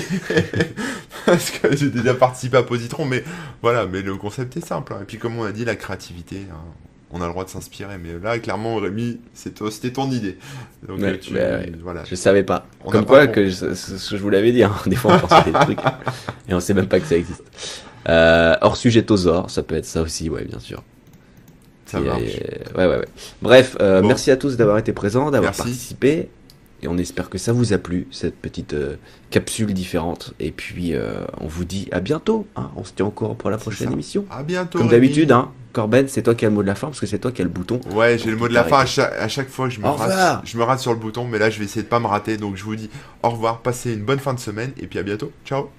parce 1.26 1.52
que 1.52 1.76
j'ai 1.76 1.90
déjà 1.90 2.14
participé 2.14 2.58
à 2.58 2.64
Positron, 2.64 3.06
mais 3.06 3.24
voilà, 3.62 3.86
mais 3.86 4.02
le 4.02 4.16
concept 4.16 4.56
est 4.58 4.66
simple. 4.66 4.94
hein. 4.94 5.00
Et 5.02 5.06
puis 5.06 5.18
comme 5.18 5.38
on 5.38 5.44
a 5.44 5.52
dit, 5.52 5.66
la 5.66 5.76
créativité, 5.76 6.46
hein, 6.52 6.56
on 7.12 7.22
a 7.22 7.26
le 7.26 7.32
droit 7.32 7.44
de 7.46 7.50
s'inspirer. 7.50 7.98
Mais 7.98 8.10
là, 8.22 8.38
clairement, 8.40 8.76
Rémi, 8.78 9.20
c'était 9.34 9.92
ton 9.92 10.10
idée. 10.12 10.38
Donc 10.88 11.00
Ouais, 11.00 11.18
tu, 11.20 11.34
bah 11.34 11.40
ouais. 11.60 11.72
voilà. 11.82 12.04
Je 12.06 12.16
savais 12.16 12.44
pas. 12.44 12.66
On 12.84 12.92
Comme 12.92 13.06
quoi, 13.06 13.20
pas- 13.20 13.28
que 13.28 13.48
je- 13.50 14.18
vous 14.18 14.30
l'avais 14.30 14.52
dit, 14.52 14.64
hein. 14.64 14.74
des 14.86 14.96
fois 14.96 15.16
on 15.16 15.20
pense 15.20 15.32
à 15.32 15.42
des 15.44 15.52
trucs 15.54 15.80
et 16.50 16.54
on 16.54 16.60
sait 16.60 16.74
même 16.74 16.88
pas 16.88 17.00
que 17.00 17.06
ça 17.08 17.16
existe. 17.18 17.44
Euh, 18.10 18.56
hors 18.62 18.78
sujet 18.78 19.04
Tosor, 19.04 19.50
ça 19.50 19.64
peut 19.64 19.76
être 19.76 19.86
ça 19.86 20.02
aussi, 20.02 20.30
ouais, 20.30 20.46
bien 20.46 20.60
sûr. 20.60 20.84
Ça 21.86 22.00
Et, 22.00 22.04
marche. 22.04 22.22
euh, 22.22 22.78
ouais, 22.78 22.86
ouais, 22.88 22.98
ouais. 23.00 23.08
Bref, 23.42 23.78
euh, 23.82 24.02
Bon. 24.02 24.08
merci 24.08 24.30
à 24.32 24.38
tous 24.38 24.58
d'avoir 24.58 24.78
été 24.78 24.92
présents, 24.94 25.32
d'avoir 25.32 25.54
participé. 25.54 26.30
Et 26.84 26.88
on 26.88 26.98
espère 27.00 27.30
que 27.30 27.38
ça 27.40 27.54
vous 27.54 27.74
a 27.74 27.80
plu, 27.80 28.08
cette 28.12 28.36
petite 28.36 28.74
euh, 28.74 28.98
capsule 29.32 29.74
différente. 29.74 30.34
Et 30.40 30.52
puis, 30.52 30.94
on 31.42 31.48
vous 31.48 31.66
dit 31.66 31.88
à 31.92 32.00
bientôt. 32.02 32.46
hein. 32.56 32.70
On 32.76 32.84
se 32.84 32.94
tient 32.94 33.10
courant 33.10 33.34
pour 33.36 33.50
la 33.50 33.58
prochaine 33.58 33.92
émission. 33.92 34.26
À 34.30 34.44
bientôt. 34.44 34.78
Comme 34.78 34.90
d'habitude, 34.90 35.32
hein. 35.32 35.50
Corben, 35.78 36.08
c'est 36.08 36.24
toi 36.24 36.34
qui 36.34 36.44
as 36.44 36.50
le 36.50 36.56
mot 36.56 36.64
de 36.64 36.68
la 36.68 36.74
fin 36.74 36.88
parce 36.88 37.00
que 37.00 37.06
c'est 37.06 37.20
toi 37.20 37.32
qui 37.32 37.44
as 37.44 37.46
le 37.46 37.52
bouton. 37.52 37.80
Ouais, 37.92 38.18
j'ai 38.18 38.32
le 38.32 38.36
mot 38.36 38.48
de 38.48 38.54
la 38.56 38.64
fin 38.64 38.80
à 38.80 38.86
chaque, 38.88 39.14
à 39.14 39.28
chaque 39.28 39.48
fois. 39.48 39.70
Je 39.70 39.80
me, 39.80 39.86
Au 39.86 39.92
revoir. 39.92 40.10
rate, 40.10 40.42
je 40.44 40.58
me 40.58 40.64
rate 40.64 40.80
sur 40.80 40.92
le 40.92 40.98
bouton, 40.98 41.26
mais 41.26 41.38
là, 41.38 41.52
je 41.52 41.60
vais 41.60 41.66
essayer 41.66 41.84
de 41.84 41.88
pas 41.88 42.00
me 42.00 42.08
rater. 42.08 42.38
Donc, 42.38 42.56
je 42.56 42.64
vous 42.64 42.76
dis 42.76 42.90
au 43.22 43.30
revoir, 43.30 43.62
passez 43.62 43.94
une 43.94 44.04
bonne 44.04 44.18
fin 44.18 44.34
de 44.34 44.40
semaine, 44.40 44.72
et 44.80 44.88
puis 44.88 44.98
à 44.98 45.04
bientôt. 45.04 45.32
Ciao. 45.46 45.70